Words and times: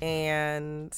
and 0.00 0.96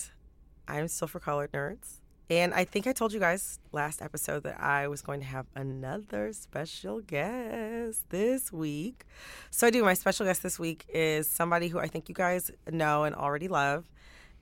I'm 0.68 0.88
still 0.88 1.08
for 1.08 1.20
Colored 1.20 1.52
Nerds. 1.52 2.00
And 2.30 2.54
I 2.54 2.64
think 2.64 2.86
I 2.86 2.92
told 2.92 3.12
you 3.12 3.20
guys 3.20 3.58
last 3.72 4.00
episode 4.00 4.44
that 4.44 4.58
I 4.58 4.88
was 4.88 5.02
going 5.02 5.20
to 5.20 5.26
have 5.26 5.46
another 5.54 6.32
special 6.32 7.00
guest 7.00 8.08
this 8.08 8.50
week. 8.50 9.04
So 9.50 9.66
I 9.66 9.70
do. 9.70 9.84
My 9.84 9.92
special 9.92 10.24
guest 10.24 10.42
this 10.42 10.58
week 10.58 10.86
is 10.88 11.28
somebody 11.28 11.68
who 11.68 11.78
I 11.78 11.86
think 11.86 12.08
you 12.08 12.14
guys 12.14 12.50
know 12.70 13.04
and 13.04 13.14
already 13.14 13.46
love. 13.46 13.90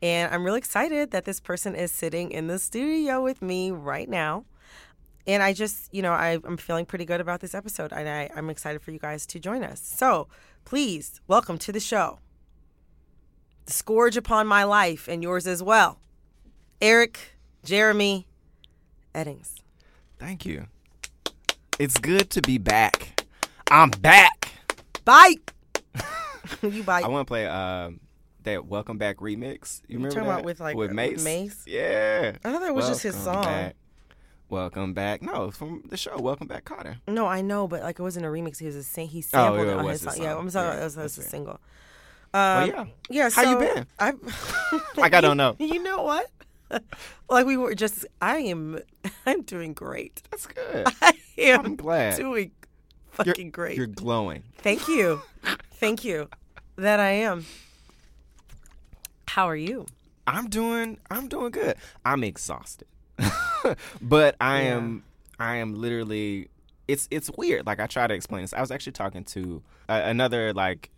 And 0.00 0.33
I'm 0.33 0.44
really 0.44 0.59
excited 0.59 1.11
that 1.11 1.25
this 1.25 1.41
person 1.41 1.75
is 1.75 1.91
sitting 1.91 2.31
in 2.31 2.47
the 2.47 2.59
studio 2.59 3.22
with 3.22 3.42
me 3.42 3.72
right 3.72 4.09
now. 4.09 4.44
And 5.27 5.42
I 5.42 5.53
just, 5.53 5.92
you 5.92 6.03
know, 6.03 6.12
I, 6.12 6.39
I'm 6.44 6.56
feeling 6.56 6.87
pretty 6.87 7.05
good 7.05 7.20
about 7.20 7.41
this 7.41 7.55
episode, 7.55 7.92
and 7.92 8.09
I, 8.09 8.28
I'm 8.34 8.50
excited 8.50 8.83
for 8.83 8.91
you 8.91 8.98
guys 8.98 9.25
to 9.27 9.39
join 9.39 9.62
us. 9.62 9.81
So 9.81 10.27
please 10.64 11.20
welcome 11.28 11.59
to 11.59 11.70
the 11.70 11.78
show 11.78 12.19
the 13.66 13.72
scourge 13.72 14.16
upon 14.16 14.46
my 14.46 14.64
life 14.64 15.08
and 15.08 15.22
yours 15.22 15.46
as 15.46 15.62
well. 15.62 15.98
Eric, 16.80 17.36
Jeremy, 17.64 18.27
Eddings. 19.14 19.54
Thank 20.19 20.44
you. 20.46 20.66
It's 21.78 21.98
good 21.98 22.30
to 22.30 22.42
be 22.42 22.58
back. 22.58 23.24
I'm 23.70 23.91
back. 23.91 24.50
Bite. 25.04 25.50
you 26.62 26.82
bite. 26.82 27.04
I 27.04 27.08
want 27.08 27.27
to 27.27 27.30
play 27.30 27.46
uh, 27.46 27.91
that 28.42 28.66
"Welcome 28.66 28.98
Back" 28.98 29.16
remix. 29.16 29.80
You 29.88 29.97
remember 29.97 30.14
talking 30.14 30.28
that 30.28 30.34
about 30.34 30.44
with, 30.44 30.60
like, 30.60 30.76
with 30.76 30.91
with 30.91 30.97
Mace? 30.97 31.24
Mace? 31.24 31.64
Yeah. 31.66 32.32
I 32.44 32.52
thought 32.52 32.60
that 32.60 32.74
was 32.74 32.88
just 32.88 33.02
his 33.02 33.16
song. 33.16 33.42
Back. 33.44 33.76
Welcome 34.48 34.92
back. 34.92 35.22
No, 35.22 35.50
from 35.50 35.82
the 35.88 35.97
show. 35.97 36.19
Welcome 36.19 36.47
back, 36.47 36.66
Carter. 36.66 36.98
No, 37.08 37.26
I 37.26 37.41
know, 37.41 37.66
but 37.66 37.82
like 37.82 37.98
it 37.98 38.02
wasn't 38.02 38.26
a 38.26 38.28
remix. 38.28 38.58
He 38.58 38.66
was 38.66 38.76
a 38.76 38.82
sing- 38.82 39.08
he 39.08 39.20
Oh, 39.20 39.22
sampled 39.22 39.60
yeah, 39.60 39.64
it 39.64 39.69
it 39.69 39.78
on 39.78 39.88
his 39.88 40.02
his 40.02 40.14
song. 40.14 40.22
Yeah. 40.22 40.36
I'm 40.36 40.50
sorry, 40.50 40.74
Yeah, 40.76 40.80
it 40.82 40.84
was, 40.84 40.97
it 40.98 41.02
was 41.02 41.19
a 41.19 41.22
it. 41.22 41.60
Well, 42.34 42.62
Um, 42.62 42.69
yeah. 42.70 42.84
yeah. 43.11 43.30
How 43.30 43.42
you 43.50 43.58
been? 43.58 43.86
I 43.98 44.12
Like 44.97 45.14
I 45.14 45.20
don't 45.20 45.36
know. 45.36 45.56
You 45.58 45.83
know 45.83 46.02
what? 46.02 46.27
like 47.30 47.47
we 47.47 47.56
were 47.56 47.75
just. 47.75 48.06
I 48.20 48.38
am. 48.38 48.78
I'm 49.27 49.42
doing 49.42 49.75
great. 49.75 50.22
That's 50.30 50.47
good. 50.47 50.86
I 51.03 51.12
am 51.38 51.66
I'm 51.66 51.77
glad. 51.77 52.16
doing 52.16 52.50
You're- 53.19 53.26
fucking 53.26 53.50
great. 53.50 53.76
You're 53.76 53.87
glowing. 53.87 54.43
Thank 54.59 54.88
you. 54.88 55.20
Thank 55.72 56.04
you. 56.04 56.28
That 56.76 56.98
I 57.00 57.10
am. 57.10 57.44
How 59.28 59.47
are 59.49 59.56
you? 59.56 59.87
I'm 60.26 60.49
doing 60.49 60.99
I'm 61.10 61.28
doing 61.28 61.50
good. 61.50 61.75
I'm 62.04 62.22
exhausted. 62.25 62.87
but 64.00 64.37
I 64.41 64.62
Yeah. 64.62 64.76
am 64.76 65.04
I 65.38 65.56
am 65.56 65.75
literally 65.75 66.49
it's 66.88 67.09
it's 67.10 67.31
weird. 67.37 67.66
Like 67.66 67.81
I 67.81 67.87
try 67.87 68.06
to 68.06 68.14
explain 68.14 68.43
this. 68.43 68.53
I 68.54 68.60
was 68.60 68.70
actually 68.70 68.93
talking 68.93 69.25
to 69.25 69.62
uh, 69.88 70.00
another 70.04 70.53
like 70.53 70.91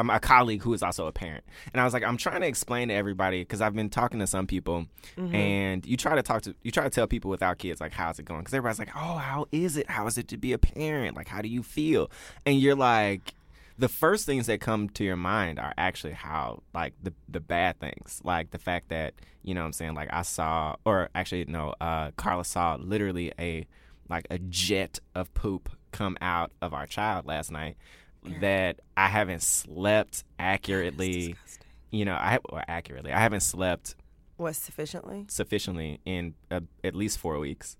um, 0.00 0.10
a 0.10 0.18
colleague 0.18 0.62
who 0.62 0.72
is 0.72 0.82
also 0.82 1.06
a 1.06 1.12
parent, 1.12 1.44
and 1.72 1.80
I 1.80 1.84
was 1.84 1.92
like, 1.92 2.02
I'm 2.02 2.16
trying 2.16 2.40
to 2.40 2.46
explain 2.46 2.88
to 2.88 2.94
everybody 2.94 3.42
because 3.42 3.60
I've 3.60 3.74
been 3.74 3.90
talking 3.90 4.20
to 4.20 4.26
some 4.26 4.46
people, 4.46 4.86
and 5.34 5.84
you 5.86 5.96
try 5.96 6.14
to 6.14 6.22
talk 6.22 6.42
to 6.42 6.54
you 6.62 6.70
try 6.70 6.84
to 6.84 6.90
tell 6.90 7.06
people 7.06 7.30
without 7.30 7.58
kids 7.58 7.80
like 7.80 7.92
how's 7.92 8.18
it 8.18 8.24
going? 8.24 8.40
Because 8.40 8.54
everybody's 8.54 8.78
like, 8.78 8.96
oh, 8.96 9.16
how 9.16 9.46
is 9.52 9.76
it? 9.76 9.88
How 9.90 10.06
is 10.06 10.18
it 10.18 10.28
to 10.28 10.36
be 10.36 10.52
a 10.52 10.58
parent? 10.58 11.16
Like, 11.16 11.28
how 11.28 11.42
do 11.42 11.48
you 11.48 11.62
feel? 11.62 12.10
And 12.46 12.58
you're 12.58 12.74
like, 12.74 13.34
the 13.80 13.88
first 13.88 14.26
things 14.26 14.46
that 14.46 14.60
come 14.60 14.90
to 14.90 15.04
your 15.04 15.16
mind 15.16 15.58
are 15.58 15.72
actually 15.78 16.12
how 16.12 16.62
like 16.74 16.92
the 17.02 17.12
the 17.28 17.40
bad 17.40 17.78
things 17.80 18.20
like 18.24 18.50
the 18.50 18.58
fact 18.58 18.90
that 18.90 19.14
you 19.42 19.54
know 19.54 19.62
what 19.62 19.66
i'm 19.66 19.72
saying 19.72 19.94
like 19.94 20.12
i 20.12 20.20
saw 20.20 20.76
or 20.84 21.08
actually 21.14 21.46
no 21.46 21.74
uh 21.80 22.10
carla 22.16 22.44
saw 22.44 22.76
literally 22.78 23.32
a 23.38 23.66
like 24.10 24.26
a 24.30 24.38
jet 24.38 24.98
of 25.14 25.32
poop 25.32 25.70
come 25.92 26.18
out 26.20 26.52
of 26.60 26.74
our 26.74 26.86
child 26.86 27.26
last 27.26 27.50
night 27.50 27.76
that 28.40 28.80
i 28.96 29.06
haven't 29.08 29.42
slept 29.42 30.24
accurately. 30.38 31.34
You 31.90 32.04
know 32.04 32.14
i 32.14 32.38
or 32.48 32.62
accurately. 32.68 33.12
I 33.12 33.18
haven't 33.18 33.40
slept 33.40 33.94
What 34.36 34.54
sufficiently? 34.56 35.26
sufficiently 35.28 36.00
in 36.04 36.34
uh, 36.50 36.60
at 36.84 36.94
least 36.94 37.18
four 37.18 37.38
weeks. 37.38 37.76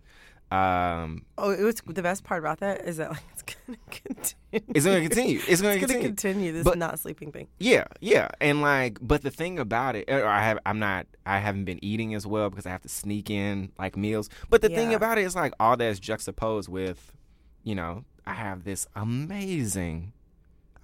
Um 0.51 1.25
Oh, 1.39 1.51
it 1.51 1.63
was 1.63 1.77
the 1.87 2.03
best 2.03 2.25
part 2.25 2.41
about 2.41 2.59
that 2.59 2.85
is 2.85 2.97
that 2.97 3.11
like 3.11 3.23
it's 3.33 3.43
gonna 3.43 3.79
continue. 3.91 4.75
it's 4.75 4.85
gonna 4.85 5.01
continue. 5.01 5.41
It's 5.47 5.61
gonna 5.63 5.75
It's 5.77 5.81
gonna 5.87 6.01
continue. 6.01 6.03
continue 6.09 6.53
this 6.53 6.65
But- 6.65 6.77
not 6.79 6.99
sleeping 6.99 7.31
thing. 7.31 7.47
Yeah, 7.61 7.85
yeah, 8.01 8.29
and 8.41 8.61
like, 8.61 8.99
but 9.01 9.23
the 9.23 9.31
thing 9.31 9.61
about 9.61 9.95
it, 9.95 10.11
or 10.11 10.27
I 10.27 10.43
have, 10.43 10.59
I'm 10.67 10.81
not, 10.81 11.07
I 11.25 11.39
haven't 11.39 11.67
been 11.67 11.79
eating 11.85 12.15
as 12.15 12.27
well 12.27 12.51
because 12.51 12.67
I 12.67 12.71
have 12.71 12.83
to 12.83 12.89
sneak 12.89 13.31
in 13.31 13.71
like 13.79 13.97
meals. 13.97 14.29
But 14.49 14.61
the 14.63 14.69
thing 14.71 14.93
about 14.93 15.19
it 15.19 15.25
is 15.25 15.37
like 15.37 15.53
all 15.61 15.77
that's 15.77 16.01
juxtaposed 16.01 16.69
with, 16.69 17.13
you 17.63 17.77
know, 17.77 18.05
I 18.27 18.33
have 18.35 18.65
this 18.65 18.89
amazing, 18.97 20.13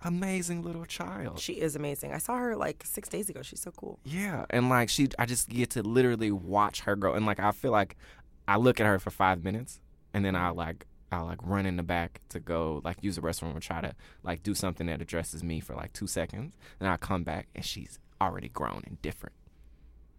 amazing 0.05 0.63
little 0.63 0.85
child. 0.85 1.39
She 1.39 1.55
is 1.55 1.77
amazing. 1.77 2.13
I 2.13 2.19
saw 2.19 2.37
her 2.37 2.57
like 2.57 2.83
six 2.85 3.09
days 3.09 3.29
ago. 3.29 3.43
She's 3.43 3.61
so 3.61 3.71
cool. 3.73 3.99
Yeah, 4.05 4.47
and 4.51 4.69
like 4.69 4.89
she, 4.89 5.09
I 5.19 5.27
just 5.27 5.49
get 5.49 5.71
to 5.71 5.83
literally 5.83 6.31
watch 6.31 6.81
her 6.83 6.97
grow, 6.97 7.15
and 7.15 7.27
like 7.27 7.41
I 7.41 7.53
feel 7.53 7.73
like 7.73 7.97
I 8.49 8.57
look 8.57 8.81
at 8.81 8.87
her 8.87 8.99
for 8.99 9.11
five 9.11 9.45
minutes, 9.45 9.81
and 10.15 10.25
then 10.25 10.37
I 10.37 10.51
like. 10.51 10.87
I'll 11.13 11.25
like 11.25 11.39
run 11.45 11.67
in 11.67 11.77
the 11.77 11.85
back 11.85 12.21
to 12.31 12.41
go 12.41 12.81
like 12.85 12.97
use 13.01 13.15
the 13.15 13.23
restroom 13.23 13.57
or 13.57 13.61
try 13.61 13.81
to 13.81 13.95
like 14.25 14.43
do 14.43 14.57
something 14.57 14.89
that 14.89 15.01
addresses 15.01 15.45
me 15.45 15.61
for 15.61 15.77
like 15.77 15.93
two 15.93 16.09
seconds. 16.09 16.57
Then 16.81 16.89
I 16.89 16.97
come 16.97 17.23
back 17.23 17.47
and 17.55 17.65
she's 17.65 18.01
already 18.21 18.49
grown 18.49 18.83
and 18.85 19.01
different. 19.03 19.37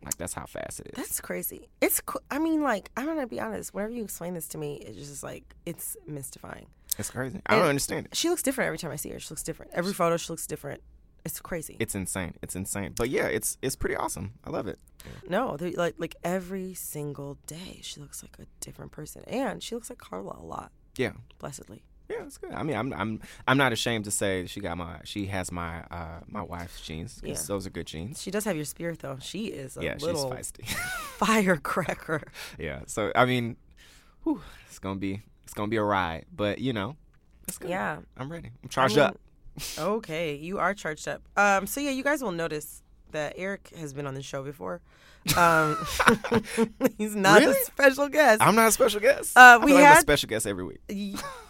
Like 0.03 0.15
that's 0.15 0.33
how 0.33 0.45
fast 0.45 0.79
it 0.79 0.87
is. 0.87 0.93
That's 0.95 1.19
crazy. 1.19 1.67
It's. 1.81 2.01
I 2.31 2.39
mean, 2.39 2.61
like 2.61 2.89
I'm 2.95 3.05
gonna 3.05 3.27
be 3.27 3.39
honest. 3.39 3.73
Whenever 3.73 3.91
you 3.91 4.03
explain 4.05 4.33
this 4.33 4.47
to 4.49 4.57
me, 4.57 4.75
it's 4.75 4.97
just 4.97 5.23
like 5.23 5.43
it's 5.65 5.97
mystifying. 6.07 6.67
It's 6.97 7.09
crazy. 7.09 7.41
I 7.45 7.55
don't 7.55 7.67
understand 7.67 8.07
it. 8.07 8.15
She 8.15 8.29
looks 8.29 8.43
different 8.43 8.67
every 8.67 8.77
time 8.77 8.91
I 8.91 8.95
see 8.95 9.09
her. 9.09 9.19
She 9.19 9.29
looks 9.29 9.43
different. 9.43 9.71
Every 9.73 9.93
photo, 9.93 10.17
she 10.17 10.31
looks 10.31 10.47
different. 10.47 10.81
It's 11.25 11.41
crazy. 11.41 11.75
It's 11.79 11.93
insane. 11.93 12.35
It's 12.41 12.55
insane. 12.55 12.93
But 12.95 13.09
yeah, 13.09 13.25
it's 13.25 13.57
it's 13.61 13.75
pretty 13.75 13.95
awesome. 13.95 14.33
I 14.45 14.49
love 14.49 14.67
it. 14.67 14.79
no, 15.29 15.57
they're 15.57 15.71
like 15.71 15.95
like 15.97 16.15
every 16.23 16.73
single 16.73 17.37
day, 17.47 17.79
she 17.81 17.99
looks 17.99 18.23
like 18.23 18.37
a 18.39 18.47
different 18.61 18.91
person, 18.91 19.23
and 19.27 19.61
she 19.61 19.75
looks 19.75 19.89
like 19.89 19.99
Carla 19.99 20.37
a 20.39 20.45
lot. 20.45 20.71
Yeah. 20.95 21.11
Blessedly. 21.39 21.83
Yeah, 22.09 22.23
it's 22.23 22.37
good. 22.37 22.53
I 22.53 22.63
mean, 22.63 22.77
I'm 22.77 22.93
I'm 22.93 23.19
I'm 23.45 23.57
not 23.57 23.73
ashamed 23.73 24.05
to 24.05 24.11
say 24.11 24.45
she 24.45 24.61
got 24.61 24.77
my 24.77 25.01
she 25.03 25.25
has 25.25 25.51
my 25.51 25.81
uh 25.91 26.21
my 26.27 26.41
wife's 26.41 26.79
jeans. 26.81 27.19
Yeah. 27.23 27.35
those 27.47 27.67
are 27.67 27.71
good 27.71 27.87
jeans. 27.87 28.21
She 28.21 28.31
does 28.31 28.45
have 28.45 28.55
your 28.55 28.65
spirit, 28.65 28.99
though. 28.99 29.17
She 29.19 29.47
is 29.47 29.75
a 29.75 29.83
yeah, 29.83 29.97
she's 29.97 30.07
feisty. 30.07 30.65
firecracker. 31.17 32.21
yeah. 32.57 32.81
So 32.87 33.11
I 33.13 33.25
mean, 33.25 33.57
whew, 34.23 34.41
it's 34.69 34.79
gonna 34.79 34.99
be 34.99 35.23
it's 35.47 35.53
gonna 35.53 35.69
be 35.69 35.77
a 35.77 35.83
ride, 35.83 36.25
but 36.35 36.59
you 36.59 36.73
know, 36.73 36.97
it's 37.47 37.57
good. 37.57 37.69
Yeah. 37.69 37.99
I'm 38.17 38.29
ready. 38.29 38.47
I'm 38.49 38.65
I 38.65 38.67
charged 38.67 38.97
mean, 38.97 39.05
up. 39.05 39.19
Okay, 39.79 40.35
you 40.35 40.59
are 40.59 40.73
charged 40.73 41.07
up. 41.07 41.21
Um, 41.37 41.65
so 41.65 41.79
yeah, 41.79 41.91
you 41.91 42.03
guys 42.03 42.21
will 42.21 42.33
notice 42.33 42.83
that 43.11 43.33
Eric 43.37 43.71
has 43.77 43.93
been 43.93 44.05
on 44.05 44.13
the 44.13 44.21
show 44.21 44.43
before. 44.43 44.81
Um, 45.37 45.77
he's 46.97 47.15
not 47.15 47.39
Really? 47.39 47.53
a 47.53 47.65
special 47.65 48.09
guest. 48.09 48.41
I'm 48.41 48.55
not 48.55 48.67
a 48.67 48.71
special 48.71 48.99
guest. 48.99 49.37
Uh, 49.37 49.57
I 49.61 49.65
we 49.65 49.67
feel 49.67 49.75
like 49.75 49.85
I'm 49.85 49.91
a 49.91 49.95
had- 49.95 50.01
special 50.01 50.27
guest 50.27 50.45
every 50.45 50.65
week. 50.65 50.81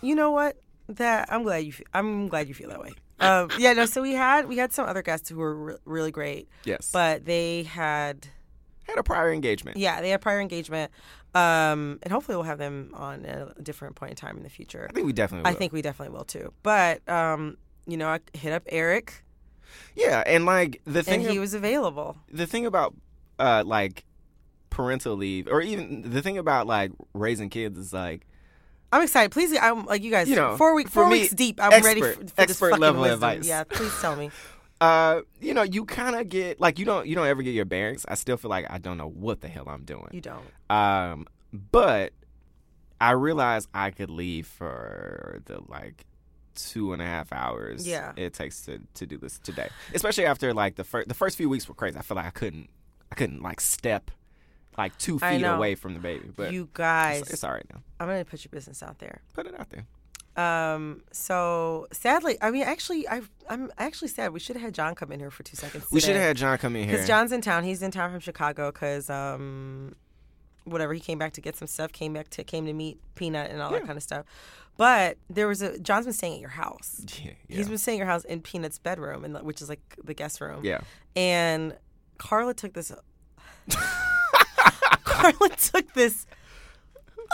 You 0.01 0.15
know 0.15 0.31
what? 0.31 0.57
That 0.89 1.27
I'm 1.33 1.43
glad 1.43 1.65
you. 1.65 1.73
Fe- 1.73 1.83
I'm 1.93 2.27
glad 2.27 2.47
you 2.47 2.53
feel 2.53 2.69
that 2.69 2.79
way. 2.79 2.91
Um, 3.19 3.49
yeah, 3.57 3.73
no. 3.73 3.85
So 3.87 4.01
we 4.01 4.13
had 4.13 4.47
we 4.47 4.57
had 4.57 4.71
some 4.71 4.87
other 4.87 5.01
guests 5.01 5.27
who 5.27 5.37
were 5.37 5.55
re- 5.55 5.75
really 5.85 6.11
great, 6.11 6.47
Yes. 6.63 6.91
but 6.93 7.25
they 7.25 7.63
had 7.63 8.27
had 8.87 8.97
a 8.97 9.03
prior 9.03 9.33
engagement. 9.33 9.75
yeah 9.75 9.99
they 9.99 10.09
had 10.11 10.21
prior 10.21 10.39
engagement, 10.39 10.91
um, 11.35 11.99
and 12.03 12.11
hopefully 12.11 12.35
we'll 12.35 12.45
have 12.45 12.57
them 12.57 12.91
on 12.93 13.25
at 13.25 13.53
a 13.57 13.61
different 13.61 13.95
point 13.95 14.11
in 14.11 14.15
time 14.15 14.37
in 14.37 14.43
the 14.43 14.49
future. 14.49 14.87
I 14.89 14.93
think 14.93 15.05
we 15.05 15.13
definitely. 15.13 15.49
I 15.49 15.53
think 15.53 15.73
we 15.73 15.81
definitely 15.81 16.15
will 16.17 16.25
too. 16.25 16.53
But 16.63 17.07
um, 17.09 17.57
you 17.85 17.97
know, 17.97 18.07
I 18.07 18.19
hit 18.33 18.53
up 18.53 18.63
Eric. 18.69 19.23
Yeah, 19.95 20.23
and 20.25 20.45
like 20.45 20.81
the 20.85 21.03
thing 21.03 21.21
and 21.21 21.29
he 21.29 21.37
ab- 21.37 21.41
was 21.41 21.53
available. 21.53 22.17
the 22.31 22.47
thing 22.47 22.65
about 22.65 22.95
uh 23.39 23.63
like 23.65 24.03
parental 24.69 25.15
leave 25.15 25.47
or 25.47 25.61
even 25.61 26.09
the 26.09 26.21
thing 26.21 26.37
about 26.37 26.67
like 26.67 26.91
raising 27.13 27.49
kids 27.49 27.77
is 27.77 27.93
like 27.93 28.25
I'm 28.91 29.01
excited. 29.01 29.31
Please, 29.31 29.55
I'm 29.61 29.85
like 29.85 30.01
you 30.01 30.11
guys. 30.11 30.29
You 30.29 30.37
know, 30.37 30.55
four 30.55 30.73
week, 30.73 30.87
four 30.87 31.09
me, 31.09 31.21
weeks 31.21 31.33
deep. 31.33 31.59
I'm 31.61 31.83
ready 31.83 31.99
for, 31.99 32.07
expert- 32.07 32.27
this 32.27 32.33
expert 32.37 32.69
fucking 32.69 32.81
level 32.81 33.01
wisdom. 33.01 33.15
advice. 33.15 33.47
Yeah, 33.47 33.63
please 33.65 33.91
tell 33.99 34.15
me. 34.15 34.31
uh 34.81 35.21
you 35.41 35.53
know 35.53 35.63
you 35.63 35.85
kind 35.85 36.15
of 36.15 36.29
get 36.29 36.59
like 36.59 36.77
you 36.79 36.85
don't 36.85 37.07
you 37.07 37.15
don't 37.15 37.27
ever 37.27 37.41
get 37.41 37.53
your 37.55 37.65
bearings. 37.65 38.05
I 38.07 38.15
still 38.15 38.37
feel 38.37 38.49
like 38.49 38.65
i 38.69 38.77
don't 38.77 38.97
know 38.97 39.09
what 39.09 39.41
the 39.41 39.47
hell 39.47 39.67
i'm 39.67 39.83
doing. 39.85 40.09
You 40.11 40.21
don't. 40.21 40.45
um 40.69 41.25
but 41.51 42.13
i 43.01 43.11
realized 43.11 43.69
i 43.73 43.89
could 43.91 44.09
leave 44.09 44.45
for 44.47 45.41
the 45.45 45.59
like 45.67 46.05
two 46.55 46.91
and 46.93 47.01
a 47.01 47.05
half 47.05 47.31
hours 47.31 47.87
Yeah. 47.87 48.13
it 48.15 48.33
takes 48.33 48.61
to 48.65 48.79
to 48.95 49.05
do 49.05 49.17
this 49.17 49.39
today. 49.39 49.69
Especially 49.93 50.25
after 50.25 50.53
like 50.53 50.75
the 50.75 50.83
first 50.83 51.07
the 51.07 51.13
first 51.15 51.37
few 51.37 51.49
weeks 51.49 51.67
were 51.67 51.75
crazy. 51.75 51.97
I 51.97 52.01
feel 52.01 52.15
like 52.17 52.25
i 52.25 52.31
couldn't 52.31 52.69
i 53.11 53.15
couldn't 53.15 53.41
like 53.41 53.61
step 53.61 54.11
like 54.77 54.95
two 54.99 55.17
feet 55.17 55.43
away 55.43 55.73
from 55.73 55.95
the 55.95 55.99
baby 55.99 56.29
but 56.35 56.51
you 56.53 56.63
it's, 56.63 56.71
guys, 56.73 57.21
it's 57.31 57.43
all 57.43 57.51
right 57.53 57.65
now. 57.73 57.81
I'm 57.99 58.07
gonna 58.07 58.25
put 58.25 58.43
your 58.45 58.51
business 58.51 58.83
out 58.83 58.99
there. 58.99 59.21
put 59.33 59.47
it 59.47 59.59
out 59.59 59.69
there 59.71 59.85
Um. 60.37 61.01
So 61.11 61.87
sadly, 61.91 62.37
I 62.41 62.51
mean, 62.51 62.63
actually, 62.63 63.07
I 63.09 63.21
I'm 63.49 63.71
actually 63.77 64.09
sad. 64.09 64.33
We 64.33 64.39
should 64.39 64.55
have 64.55 64.63
had 64.63 64.73
John 64.75 64.93
come 64.95 65.11
in 65.11 65.19
here 65.19 65.31
for 65.31 65.43
two 65.43 65.55
seconds. 65.55 65.85
we 65.91 65.99
should 65.99 66.15
have 66.15 66.23
had 66.23 66.37
john 66.37 66.57
come 66.57 66.75
in 66.75 66.83
here 66.83 66.93
Because 66.93 67.07
John's 67.07 67.31
in 67.31 67.41
town. 67.41 67.63
He's 67.63 67.81
in 67.81 67.91
town 67.91 68.11
from 68.11 68.19
Chicago 68.19 68.71
because 68.71 69.09
um, 69.09 69.95
whatever 70.65 70.93
he 70.93 70.99
came 70.99 71.17
back 71.17 71.33
to 71.33 71.41
get 71.41 71.55
some 71.55 71.67
stuff. 71.67 71.91
Came 71.91 72.13
back 72.13 72.29
to 72.31 72.43
came 72.43 72.65
to 72.67 72.73
meet 72.73 72.99
Peanut 73.15 73.49
and 73.49 73.61
all 73.61 73.71
that 73.71 73.85
kind 73.85 73.97
of 73.97 74.03
stuff. 74.03 74.25
But 74.77 75.17
there 75.27 75.47
was 75.47 75.63
a 75.63 75.79
John's 75.79 76.05
been 76.05 76.13
staying 76.13 76.35
at 76.35 76.39
your 76.39 76.51
house. 76.51 77.03
yeah, 77.23 77.31
yeah. 77.47 77.57
He's 77.57 77.67
been 77.67 77.79
staying 77.79 77.97
at 77.99 78.03
your 78.05 78.11
house 78.11 78.23
in 78.25 78.41
Peanut's 78.41 78.77
bedroom, 78.77 79.25
and 79.25 79.35
which 79.43 79.59
is 79.61 79.69
like 79.69 79.81
the 80.03 80.13
guest 80.13 80.39
room. 80.39 80.59
yeah 80.63 80.81
And 81.15 81.75
Carla 82.19 82.53
took 82.53 82.73
this. 82.73 82.91
Carla 85.03 85.49
took 85.57 85.93
this 85.93 86.27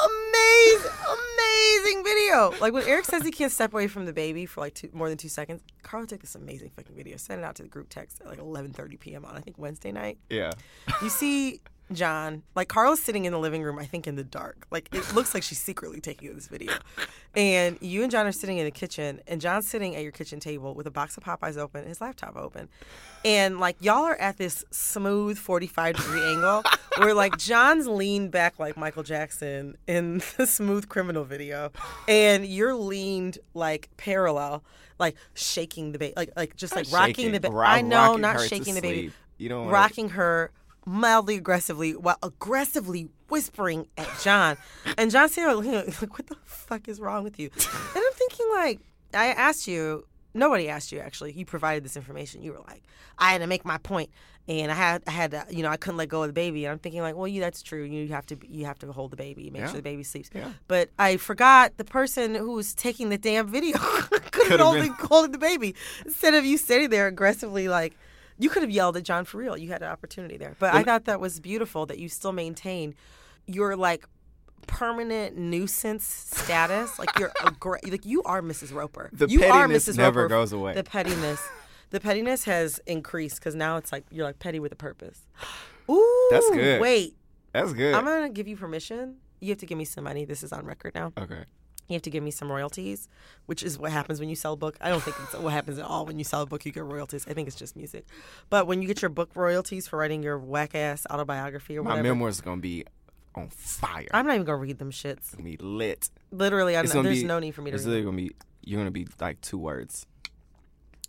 amazing, 0.05 0.91
amazing 1.07 2.03
video. 2.03 2.53
Like 2.59 2.73
when 2.73 2.83
Eric 2.87 3.05
says 3.05 3.23
he 3.23 3.31
can't 3.31 3.51
step 3.51 3.73
away 3.73 3.87
from 3.87 4.05
the 4.05 4.13
baby 4.13 4.45
for 4.45 4.61
like 4.61 4.73
two, 4.73 4.89
more 4.93 5.09
than 5.09 5.17
two 5.17 5.29
seconds, 5.29 5.61
Carl 5.83 6.05
took 6.05 6.21
this 6.21 6.35
amazing 6.35 6.71
fucking 6.75 6.95
video, 6.95 7.17
sent 7.17 7.41
it 7.41 7.43
out 7.43 7.55
to 7.55 7.63
the 7.63 7.69
group 7.69 7.89
text 7.89 8.21
at 8.21 8.27
like 8.27 8.39
11:30 8.39 8.99
p.m. 8.99 9.25
on 9.25 9.35
I 9.35 9.39
think 9.41 9.57
Wednesday 9.57 9.91
night. 9.91 10.17
yeah 10.29 10.51
You 11.01 11.09
see 11.09 11.61
John, 11.91 12.43
like 12.55 12.69
Carla's 12.69 13.01
sitting 13.01 13.25
in 13.25 13.33
the 13.33 13.39
living 13.39 13.61
room, 13.61 13.77
I 13.77 13.85
think 13.85 14.07
in 14.07 14.15
the 14.15 14.23
dark. 14.23 14.65
Like 14.71 14.89
it 14.93 15.13
looks 15.13 15.33
like 15.33 15.43
she's 15.43 15.59
secretly 15.59 15.99
taking 15.99 16.33
this 16.33 16.47
video. 16.47 16.73
And 17.35 17.77
you 17.81 18.03
and 18.03 18.11
John 18.11 18.25
are 18.25 18.31
sitting 18.31 18.57
in 18.57 18.65
the 18.65 18.71
kitchen, 18.71 19.21
and 19.27 19.41
John's 19.41 19.67
sitting 19.67 19.95
at 19.95 20.03
your 20.03 20.11
kitchen 20.11 20.39
table 20.39 20.73
with 20.73 20.87
a 20.87 20.91
box 20.91 21.17
of 21.17 21.23
Popeyes 21.23 21.57
open, 21.57 21.81
and 21.81 21.89
his 21.89 21.99
laptop 21.99 22.35
open. 22.35 22.69
And 23.25 23.59
like 23.59 23.75
y'all 23.79 24.03
are 24.05 24.15
at 24.15 24.37
this 24.37 24.63
smooth 24.71 25.37
45 25.37 25.97
degree 25.97 26.21
angle 26.23 26.63
where 26.97 27.13
like 27.13 27.37
John's 27.37 27.87
leaned 27.87 28.31
back 28.31 28.59
like 28.59 28.77
Michael 28.77 29.03
Jackson 29.03 29.75
in 29.87 30.21
the 30.37 30.47
smooth 30.47 30.87
criminal 30.87 31.25
video, 31.25 31.71
and 32.07 32.45
you're 32.45 32.75
leaned 32.75 33.39
like 33.53 33.89
parallel. 33.97 34.63
Like 34.99 35.15
shaking 35.33 35.91
the 35.91 35.99
baby, 35.99 36.13
like 36.15 36.31
like 36.35 36.55
just 36.55 36.75
like 36.75 36.85
rocking 36.91 37.15
shaking, 37.15 37.31
the 37.33 37.39
baby. 37.39 37.55
I 37.55 37.81
know, 37.81 38.15
not 38.15 38.39
shaking 38.41 38.75
the 38.75 38.81
baby. 38.81 39.11
You 39.37 39.49
don't 39.49 39.67
rocking 39.67 40.09
her 40.09 40.51
mildly 40.85 41.35
aggressively 41.35 41.91
while 41.95 42.17
aggressively 42.23 43.07
whispering 43.29 43.87
at 43.97 44.09
John. 44.21 44.57
And 44.97 45.09
John 45.11 45.29
looking 45.35 45.71
like, 46.01 46.17
what 46.17 46.27
the 46.27 46.35
fuck 46.45 46.87
is 46.87 46.99
wrong 46.99 47.23
with 47.23 47.39
you? 47.39 47.49
And 47.55 47.67
I'm 47.97 48.13
thinking 48.13 48.47
like, 48.53 48.79
I 49.13 49.27
asked 49.27 49.67
you, 49.67 50.05
nobody 50.33 50.69
asked 50.69 50.91
you 50.91 50.99
actually. 50.99 51.33
You 51.33 51.45
provided 51.45 51.83
this 51.83 51.95
information. 51.95 52.43
You 52.43 52.51
were 52.53 52.61
like, 52.67 52.83
I 53.17 53.31
had 53.31 53.41
to 53.41 53.47
make 53.47 53.63
my 53.63 53.77
point, 53.77 54.09
and 54.47 54.71
I 54.71 54.75
had, 54.75 55.03
I 55.05 55.11
had 55.11 55.31
to, 55.31 55.45
you 55.51 55.61
know, 55.61 55.69
I 55.69 55.77
couldn't 55.77 55.97
let 55.97 56.09
go 56.09 56.23
of 56.23 56.29
the 56.29 56.33
baby. 56.33 56.65
And 56.65 56.71
I'm 56.71 56.79
thinking 56.79 57.01
like, 57.01 57.15
well, 57.15 57.27
yeah, 57.27 57.41
that's 57.41 57.61
true. 57.61 57.83
You 57.83 58.07
have 58.09 58.25
to, 58.25 58.37
you 58.47 58.65
have 58.65 58.79
to 58.79 58.91
hold 58.91 59.11
the 59.11 59.15
baby, 59.17 59.49
make 59.51 59.61
Yeah. 59.61 59.67
sure 59.67 59.75
the 59.77 59.81
baby 59.83 60.01
sleeps. 60.03 60.31
Yeah. 60.33 60.51
But 60.67 60.89
I 60.97 61.17
forgot 61.17 61.77
the 61.77 61.85
person 61.85 62.33
who 62.35 62.51
was 62.53 62.73
taking 62.73 63.09
the 63.09 63.17
damn 63.19 63.47
video 63.47 63.77
could 63.77 64.21
have 64.23 64.31
Could've 64.31 64.49
been 64.49 64.59
holding, 64.59 64.81
been- 64.93 65.07
holding 65.07 65.31
the 65.31 65.37
baby 65.37 65.75
instead 66.05 66.33
of 66.33 66.43
you 66.43 66.57
sitting 66.57 66.89
there 66.89 67.07
aggressively 67.07 67.67
like. 67.67 67.95
You 68.39 68.49
could 68.49 68.63
have 68.63 68.71
yelled 68.71 68.97
at 68.97 69.03
John 69.03 69.25
for 69.25 69.37
real. 69.37 69.57
You 69.57 69.69
had 69.69 69.81
an 69.81 69.89
opportunity 69.89 70.37
there. 70.37 70.55
But 70.59 70.73
I 70.73 70.83
thought 70.83 71.05
that 71.05 71.19
was 71.19 71.39
beautiful 71.39 71.85
that 71.87 71.99
you 71.99 72.09
still 72.09 72.31
maintain 72.31 72.95
your 73.45 73.75
like 73.75 74.05
permanent 74.67 75.37
nuisance 75.37 76.05
status. 76.05 76.91
Like 76.99 77.17
you're 77.19 77.31
a 77.45 77.51
great, 77.51 77.89
like 77.89 78.05
you 78.05 78.23
are 78.23 78.41
Mrs. 78.41 78.73
Roper. 78.73 79.09
The 79.13 79.27
you 79.27 79.43
are 79.43 79.51
pettiness 79.51 79.87
Mrs. 79.87 79.97
never 79.97 80.21
Roper. 80.23 80.29
goes 80.29 80.53
away. 80.53 80.73
The 80.73 80.83
pettiness, 80.83 81.41
the 81.89 81.99
pettiness 81.99 82.45
has 82.45 82.79
increased 82.87 83.35
because 83.39 83.55
now 83.55 83.77
it's 83.77 83.91
like 83.91 84.05
you're 84.09 84.25
like 84.25 84.39
petty 84.39 84.59
with 84.59 84.71
a 84.71 84.75
purpose. 84.77 85.21
Ooh, 85.91 86.27
That's 86.31 86.49
good. 86.49 86.81
Wait, 86.81 87.15
That's 87.51 87.73
good. 87.73 87.93
I'm 87.93 88.05
gonna 88.05 88.29
give 88.29 88.47
you 88.47 88.55
permission. 88.55 89.17
You 89.41 89.49
have 89.49 89.57
to 89.59 89.65
give 89.65 89.77
me 89.77 89.83
some 89.85 90.05
money. 90.05 90.23
This 90.23 90.43
is 90.43 90.53
on 90.53 90.65
record 90.65 90.95
now. 90.95 91.11
okay. 91.17 91.43
You 91.89 91.93
have 91.95 92.01
to 92.03 92.09
give 92.09 92.23
me 92.23 92.31
some 92.31 92.49
royalties, 92.51 93.07
which 93.45 93.61
is 93.61 93.77
what 93.77 93.91
happens 93.91 94.19
when 94.19 94.29
you 94.29 94.35
sell 94.35 94.53
a 94.53 94.57
book. 94.57 94.77
I 94.79 94.89
don't 94.89 95.03
think 95.03 95.17
it's 95.21 95.33
what 95.35 95.51
happens 95.53 95.77
at 95.79 95.85
all 95.85 96.05
when 96.05 96.17
you 96.17 96.23
sell 96.23 96.41
a 96.41 96.45
book. 96.45 96.65
You 96.65 96.71
get 96.71 96.83
royalties. 96.85 97.25
I 97.27 97.33
think 97.33 97.47
it's 97.47 97.57
just 97.57 97.75
music. 97.75 98.05
But 98.49 98.67
when 98.67 98.81
you 98.81 98.87
get 98.87 99.01
your 99.01 99.09
book 99.09 99.31
royalties 99.35 99.87
for 99.87 99.97
writing 99.99 100.23
your 100.23 100.37
whack 100.39 100.75
ass 100.75 101.05
autobiography 101.11 101.77
or 101.77 101.81
whatever. 101.83 101.95
My 101.97 102.01
whatever, 102.01 102.15
memoirs 102.15 102.39
are 102.39 102.43
gonna 102.43 102.61
be 102.61 102.85
on 103.35 103.49
fire. 103.49 104.07
I'm 104.11 104.25
not 104.25 104.35
even 104.35 104.45
gonna 104.45 104.57
read 104.59 104.77
them 104.79 104.91
shits. 104.91 105.11
It's 105.17 105.31
gonna 105.35 105.43
be 105.43 105.57
lit. 105.57 106.09
Literally, 106.31 106.77
I'm 106.77 106.85
It's 106.85 106.93
not, 106.93 106.99
gonna 106.99 107.09
there's 107.09 107.21
be- 107.23 107.27
no 107.27 107.39
need 107.39 107.51
for 107.51 107.61
me 107.63 107.71
to 107.71 107.75
It's 107.75 107.83
read. 107.85 107.91
literally 107.91 108.05
Them. 108.05 108.15
gonna 108.15 108.29
be. 108.29 108.35
You're 108.65 108.79
gonna 108.79 108.91
be 108.91 109.07
like 109.19 109.41
two 109.41 109.57
words, 109.57 110.05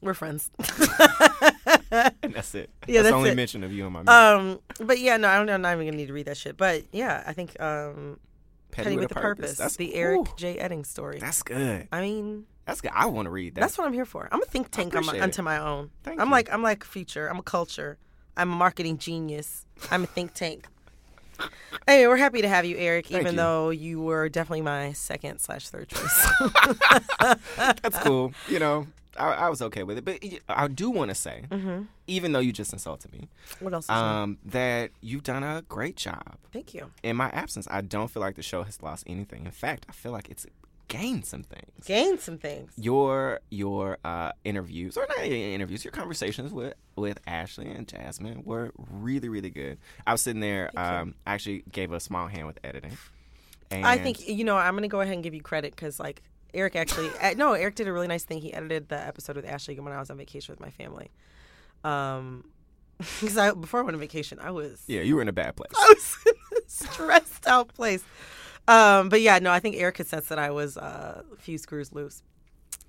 We're 0.02 0.14
friends. 0.14 0.50
and 0.58 0.68
that's 2.34 2.54
it. 2.56 2.68
Yeah, 2.88 3.02
that's, 3.02 3.04
that's 3.04 3.08
the 3.08 3.12
only 3.12 3.30
it. 3.30 3.36
mention 3.36 3.62
of 3.62 3.72
you 3.72 3.86
in 3.86 3.92
my. 3.92 4.00
um, 4.06 4.58
but 4.80 4.98
yeah, 4.98 5.16
no, 5.16 5.28
I 5.28 5.36
don't, 5.36 5.46
know. 5.46 5.54
I'm 5.54 5.62
not 5.62 5.74
even 5.74 5.86
gonna 5.86 5.96
need 5.96 6.08
to 6.08 6.12
read 6.12 6.26
that 6.26 6.36
shit. 6.36 6.56
But 6.56 6.82
yeah, 6.92 7.22
I 7.26 7.32
think 7.32 7.58
um, 7.60 8.18
Petty, 8.74 8.96
with, 8.96 9.10
a 9.10 9.14
purpose. 9.14 9.56
That's 9.56 9.76
the 9.76 9.94
Eric 9.94 10.20
ooh, 10.20 10.26
J. 10.36 10.58
Edding 10.58 10.84
story. 10.84 11.18
That's 11.18 11.42
good. 11.42 11.88
I 11.92 12.00
mean, 12.00 12.46
That's 12.66 12.80
good. 12.80 12.92
I 12.94 13.06
want 13.06 13.26
to 13.26 13.30
read 13.30 13.54
that. 13.54 13.60
that's 13.60 13.78
what 13.78 13.86
I'm 13.86 13.92
here 13.92 14.04
for. 14.04 14.28
I'm 14.32 14.42
a 14.42 14.46
think 14.46 14.70
tank 14.70 14.94
on 14.96 15.06
my, 15.06 15.20
unto 15.20 15.42
my 15.42 15.58
own. 15.58 15.90
Thank 16.02 16.20
I'm 16.20 16.28
you. 16.28 16.32
like 16.32 16.52
I'm 16.52 16.62
like 16.62 16.84
future. 16.84 17.28
I'm 17.28 17.38
a 17.38 17.42
culture. 17.42 17.98
I'm 18.36 18.52
a 18.52 18.56
marketing 18.56 18.98
genius. 18.98 19.64
I'm 19.90 20.04
a 20.04 20.06
think 20.06 20.34
tank. 20.34 20.66
Anyway, 21.86 22.06
we're 22.06 22.16
happy 22.16 22.42
to 22.42 22.48
have 22.48 22.64
you, 22.64 22.76
Eric. 22.76 23.06
Thank 23.06 23.22
even 23.22 23.34
you. 23.34 23.38
though 23.38 23.70
you 23.70 24.00
were 24.00 24.28
definitely 24.28 24.62
my 24.62 24.92
second 24.92 25.40
slash 25.40 25.68
third 25.68 25.88
choice. 25.88 26.28
That's 27.56 27.98
cool. 27.98 28.32
You 28.48 28.58
know, 28.58 28.86
I, 29.16 29.32
I 29.32 29.48
was 29.48 29.62
okay 29.62 29.82
with 29.82 29.98
it, 29.98 30.04
but 30.04 30.18
I 30.48 30.68
do 30.68 30.90
want 30.90 31.10
to 31.10 31.14
say, 31.14 31.44
Mm-hmm. 31.50 31.82
even 32.06 32.32
though 32.32 32.40
you 32.40 32.52
just 32.52 32.72
insulted 32.72 33.12
me, 33.12 33.28
what 33.60 33.72
else? 33.72 33.88
Um, 33.88 34.38
that 34.44 34.90
you've 35.00 35.22
done 35.22 35.42
a 35.42 35.62
great 35.68 35.96
job. 35.96 36.36
Thank 36.52 36.74
you. 36.74 36.90
In 37.02 37.16
my 37.16 37.28
absence, 37.30 37.66
I 37.70 37.80
don't 37.80 38.08
feel 38.10 38.20
like 38.22 38.36
the 38.36 38.42
show 38.42 38.62
has 38.62 38.82
lost 38.82 39.04
anything. 39.06 39.44
In 39.44 39.50
fact, 39.50 39.86
I 39.88 39.92
feel 39.92 40.12
like 40.12 40.28
it's 40.30 40.46
gained 40.88 41.24
some 41.24 41.42
things. 41.42 41.86
Gained 41.86 42.20
some 42.20 42.38
things. 42.38 42.72
Your 42.76 43.40
your 43.50 43.98
uh, 44.04 44.32
interviews, 44.44 44.96
or 44.96 45.06
not 45.08 45.24
interviews, 45.24 45.84
your 45.84 45.92
conversations 45.92 46.52
with 46.52 46.74
with 46.96 47.18
Ashley 47.26 47.68
and 47.70 47.88
Jasmine 47.88 48.42
were 48.44 48.70
really 48.76 49.28
really 49.28 49.50
good. 49.50 49.78
I 50.06 50.12
was 50.12 50.20
sitting 50.20 50.40
there. 50.40 50.70
Um, 50.76 51.14
I 51.26 51.34
actually 51.34 51.64
gave 51.72 51.92
a 51.92 52.00
small 52.00 52.26
hand 52.26 52.46
with 52.46 52.58
editing. 52.62 52.96
And 53.70 53.86
I 53.86 53.96
think 53.98 54.28
you 54.28 54.44
know 54.44 54.56
I'm 54.56 54.74
gonna 54.74 54.88
go 54.88 55.00
ahead 55.00 55.14
and 55.14 55.22
give 55.22 55.34
you 55.34 55.40
credit 55.42 55.74
because 55.74 55.98
like 55.98 56.22
Eric 56.54 56.76
actually 56.76 57.10
uh, 57.20 57.34
no 57.36 57.52
Eric 57.52 57.74
did 57.74 57.88
a 57.88 57.92
really 57.92 58.08
nice 58.08 58.24
thing. 58.24 58.40
He 58.40 58.52
edited 58.52 58.88
the 58.88 58.98
episode 58.98 59.36
with 59.36 59.44
Ashley 59.44 59.78
when 59.78 59.92
I 59.92 59.98
was 59.98 60.10
on 60.10 60.16
vacation 60.16 60.52
with 60.52 60.60
my 60.60 60.70
family. 60.70 61.10
Um, 61.82 62.44
because 62.98 63.36
I 63.36 63.52
before 63.52 63.80
I 63.80 63.82
went 63.82 63.94
on 63.94 64.00
vacation 64.00 64.38
I 64.40 64.50
was 64.50 64.82
Yeah, 64.86 65.02
you 65.02 65.16
were 65.16 65.22
in 65.22 65.28
a 65.28 65.32
bad 65.32 65.56
place. 65.56 65.72
I 65.76 65.94
was 65.94 66.16
in 66.26 66.58
a 66.58 66.60
stressed 66.68 67.46
out 67.46 67.68
place. 67.74 68.04
Um, 68.66 69.10
but 69.10 69.20
yeah, 69.20 69.38
no, 69.40 69.50
I 69.50 69.60
think 69.60 69.76
Eric 69.76 69.98
had 69.98 70.06
sensed 70.06 70.30
that 70.30 70.38
I 70.38 70.50
was 70.50 70.76
uh, 70.78 71.22
a 71.32 71.36
few 71.36 71.58
screws 71.58 71.92
loose. 71.92 72.22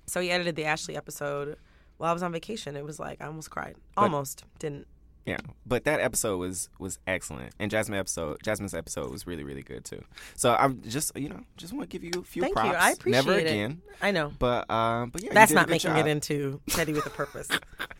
So 0.06 0.20
he 0.20 0.30
edited 0.30 0.56
the 0.56 0.64
Ashley 0.64 0.96
episode 0.96 1.56
while 1.98 2.10
I 2.10 2.12
was 2.12 2.22
on 2.22 2.32
vacation. 2.32 2.76
It 2.76 2.84
was 2.84 2.98
like 2.98 3.20
I 3.20 3.26
almost 3.26 3.50
cried. 3.50 3.76
Almost 3.96 4.44
didn't. 4.58 4.86
Yeah, 5.26 5.38
but 5.66 5.84
that 5.84 5.98
episode 6.00 6.38
was 6.38 6.68
was 6.78 6.98
excellent, 7.06 7.52
and 7.58 7.68
Jasmine 7.70 7.98
episode 7.98 8.40
Jasmine's 8.44 8.74
episode 8.74 9.10
was 9.10 9.26
really 9.26 9.42
really 9.42 9.62
good 9.62 9.84
too. 9.84 10.02
So 10.36 10.54
I'm 10.54 10.80
just 10.82 11.10
you 11.18 11.28
know 11.28 11.40
just 11.56 11.72
want 11.72 11.90
to 11.90 11.98
give 11.98 12.04
you 12.04 12.20
a 12.20 12.24
few 12.24 12.42
Thank 12.42 12.54
props. 12.54 12.68
you. 12.68 12.74
I 12.76 12.90
appreciate 12.92 13.24
Never 13.24 13.38
it. 13.38 13.46
again, 13.46 13.82
I 14.00 14.12
know. 14.12 14.32
but 14.38 14.70
um, 14.70 15.10
but 15.10 15.22
yeah, 15.22 15.30
you 15.30 15.34
That's 15.34 15.50
not 15.52 15.68
making 15.68 15.90
job. 15.94 16.06
it 16.06 16.08
into 16.08 16.60
Teddy 16.68 16.92
with 16.92 17.06
a 17.06 17.10
purpose. 17.10 17.48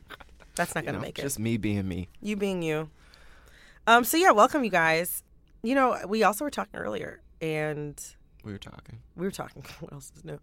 That's 0.54 0.74
not 0.74 0.84
gonna 0.84 0.98
know, 0.98 1.02
make 1.02 1.18
it. 1.18 1.22
Just 1.22 1.38
me 1.40 1.56
being 1.56 1.86
me. 1.88 2.08
You 2.22 2.36
being 2.36 2.62
you. 2.62 2.90
Um. 3.88 4.04
So 4.04 4.16
yeah, 4.16 4.30
welcome 4.30 4.62
you 4.64 4.70
guys. 4.70 5.22
You 5.62 5.74
know, 5.74 5.98
we 6.08 6.22
also 6.22 6.44
were 6.44 6.50
talking 6.50 6.78
earlier, 6.78 7.20
and 7.40 8.00
We 8.44 8.52
were 8.52 8.58
talking. 8.58 9.00
we 9.16 9.26
were 9.26 9.32
talking. 9.32 9.64
What 9.80 9.92
else 9.92 10.12
is 10.16 10.24
new? 10.24 10.38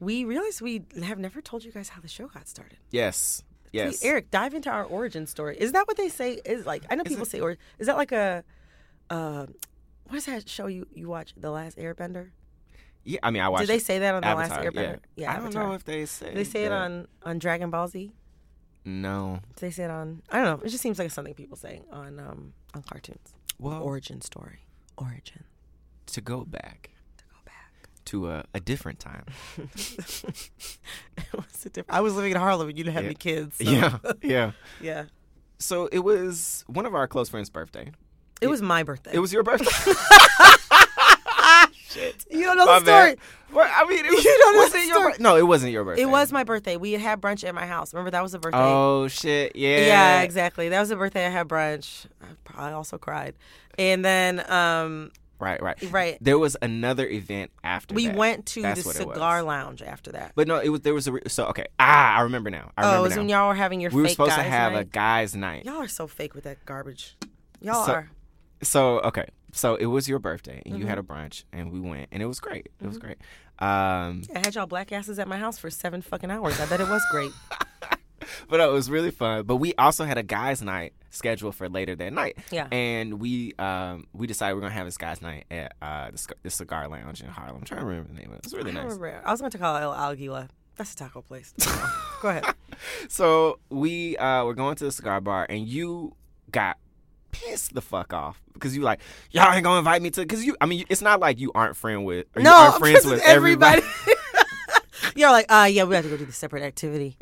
We 0.00 0.24
realized 0.24 0.60
we 0.60 0.84
have 1.02 1.18
never 1.18 1.40
told 1.42 1.64
you 1.64 1.72
guys 1.72 1.88
how 1.88 2.00
the 2.00 2.06
show 2.08 2.28
got 2.28 2.46
started. 2.46 2.78
Yes, 2.92 3.42
yes. 3.72 3.98
See, 3.98 4.08
Eric, 4.08 4.30
dive 4.30 4.54
into 4.54 4.70
our 4.70 4.84
origin 4.84 5.26
story. 5.26 5.56
Is 5.58 5.72
that 5.72 5.86
what 5.86 5.96
they 5.96 6.08
say? 6.08 6.40
Is 6.44 6.66
like 6.66 6.84
I 6.90 6.94
know 6.94 7.04
people 7.04 7.26
say, 7.26 7.40
or 7.40 7.56
is 7.78 7.86
that 7.86 7.96
like 7.96 8.12
a, 8.12 8.44
uh, 9.10 9.46
what 10.04 10.16
is 10.16 10.26
that 10.26 10.48
show 10.48 10.66
you 10.66 10.86
you 10.92 11.08
watch? 11.08 11.34
The 11.36 11.50
Last 11.50 11.78
Airbender. 11.78 12.30
Yeah, 13.04 13.20
I 13.22 13.30
mean, 13.30 13.42
I 13.42 13.48
watched. 13.48 13.66
Did 13.66 13.74
they 13.74 13.78
say 13.78 13.98
that 14.00 14.14
on 14.14 14.20
the 14.22 14.28
Avatar, 14.28 14.58
Last 14.58 14.66
Airbender? 14.66 14.98
Yeah, 15.16 15.32
I 15.32 15.36
don't 15.38 15.54
know 15.54 15.72
if 15.72 15.84
they 15.84 16.04
say. 16.06 16.34
They 16.34 16.44
say 16.44 16.64
it 16.64 16.72
on 16.72 17.08
on 17.22 17.38
Dragon 17.38 17.70
Ball 17.70 17.88
Z. 17.88 18.12
No. 18.84 19.40
Do 19.56 19.66
they 19.66 19.70
say 19.70 19.84
it 19.84 19.90
on? 19.90 20.22
I 20.30 20.38
don't 20.38 20.44
know. 20.58 20.64
It 20.64 20.70
just 20.70 20.82
seems 20.82 20.98
like 20.98 21.10
something 21.10 21.34
people 21.34 21.56
say 21.56 21.82
on 21.92 22.18
um 22.18 22.52
on 22.74 22.82
cartoons. 22.82 23.34
Well, 23.58 23.82
Origin 23.82 24.20
story. 24.20 24.60
Origin. 24.96 25.44
to 26.06 26.20
go 26.20 26.44
back 26.44 26.90
To 28.10 28.20
go 28.22 28.26
back. 28.28 28.44
to 28.44 28.56
a, 28.56 28.58
a 28.58 28.60
different 28.60 28.98
time. 28.98 29.24
What's 31.32 31.62
the 31.62 31.70
difference? 31.70 31.88
I 31.96 32.00
was 32.00 32.14
living 32.14 32.32
in 32.32 32.36
Harlem 32.38 32.68
and 32.68 32.76
you 32.78 32.84
didn't 32.84 32.94
have 32.94 33.04
Yeah. 33.04 33.08
any 33.08 33.14
kids. 33.14 33.56
so- 33.56 33.70
Yeah, 33.70 33.98
yeah. 34.22 34.50
yeah. 34.80 35.04
So 35.58 35.86
it 35.90 36.00
was 36.00 36.64
one 36.68 36.86
of 36.86 36.94
our 36.94 37.06
close 37.08 37.28
friends' 37.28 37.50
birthday. 37.50 37.90
It 38.40 38.46
was 38.46 38.62
my 38.62 38.82
birthday. 38.84 39.10
It 39.14 39.18
was 39.18 39.32
your 39.32 39.42
birthday. 39.42 39.66
Shit. 41.88 42.26
You 42.30 42.42
don't 42.42 42.58
know 42.58 42.66
My 42.66 42.78
the 42.80 42.84
story. 42.84 43.14
bad. 43.14 43.18
Well, 43.52 43.70
I 43.74 43.84
mean, 43.88 44.04
it 44.04 44.10
was, 44.14 44.22
You 44.22 44.36
don't 44.38 44.54
know 44.56 44.62
was 44.62 44.72
the 44.72 44.78
it 44.78 44.86
your 44.86 44.94
story. 44.96 45.12
bir- 45.14 45.22
No, 45.22 45.36
it 45.36 45.46
wasn't 45.46 45.72
your 45.72 45.84
birthday. 45.84 46.02
It 46.02 46.06
was 46.06 46.30
my 46.32 46.44
birthday. 46.44 46.76
We 46.76 46.92
had 46.92 47.00
had 47.00 47.20
brunch 47.22 47.44
at 47.48 47.54
my 47.54 47.64
house. 47.66 47.94
Remember 47.94 48.10
that 48.10 48.22
was 48.22 48.34
a 48.34 48.38
birthday. 48.38 48.58
Oh 48.60 49.08
shit! 49.08 49.56
Yeah. 49.56 49.78
Yeah, 49.86 50.20
exactly. 50.20 50.68
That 50.68 50.80
was 50.80 50.90
a 50.90 50.96
birthday. 50.96 51.26
I 51.26 51.30
had 51.30 51.48
brunch. 51.48 52.04
I 52.22 52.26
probably 52.44 52.72
also 52.74 52.98
cried. 52.98 53.34
And 53.78 54.04
then 54.04 54.48
um, 54.52 55.12
Right, 55.40 55.62
right, 55.62 55.76
Right. 55.90 56.18
There 56.20 56.38
was 56.38 56.56
another 56.60 57.06
event 57.06 57.50
after. 57.62 57.94
we 57.94 58.06
that. 58.08 58.16
went 58.16 58.46
to 58.46 58.62
That's 58.62 58.82
the 58.82 58.86
what 58.88 58.96
it 58.96 59.06
was. 59.06 59.14
cigar 59.16 59.42
lounge 59.42 59.82
after 59.82 60.12
that. 60.12 60.32
But 60.34 60.48
no, 60.48 60.58
it 60.58 60.68
was 60.68 60.80
there 60.80 60.94
was 60.94 61.06
a 61.06 61.12
re- 61.12 61.22
so 61.28 61.46
okay. 61.46 61.66
Ah, 61.78 62.16
I 62.16 62.22
remember 62.22 62.50
now. 62.50 62.72
I 62.76 62.82
oh, 62.82 62.86
remember 62.86 62.98
it 62.98 63.02
was 63.02 63.12
now. 63.12 63.20
when 63.22 63.28
y'all 63.28 63.48
were 63.48 63.54
having 63.54 63.80
your 63.80 63.90
we 63.92 64.02
were 64.02 64.08
supposed 64.08 64.34
to 64.34 64.42
have 64.42 64.74
a 64.74 64.84
guys' 64.84 65.36
night. 65.36 65.64
Y'all 65.64 65.76
are 65.76 65.88
so 65.88 66.06
fake 66.06 66.34
with 66.34 66.44
that 66.44 66.64
garbage. 66.64 67.16
Y'all 67.60 67.86
So- 67.86 67.92
are. 67.92 68.10
So 68.62 68.98
okay, 69.02 69.28
so 69.52 69.76
it 69.76 69.86
was 69.86 70.08
your 70.08 70.18
birthday, 70.18 70.60
and 70.66 70.74
you 70.74 70.80
Mm-hmm. 70.80 70.88
had 70.88 70.98
a 70.98 71.02
brunch, 71.02 71.44
and 71.52 71.70
we 71.70 71.78
went, 71.78 72.08
and 72.10 72.20
it 72.20 72.26
was 72.26 72.40
great. 72.40 72.68
It 72.82 72.86
was 72.88 72.98
great. 72.98 73.18
Um, 73.60 74.22
I 74.34 74.40
had 74.40 74.56
y'all 74.56 74.66
black 74.66 74.90
asses 74.90 75.20
at 75.20 75.28
my 75.28 75.38
house 75.38 75.58
for 75.58 75.70
seven 75.70 76.02
fucking 76.02 76.30
hours. 76.30 76.60
I 76.60 76.66
bet 76.66 76.80
it 76.80 76.88
was 76.88 77.02
great. 77.12 77.30
but 78.48 78.60
uh, 78.60 78.68
it 78.68 78.72
was 78.72 78.90
really 78.90 79.10
fun. 79.10 79.44
But 79.44 79.56
we 79.56 79.74
also 79.76 80.04
had 80.04 80.18
a 80.18 80.22
guys' 80.22 80.62
night 80.62 80.92
scheduled 81.10 81.54
for 81.54 81.68
later 81.68 81.94
that 81.96 82.12
night. 82.12 82.38
Yeah. 82.50 82.68
And 82.70 83.20
we 83.20 83.54
um 83.58 84.06
we 84.12 84.26
decided 84.26 84.54
we 84.54 84.58
are 84.58 84.62
gonna 84.62 84.74
have 84.74 84.86
this 84.86 84.98
guys' 84.98 85.22
night 85.22 85.44
at 85.50 85.74
uh 85.80 86.10
the, 86.10 86.34
the 86.42 86.50
cigar 86.50 86.88
lounge 86.88 87.22
in 87.22 87.28
Harlem. 87.28 87.56
I'm 87.56 87.64
trying 87.64 87.80
to 87.80 87.86
remember 87.86 88.12
the 88.12 88.20
name 88.20 88.30
of 88.30 88.36
it. 88.36 88.40
It's 88.44 88.54
really 88.54 88.70
I 88.70 88.74
nice. 88.74 88.84
remember. 88.84 89.22
I 89.24 89.30
was 89.30 89.40
going 89.40 89.52
to 89.52 89.58
call 89.58 89.76
it 89.76 89.80
El 89.80 89.92
Aguila. 89.92 90.48
That's 90.76 90.92
a 90.92 90.96
taco 90.96 91.22
place. 91.22 91.52
Go 92.22 92.28
ahead. 92.28 92.44
So 93.08 93.58
we 93.70 94.16
uh 94.18 94.44
were 94.44 94.54
going 94.54 94.76
to 94.76 94.84
the 94.84 94.92
cigar 94.92 95.20
bar, 95.20 95.46
and 95.48 95.66
you 95.66 96.14
got 96.52 96.76
pissed 97.32 97.74
the 97.74 97.80
fuck 97.80 98.12
off 98.12 98.40
because 98.52 98.76
you 98.76 98.82
like 98.82 99.00
y'all 99.32 99.52
ain't 99.52 99.64
gonna 99.64 99.78
invite 99.78 100.00
me 100.00 100.10
to 100.10 100.20
because 100.20 100.44
you. 100.44 100.56
I 100.60 100.66
mean, 100.66 100.84
it's 100.88 101.02
not 101.02 101.18
like 101.18 101.40
you 101.40 101.50
aren't 101.56 101.76
friend 101.76 102.04
with 102.04 102.26
or 102.36 102.42
no, 102.42 102.66
you 102.66 102.78
friends 102.78 103.04
with 103.04 103.20
everybody. 103.24 103.82
You're 105.16 105.32
like, 105.32 105.46
uh, 105.48 105.68
yeah, 105.68 105.82
we 105.84 105.96
have 105.96 106.04
to 106.04 106.10
go 106.10 106.16
do 106.16 106.24
the 106.26 106.32
separate 106.32 106.62
activity. 106.62 107.16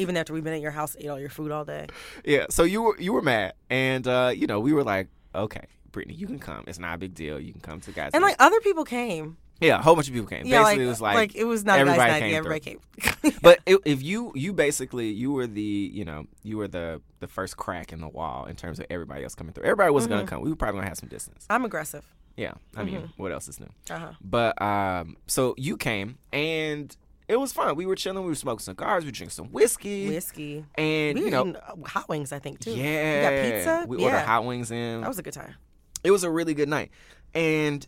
Even 0.00 0.16
after 0.16 0.32
we've 0.32 0.44
been 0.44 0.54
at 0.54 0.60
your 0.60 0.70
house, 0.72 0.96
ate 0.98 1.08
all 1.08 1.20
your 1.20 1.30
food 1.30 1.50
all 1.52 1.64
day. 1.64 1.86
yeah. 2.24 2.46
So 2.50 2.62
you 2.64 2.82
were 2.82 2.96
you 3.00 3.12
were 3.12 3.22
mad, 3.22 3.54
and 3.68 4.06
uh 4.06 4.32
you 4.34 4.46
know 4.46 4.58
we 4.60 4.72
were 4.72 4.84
like, 4.84 5.08
okay, 5.34 5.64
Brittany, 5.92 6.14
you 6.14 6.26
can 6.26 6.38
come. 6.38 6.64
It's 6.66 6.78
not 6.78 6.94
a 6.94 6.98
big 6.98 7.14
deal. 7.14 7.38
You 7.40 7.52
can 7.52 7.60
come 7.60 7.80
to 7.82 7.92
guys. 7.92 8.10
And 8.14 8.22
night. 8.22 8.30
like 8.30 8.36
other 8.40 8.60
people 8.60 8.84
came. 8.84 9.36
yeah, 9.60 9.78
a 9.78 9.82
whole 9.82 9.94
bunch 9.94 10.08
of 10.08 10.14
people 10.14 10.28
came. 10.28 10.46
Yeah, 10.46 10.62
basically, 10.62 10.78
like, 10.78 10.86
it 10.86 10.88
was 10.88 11.00
like, 11.02 11.14
like 11.16 11.34
it 11.36 11.44
was 11.44 11.64
not 11.64 11.78
everybody 11.78 12.10
night. 12.12 12.20
came 12.20 12.34
everybody 12.34 12.60
came. 12.60 12.80
But 13.42 13.58
if 13.66 14.02
you 14.02 14.32
you 14.34 14.52
basically 14.54 15.08
you 15.10 15.32
were 15.32 15.46
the 15.46 15.60
you 15.92 16.04
know 16.04 16.24
you 16.42 16.56
were 16.56 16.68
the 16.68 17.02
the 17.20 17.26
first 17.28 17.56
crack 17.58 17.92
in 17.92 18.00
the 18.00 18.08
wall 18.08 18.46
in 18.46 18.56
terms 18.56 18.78
of 18.80 18.86
everybody 18.90 19.22
else 19.24 19.34
coming 19.34 19.52
through. 19.52 19.64
Everybody 19.64 19.90
was 19.92 20.04
Mm-hmm. 20.04 20.12
gonna 20.14 20.26
come. 20.26 20.40
We 20.42 20.50
were 20.50 20.56
probably 20.56 20.78
gonna 20.78 20.88
have 20.88 20.96
some 20.98 21.08
distance. 21.10 21.46
I'm 21.50 21.64
aggressive. 21.64 22.04
Yeah, 22.36 22.52
I 22.76 22.84
mean, 22.84 22.94
Mm-hmm. 22.94 23.22
what 23.22 23.32
else 23.32 23.48
is 23.48 23.60
new? 23.60 23.68
Uh 23.90 23.98
huh. 23.98 24.12
But 24.22 24.60
um, 24.62 25.16
so 25.26 25.54
you 25.58 25.76
came 25.76 26.16
and 26.32 26.96
it 27.30 27.38
was 27.38 27.52
fun. 27.52 27.76
We 27.76 27.86
were 27.86 27.94
chilling. 27.94 28.22
We 28.24 28.28
were 28.30 28.34
smoking 28.34 28.60
cigars. 28.60 29.04
We 29.04 29.10
drinking 29.12 29.30
some 29.30 29.46
whiskey. 29.52 30.08
Whiskey. 30.08 30.64
And 30.76 31.18
We 31.18 31.24
you 31.26 31.30
know, 31.30 31.54
uh, 31.54 31.86
hot 31.88 32.08
wings, 32.08 32.32
I 32.32 32.38
think, 32.38 32.58
too. 32.60 32.72
yeah, 32.72 33.16
We 33.16 33.22
got 33.22 33.54
pizza. 33.54 33.84
We 33.88 33.98
yeah. 33.98 34.04
ordered 34.06 34.18
hot 34.26 34.44
wings 34.44 34.70
in. 34.70 35.00
That 35.00 35.08
was 35.08 35.18
a 35.18 35.22
good 35.22 35.34
time. 35.34 35.54
it 36.02 36.10
was 36.10 36.24
a 36.24 36.30
really 36.30 36.54
good 36.54 36.68
night, 36.68 36.90
and 37.34 37.86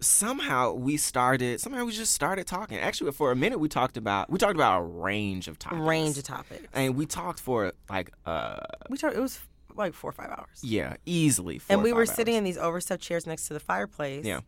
somehow 0.00 0.72
we 0.72 0.96
started. 0.96 1.60
Somehow 1.60 1.84
we 1.84 1.92
just 1.92 2.12
started 2.12 2.46
talking. 2.46 2.78
Actually, 2.78 3.12
for 3.12 3.32
a 3.32 3.36
minute, 3.36 3.58
we 3.58 3.68
talked 3.68 3.96
about 3.96 4.30
we 4.30 4.38
talked 4.38 4.54
about 4.54 4.80
a 4.80 4.84
range 4.84 5.48
of 5.48 5.58
topics. 5.58 5.80
Range 5.82 6.18
of 6.18 6.24
topics. 6.24 6.66
and 6.72 6.96
we 6.96 7.06
talked 7.06 7.40
for 7.40 7.72
like 7.88 8.10
uh 8.26 8.58
We 8.90 8.96
talked, 8.98 9.16
it 9.16 9.20
was 9.20 9.40
like 9.74 9.92
four 9.94 10.08
or 10.10 10.12
five 10.12 10.30
hours. 10.30 10.60
yeah 10.62 10.96
easily 11.04 11.58
four 11.58 11.74
and 11.74 11.82
we 11.82 11.92
were 11.92 12.06
five 12.06 12.16
sitting 12.16 12.34
hours. 12.34 12.38
in 12.38 12.44
these 12.44 12.58
overstuffed 12.58 13.02
chairs 13.02 13.26
next 13.26 13.46
to 13.48 13.54
the 13.54 13.60
fireplace. 13.60 14.24
Yeah. 14.24 14.40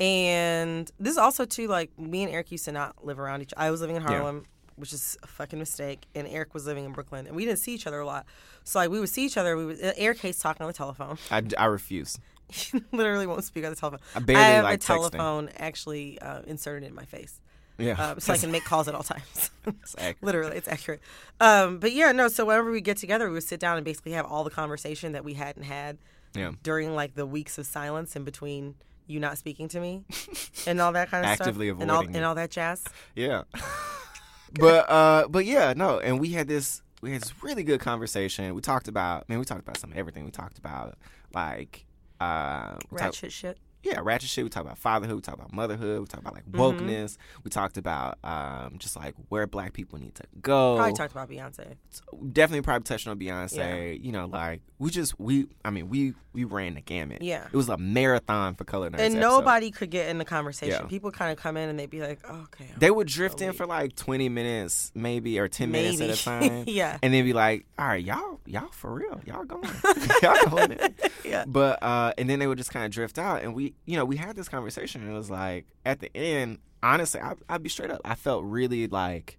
And 0.00 0.90
this 1.00 1.12
is 1.12 1.18
also 1.18 1.44
too 1.44 1.66
like 1.66 1.96
me 1.98 2.22
and 2.22 2.32
Eric 2.32 2.52
used 2.52 2.64
to 2.66 2.72
not 2.72 3.04
live 3.04 3.18
around 3.18 3.42
each. 3.42 3.52
I 3.56 3.70
was 3.70 3.80
living 3.80 3.96
in 3.96 4.02
Yeah. 4.02 4.08
Harlem, 4.08 4.44
which 4.76 4.92
is 4.92 5.16
a 5.22 5.26
fucking 5.26 5.58
mistake, 5.58 6.06
and 6.14 6.26
Eric 6.28 6.54
was 6.54 6.66
living 6.66 6.84
in 6.84 6.92
Brooklyn, 6.92 7.26
and 7.26 7.34
we 7.34 7.44
didn't 7.44 7.58
see 7.58 7.74
each 7.74 7.86
other 7.86 7.98
a 8.00 8.06
lot. 8.06 8.24
So 8.64 8.78
like 8.78 8.90
we 8.90 9.00
would 9.00 9.08
see 9.08 9.24
each 9.24 9.36
other. 9.36 9.56
We 9.56 9.66
would 9.66 9.82
uh, 9.84 9.92
Eric 9.96 10.20
hates 10.20 10.38
talking 10.38 10.62
on 10.62 10.68
the 10.68 10.76
telephone. 10.76 11.18
I, 11.30 11.42
I 11.58 11.64
refuse 11.66 12.18
he 12.52 12.80
literally 12.92 13.26
won't 13.26 13.44
speak 13.44 13.64
on 13.64 13.70
the 13.70 13.76
telephone. 13.76 14.00
I 14.14 14.20
barely 14.20 14.42
have 14.44 14.64
like 14.64 14.74
a 14.76 14.78
texting. 14.78 14.86
telephone 14.86 15.50
actually 15.56 16.18
uh, 16.20 16.42
inserted 16.46 16.88
in 16.88 16.94
my 16.94 17.04
face. 17.04 17.40
yeah 17.76 17.94
Uh, 18.00 18.18
so 18.20 18.32
I 18.32 18.38
can 18.38 18.50
make 18.52 18.64
calls 18.64 18.86
at 18.88 18.94
all 18.94 19.02
times. 19.02 19.50
It's 19.82 19.94
accurate. 19.98 20.22
Literally, 20.22 20.56
it's 20.56 20.68
accurate. 20.68 21.00
Um, 21.40 21.78
but 21.78 21.92
yeah, 21.92 22.10
no. 22.12 22.28
So 22.28 22.46
whenever 22.46 22.70
we 22.70 22.80
get 22.80 22.96
together, 22.96 23.26
we 23.28 23.34
would 23.34 23.42
sit 23.42 23.60
down 23.60 23.76
and 23.76 23.84
basically 23.84 24.12
have 24.12 24.24
all 24.24 24.44
the 24.44 24.50
conversation 24.50 25.12
that 25.12 25.24
we 25.24 25.34
hadn't 25.34 25.64
had 25.64 25.98
yeah 26.34 26.52
during 26.62 26.94
like 26.94 27.14
the 27.16 27.26
weeks 27.26 27.58
of 27.58 27.66
silence 27.66 28.14
in 28.16 28.22
between 28.24 28.76
you 29.08 29.18
not 29.18 29.38
speaking 29.38 29.68
to 29.68 29.80
me 29.80 30.04
and 30.66 30.80
all 30.80 30.92
that 30.92 31.10
kind 31.10 31.24
of 31.24 31.30
Actively 31.30 31.68
stuff 31.68 31.80
and 31.80 31.90
all 31.90 32.00
avoiding 32.00 32.16
and 32.16 32.24
all 32.24 32.34
that 32.34 32.50
jazz. 32.50 32.84
yeah 33.14 33.42
but 34.54 34.88
uh 34.90 35.26
but 35.28 35.44
yeah 35.44 35.72
no 35.76 35.98
and 35.98 36.20
we 36.20 36.30
had 36.30 36.46
this 36.48 36.82
we 37.02 37.12
had 37.12 37.22
this 37.22 37.32
really 37.42 37.62
good 37.62 37.80
conversation 37.80 38.54
we 38.54 38.60
talked 38.60 38.88
about 38.88 39.28
man 39.28 39.38
we 39.38 39.44
talked 39.44 39.60
about 39.62 39.76
some 39.78 39.92
everything 39.94 40.24
we 40.24 40.30
talked 40.30 40.58
about 40.58 40.96
like 41.34 41.86
uh 42.20 42.76
Ratchet 42.90 43.32
shit. 43.32 43.58
Yeah, 43.82 44.00
ratchet 44.02 44.28
shit. 44.28 44.44
We 44.44 44.50
talk 44.50 44.64
about 44.64 44.78
fatherhood. 44.78 45.16
We 45.16 45.22
talk 45.22 45.34
about 45.34 45.52
motherhood. 45.52 46.00
We 46.00 46.06
talk 46.06 46.20
about 46.20 46.34
like 46.34 46.44
Mm-hmm. 46.48 46.60
wokeness. 46.60 47.16
We 47.44 47.50
talked 47.50 47.76
about 47.76 48.18
um, 48.24 48.76
just 48.78 48.96
like 48.96 49.14
where 49.28 49.46
black 49.46 49.72
people 49.72 49.98
need 49.98 50.14
to 50.16 50.24
go. 50.40 50.76
Probably 50.76 50.94
talked 50.94 51.12
about 51.12 51.28
Beyonce. 51.28 51.76
Definitely, 52.32 52.62
probably 52.62 52.84
touched 52.84 53.06
on 53.06 53.18
Beyonce. 53.18 54.02
You 54.02 54.12
know, 54.12 54.26
like 54.26 54.62
we 54.78 54.90
just 54.90 55.18
we. 55.20 55.46
I 55.64 55.70
mean, 55.70 55.88
we 55.88 56.14
we 56.32 56.44
ran 56.44 56.74
the 56.74 56.80
gamut. 56.80 57.20
Yeah. 57.22 57.46
it 57.52 57.56
was 57.56 57.68
a 57.68 57.76
marathon 57.76 58.54
for 58.54 58.64
color 58.64 58.88
nerds. 58.90 59.00
And 59.00 59.16
episode. 59.16 59.20
nobody 59.20 59.70
could 59.70 59.90
get 59.90 60.08
in 60.08 60.18
the 60.18 60.24
conversation. 60.24 60.80
Yeah. 60.82 60.88
People 60.88 61.10
kind 61.10 61.32
of 61.32 61.38
come 61.38 61.56
in 61.56 61.68
and 61.68 61.78
they'd 61.78 61.90
be 61.90 62.00
like, 62.00 62.20
oh, 62.28 62.42
"Okay, 62.44 62.70
They 62.78 62.90
would 62.90 63.08
drift 63.08 63.40
in 63.40 63.48
Wait. 63.48 63.56
for 63.56 63.66
like 63.66 63.94
twenty 63.96 64.28
minutes, 64.28 64.92
maybe 64.94 65.38
or 65.38 65.48
ten 65.48 65.70
minutes 65.70 66.00
at 66.00 66.10
a 66.10 66.16
time. 66.24 66.64
Yeah. 66.66 66.98
and 67.02 67.12
then 67.12 67.24
be 67.24 67.32
like, 67.32 67.66
"All 67.78 67.86
right, 67.86 68.02
y'all, 68.04 68.40
y'all 68.46 68.68
for 68.72 68.92
real, 68.94 69.20
y'all 69.26 69.44
going, 69.44 69.68
y'all 70.22 70.46
going." 70.50 70.72
in." 70.72 70.94
Yeah. 71.24 71.44
But 71.46 71.82
uh, 71.82 72.12
and 72.18 72.28
then 72.30 72.38
they 72.38 72.46
would 72.46 72.58
just 72.58 72.70
kind 72.70 72.84
of 72.86 72.90
drift 72.92 73.18
out, 73.18 73.42
and 73.42 73.54
we, 73.54 73.67
you 73.86 73.96
know, 73.96 74.04
we 74.04 74.16
had 74.16 74.36
this 74.36 74.48
conversation, 74.48 75.02
and 75.02 75.10
it 75.10 75.14
was 75.14 75.30
like 75.30 75.66
at 75.84 76.00
the 76.00 76.14
end, 76.16 76.58
honestly, 76.82 77.20
I, 77.20 77.34
I'd 77.48 77.62
be 77.62 77.68
straight 77.68 77.90
up, 77.90 78.00
I 78.04 78.14
felt 78.14 78.44
really 78.44 78.86
like, 78.86 79.38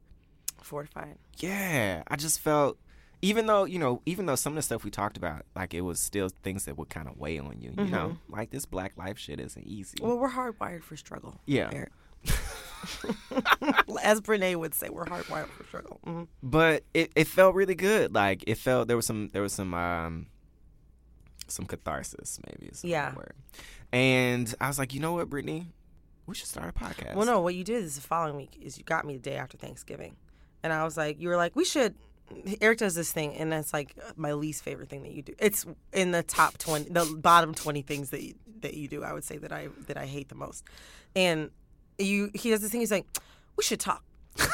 fortified." 0.61 1.17
yeah, 1.37 2.03
I 2.07 2.15
just 2.15 2.39
felt. 2.39 2.77
Even 3.21 3.47
though 3.47 3.65
you 3.65 3.79
know, 3.79 4.01
even 4.05 4.27
though 4.27 4.35
some 4.35 4.53
of 4.53 4.55
the 4.55 4.61
stuff 4.61 4.85
we 4.85 4.91
talked 4.91 5.17
about, 5.17 5.45
like 5.53 5.73
it 5.73 5.81
was 5.81 5.99
still 5.99 6.29
things 6.41 6.63
that 6.65 6.77
would 6.77 6.89
kind 6.89 7.07
of 7.09 7.17
weigh 7.17 7.37
on 7.37 7.59
you, 7.59 7.73
you 7.77 7.85
know, 7.91 8.17
like 8.29 8.49
this 8.49 8.65
black 8.65 8.93
life 8.95 9.17
shit 9.19 9.41
isn't 9.41 9.67
easy. 9.67 9.97
Mm-hmm. 9.97 10.07
Well, 10.07 10.17
we're 10.17 10.29
hardwired 10.29 10.83
for 10.83 10.95
struggle. 10.95 11.35
Yeah. 11.45 11.69
As 14.03 14.21
Brene 14.21 14.55
would 14.55 14.73
say, 14.73 14.89
we're 14.89 15.05
hardwired 15.05 15.49
for 15.49 15.63
struggle. 15.65 15.99
hmm 16.05 16.23
but 16.41 16.83
it, 16.93 17.11
it 17.15 17.27
felt 17.27 17.55
really 17.55 17.75
good. 17.75 18.13
Like 18.15 18.43
it 18.47 18.55
felt 18.57 18.87
there 18.87 18.95
was 18.95 19.05
some 19.05 19.29
there 19.33 19.41
was 19.41 19.53
some 19.53 19.73
um 19.73 20.27
some 21.51 21.65
catharsis 21.65 22.39
maybe 22.47 22.71
is 22.71 22.83
Yeah. 22.83 23.13
word. 23.15 23.33
And 23.91 24.53
I 24.61 24.67
was 24.67 24.77
like, 24.79 24.93
you 24.93 24.99
know 24.99 25.13
what, 25.13 25.29
Brittany, 25.29 25.67
we 26.27 26.35
should 26.35 26.47
start 26.47 26.69
a 26.69 26.73
podcast. 26.73 27.15
Well, 27.15 27.25
no, 27.25 27.41
what 27.41 27.55
you 27.55 27.63
did 27.63 27.83
is 27.83 27.95
the 27.95 28.01
following 28.01 28.35
week 28.35 28.57
is 28.61 28.77
you 28.77 28.83
got 28.83 29.05
me 29.05 29.13
the 29.15 29.21
day 29.21 29.35
after 29.35 29.57
Thanksgiving, 29.57 30.15
and 30.63 30.71
I 30.71 30.83
was 30.83 30.95
like, 30.97 31.19
you 31.19 31.27
were 31.29 31.37
like, 31.37 31.55
we 31.55 31.65
should. 31.65 31.95
Eric 32.61 32.77
does 32.77 32.93
this 32.93 33.11
thing, 33.11 33.33
and 33.33 33.51
that's 33.51 33.73
like 33.73 33.95
my 34.15 34.33
least 34.33 34.63
favorite 34.63 34.87
thing 34.89 35.01
that 35.01 35.11
you 35.13 35.23
do. 35.23 35.33
It's 35.39 35.65
in 35.91 36.11
the 36.11 36.21
top 36.21 36.59
twenty, 36.59 36.87
the 36.89 37.03
bottom 37.19 37.55
twenty 37.55 37.81
things 37.81 38.11
that 38.11 38.21
you, 38.21 38.35
that 38.61 38.75
you 38.75 38.87
do. 38.87 39.03
I 39.03 39.13
would 39.13 39.23
say 39.23 39.37
that 39.39 39.51
I 39.51 39.69
that 39.87 39.97
I 39.97 40.05
hate 40.05 40.29
the 40.29 40.35
most, 40.35 40.63
and 41.15 41.49
you 41.97 42.29
he 42.35 42.51
does 42.51 42.61
this 42.61 42.69
thing. 42.71 42.81
He's 42.81 42.91
like, 42.91 43.07
we 43.55 43.63
should 43.63 43.79
talk. 43.79 44.03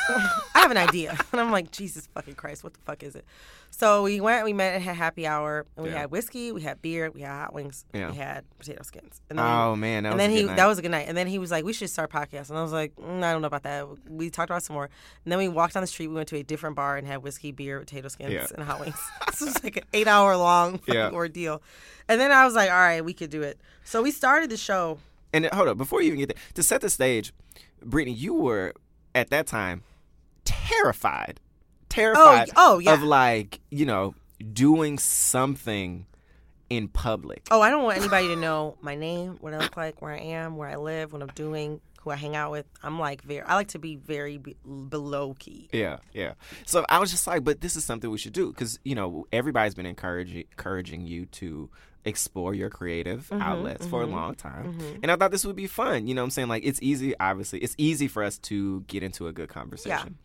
I 0.09 0.59
have 0.59 0.71
an 0.71 0.77
idea, 0.77 1.17
and 1.31 1.41
I'm 1.41 1.51
like, 1.51 1.71
Jesus 1.71 2.07
fucking 2.13 2.35
Christ, 2.35 2.63
what 2.63 2.73
the 2.73 2.79
fuck 2.81 3.03
is 3.03 3.15
it? 3.15 3.25
So 3.71 4.03
we 4.03 4.21
went, 4.21 4.45
we 4.45 4.53
met 4.53 4.73
and 4.75 4.83
had 4.83 4.95
happy 4.95 5.27
hour, 5.27 5.65
and 5.75 5.83
we 5.85 5.91
Yeah. 5.91 5.99
had 6.01 6.11
whiskey, 6.11 6.51
we 6.51 6.61
had 6.61 6.81
beer, 6.81 7.11
we 7.11 7.21
had 7.21 7.31
hot 7.31 7.53
wings, 7.53 7.85
Yeah. 7.93 8.09
we 8.11 8.17
had 8.17 8.45
potato 8.57 8.81
skins. 8.83 9.21
And 9.29 9.37
then 9.37 9.45
Oh 9.45 9.75
man, 9.75 10.03
that 10.03 10.09
and 10.11 10.17
was 10.17 10.23
then 10.23 10.29
a 10.29 10.33
he 10.33 10.39
good 10.41 10.47
night. 10.47 10.55
that 10.57 10.65
was 10.67 10.79
a 10.79 10.81
good 10.81 10.91
night. 10.91 11.05
And 11.09 11.17
then 11.17 11.27
he 11.27 11.39
was 11.39 11.51
like, 11.51 11.65
"We 11.65 11.73
should 11.73 11.89
start 11.89 12.09
a 12.13 12.17
podcast." 12.17 12.49
And 12.49 12.57
I 12.57 12.61
was 12.61 12.71
like, 12.71 12.95
mm, 12.95 13.21
"I 13.23 13.31
don't 13.33 13.41
know 13.41 13.47
about 13.47 13.63
that." 13.63 13.85
We 14.09 14.29
talked 14.29 14.49
about 14.49 14.63
some 14.63 14.75
more. 14.75 14.89
And 15.25 15.31
then 15.31 15.39
we 15.39 15.47
walked 15.49 15.73
down 15.73 15.81
the 15.81 15.87
street. 15.87 16.07
We 16.07 16.15
went 16.15 16.29
to 16.29 16.37
a 16.37 16.43
different 16.43 16.75
bar 16.77 16.95
and 16.97 17.05
had 17.05 17.21
whiskey, 17.21 17.51
beer, 17.51 17.79
potato 17.79 18.07
skins, 18.07 18.31
Yeah. 18.33 18.47
and 18.55 18.63
hot 18.63 18.79
wings. 18.79 18.97
this 19.27 19.41
was 19.41 19.61
like 19.63 19.77
an 19.77 19.83
eight 19.93 20.07
hour 20.07 20.37
long 20.37 20.79
ordeal. 20.89 21.61
And 22.07 22.19
then 22.21 22.31
I 22.31 22.45
was 22.45 22.55
like, 22.55 22.69
"All 22.69 22.77
right, 22.77 23.03
we 23.03 23.13
could 23.13 23.29
do 23.29 23.41
it." 23.41 23.59
So 23.83 24.01
we 24.01 24.11
started 24.11 24.49
the 24.49 24.57
show. 24.57 24.99
And 25.33 25.45
hold 25.47 25.67
up, 25.67 25.77
before 25.77 26.01
you 26.01 26.07
even 26.07 26.19
get 26.19 26.29
there, 26.29 26.37
to 26.53 26.63
set 26.63 26.79
the 26.79 26.89
stage, 26.89 27.33
Brittany, 27.83 28.15
you 28.15 28.33
were 28.33 28.73
at 29.15 29.29
that 29.31 29.47
time 29.47 29.83
terrified, 30.43 31.39
oh, 31.39 31.85
terrified 31.89 32.49
oh, 32.55 32.79
yeah. 32.79 32.93
of 32.93 33.01
like, 33.01 33.59
you 33.71 33.85
know, 33.85 34.13
doing 34.53 34.99
something 34.99 36.05
in 36.69 36.87
public. 36.87 37.47
Oh, 37.49 37.61
I 37.61 37.69
don't 37.69 37.83
want 37.83 37.97
anybody 37.97 38.27
to 38.27 38.35
know 38.35 38.77
my 38.81 38.95
name, 38.95 39.37
what 39.39 39.53
I 39.53 39.57
look 39.57 39.77
like, 39.77 40.01
where 40.01 40.11
I 40.11 40.19
am, 40.19 40.57
where 40.57 40.69
I 40.69 40.75
live, 40.75 41.13
what 41.13 41.21
I'm 41.21 41.29
doing, 41.29 41.79
who 42.01 42.11
I 42.11 42.15
hang 42.15 42.35
out 42.35 42.51
with. 42.51 42.65
I'm 42.83 42.99
like 42.99 43.23
very. 43.23 43.41
I 43.41 43.55
like 43.55 43.69
to 43.69 43.79
be 43.79 43.95
very 43.95 44.37
be- 44.37 44.55
below 44.89 45.35
key. 45.39 45.69
Yeah, 45.71 45.97
yeah. 46.13 46.33
So 46.65 46.85
I 46.89 46.99
was 46.99 47.11
just 47.11 47.25
like, 47.25 47.43
but 47.43 47.61
this 47.61 47.75
is 47.75 47.83
something 47.83 48.09
we 48.09 48.17
should 48.17 48.33
do 48.33 48.49
because 48.49 48.79
you 48.83 48.95
know 48.95 49.25
everybody's 49.31 49.75
been 49.75 49.87
encouraging 49.87 50.45
encouraging 50.51 51.07
you 51.07 51.25
to 51.27 51.69
explore 52.05 52.53
your 52.53 52.69
creative 52.69 53.27
Mm-hmm, 53.29 53.41
outlets 53.41 53.85
for 53.87 54.01
a 54.01 54.05
long 54.05 54.35
time, 54.35 54.77
and 55.01 55.11
I 55.11 55.15
thought 55.15 55.31
this 55.31 55.45
would 55.45 55.55
be 55.55 55.67
fun. 55.67 56.07
You 56.07 56.13
know, 56.13 56.21
what 56.21 56.25
I'm 56.25 56.31
saying 56.31 56.47
like 56.47 56.63
it's 56.65 56.79
easy. 56.81 57.13
Obviously, 57.19 57.59
it's 57.59 57.75
easy 57.77 58.07
for 58.07 58.23
us 58.23 58.37
to 58.39 58.81
get 58.87 59.03
into 59.03 59.27
a 59.27 59.31
good 59.33 59.49
conversation. 59.49 60.17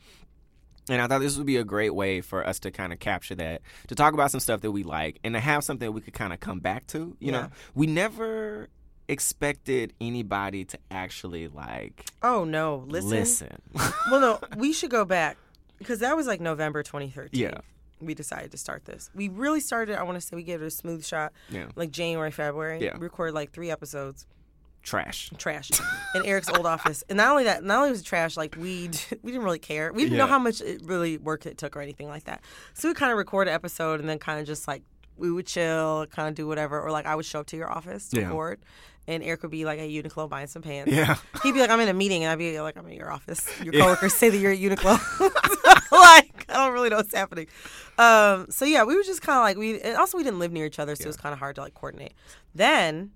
And 0.88 1.00
I 1.00 1.06
thought 1.06 1.20
this 1.20 1.36
would 1.36 1.46
be 1.46 1.56
a 1.56 1.62
great 1.64 1.94
way 1.94 2.20
for 2.20 2.44
us 2.44 2.58
to 2.60 2.70
kind 2.72 2.92
of 2.92 2.98
capture 2.98 3.36
that, 3.36 3.62
to 3.88 3.94
talk 3.94 4.12
about 4.12 4.30
some 4.32 4.40
stuff 4.40 4.60
that 4.62 4.72
we 4.72 4.82
like, 4.82 5.20
and 5.22 5.34
to 5.34 5.40
have 5.40 5.62
something 5.62 5.92
we 5.92 6.00
could 6.00 6.14
kind 6.14 6.32
of 6.32 6.40
come 6.40 6.58
back 6.58 6.86
to. 6.88 7.16
You 7.20 7.30
know, 7.32 7.48
we 7.74 7.86
never 7.86 8.68
expected 9.08 9.92
anybody 10.00 10.64
to 10.64 10.78
actually 10.90 11.48
like 11.48 12.06
Oh 12.22 12.44
no, 12.44 12.84
listen. 12.88 13.10
listen. 13.10 13.62
Well, 14.10 14.20
no, 14.20 14.40
we 14.56 14.72
should 14.72 14.90
go 14.90 15.04
back 15.04 15.36
because 15.78 15.98
that 16.00 16.16
was 16.16 16.26
like 16.26 16.40
November 16.40 16.82
2013. 16.82 17.40
Yeah. 17.40 17.58
We 18.00 18.14
decided 18.14 18.50
to 18.52 18.56
start 18.58 18.84
this. 18.84 19.10
We 19.14 19.28
really 19.28 19.60
started. 19.60 19.96
I 19.98 20.02
want 20.04 20.16
to 20.16 20.20
say 20.20 20.36
we 20.36 20.42
gave 20.42 20.62
it 20.62 20.66
a 20.66 20.70
smooth 20.70 21.04
shot. 21.04 21.32
Yeah. 21.50 21.66
Like 21.76 21.90
January, 21.90 22.30
February. 22.30 22.82
Yeah. 22.84 22.94
We 22.96 23.00
recorded 23.04 23.34
like 23.34 23.52
three 23.52 23.70
episodes. 23.70 24.26
Trash. 24.82 25.30
trash 25.36 25.70
in 26.14 26.24
Eric's 26.24 26.48
old 26.48 26.64
office. 26.64 27.04
And 27.10 27.18
not 27.18 27.30
only 27.32 27.44
that, 27.44 27.62
not 27.62 27.78
only 27.80 27.90
was 27.90 28.00
it 28.00 28.04
trash, 28.06 28.36
like 28.38 28.56
we 28.56 28.88
we 29.22 29.30
didn't 29.32 29.44
really 29.44 29.58
care. 29.58 29.92
We 29.92 30.04
didn't 30.04 30.16
know 30.16 30.26
how 30.26 30.38
much 30.38 30.62
it 30.62 30.80
really 30.84 31.18
work 31.18 31.44
it 31.44 31.58
took 31.58 31.76
or 31.76 31.82
anything 31.82 32.08
like 32.08 32.24
that. 32.24 32.42
So 32.72 32.88
we 32.88 32.94
kind 32.94 33.12
of 33.12 33.18
record 33.18 33.46
an 33.48 33.54
episode 33.54 34.00
and 34.00 34.08
then 34.08 34.18
kind 34.18 34.40
of 34.40 34.46
just 34.46 34.66
like 34.66 34.82
we 35.18 35.30
would 35.30 35.46
chill, 35.46 36.06
kind 36.10 36.30
of 36.30 36.34
do 36.34 36.46
whatever, 36.46 36.80
or 36.80 36.90
like 36.90 37.04
I 37.04 37.14
would 37.14 37.26
show 37.26 37.40
up 37.40 37.46
to 37.48 37.56
your 37.58 37.70
office 37.70 38.08
to 38.08 38.20
Yeah. 38.20 38.26
record. 38.28 38.60
And 39.06 39.22
Eric 39.22 39.42
would 39.42 39.50
be 39.50 39.64
like 39.66 39.78
at 39.80 39.88
Uniqlo 39.88 40.28
buying 40.30 40.46
some 40.46 40.62
pants. 40.62 40.92
Yeah. 40.92 41.16
He'd 41.42 41.52
be 41.52 41.60
like, 41.60 41.68
I'm 41.70 41.80
in 41.80 41.88
a 41.88 41.92
meeting, 41.94 42.22
and 42.22 42.30
I'd 42.32 42.38
be 42.38 42.58
like, 42.60 42.76
I'm 42.78 42.86
in 42.86 42.92
your 42.96 43.10
office. 43.10 43.46
Your 43.62 43.72
coworkers 43.72 44.14
say 44.14 44.28
that 44.30 44.36
you're 44.38 44.52
at 44.52 44.58
Uniqlo. 44.58 44.98
like, 45.98 46.44
I 46.48 46.54
don't 46.54 46.72
really 46.72 46.88
know 46.88 46.96
what's 46.96 47.14
happening. 47.14 47.46
Um, 47.98 48.46
so 48.50 48.64
yeah, 48.64 48.84
we 48.84 48.96
were 48.96 49.02
just 49.02 49.22
kind 49.22 49.36
of 49.38 49.42
like 49.42 49.56
we, 49.56 49.82
also 49.94 50.16
we 50.18 50.24
didn't 50.24 50.38
live 50.38 50.52
near 50.52 50.66
each 50.66 50.78
other, 50.78 50.94
so 50.96 51.04
it 51.04 51.06
was 51.06 51.16
kind 51.16 51.32
of 51.32 51.38
hard 51.38 51.56
to 51.56 51.60
like 51.62 51.74
coordinate. 51.74 52.14
Then, 52.54 53.10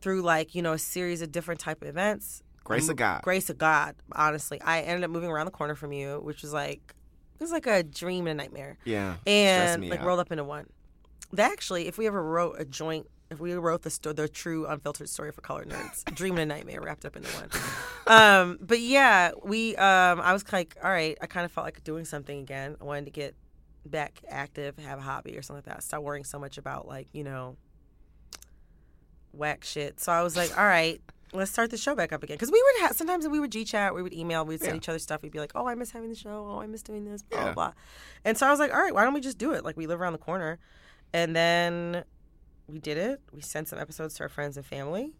through 0.00 0.22
like 0.22 0.54
you 0.54 0.62
know 0.62 0.72
a 0.74 0.78
series 0.78 1.22
of 1.22 1.32
different 1.32 1.60
type 1.60 1.82
of 1.82 1.88
events, 1.88 2.42
Grace 2.64 2.88
of 2.88 2.96
God. 2.96 3.22
grace 3.22 3.48
of 3.50 3.58
God, 3.58 3.94
honestly, 4.12 4.60
I 4.62 4.80
ended 4.82 5.04
up 5.04 5.10
moving 5.10 5.30
around 5.30 5.46
the 5.46 5.52
corner 5.52 5.74
from 5.74 5.92
you, 5.92 6.20
which 6.22 6.42
was 6.42 6.52
like 6.52 6.94
it 7.38 7.42
was 7.42 7.50
like 7.52 7.66
a 7.66 7.82
dream 7.82 8.26
and 8.26 8.40
a 8.40 8.42
nightmare 8.44 8.78
Yeah. 8.84 9.16
and 9.26 9.82
me 9.82 9.90
like 9.90 10.00
out. 10.00 10.06
rolled 10.06 10.20
up 10.20 10.32
into 10.32 10.44
one. 10.44 10.66
That 11.32 11.50
actually, 11.52 11.86
if 11.88 11.98
we 11.98 12.06
ever 12.06 12.22
wrote 12.22 12.56
a 12.58 12.64
joint, 12.64 13.06
if 13.30 13.40
we 13.40 13.52
wrote 13.54 13.82
the 13.82 13.90
sto- 13.90 14.12
the 14.12 14.28
true 14.28 14.66
unfiltered 14.66 15.08
story 15.08 15.32
for 15.32 15.40
colored 15.40 15.68
nerds, 15.68 16.04
dream 16.14 16.38
and 16.38 16.50
a 16.50 16.54
nightmare 16.54 16.80
wrapped 16.80 17.04
up 17.04 17.16
into 17.16 17.28
one. 17.36 17.48
Um, 18.06 18.58
but 18.60 18.80
yeah, 18.80 19.32
we 19.42 19.74
um, 19.76 20.20
I 20.20 20.32
was 20.32 20.44
like, 20.52 20.76
all 20.82 20.90
right, 20.90 21.16
I 21.20 21.26
kind 21.26 21.44
of 21.44 21.52
felt 21.52 21.64
like 21.66 21.82
doing 21.84 22.04
something 22.04 22.38
again. 22.38 22.76
I 22.80 22.84
wanted 22.84 23.06
to 23.06 23.10
get 23.10 23.34
back 23.84 24.20
active, 24.28 24.76
have 24.78 24.98
a 24.98 25.02
hobby 25.02 25.36
or 25.36 25.42
something 25.42 25.64
like 25.66 25.76
that. 25.76 25.82
Stop 25.82 26.02
worrying 26.02 26.24
so 26.24 26.38
much 26.38 26.56
about 26.58 26.86
like 26.86 27.08
you 27.12 27.24
know 27.24 27.56
whack 29.32 29.64
shit. 29.64 30.00
So 30.00 30.12
I 30.12 30.22
was 30.22 30.36
like, 30.36 30.56
all 30.58 30.64
right. 30.64 31.00
Let's 31.32 31.50
start 31.50 31.70
the 31.72 31.76
show 31.76 31.94
back 31.96 32.12
up 32.12 32.22
again 32.22 32.36
because 32.36 32.52
we 32.52 32.62
would 32.62 32.82
have 32.86 32.96
sometimes 32.96 33.26
we 33.28 33.40
would 33.40 33.50
G 33.50 33.64
chat, 33.64 33.92
we 33.94 34.00
would 34.02 34.14
email, 34.14 34.44
we'd 34.46 34.60
send 34.60 34.72
Yeah. 34.74 34.76
each 34.76 34.88
other 34.88 35.00
stuff. 35.00 35.22
We'd 35.22 35.32
be 35.32 35.40
like, 35.40 35.50
"Oh, 35.56 35.66
I 35.66 35.74
miss 35.74 35.90
having 35.90 36.08
the 36.08 36.14
show. 36.14 36.46
Oh, 36.48 36.60
I 36.60 36.68
miss 36.68 36.82
doing 36.82 37.04
this." 37.04 37.22
Blah 37.22 37.38
Yeah. 37.38 37.44
blah 37.46 37.52
blah. 37.54 37.72
And 38.24 38.38
so 38.38 38.46
I 38.46 38.50
was 38.50 38.60
like, 38.60 38.72
all 38.72 38.78
right, 38.80 38.94
why 38.94 39.02
don't 39.02 39.12
we 39.12 39.20
just 39.20 39.36
do 39.36 39.52
it? 39.52 39.64
Like, 39.64 39.76
we 39.76 39.88
live 39.88 40.00
around 40.00 40.12
the 40.12 40.18
corner. 40.20 40.60
And 41.12 41.34
then 41.34 42.04
we 42.68 42.78
did 42.78 42.98
it. 42.98 43.20
We 43.32 43.40
sent 43.42 43.68
some 43.68 43.78
episodes 43.78 44.14
to 44.14 44.22
our 44.24 44.28
friends 44.28 44.56
and 44.56 44.64
family. 44.66 45.12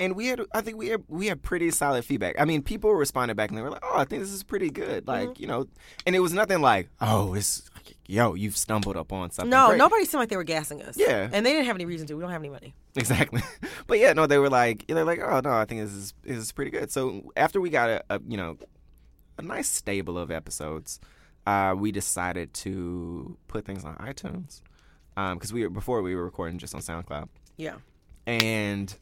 and 0.00 0.16
we 0.16 0.26
had 0.26 0.40
I 0.52 0.60
think 0.62 0.76
we 0.78 0.88
had 0.88 1.04
we 1.08 1.26
had 1.26 1.42
pretty 1.42 1.70
solid 1.70 2.04
feedback. 2.04 2.34
I 2.40 2.44
mean, 2.44 2.62
people 2.62 2.92
responded 2.94 3.36
back 3.36 3.50
and 3.50 3.58
they 3.58 3.62
were 3.62 3.70
like, 3.70 3.84
"Oh, 3.84 3.96
I 3.98 4.04
think 4.04 4.22
this 4.22 4.32
is 4.32 4.42
pretty 4.42 4.70
good." 4.70 5.06
Like, 5.06 5.28
Mm-hmm. 5.30 5.42
you 5.42 5.46
know, 5.48 5.66
and 6.06 6.16
it 6.16 6.20
was 6.20 6.32
nothing 6.32 6.60
like, 6.60 6.88
"Oh, 7.00 7.34
it's 7.34 7.70
yo, 8.08 8.34
you've 8.34 8.56
stumbled 8.56 8.96
upon 8.96 9.30
something." 9.30 9.50
No, 9.50 9.68
great." 9.68 9.78
nobody 9.78 10.04
seemed 10.04 10.20
like 10.20 10.28
they 10.28 10.36
were 10.36 10.42
gassing 10.44 10.82
us. 10.82 10.96
Yeah. 10.96 11.28
And 11.32 11.46
they 11.46 11.52
didn't 11.52 11.66
have 11.66 11.76
any 11.76 11.84
reason 11.86 12.06
to. 12.08 12.14
We 12.14 12.22
don't 12.22 12.32
have 12.32 12.40
any 12.42 12.50
money. 12.50 12.74
Exactly. 12.96 13.42
but 13.86 13.98
yeah, 14.00 14.12
no, 14.12 14.26
they 14.26 14.38
were 14.38 14.50
like, 14.50 14.86
they're 14.88 15.04
like, 15.04 15.20
"Oh, 15.20 15.40
no, 15.44 15.52
I 15.52 15.64
think 15.66 15.82
this 15.82 15.92
is 15.92 16.14
this 16.22 16.36
is 16.38 16.50
pretty 16.52 16.72
good." 16.72 16.90
So 16.90 17.30
after 17.36 17.60
we 17.60 17.70
got 17.70 17.90
a, 17.90 18.04
a 18.10 18.20
you 18.26 18.36
know 18.36 18.56
a 19.38 19.42
nice 19.42 19.68
stable 19.68 20.18
of 20.18 20.32
episodes, 20.32 20.98
uh, 21.46 21.74
we 21.78 21.92
decided 21.92 22.52
to 22.54 23.36
put 23.46 23.64
things 23.64 23.84
on 23.84 23.94
iTunes 23.96 24.62
Um, 25.16 25.36
because 25.38 25.52
we 25.52 25.62
were 25.62 25.70
before 25.70 26.02
we 26.02 26.14
were 26.14 26.24
recording 26.24 26.58
just 26.58 26.74
on 26.74 26.80
SoundCloud, 26.80 27.28
Yeah. 27.56 27.76
and 28.26 28.94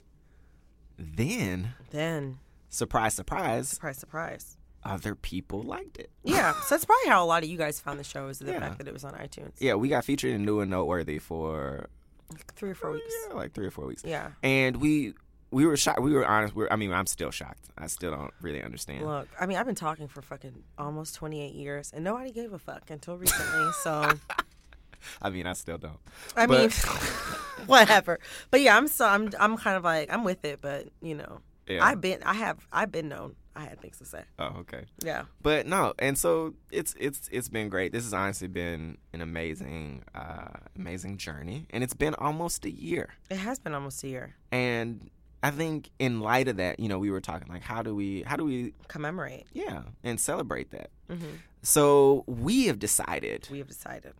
then 0.99 1.75
Then, 1.91 2.39
surprise, 2.69 3.15
surprise, 3.15 3.69
surprise, 3.69 3.99
surprise. 3.99 4.57
other 4.85 5.15
people 5.15 5.63
liked 5.63 5.99
it. 5.99 6.11
Yeah. 6.25 6.53
so 6.63 6.75
that's 6.75 6.85
probably 6.85 7.09
how 7.11 7.25
a 7.25 7.27
lot 7.27 7.43
of 7.43 7.49
you 7.49 7.57
guys 7.59 7.81
found 7.81 7.99
the 7.99 8.05
show 8.05 8.29
is 8.29 8.39
the 8.39 8.53
Yeah. 8.53 8.61
fact 8.61 8.79
that 8.79 8.89
it 8.89 8.93
was 8.93 9.05
on 9.05 9.13
iTunes. 9.15 9.53
Yeah, 9.59 9.75
we 9.75 9.89
got 9.89 10.05
featured 10.05 10.33
in 10.33 10.45
New 10.45 10.61
and 10.61 10.71
Noteworthy 10.71 11.19
for 11.19 11.89
Like 12.31 12.53
three 12.55 12.71
or 12.71 12.75
four 12.75 12.93
weeks. 12.93 13.13
yeah, 13.29 13.35
like 13.35 13.53
three 13.53 13.67
or 13.67 13.71
four 13.71 13.87
weeks. 13.87 14.03
Yeah. 14.05 14.33
And 14.43 14.77
we 14.79 15.15
we 15.51 15.65
were 15.65 15.79
shocked. 15.79 16.03
We 16.03 16.13
were 16.13 16.27
honest. 16.27 16.55
We 16.55 16.65
were, 16.65 16.73
I 16.73 16.77
mean, 16.77 16.93
I'm 16.93 17.07
still 17.07 17.31
shocked. 17.31 17.71
I 17.79 17.87
still 17.87 18.11
don't 18.11 18.35
really 18.43 18.63
understand. 18.63 19.07
Look, 19.07 19.29
I 19.41 19.47
mean, 19.47 19.57
I've 19.57 19.65
been 19.65 19.75
talking 19.75 20.07
for 20.07 20.21
fucking 20.21 20.63
almost 20.77 21.15
28 21.15 21.55
years, 21.55 21.91
and 21.95 22.05
nobody 22.05 22.33
gave 22.33 22.53
a 22.53 22.59
fuck 22.59 22.91
until 22.91 23.17
recently. 23.17 23.73
So, 23.83 24.11
I 25.23 25.31
mean, 25.31 25.47
I 25.47 25.53
still 25.55 25.79
don't. 25.79 25.99
I 26.37 26.47
But- 26.47 26.59
mean, 26.61 26.71
whatever. 27.67 28.19
But 28.51 28.61
yeah, 28.61 28.77
I'm 28.77 28.89
so 28.89 29.07
I'm 29.07 29.31
I'm 29.39 29.57
kind 29.57 29.77
of 29.77 29.85
like 29.85 30.13
I'm 30.13 30.25
with 30.25 30.45
it, 30.45 30.61
but 30.61 30.89
you 31.01 31.15
know, 31.15 31.41
Yeah. 31.67 31.85
I've 31.85 32.01
been 32.01 32.23
I 32.25 32.35
have 32.35 32.59
I've 32.73 32.93
been 32.93 33.09
known. 33.09 33.35
I 33.57 33.63
had 33.63 33.81
things 33.81 33.99
to 33.99 34.05
say. 34.05 34.23
Oh, 34.39 34.59
okay. 34.61 34.85
Yeah. 35.05 35.25
But 35.43 35.67
no, 35.67 35.93
and 35.99 36.17
so 36.17 36.55
it's 36.71 36.95
it's 36.99 37.29
it's 37.33 37.49
been 37.49 37.69
great. 37.69 37.91
This 37.93 38.05
has 38.05 38.15
honestly 38.15 38.47
been 38.49 38.99
an 39.13 39.21
amazing 39.21 40.05
uh 40.15 40.49
amazing 40.77 41.17
journey, 41.17 41.67
and 41.71 41.83
it's 41.83 41.95
been 41.95 42.15
almost 42.15 42.65
a 42.65 42.71
year. 42.71 43.11
It 43.31 43.39
has 43.39 43.59
been 43.59 43.75
almost 43.75 44.05
a 44.05 44.09
year. 44.09 44.37
And 44.53 45.11
I 45.43 45.51
think 45.51 45.91
in 45.99 46.21
light 46.21 46.47
of 46.49 46.57
that, 46.59 46.79
you 46.81 46.89
know, 46.89 46.99
we 47.01 47.11
were 47.11 47.21
talking 47.21 47.53
like, 47.53 47.63
how 47.63 47.83
do 47.83 47.95
we 47.97 48.23
how 48.23 48.37
do 48.37 48.45
we 48.45 48.75
Commemorate. 48.87 49.47
yeah 49.53 49.83
and 50.05 50.21
celebrate 50.21 50.71
that. 50.71 50.91
hmm 51.11 51.37
So 51.63 52.23
we 52.29 52.67
have 52.67 52.79
decided 52.79 53.49
We 53.51 53.59
have 53.59 53.69
decided 53.69 54.15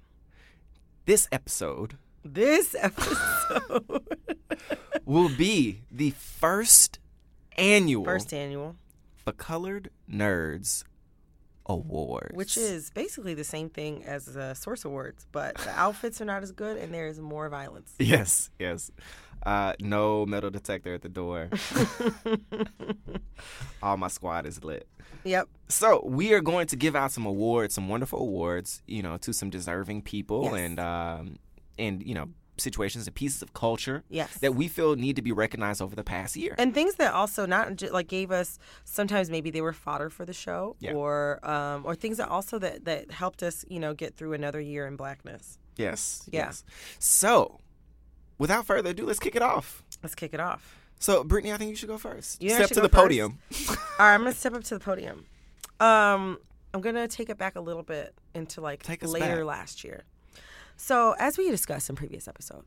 this 1.09 1.27
episode 1.33 1.97
this 2.23 2.77
episode, 2.79 4.03
will 5.07 5.31
be 5.31 5.81
the 5.91 6.11
first 6.11 6.99
annual 7.57 8.05
first 8.05 8.35
annual, 8.35 8.77
the 9.25 9.33
Colored 9.33 9.89
Nerds 10.11 10.85
Awards, 11.65 12.37
which 12.37 12.59
is 12.59 12.91
basically 12.91 13.33
the 13.33 13.43
same 13.43 13.71
thing 13.71 14.05
as 14.05 14.27
the 14.27 14.53
Source 14.53 14.85
Awards, 14.85 15.27
but 15.33 15.57
the 15.57 15.71
outfits 15.71 16.21
are 16.21 16.27
not 16.27 16.43
as 16.43 16.53
good 16.53 16.77
and 16.77 16.93
there 16.93 17.07
is 17.07 17.19
more 17.19 17.49
violence. 17.49 17.95
yes, 17.99 18.51
yes. 18.59 18.91
Uh, 19.45 19.73
no 19.81 20.27
metal 20.27 20.51
detector 20.51 20.95
at 20.95 21.03
the 21.03 21.09
door. 21.09 21.49
All 23.83 23.97
my 23.97 24.09
squad 24.09 24.47
is 24.47 24.65
lit. 24.65 24.89
Yep. 25.25 25.49
So 25.69 26.03
we 26.05 26.33
are 26.33 26.41
going 26.41 26.67
to 26.69 26.77
give 26.77 26.97
out 26.97 27.13
some 27.13 27.27
awards, 27.27 27.75
some 27.75 27.89
wonderful 27.89 28.21
awards, 28.21 28.83
you 28.87 29.03
know, 29.03 29.17
to 29.19 29.33
some 29.33 29.51
deserving 29.51 30.03
people 30.03 30.45
Yes. 30.45 30.55
and 30.55 30.81
um, 30.81 31.39
and 31.79 32.03
you 32.05 32.15
know 32.15 32.29
situations 32.57 33.07
and 33.07 33.15
pieces 33.15 33.41
of 33.41 33.55
culture 33.55 34.03
Yes. 34.11 34.35
that 34.39 34.57
we 34.57 34.67
feel 34.67 34.97
need 34.97 35.15
to 35.15 35.23
be 35.23 35.31
recognized 35.31 35.81
over 35.81 35.95
the 35.95 36.03
past 36.03 36.35
year. 36.35 36.57
and 36.59 36.75
things 36.75 36.97
that 36.97 37.15
also 37.15 37.47
not 37.47 37.81
like 37.93 38.09
gave 38.09 38.33
us 38.33 38.59
sometimes 38.85 39.31
maybe 39.31 39.53
they 39.53 39.61
were 39.61 39.73
fodder 39.73 40.11
for 40.11 40.25
the 40.25 40.33
show 40.33 40.75
Yeah. 40.81 40.95
or 40.95 41.39
um, 41.49 41.83
or 41.87 41.95
things 41.95 42.17
that 42.17 42.29
also 42.29 42.59
that 42.59 42.85
that 42.87 43.13
helped 43.13 43.45
us 43.45 43.65
you 43.69 43.79
know 43.79 43.95
get 43.95 44.17
through 44.17 44.33
another 44.33 44.61
year 44.61 44.89
in 44.89 44.97
blackness 44.97 45.59
yes, 45.77 46.29
Yeah. 46.33 46.47
yes. 46.47 46.65
So, 46.99 47.61
without 48.39 48.67
further 48.67 48.91
ado, 48.91 49.05
let's 49.07 49.19
kick 49.19 49.37
it 49.37 49.43
off. 49.43 49.83
let's 50.03 50.15
kick 50.15 50.33
it 50.35 50.41
off 50.41 50.79
So, 50.99 51.23
Brittany, 51.25 51.53
I 51.53 51.57
think 51.59 51.71
you 51.71 51.77
should 51.77 51.89
go 51.89 51.99
first. 51.99 52.43
You 52.43 52.51
Step 52.51 52.69
to 52.71 52.75
the 52.77 52.83
first? 52.83 52.93
podium. 52.93 53.39
all 53.69 53.77
right 53.99 54.15
i'm 54.15 54.21
gonna 54.21 54.33
step 54.33 54.55
up 54.55 54.65
to 54.65 54.75
the 54.75 54.81
podium 54.85 55.25
um 55.81 56.39
i'm 56.75 56.81
gonna 56.81 57.07
take 57.09 57.29
it 57.31 57.39
back 57.39 57.57
a 57.57 57.61
little 57.61 57.83
bit 57.83 58.15
into 58.35 58.61
like 58.61 58.83
Take 58.83 59.07
later 59.07 59.37
back. 59.37 59.45
last 59.45 59.85
year 59.85 60.05
so 60.77 61.15
as 61.19 61.37
we 61.39 61.51
discussed 61.51 61.89
in 61.91 61.97
previous 61.97 62.27
episode 62.29 62.65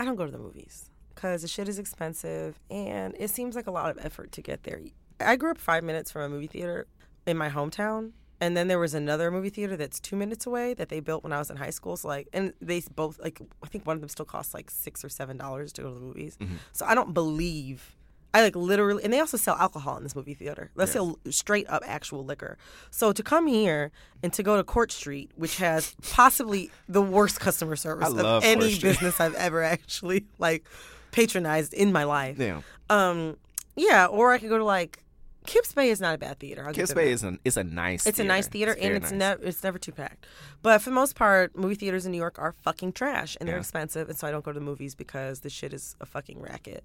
i 0.00 0.04
don't 0.04 0.16
go 0.16 0.24
to 0.26 0.32
the 0.32 0.38
movies 0.38 0.90
because 1.14 1.42
the 1.42 1.48
shit 1.48 1.68
is 1.68 1.78
expensive 1.78 2.58
and 2.70 3.14
it 3.18 3.30
seems 3.30 3.54
like 3.54 3.66
a 3.66 3.70
lot 3.70 3.90
of 3.90 4.04
effort 4.04 4.32
to 4.32 4.42
get 4.42 4.62
there 4.64 4.80
i 5.20 5.36
grew 5.36 5.50
up 5.50 5.58
five 5.58 5.84
minutes 5.84 6.10
from 6.10 6.22
a 6.22 6.28
movie 6.28 6.46
theater 6.46 6.86
in 7.26 7.36
my 7.36 7.48
hometown 7.50 8.12
and 8.40 8.56
then 8.56 8.68
there 8.68 8.78
was 8.78 8.94
another 8.94 9.30
movie 9.30 9.48
theater 9.48 9.76
that's 9.76 10.00
two 10.00 10.16
minutes 10.16 10.46
away 10.46 10.74
that 10.74 10.88
they 10.88 11.00
built 11.00 11.22
when 11.22 11.32
I 11.32 11.38
was 11.38 11.50
in 11.50 11.56
high 11.56 11.70
school. 11.70 11.96
So 11.96 12.08
like, 12.08 12.28
and 12.32 12.52
they 12.60 12.82
both 12.94 13.18
like, 13.20 13.40
I 13.62 13.68
think 13.68 13.86
one 13.86 13.96
of 13.96 14.00
them 14.00 14.08
still 14.08 14.26
costs 14.26 14.54
like 14.54 14.70
six 14.70 15.04
or 15.04 15.08
seven 15.08 15.36
dollars 15.36 15.72
to 15.74 15.82
go 15.82 15.88
to 15.88 15.94
the 15.94 16.00
movies. 16.00 16.36
So 16.72 16.84
I 16.84 16.94
don't 16.94 17.14
believe, 17.14 17.96
I 18.34 18.42
like 18.42 18.56
literally, 18.56 19.04
and 19.04 19.12
they 19.12 19.20
also 19.20 19.36
sell 19.36 19.54
alcohol 19.56 19.96
in 19.96 20.02
this 20.02 20.16
movie 20.16 20.34
theater. 20.34 20.72
They 20.74 20.86
sell 20.86 21.18
straight 21.30 21.68
up 21.68 21.84
actual 21.86 22.24
liquor. 22.24 22.58
So 22.90 23.12
to 23.12 23.22
come 23.22 23.46
here 23.46 23.92
and 24.24 24.32
to 24.32 24.42
go 24.42 24.56
to 24.56 24.64
Court 24.64 24.90
Street, 24.90 25.30
which 25.36 25.58
has 25.58 25.94
possibly 26.02 26.72
the 26.88 27.00
worst 27.00 27.38
customer 27.38 27.76
service 27.76 28.08
of 28.12 28.44
any 28.44 28.76
business 28.78 29.20
I've 29.20 29.36
ever 29.36 29.62
actually 29.62 30.26
like 30.38 30.66
patronized 31.12 31.72
in 31.72 31.92
my 31.92 32.02
life. 32.02 32.36
Yeah. 32.40 32.62
Um, 32.90 33.36
yeah, 33.76 34.06
or 34.06 34.32
I 34.32 34.38
could 34.38 34.48
go 34.48 34.58
to 34.58 34.64
like 34.64 35.03
Kips 35.46 35.72
Bay 35.74 35.90
is 35.90 36.00
not 36.00 36.14
a 36.14 36.18
bad 36.18 36.38
theater. 36.38 36.66
I'll 36.66 36.72
give 36.72 36.94
Bay 36.94 37.12
is 37.12 37.22
an 37.22 37.38
is 37.44 37.56
a 37.56 37.64
nice. 37.64 38.04
Theater. 38.04 38.08
It's 38.10 38.18
a 38.18 38.24
nice 38.24 38.48
theater, 38.48 38.74
very 38.74 38.86
and 38.86 38.96
it's 38.96 39.10
nice. 39.10 39.18
never 39.18 39.44
it's 39.44 39.62
never 39.62 39.78
too 39.78 39.92
packed. 39.92 40.26
But 40.62 40.80
for 40.80 40.90
the 40.90 40.94
most 40.94 41.16
part, 41.16 41.56
movie 41.56 41.74
theaters 41.74 42.06
in 42.06 42.12
New 42.12 42.18
York 42.18 42.38
are 42.38 42.52
fucking 42.62 42.92
trash, 42.92 43.36
and 43.38 43.48
they're 43.48 43.58
expensive, 43.58 44.08
and 44.08 44.18
so 44.18 44.26
I 44.26 44.30
don't 44.30 44.44
go 44.44 44.52
to 44.52 44.58
the 44.58 44.64
movies 44.64 44.94
because 44.94 45.40
the 45.40 45.50
shit 45.50 45.74
is 45.74 45.96
a 46.00 46.06
fucking 46.06 46.40
racket. 46.40 46.82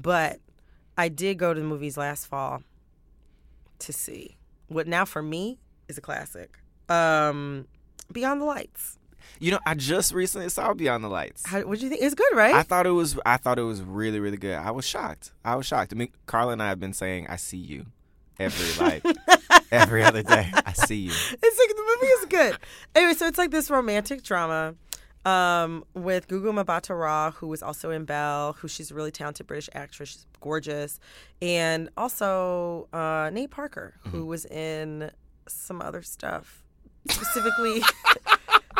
But 0.00 0.40
I 0.96 1.08
did 1.08 1.38
go 1.38 1.52
to 1.52 1.60
the 1.60 1.66
movies 1.66 1.96
last 1.96 2.26
fall 2.26 2.62
to 3.80 3.92
see 3.92 4.36
what 4.68 4.86
now 4.86 5.04
for 5.04 5.22
me 5.22 5.58
is 5.88 5.98
a 5.98 6.00
classic, 6.00 6.58
um, 6.88 7.66
Beyond 8.10 8.40
the 8.40 8.44
Lights. 8.46 8.98
You 9.38 9.52
know, 9.52 9.60
I 9.66 9.74
just 9.74 10.12
recently 10.12 10.48
saw 10.48 10.72
Beyond 10.74 11.04
the 11.04 11.08
Lights. 11.08 11.46
How, 11.46 11.60
what 11.62 11.78
do 11.78 11.84
you 11.84 11.90
think? 11.90 12.02
It's 12.02 12.14
good, 12.14 12.34
right? 12.34 12.54
I 12.54 12.62
thought 12.62 12.86
it 12.86 12.90
was. 12.90 13.18
I 13.26 13.36
thought 13.36 13.58
it 13.58 13.62
was 13.62 13.82
really, 13.82 14.20
really 14.20 14.36
good. 14.36 14.54
I 14.56 14.70
was 14.70 14.84
shocked. 14.84 15.32
I 15.44 15.54
was 15.56 15.66
shocked. 15.66 15.92
I 15.92 15.96
mean, 15.96 16.10
Carla 16.26 16.52
and 16.52 16.62
I 16.62 16.68
have 16.68 16.80
been 16.80 16.92
saying, 16.92 17.26
"I 17.28 17.36
see 17.36 17.56
you," 17.58 17.86
every 18.38 18.84
like 18.86 19.04
every 19.72 20.02
other 20.02 20.22
day. 20.22 20.50
I 20.66 20.72
see 20.72 20.96
you. 20.96 21.12
It's 21.42 21.58
like 21.58 21.68
the 21.76 21.96
movie 22.00 22.12
is 22.12 22.24
good. 22.26 22.58
Anyway, 22.94 23.14
so 23.14 23.26
it's 23.26 23.38
like 23.38 23.50
this 23.50 23.70
romantic 23.70 24.22
drama 24.22 24.74
um, 25.24 25.84
with 25.94 26.28
Gugu 26.28 26.52
Mbatha-Raw, 26.64 27.32
who 27.32 27.46
was 27.48 27.62
also 27.62 27.90
in 27.90 28.04
Belle, 28.04 28.54
who 28.54 28.68
she's 28.68 28.90
a 28.90 28.94
really 28.94 29.10
talented 29.10 29.46
British 29.46 29.68
actress. 29.74 30.08
She's 30.10 30.26
gorgeous, 30.40 30.98
and 31.42 31.88
also 31.96 32.88
uh, 32.92 33.30
Nate 33.32 33.50
Parker, 33.50 33.94
Mm-hmm. 34.04 34.16
who 34.16 34.26
was 34.26 34.44
in 34.46 35.10
some 35.48 35.80
other 35.82 36.02
stuff. 36.02 36.62
Specifically, 37.08 37.82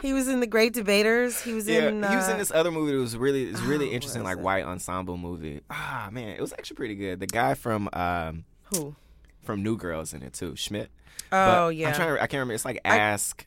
he 0.02 0.12
was 0.12 0.28
in 0.28 0.40
The 0.40 0.46
Great 0.46 0.72
Debaters. 0.72 1.40
He 1.42 1.52
was 1.52 1.68
Yeah, 1.68 1.88
in. 1.88 2.02
he 2.02 2.16
was 2.16 2.28
in 2.28 2.34
uh, 2.34 2.38
this 2.38 2.50
other 2.50 2.70
movie. 2.70 2.92
that 2.92 2.98
was 2.98 3.16
really, 3.16 3.44
it's 3.44 3.60
really 3.60 3.90
Oh, 3.90 3.92
interesting, 3.92 4.22
like 4.22 4.38
it? 4.38 4.42
white 4.42 4.64
ensemble 4.64 5.16
movie. 5.16 5.60
Ah, 5.70 6.08
man, 6.12 6.28
it 6.30 6.40
was 6.40 6.52
actually 6.52 6.76
pretty 6.76 6.94
good. 6.96 7.20
The 7.20 7.26
guy 7.26 7.54
from 7.54 7.88
um 7.92 8.44
Who? 8.74 8.94
from 9.42 9.62
New 9.62 9.76
Girls 9.76 10.12
in 10.14 10.22
it 10.22 10.32
too, 10.32 10.56
Schmidt. 10.56 10.90
Oh 11.32 11.66
But 11.68 11.76
yeah, 11.76 11.88
I'm 11.88 11.94
trying 11.94 12.08
to. 12.08 12.22
I 12.22 12.26
can't 12.26 12.32
remember. 12.34 12.54
It's 12.54 12.64
like 12.64 12.80
I- 12.84 12.98
ask 12.98 13.46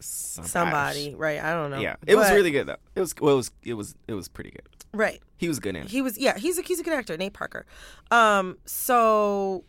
somebody. 0.00 0.48
somebody. 0.50 1.14
Right. 1.14 1.42
I 1.42 1.52
don't 1.52 1.70
know. 1.70 1.80
Yeah, 1.80 1.96
it 2.06 2.16
was 2.16 2.30
really 2.30 2.50
good 2.50 2.66
though. 2.66 2.76
It 2.94 3.00
was. 3.00 3.14
Well, 3.20 3.34
it 3.34 3.36
was. 3.36 3.50
It 3.62 3.74
was. 3.74 3.94
It 4.08 4.14
was 4.14 4.28
pretty 4.28 4.50
good. 4.50 4.66
right. 4.92 5.20
He 5.36 5.48
was 5.48 5.58
good 5.58 5.74
in 5.76 5.84
it. 5.84 5.88
He 5.90 6.02
was 6.02 6.18
yeah, 6.18 6.36
he's 6.38 6.58
a 6.58 6.62
he's 6.62 6.80
a 6.80 6.82
good 6.82 6.92
actor, 6.92 7.16
Nate 7.16 7.32
Parker. 7.32 7.64
Um 8.10 8.58
so 8.66 9.64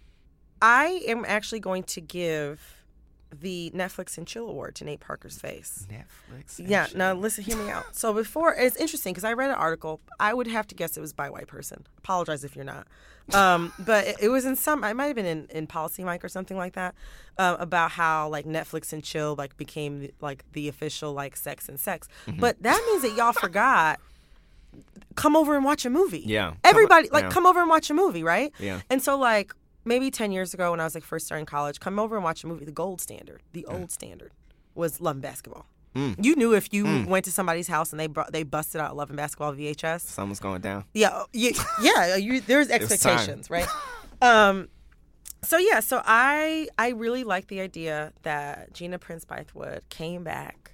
I 0.61 1.01
am 1.07 1.23
actually 1.27 1.59
going 1.61 1.83
to 1.83 2.01
give 2.01 2.80
the 3.39 3.71
Netflix 3.75 4.17
and 4.17 4.27
Chill 4.27 4.47
Award 4.49 4.75
to 4.75 4.83
Nate 4.85 4.99
Parker's 4.99 5.37
face. 5.39 5.87
Netflix. 5.91 6.59
and 6.59 6.67
Yeah, 6.69 6.85
shit. 6.87 6.97
now 6.97 7.13
listen, 7.13 7.43
hear 7.43 7.55
me 7.57 7.69
out. 7.69 7.95
So 7.95 8.13
before 8.13 8.53
it's 8.53 8.75
interesting 8.75 9.13
because 9.13 9.23
I 9.23 9.33
read 9.33 9.49
an 9.49 9.55
article. 9.55 10.01
I 10.19 10.33
would 10.33 10.47
have 10.47 10.67
to 10.67 10.75
guess 10.75 10.97
it 10.97 11.01
was 11.01 11.13
by 11.13 11.27
a 11.27 11.31
white 11.31 11.47
person. 11.47 11.85
Apologize 11.99 12.43
if 12.43 12.55
you're 12.55 12.65
not. 12.65 12.87
Um, 13.33 13.71
but 13.79 14.05
it, 14.07 14.15
it 14.23 14.29
was 14.29 14.45
in 14.45 14.55
some. 14.55 14.83
I 14.83 14.93
might 14.93 15.05
have 15.07 15.15
been 15.15 15.25
in, 15.25 15.47
in 15.49 15.67
PolicyMic 15.67 16.23
or 16.23 16.29
something 16.29 16.57
like 16.57 16.73
that 16.73 16.93
um, 17.37 17.55
about 17.59 17.91
how 17.91 18.27
like 18.29 18.45
Netflix 18.45 18.91
and 18.93 19.03
Chill 19.03 19.35
like 19.37 19.55
became 19.57 20.11
like 20.21 20.43
the 20.53 20.67
official 20.67 21.13
like 21.13 21.35
Sex 21.37 21.69
and 21.69 21.79
Sex. 21.79 22.07
Mm-hmm. 22.27 22.39
But 22.39 22.61
that 22.63 22.81
means 22.87 23.01
that 23.03 23.15
y'all 23.15 23.33
forgot. 23.33 23.99
Come 25.15 25.35
over 25.35 25.55
and 25.55 25.65
watch 25.65 25.85
a 25.85 25.89
movie. 25.89 26.23
Yeah. 26.25 26.53
Everybody 26.63 27.07
Come- 27.09 27.13
like 27.13 27.23
yeah. 27.25 27.29
come 27.29 27.45
over 27.45 27.59
and 27.59 27.69
watch 27.69 27.89
a 27.89 27.93
movie, 27.93 28.23
right? 28.23 28.53
Yeah. 28.59 28.79
And 28.89 29.01
so 29.01 29.17
like 29.17 29.53
maybe 29.85 30.11
10 30.11 30.31
years 30.31 30.53
ago 30.53 30.71
when 30.71 30.79
I 30.79 30.83
was 30.83 30.95
like 30.95 31.03
first 31.03 31.25
starting 31.25 31.45
college, 31.45 31.79
come 31.79 31.99
over 31.99 32.15
and 32.15 32.23
watch 32.23 32.43
a 32.43 32.47
movie. 32.47 32.65
The 32.65 32.71
gold 32.71 33.01
standard, 33.01 33.41
the 33.53 33.65
old 33.65 33.91
standard 33.91 34.31
was 34.75 35.01
Love 35.01 35.17
and 35.17 35.21
Basketball. 35.21 35.65
Mm. 35.95 36.23
You 36.23 36.35
knew 36.37 36.53
if 36.53 36.73
you 36.73 37.05
went 37.05 37.25
to 37.25 37.31
somebody's 37.31 37.67
house 37.67 37.91
and 37.91 37.99
they 37.99 38.07
brought 38.07 38.31
they 38.31 38.43
busted 38.43 38.79
out 38.79 38.95
Love 38.95 39.09
and 39.09 39.17
Basketball 39.17 39.53
VHS. 39.53 40.01
Something's 40.01 40.39
going 40.39 40.61
down. 40.61 40.85
Yeah, 40.93 41.23
yeah, 41.33 41.51
yeah. 41.81 42.15
You, 42.15 42.39
there's 42.41 42.69
expectations, 42.69 43.49
right? 43.49 43.67
Um, 44.23 44.69
so 45.41 45.57
yeah, 45.57 45.79
so 45.79 46.01
I 46.05 46.67
I 46.77 46.89
really 46.89 47.23
like 47.23 47.47
the 47.47 47.59
idea 47.59 48.13
that 48.21 48.71
Gina 48.73 48.99
Prince 48.99 49.25
Bythewood 49.25 49.81
came 49.89 50.23
back 50.23 50.73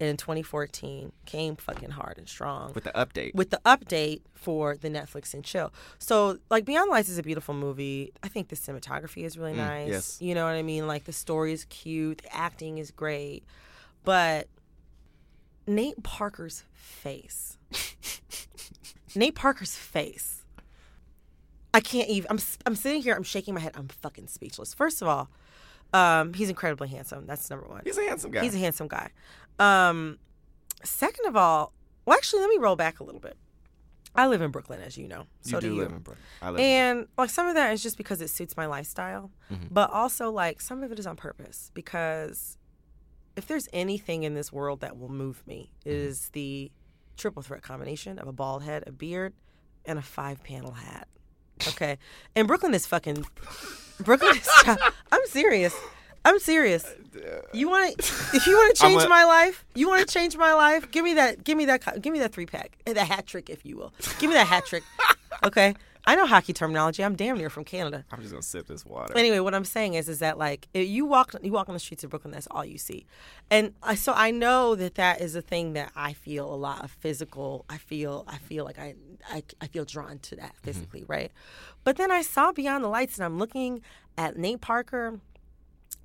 in 0.00 0.16
2014, 0.16 1.12
came 1.26 1.56
fucking 1.56 1.90
hard 1.90 2.16
and 2.16 2.26
strong 2.28 2.72
With 2.72 2.84
the 2.84 2.90
update. 2.92 3.34
with 3.34 3.50
the 3.50 3.60
update 3.66 4.22
for 4.34 4.76
the 4.76 4.88
Netflix 4.88 5.34
and 5.34 5.44
chill. 5.44 5.72
So 5.98 6.38
like 6.50 6.64
Beyond 6.64 6.90
Lights 6.90 7.10
is 7.10 7.18
a 7.18 7.22
beautiful 7.22 7.54
movie. 7.54 8.12
I 8.22 8.28
think 8.28 8.48
the 8.48 8.56
cinematography 8.56 9.24
is 9.24 9.36
really 9.38 9.52
nice. 9.52 9.88
Mm, 9.88 9.92
yes. 9.92 10.22
You 10.22 10.34
know 10.34 10.44
what 10.46 10.54
I 10.54 10.62
mean? 10.62 10.86
Like 10.86 11.04
the 11.04 11.12
story 11.12 11.52
is 11.52 11.66
cute, 11.66 12.22
the 12.22 12.34
acting 12.34 12.78
is 12.78 12.90
great. 12.90 13.44
But 14.02 14.48
Nate 15.66 16.02
Parker's 16.02 16.64
face. 16.72 17.58
Nate 19.14 19.34
Parker's 19.34 19.76
face. 19.76 20.44
I 21.74 21.80
can't 21.80 22.08
even 22.08 22.26
I'm 22.30 22.38
I'm 22.66 22.74
sitting 22.74 23.02
here, 23.02 23.14
I'm 23.14 23.22
shaking 23.22 23.54
my 23.54 23.60
head. 23.60 23.72
I'm 23.76 23.88
fucking 23.88 24.28
speechless. 24.28 24.72
First 24.74 25.02
of 25.02 25.08
all, 25.08 25.28
um, 25.92 26.34
he's 26.34 26.48
incredibly 26.48 26.88
handsome. 26.88 27.26
That's 27.26 27.50
number 27.50 27.66
one. 27.66 27.82
He's 27.84 27.98
a 27.98 28.02
handsome 28.02 28.30
guy. 28.30 28.42
He's 28.42 28.54
a 28.54 28.58
handsome 28.58 28.88
guy. 28.88 29.10
Um, 29.60 30.18
second 30.82 31.26
of 31.26 31.36
all, 31.36 31.72
well, 32.06 32.16
actually, 32.16 32.40
let 32.40 32.50
me 32.50 32.58
roll 32.58 32.76
back 32.76 33.00
a 33.00 33.04
little 33.04 33.20
bit. 33.20 33.36
I 34.14 34.26
live 34.26 34.42
in 34.42 34.50
Brooklyn, 34.50 34.80
as 34.80 34.96
you 34.98 35.06
know. 35.06 35.26
So 35.42 35.58
you 35.58 35.60
do 35.60 35.66
you. 35.74 35.82
live 35.82 35.92
in 35.92 35.98
Brooklyn. 35.98 36.24
I 36.42 36.50
live 36.50 36.58
in 36.60 36.64
And 36.66 37.06
like 37.16 37.30
some 37.30 37.46
of 37.46 37.54
that 37.54 37.72
is 37.72 37.80
just 37.82 37.96
because 37.96 38.20
it 38.20 38.28
suits 38.30 38.56
my 38.56 38.66
lifestyle, 38.66 39.30
Mm-hmm. 39.52 39.66
but 39.70 39.90
also 39.90 40.30
like 40.30 40.60
some 40.60 40.82
of 40.82 40.90
it 40.92 40.98
is 40.98 41.06
on 41.06 41.14
purpose 41.16 41.70
because 41.74 42.56
if 43.36 43.46
there's 43.46 43.68
anything 43.72 44.22
in 44.24 44.34
this 44.34 44.52
world 44.52 44.80
that 44.80 44.96
will 44.98 45.08
move 45.10 45.44
me 45.46 45.70
it 45.84 45.90
Mm-hmm. 45.90 46.08
is 46.08 46.28
the 46.30 46.70
triple 47.16 47.42
threat 47.42 47.62
combination 47.62 48.18
of 48.18 48.26
a 48.26 48.32
bald 48.32 48.62
head, 48.64 48.82
a 48.86 48.92
beard, 48.92 49.34
and 49.84 49.98
a 49.98 50.02
five 50.02 50.42
panel 50.42 50.72
hat. 50.72 51.06
Okay, 51.68 51.98
and 52.34 52.48
Brooklyn 52.48 52.74
is 52.74 52.86
fucking 52.86 53.24
Brooklyn 54.00 54.34
is. 54.36 54.48
I'm 55.12 55.26
serious. 55.26 55.74
I'm 56.24 56.38
serious. 56.38 56.84
Uh, 56.84 57.18
uh, 57.18 57.40
you 57.52 57.68
want 57.68 57.98
to? 57.98 58.36
If 58.36 58.46
you 58.46 58.56
want 58.56 58.76
to 58.76 58.82
change 58.86 59.02
a- 59.02 59.08
my 59.08 59.24
life, 59.24 59.64
you 59.74 59.88
want 59.88 60.06
to 60.06 60.12
change 60.12 60.36
my 60.36 60.54
life. 60.54 60.90
Give 60.90 61.04
me 61.04 61.14
that. 61.14 61.44
Give 61.44 61.56
me 61.56 61.64
that. 61.66 62.02
Give 62.02 62.12
me 62.12 62.18
that 62.20 62.32
three 62.32 62.46
pack, 62.46 62.78
eh, 62.86 62.92
the 62.92 63.04
hat 63.04 63.26
trick, 63.26 63.48
if 63.50 63.64
you 63.64 63.76
will. 63.76 63.92
Give 64.18 64.30
me 64.30 64.34
that 64.34 64.46
hat 64.46 64.66
trick. 64.66 64.82
Okay, 65.42 65.74
I 66.04 66.16
know 66.16 66.26
hockey 66.26 66.52
terminology. 66.52 67.04
I'm 67.04 67.14
damn 67.14 67.38
near 67.38 67.48
from 67.48 67.64
Canada. 67.64 68.04
I'm 68.10 68.20
just 68.20 68.32
gonna 68.32 68.42
sip 68.42 68.66
this 68.66 68.84
water. 68.84 69.16
Anyway, 69.16 69.38
what 69.38 69.54
I'm 69.54 69.64
saying 69.64 69.94
is, 69.94 70.08
is 70.08 70.18
that 70.18 70.38
like 70.38 70.68
if 70.74 70.88
you 70.88 71.06
walk, 71.06 71.34
you 71.42 71.52
walk 71.52 71.68
on 71.68 71.74
the 71.74 71.78
streets 71.78 72.04
of 72.04 72.10
Brooklyn, 72.10 72.32
that's 72.32 72.48
all 72.50 72.64
you 72.64 72.76
see, 72.76 73.06
and 73.50 73.72
I, 73.82 73.94
so 73.94 74.12
I 74.14 74.30
know 74.30 74.74
that 74.74 74.96
that 74.96 75.20
is 75.20 75.34
a 75.34 75.40
thing 75.40 75.74
that 75.74 75.92
I 75.96 76.12
feel 76.12 76.52
a 76.52 76.56
lot 76.56 76.84
of 76.84 76.90
physical. 76.90 77.64
I 77.70 77.78
feel, 77.78 78.24
I 78.28 78.38
feel 78.38 78.64
like 78.64 78.78
I, 78.78 78.96
I, 79.30 79.42
I 79.60 79.66
feel 79.68 79.84
drawn 79.84 80.18
to 80.18 80.36
that 80.36 80.52
mm-hmm. 80.56 80.64
physically, 80.64 81.04
right? 81.06 81.32
But 81.84 81.96
then 81.96 82.10
I 82.10 82.22
saw 82.22 82.52
Beyond 82.52 82.84
the 82.84 82.88
Lights, 82.88 83.16
and 83.16 83.24
I'm 83.24 83.38
looking 83.38 83.80
at 84.18 84.36
Nate 84.36 84.60
Parker, 84.60 85.20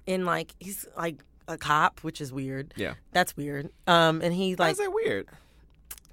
in 0.05 0.25
like 0.25 0.53
he's 0.59 0.85
like 0.97 1.23
a 1.47 1.57
cop, 1.57 1.99
which 2.01 2.21
is 2.21 2.31
weird. 2.33 2.73
Yeah. 2.75 2.95
that's 3.11 3.35
weird. 3.37 3.69
Um, 3.87 4.21
and 4.21 4.33
he 4.33 4.53
Why 4.55 4.65
like 4.65 4.71
is 4.73 4.77
that 4.79 4.91
weird? 4.93 5.27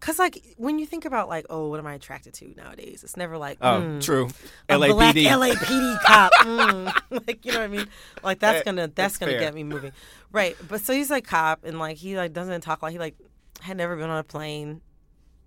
Cause 0.01 0.19
like 0.19 0.43
when 0.57 0.81
you 0.81 0.87
think 0.87 1.05
about 1.05 1.29
like 1.29 1.47
oh 1.49 1.69
what 1.69 1.79
am 1.79 1.87
I 1.87 1.95
attracted 1.95 2.35
to 2.35 2.53
nowadays? 2.57 3.05
It's 3.05 3.17
never 3.17 3.39
like 3.39 3.59
Oh, 3.61 3.81
mm, 3.81 4.03
true. 4.03 4.29
a 4.69 4.77
black 4.77 4.91
LAPD. 5.15 5.27
LAPD 5.27 6.01
cop. 6.03 6.33
Mm. 6.41 6.93
like 7.27 7.47
you 7.47 7.53
know 7.53 7.59
what 7.61 7.65
I 7.65 7.69
mean? 7.69 7.87
Like 8.25 8.41
that's 8.41 8.59
That- 8.59 8.65
gonna 8.65 8.81
that's, 8.89 8.95
that's 8.97 9.19
gonna 9.19 9.33
fair. 9.33 9.41
get 9.41 9.55
me 9.55 9.63
moving, 9.63 9.93
right? 10.33 10.57
But 10.69 10.81
so 10.81 10.93
he's 10.93 11.09
like 11.09 11.25
cop 11.25 11.65
and 11.65 11.79
like 11.79 11.99
he 11.99 12.17
like 12.17 12.33
doesn't 12.33 12.63
talk 12.63 12.83
like 12.83 12.93
he 12.93 12.99
like 12.99 13.15
had 13.61 13.77
never 13.77 13.95
been 13.95 14.11
on 14.11 14.19
a 14.19 14.25
plane, 14.25 14.81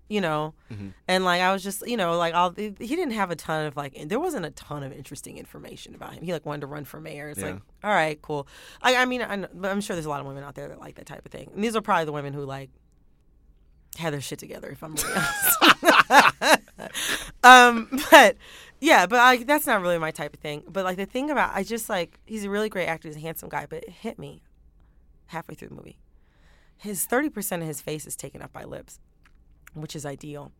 you 0.08 0.20
know, 0.20 0.54
Mm-hmm. 0.72 0.88
and 1.08 1.24
like 1.24 1.40
I 1.40 1.52
was 1.52 1.62
just 1.62 1.86
you 1.86 1.96
know 1.96 2.16
like 2.16 2.34
all 2.34 2.50
he 2.52 2.70
didn't 2.70 3.10
have 3.12 3.30
a 3.30 3.36
ton 3.36 3.66
of 3.66 3.76
like 3.76 3.96
there 4.08 4.20
wasn't 4.20 4.46
a 4.46 4.50
ton 4.50 4.82
of 4.82 4.92
interesting 4.92 5.38
information 5.38 5.94
about 5.94 6.12
him. 6.14 6.22
He 6.24 6.32
like 6.32 6.44
wanted 6.46 6.60
to 6.62 6.66
run 6.66 6.84
for 6.84 7.00
mayor. 7.00 7.28
It's 7.28 7.40
Yeah. 7.40 7.46
like 7.52 7.60
all 7.84 7.90
right, 7.90 8.20
cool. 8.22 8.46
I 8.82 8.96
I 8.96 9.04
mean 9.04 9.22
I, 9.22 9.34
I'm 9.68 9.80
sure 9.80 9.96
there's 9.96 10.06
a 10.06 10.08
lot 10.10 10.20
of 10.20 10.26
women 10.26 10.44
out 10.44 10.54
there 10.54 10.68
that 10.68 10.78
like 10.80 10.94
that 10.96 11.06
type 11.06 11.24
of 11.26 11.32
thing. 11.32 11.50
And 11.54 11.62
these 11.64 11.74
are 11.76 11.80
probably 11.82 12.04
the 12.04 12.12
women 12.12 12.32
who 12.34 12.44
like 12.44 12.70
had 13.98 14.12
their 14.12 14.20
shit 14.20 14.38
together, 14.38 14.68
if 14.68 14.82
I'm 14.82 14.94
honest. 14.94 16.60
um, 17.42 17.88
but 18.10 18.36
yeah, 18.80 19.06
but 19.06 19.16
like 19.16 19.46
that's 19.46 19.66
not 19.66 19.80
really 19.80 19.98
my 19.98 20.10
type 20.10 20.34
of 20.34 20.40
thing. 20.40 20.62
But 20.68 20.84
like 20.84 20.96
the 20.96 21.06
thing 21.06 21.30
about 21.30 21.52
I 21.54 21.62
just 21.62 21.88
like 21.88 22.18
he's 22.26 22.44
a 22.44 22.50
really 22.50 22.68
great 22.68 22.86
actor, 22.86 23.08
he's 23.08 23.16
a 23.16 23.20
handsome 23.20 23.48
guy, 23.48 23.66
but 23.68 23.82
it 23.84 23.90
hit 23.90 24.18
me 24.18 24.42
halfway 25.26 25.54
through 25.54 25.68
the 25.68 25.74
movie. 25.74 25.98
His 26.76 27.04
thirty 27.06 27.30
percent 27.30 27.62
of 27.62 27.68
his 27.68 27.80
face 27.80 28.06
is 28.06 28.16
taken 28.16 28.42
up 28.42 28.52
by 28.52 28.64
lips, 28.64 29.00
which 29.80 29.96
is 29.96 30.06
ideal. 30.06 30.52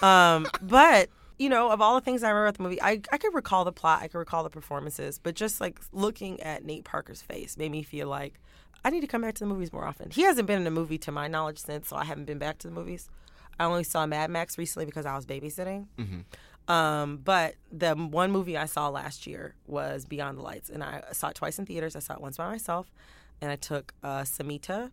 Um, 0.00 0.46
but 0.62 1.08
you 1.38 1.48
know, 1.48 1.70
of 1.70 1.80
all 1.80 1.94
the 1.94 2.00
things 2.00 2.22
I 2.22 2.28
remember 2.28 2.46
about 2.46 2.56
the 2.58 2.62
movie, 2.62 2.82
I 2.82 3.00
I 3.10 3.18
could 3.18 3.34
recall 3.34 3.64
the 3.64 3.72
plot, 3.72 4.00
I 4.02 4.08
could 4.08 4.18
recall 4.18 4.44
the 4.44 4.50
performances, 4.50 5.18
but 5.18 5.34
just 5.34 5.60
like 5.60 5.80
looking 5.92 6.40
at 6.40 6.64
Nate 6.64 6.84
Parker's 6.84 7.22
face 7.22 7.56
made 7.56 7.70
me 7.72 7.82
feel 7.82 8.08
like 8.08 8.38
I 8.84 8.90
need 8.90 9.00
to 9.00 9.06
come 9.06 9.22
back 9.22 9.34
to 9.34 9.40
the 9.40 9.46
movies 9.46 9.72
more 9.72 9.84
often. 9.86 10.10
He 10.10 10.22
hasn't 10.22 10.46
been 10.46 10.60
in 10.60 10.66
a 10.66 10.70
movie 10.70 10.98
to 10.98 11.12
my 11.12 11.28
knowledge 11.28 11.58
since, 11.58 11.88
so 11.88 11.96
I 11.96 12.04
haven't 12.04 12.24
been 12.24 12.38
back 12.38 12.58
to 12.58 12.68
the 12.68 12.74
movies. 12.74 13.08
I 13.58 13.64
only 13.64 13.84
saw 13.84 14.06
Mad 14.06 14.30
Max 14.30 14.58
recently 14.58 14.86
because 14.86 15.06
I 15.06 15.14
was 15.14 15.26
babysitting. 15.26 15.86
Um, 16.68 17.18
but 17.18 17.54
the 17.70 17.94
one 17.94 18.30
movie 18.30 18.56
I 18.56 18.66
saw 18.66 18.88
last 18.88 19.26
year 19.26 19.54
was 19.66 20.04
Beyond 20.04 20.38
the 20.38 20.42
Lights, 20.42 20.70
and 20.70 20.82
I 20.82 21.02
saw 21.12 21.28
it 21.28 21.34
twice 21.34 21.58
in 21.58 21.66
theaters. 21.66 21.96
I 21.96 21.98
saw 21.98 22.14
it 22.14 22.20
once 22.20 22.36
by 22.36 22.48
myself, 22.50 22.90
and 23.40 23.50
I 23.50 23.56
took 23.56 23.92
uh, 24.02 24.22
Samita, 24.22 24.90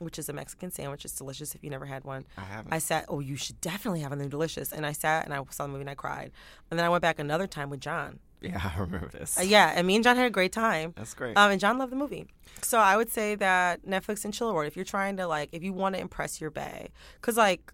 which 0.00 0.18
is 0.18 0.28
a 0.28 0.32
Mexican 0.32 0.70
sandwich. 0.70 1.04
It's 1.04 1.14
delicious 1.14 1.54
if 1.54 1.62
you 1.64 1.70
never 1.70 1.86
had 1.86 2.04
one. 2.04 2.24
I 2.36 2.42
haven't. 2.42 2.72
I 2.72 2.78
sat. 2.78 3.04
Oh, 3.08 3.20
you 3.20 3.36
should 3.36 3.60
definitely 3.60 4.00
have 4.00 4.10
one. 4.10 4.18
They're 4.18 4.28
delicious. 4.28 4.72
And 4.72 4.84
I 4.86 4.92
sat 4.92 5.24
and 5.24 5.34
I 5.34 5.42
saw 5.50 5.64
the 5.64 5.68
movie 5.72 5.82
and 5.82 5.90
I 5.90 5.94
cried. 5.94 6.30
And 6.70 6.78
then 6.78 6.84
I 6.86 6.88
went 6.88 7.02
back 7.02 7.18
another 7.18 7.46
time 7.46 7.70
with 7.70 7.80
John. 7.80 8.18
yeah, 8.40 8.70
I 8.76 8.78
remember 8.80 9.08
this. 9.08 9.38
Uh, 9.38 9.42
yeah, 9.42 9.72
and 9.74 9.86
me 9.86 9.94
and 9.96 10.04
John 10.04 10.16
had 10.16 10.26
a 10.26 10.30
great 10.30 10.52
time. 10.52 10.94
That's 10.96 11.14
great. 11.14 11.36
Um, 11.36 11.50
and 11.50 11.60
John 11.60 11.78
loved 11.78 11.92
the 11.92 11.96
movie. 11.96 12.26
So 12.62 12.78
I 12.78 12.96
would 12.96 13.10
say 13.10 13.34
that 13.36 13.84
Netflix 13.86 14.24
and 14.24 14.32
chill 14.34 14.48
award. 14.50 14.66
If 14.66 14.76
you're 14.76 14.84
trying 14.84 15.16
to 15.18 15.26
like, 15.26 15.48
if 15.52 15.62
you 15.62 15.72
want 15.72 15.94
to 15.94 16.00
impress 16.00 16.40
your 16.40 16.50
bae, 16.50 16.88
because 17.20 17.36
like, 17.36 17.72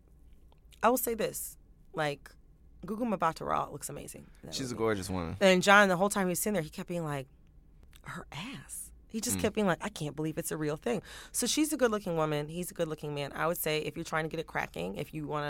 I 0.83 0.89
will 0.89 0.97
say 0.99 1.15
this, 1.15 1.57
like, 1.95 2.31
Gugu 2.85 3.09
Mbatha-Raw 3.17 3.71
looks 3.73 3.89
amazing. 3.89 4.27
She's 4.51 4.71
a 4.71 4.75
gorgeous 4.75 5.09
woman. 5.09 5.37
And 5.41 5.63
John, 5.63 5.89
the 5.89 5.97
whole 5.97 6.11
time 6.11 6.27
he 6.27 6.31
was 6.31 6.39
sitting 6.41 6.53
there, 6.53 6.63
he 6.63 6.69
kept 6.69 6.89
being 6.89 7.05
like, 7.05 7.27
her 8.03 8.27
ass. 8.33 8.84
He 9.15 9.21
Mm. 9.21 9.25
just 9.25 9.39
kept 9.39 9.55
being 9.55 9.69
like, 9.69 9.79
I 9.81 9.91
can't 9.91 10.17
believe 10.17 10.39
it's 10.39 10.51
a 10.51 10.57
real 10.57 10.77
thing. 10.77 11.01
So 11.31 11.47
she's 11.47 11.73
a 11.73 11.77
good 11.77 11.93
looking 11.93 12.17
woman. 12.17 12.49
He's 12.49 12.73
a 12.73 12.75
good 12.75 12.89
looking 12.89 13.15
man. 13.15 13.31
I 13.33 13.47
would 13.47 13.59
say 13.59 13.79
if 13.79 13.97
you're 13.97 14.05
trying 14.05 14.25
to 14.25 14.29
get 14.29 14.41
it 14.41 14.49
cracking, 14.49 14.97
if 14.97 15.15
you 15.15 15.29
want 15.29 15.45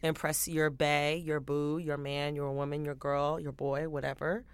to 0.00 0.08
impress 0.08 0.48
your 0.48 0.70
bae, 0.70 1.20
your 1.22 1.38
boo, 1.38 1.76
your 1.76 1.98
man, 1.98 2.34
your 2.34 2.50
woman, 2.52 2.86
your 2.86 2.94
girl, 2.94 3.38
your 3.38 3.52
boy, 3.52 3.86
whatever, 3.90 4.44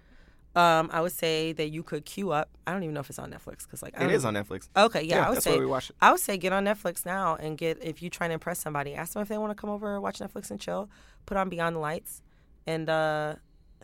um, 0.57 0.89
I 0.91 0.99
would 0.99 1.13
say 1.13 1.53
that 1.53 1.69
you 1.69 1.83
could 1.83 2.03
queue 2.03 2.31
up. 2.31 2.49
I 2.67 2.73
don't 2.73 2.83
even 2.83 2.93
know 2.95 2.99
if 2.99 3.09
it's 3.09 3.17
on 3.19 3.31
Netflix 3.31 3.59
because 3.63 3.81
like 3.81 3.97
I 3.97 4.03
It 4.03 4.11
is 4.11 4.25
on 4.25 4.33
Netflix. 4.33 4.67
Okay, 4.75 5.03
yeah, 5.03 5.17
Yeah, 5.19 5.27
I 5.27 5.29
would 5.29 5.41
say 5.41 5.57
we 5.57 5.65
watch 5.65 5.89
it. 5.91 5.95
I 6.01 6.11
would 6.11 6.19
say 6.19 6.37
get 6.37 6.51
on 6.51 6.65
Netflix 6.65 7.05
now 7.05 7.35
and 7.37 7.57
get 7.57 7.81
if 7.81 8.01
you're 8.01 8.09
trying 8.09 8.31
to 8.31 8.33
impress 8.33 8.59
somebody, 8.59 8.93
ask 8.93 9.13
them 9.13 9.21
if 9.21 9.29
they 9.29 9.37
want 9.37 9.51
to 9.55 9.61
come 9.61 9.69
over 9.69 9.93
and 9.93 10.03
watch 10.03 10.19
Netflix 10.19 10.51
and 10.51 10.59
chill. 10.59 10.89
Put 11.25 11.37
on 11.37 11.47
Beyond 11.47 11.77
the 11.77 11.79
Lights 11.79 12.21
and 12.67 12.89
uh 12.89 13.35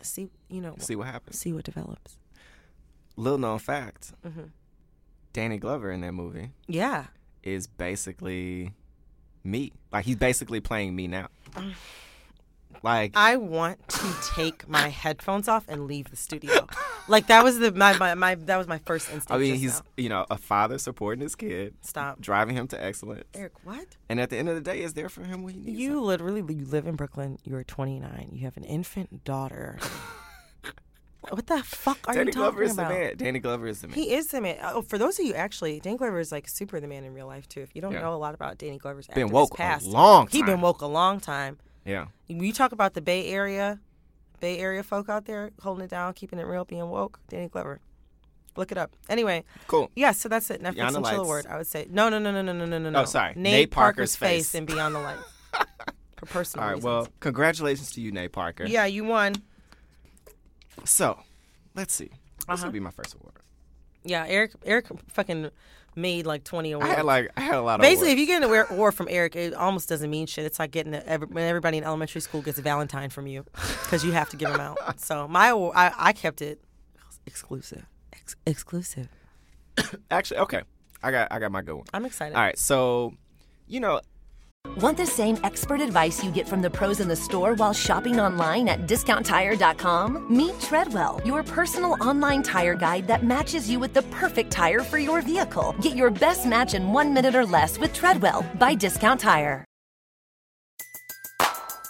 see 0.02 0.28
you 0.50 0.60
know 0.60 0.74
See 0.80 0.96
what 0.96 1.06
happens. 1.06 1.38
see 1.38 1.52
what 1.54 1.64
develops. 1.64 2.18
Little 3.16 3.38
known 3.38 3.58
fact: 3.58 4.12
Mm-hmm. 4.26 4.42
Danny 5.36 5.58
Glover 5.58 5.90
in 5.92 6.00
that 6.00 6.12
movie 6.12 6.48
Yeah. 6.66 7.04
is 7.42 7.66
basically 7.66 8.72
me. 9.44 9.70
Like 9.92 10.06
he's 10.06 10.16
basically 10.16 10.60
playing 10.60 10.96
me 10.96 11.06
now. 11.08 11.28
Like 12.82 13.12
I 13.14 13.36
want 13.36 13.86
to 13.88 14.14
take 14.34 14.66
my 14.68 14.88
headphones 14.88 15.46
off 15.46 15.64
and 15.68 15.86
leave 15.86 16.08
the 16.10 16.16
studio. 16.16 16.66
Like 17.08 17.26
that 17.28 17.44
was 17.44 17.58
the 17.58 17.70
my, 17.72 17.96
my, 17.98 18.14
my 18.14 18.34
that 18.34 18.56
was 18.56 18.66
my 18.66 18.78
first 18.78 19.06
instinct. 19.08 19.30
I 19.30 19.38
mean, 19.38 19.56
he's 19.56 19.80
now. 19.80 19.86
you 19.98 20.08
know 20.08 20.26
a 20.30 20.36
father 20.38 20.78
supporting 20.78 21.22
his 21.22 21.34
kid, 21.34 21.74
Stop. 21.82 22.20
driving 22.20 22.56
him 22.56 22.66
to 22.68 22.82
excellence, 22.82 23.24
Eric, 23.34 23.52
what? 23.64 23.86
and 24.08 24.18
at 24.20 24.30
the 24.30 24.36
end 24.38 24.48
of 24.48 24.54
the 24.54 24.60
day, 24.60 24.80
is 24.82 24.94
there 24.94 25.08
for 25.08 25.22
him 25.24 25.42
when 25.42 25.54
he 25.54 25.60
needs 25.60 25.78
You 25.78 25.98
him. 25.98 26.04
literally 26.04 26.40
you 26.54 26.64
live 26.64 26.86
in 26.86 26.96
Brooklyn. 26.96 27.38
You're 27.44 27.62
29. 27.64 28.30
You 28.32 28.44
have 28.46 28.56
an 28.56 28.64
infant 28.64 29.22
daughter. 29.24 29.78
What 31.30 31.46
the 31.46 31.62
fuck 31.62 31.98
are 32.08 32.14
Danny 32.14 32.26
you 32.28 32.32
Glover 32.32 32.50
talking 32.64 32.66
is 32.66 32.72
about? 32.74 32.88
the 32.88 32.94
man. 32.94 33.16
Danny 33.16 33.38
Glover 33.38 33.66
is 33.66 33.80
the 33.80 33.88
man. 33.88 33.94
He 33.96 34.12
is 34.14 34.28
the 34.28 34.40
man. 34.40 34.58
Oh, 34.62 34.82
for 34.82 34.98
those 34.98 35.18
of 35.18 35.26
you 35.26 35.34
actually, 35.34 35.80
Danny 35.80 35.96
Glover 35.96 36.18
is 36.20 36.30
like 36.32 36.48
super 36.48 36.78
the 36.80 36.86
man 36.86 37.04
in 37.04 37.12
real 37.14 37.26
life 37.26 37.48
too. 37.48 37.60
If 37.60 37.74
you 37.74 37.82
don't 37.82 37.92
Yeah. 37.92 38.00
know 38.02 38.14
a 38.14 38.16
lot 38.16 38.34
about 38.34 38.58
Danny 38.58 38.78
Glover's 38.78 39.06
Been 39.08 39.28
woke 39.30 39.54
a 39.54 39.56
past, 39.56 39.86
long 39.86 40.28
He 40.28 40.42
been 40.42 40.60
woke 40.60 40.80
a 40.82 40.86
long 40.86 41.20
time. 41.20 41.58
yeah, 41.84 42.06
When 42.28 42.40
you 42.42 42.52
talk 42.52 42.72
about 42.72 42.94
the 42.94 43.00
Bay 43.00 43.26
Area, 43.28 43.80
Bay 44.40 44.58
Area 44.58 44.82
folk 44.82 45.08
out 45.08 45.24
there 45.24 45.50
holding 45.62 45.84
it 45.84 45.90
down, 45.90 46.12
keeping 46.14 46.38
it 46.38 46.44
real, 46.46 46.64
being 46.64 46.88
woke, 46.90 47.18
Danny 47.28 47.48
Glover. 47.48 47.80
Look 48.56 48.72
it 48.72 48.78
up. 48.78 48.92
Anyway, 49.10 49.44
cool. 49.66 49.90
yeah, 49.94 50.12
so 50.12 50.28
that's 50.30 50.48
it. 50.50 50.62
Netflix 50.62 50.74
Beyond 50.76 50.94
the 50.94 50.98
and 51.00 51.06
Chill 51.08 51.22
Award. 51.24 51.46
I 51.46 51.58
would 51.58 51.66
say 51.66 51.86
no, 51.90 52.08
no, 52.08 52.18
no, 52.18 52.30
no, 52.32 52.40
no, 52.40 52.52
no, 52.54 52.64
no, 52.64 52.78
no. 52.78 52.88
no. 52.90 53.00
Oh, 53.02 53.04
sorry. 53.04 53.34
Nate, 53.36 53.42
Nate 53.52 53.70
Parker's, 53.70 54.16
Parker's 54.16 54.16
face 54.16 54.50
face. 54.50 54.54
and 54.54 54.66
Beyond 54.66 54.94
the 54.94 55.00
Lights 55.00 55.22
for 56.16 56.26
personal 56.26 56.62
All 56.62 56.68
right. 56.70 56.74
reasons. 56.76 56.84
Well, 56.84 57.08
congratulations 57.20 57.90
to 57.92 58.00
you, 58.00 58.12
Nate 58.12 58.32
Parker. 58.32 58.64
yeah, 58.64 58.86
you 58.86 59.04
won. 59.04 59.34
So, 60.84 61.18
let's 61.74 61.94
see. 61.94 62.06
This 62.06 62.14
Uh-huh. 62.48 62.64
will 62.66 62.72
be 62.72 62.80
my 62.80 62.90
first 62.90 63.14
award. 63.14 63.34
Yeah, 64.04 64.24
Eric. 64.28 64.52
Eric 64.64 64.86
fucking 65.08 65.50
made 65.96 66.26
like 66.26 66.44
twenty 66.44 66.72
awards. 66.72 66.90
I 66.92 66.94
had 66.96 67.04
like 67.04 67.30
I 67.36 67.40
had 67.40 67.54
a 67.56 67.62
lot 67.62 67.80
of 67.80 67.82
Basically, 67.82 68.12
if 68.12 68.18
you 68.18 68.26
get 68.26 68.36
an 68.42 68.44
award- 68.44 68.66
award 68.70 68.94
from 68.94 69.08
Eric, 69.10 69.34
it 69.34 69.54
almost 69.54 69.88
doesn't 69.88 70.10
mean 70.10 70.26
shit. 70.26 70.44
It's 70.44 70.58
like 70.58 70.70
getting 70.70 70.94
a, 70.94 70.98
every, 70.98 71.26
when 71.26 71.44
everybody 71.44 71.78
in 71.78 71.84
elementary 71.84 72.20
school 72.20 72.42
gets 72.42 72.58
a 72.58 72.62
Valentine 72.62 73.10
from 73.10 73.26
you 73.26 73.44
because 73.82 74.04
you 74.04 74.12
have 74.12 74.28
to 74.30 74.36
give 74.36 74.50
them 74.50 74.60
out. 74.60 74.78
So 75.00 75.26
my 75.26 75.48
award, 75.48 75.74
I, 75.76 75.92
I 75.96 76.12
kept 76.12 76.40
it 76.42 76.60
exclusive. 77.26 77.84
Ex- 78.12 78.36
exclusive. 78.46 79.08
actually 80.10 80.38
okay. 80.40 80.62
I 81.02 81.10
got 81.10 81.32
I 81.32 81.38
got 81.40 81.50
my 81.50 81.62
good 81.62 81.74
one. 81.76 81.86
I'm 81.92 82.04
excited. 82.04 82.34
All 82.36 82.42
right. 82.42 82.58
So, 82.58 83.14
you 83.66 83.80
know, 83.80 84.00
Want 84.76 84.96
the 84.96 85.06
same 85.06 85.38
expert 85.44 85.80
advice 85.80 86.22
you 86.24 86.30
get 86.30 86.48
from 86.48 86.62
the 86.62 86.70
pros 86.70 87.00
in 87.00 87.08
the 87.08 87.16
store 87.16 87.54
while 87.54 87.72
shopping 87.72 88.20
online 88.20 88.68
at 88.68 88.86
discounttire.com? 88.86 90.26
Meet 90.34 90.60
Treadwell, 90.60 91.20
your 91.24 91.42
personal 91.42 91.96
online 92.00 92.42
tire 92.42 92.74
guide 92.74 93.06
that 93.06 93.24
matches 93.24 93.70
you 93.70 93.78
with 93.78 93.94
the 93.94 94.02
perfect 94.02 94.50
tire 94.50 94.80
for 94.80 94.98
your 94.98 95.22
vehicle. 95.22 95.74
Get 95.80 95.96
your 95.96 96.10
best 96.10 96.46
match 96.46 96.74
in 96.74 96.92
one 96.92 97.14
minute 97.14 97.34
or 97.34 97.46
less 97.46 97.78
with 97.78 97.92
Treadwell 97.92 98.44
by 98.58 98.74
Discount 98.74 99.20
Tire. 99.20 99.64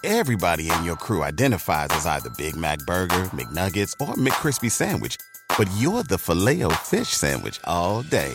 Everybody 0.05 0.71
in 0.71 0.85
your 0.85 0.95
crew 0.95 1.25
identifies 1.25 1.89
as 1.91 2.07
either 2.07 2.31
Big 2.39 2.55
Mac 2.55 2.79
Burger, 2.87 3.25
McNuggets, 3.35 3.93
or 4.01 4.15
McCrispy 4.15 4.71
Sandwich. 4.71 5.17
But 5.59 5.69
you're 5.79 6.05
the 6.05 6.17
Filet-O-Fish 6.17 7.09
Sandwich 7.09 7.59
all 7.65 8.03
day. 8.03 8.35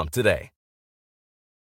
today. 0.09 0.51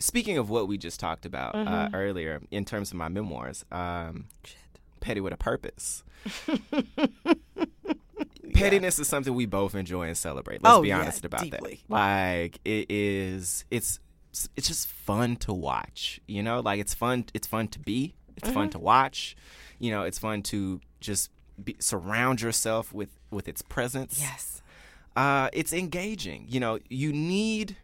Speaking 0.00 0.36
of 0.38 0.50
what 0.50 0.66
we 0.66 0.76
just 0.78 0.98
talked 0.98 1.24
about 1.26 1.54
uh, 1.54 1.58
Mm-hmm. 1.58 1.94
earlier 1.94 2.40
in 2.50 2.64
terms 2.64 2.90
of 2.90 2.96
my 2.96 3.08
memoirs, 3.08 3.64
um, 3.70 4.26
Petty 5.00 5.20
with 5.20 5.32
a 5.32 5.36
Purpose. 5.36 6.02
Pettiness 8.54 8.98
is 8.98 9.08
something 9.08 9.34
we 9.34 9.46
both 9.46 9.74
enjoy 9.74 10.08
and 10.08 10.16
celebrate. 10.16 10.62
Let's 10.62 10.76
Oh, 10.76 10.82
be 10.82 10.88
yeah, 10.88 11.00
honest 11.00 11.24
about 11.24 11.42
deeply. 11.42 11.82
that. 11.88 11.94
Like 11.94 12.58
it 12.64 12.86
is, 12.90 13.64
it's 13.70 14.00
it's 14.56 14.68
just 14.68 14.86
fun 14.88 15.36
to 15.36 15.52
watch. 15.52 16.20
You 16.26 16.42
know, 16.42 16.60
like 16.60 16.80
it's 16.80 16.92
fun. 16.94 17.24
It's 17.32 17.46
fun 17.46 17.68
to 17.68 17.78
be. 17.78 18.14
It's 18.36 18.48
Mm-hmm. 18.48 18.54
fun 18.54 18.70
to 18.70 18.78
watch. 18.78 19.36
You 19.78 19.90
know, 19.92 20.02
it's 20.02 20.18
fun 20.18 20.42
to 20.44 20.80
just 21.00 21.30
be, 21.62 21.76
surround 21.78 22.40
yourself 22.42 22.92
with 22.92 23.10
with 23.30 23.48
its 23.48 23.62
presence. 23.62 24.18
Yes. 24.20 24.62
uh, 25.16 25.48
it's 25.52 25.72
engaging. 25.72 26.46
You 26.48 26.60
know, 26.60 26.78
you 26.88 27.12
need 27.12 27.76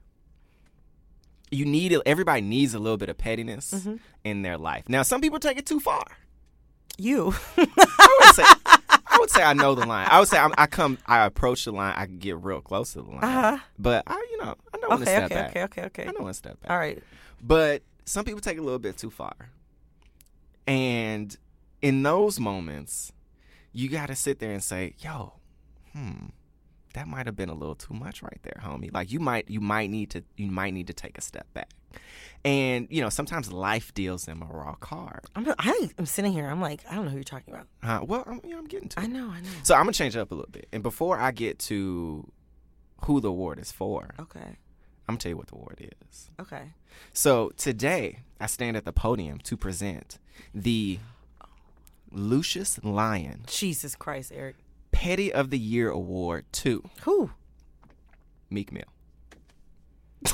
you 1.50 1.64
need 1.64 1.96
everybody 2.06 2.40
needs 2.40 2.74
a 2.74 2.78
little 2.78 2.96
bit 2.96 3.08
of 3.08 3.16
pettiness 3.18 3.72
Mm-hmm. 3.72 3.96
in 4.24 4.42
their 4.42 4.58
life. 4.58 4.88
Now, 4.88 5.02
some 5.02 5.20
people 5.20 5.38
take 5.38 5.58
it 5.58 5.66
too 5.66 5.80
far. 5.80 6.04
You. 6.98 7.34
I 7.56 8.18
would 8.20 8.34
say 8.34 8.42
I 9.08 9.18
would 9.20 9.30
say 9.30 9.42
I 9.42 9.52
know 9.52 9.74
the 9.74 9.86
line. 9.86 10.08
I 10.10 10.18
would 10.18 10.28
say 10.28 10.38
I'm, 10.38 10.52
I 10.58 10.66
come 10.66 10.98
I 11.06 11.24
approach 11.24 11.64
the 11.64 11.72
line. 11.72 11.94
I 11.96 12.06
get 12.06 12.42
real 12.42 12.60
close 12.60 12.92
to 12.94 13.02
the 13.02 13.10
line. 13.10 13.24
Uh-huh. 13.24 13.58
But 13.78 14.02
I, 14.06 14.26
you 14.32 14.38
know, 14.38 14.54
I 14.74 14.78
know 14.78 14.88
when 14.88 14.98
to 14.98 15.02
Okay, 15.04 15.12
step 15.12 15.24
okay, 15.24 15.34
back. 15.34 15.50
okay, 15.50 15.62
okay, 15.64 15.82
okay. 15.84 16.02
I 16.08 16.12
know 16.12 16.24
when 16.24 16.28
to 16.28 16.34
step 16.34 16.60
back. 16.60 16.70
All 16.70 16.78
right. 16.78 17.02
But 17.42 17.82
some 18.06 18.24
people 18.24 18.40
take 18.40 18.56
it 18.56 18.60
a 18.60 18.62
little 18.64 18.78
bit 18.78 18.96
too 18.96 19.10
far. 19.10 19.34
And 20.66 21.36
in 21.82 22.02
those 22.02 22.40
moments, 22.40 23.12
you 23.72 23.88
got 23.88 24.06
to 24.06 24.14
sit 24.16 24.38
there 24.38 24.52
and 24.52 24.62
say, 24.62 24.94
"Yo, 24.98 25.34
hmm, 25.92 26.26
that 26.96 27.06
might 27.06 27.26
have 27.26 27.36
been 27.36 27.48
a 27.50 27.54
little 27.54 27.74
too 27.74 27.94
much 27.94 28.22
right 28.22 28.40
there, 28.42 28.60
homie. 28.64 28.92
Like 28.92 29.12
you 29.12 29.20
might 29.20 29.48
you 29.48 29.60
might 29.60 29.90
need 29.90 30.10
to 30.10 30.24
you 30.36 30.50
might 30.50 30.72
need 30.72 30.88
to 30.88 30.92
take 30.92 31.16
a 31.18 31.20
step 31.20 31.46
back." 31.54 31.70
And, 32.44 32.86
you 32.90 33.00
know, 33.00 33.08
sometimes 33.08 33.50
life 33.52 33.92
deals 33.94 34.26
them 34.26 34.42
a 34.42 34.46
raw 34.46 34.74
card. 34.74 35.24
I'm, 35.34 35.52
I, 35.58 35.90
I'm 35.98 36.06
sitting 36.06 36.32
here. 36.32 36.46
I'm 36.46 36.60
like, 36.60 36.82
I 36.88 36.94
don't 36.94 37.06
know 37.06 37.10
who 37.10 37.16
you're 37.16 37.24
talking 37.24 37.52
about. 37.54 37.66
Uh, 37.82 38.04
well, 38.04 38.22
I'm, 38.26 38.40
you 38.44 38.50
know, 38.50 38.58
I'm 38.58 38.66
getting 38.66 38.88
to 38.90 39.00
I 39.00 39.06
know, 39.06 39.30
I 39.30 39.40
know. 39.40 39.48
So 39.64 39.74
I'm 39.74 39.82
going 39.84 39.92
to 39.94 39.98
change 39.98 40.14
it 40.14 40.20
up 40.20 40.30
a 40.30 40.34
little 40.34 40.50
bit. 40.50 40.68
And 40.72 40.82
before 40.82 41.18
I 41.18 41.32
get 41.32 41.58
to 41.60 42.30
who 43.06 43.20
the 43.20 43.30
award 43.30 43.58
is 43.58 43.72
for, 43.72 44.14
Okay. 44.20 44.38
I'm 44.40 45.14
going 45.14 45.18
to 45.18 45.22
tell 45.24 45.30
you 45.30 45.36
what 45.36 45.48
the 45.48 45.54
award 45.56 45.90
is. 46.10 46.30
Okay. 46.38 46.72
So 47.12 47.50
today, 47.56 48.20
I 48.40 48.46
stand 48.46 48.76
at 48.76 48.84
the 48.84 48.92
podium 48.92 49.38
to 49.38 49.56
present 49.56 50.18
the 50.54 50.98
Lucious 52.12 52.78
Lyon 52.84 53.42
Jesus 53.46 53.96
Christ, 53.96 54.30
Eric. 54.34 54.56
Petty 54.96 55.30
of 55.30 55.50
the 55.50 55.58
Year 55.58 55.90
Award 55.90 56.46
to 56.52 56.82
Who? 57.02 57.30
Meek 58.48 58.72
Mill. 58.72 58.82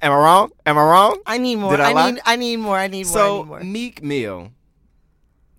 Am 0.00 0.10
I 0.12 0.16
wrong? 0.16 0.50
Am 0.64 0.78
I 0.78 0.82
wrong? 0.82 1.18
I 1.26 1.36
need 1.36 1.56
more. 1.56 1.72
Did 1.72 1.80
I 1.80 1.90
I, 1.90 1.92
lie? 1.92 2.10
need. 2.12 2.20
I 2.24 2.36
need 2.36 2.56
more. 2.56 2.76
I 2.78 2.86
need 2.86 3.06
more. 3.06 3.12
I 3.12 3.14
So 3.14 3.36
need 3.42 3.48
more. 3.48 3.60
Meek 3.60 4.02
Mill 4.02 4.50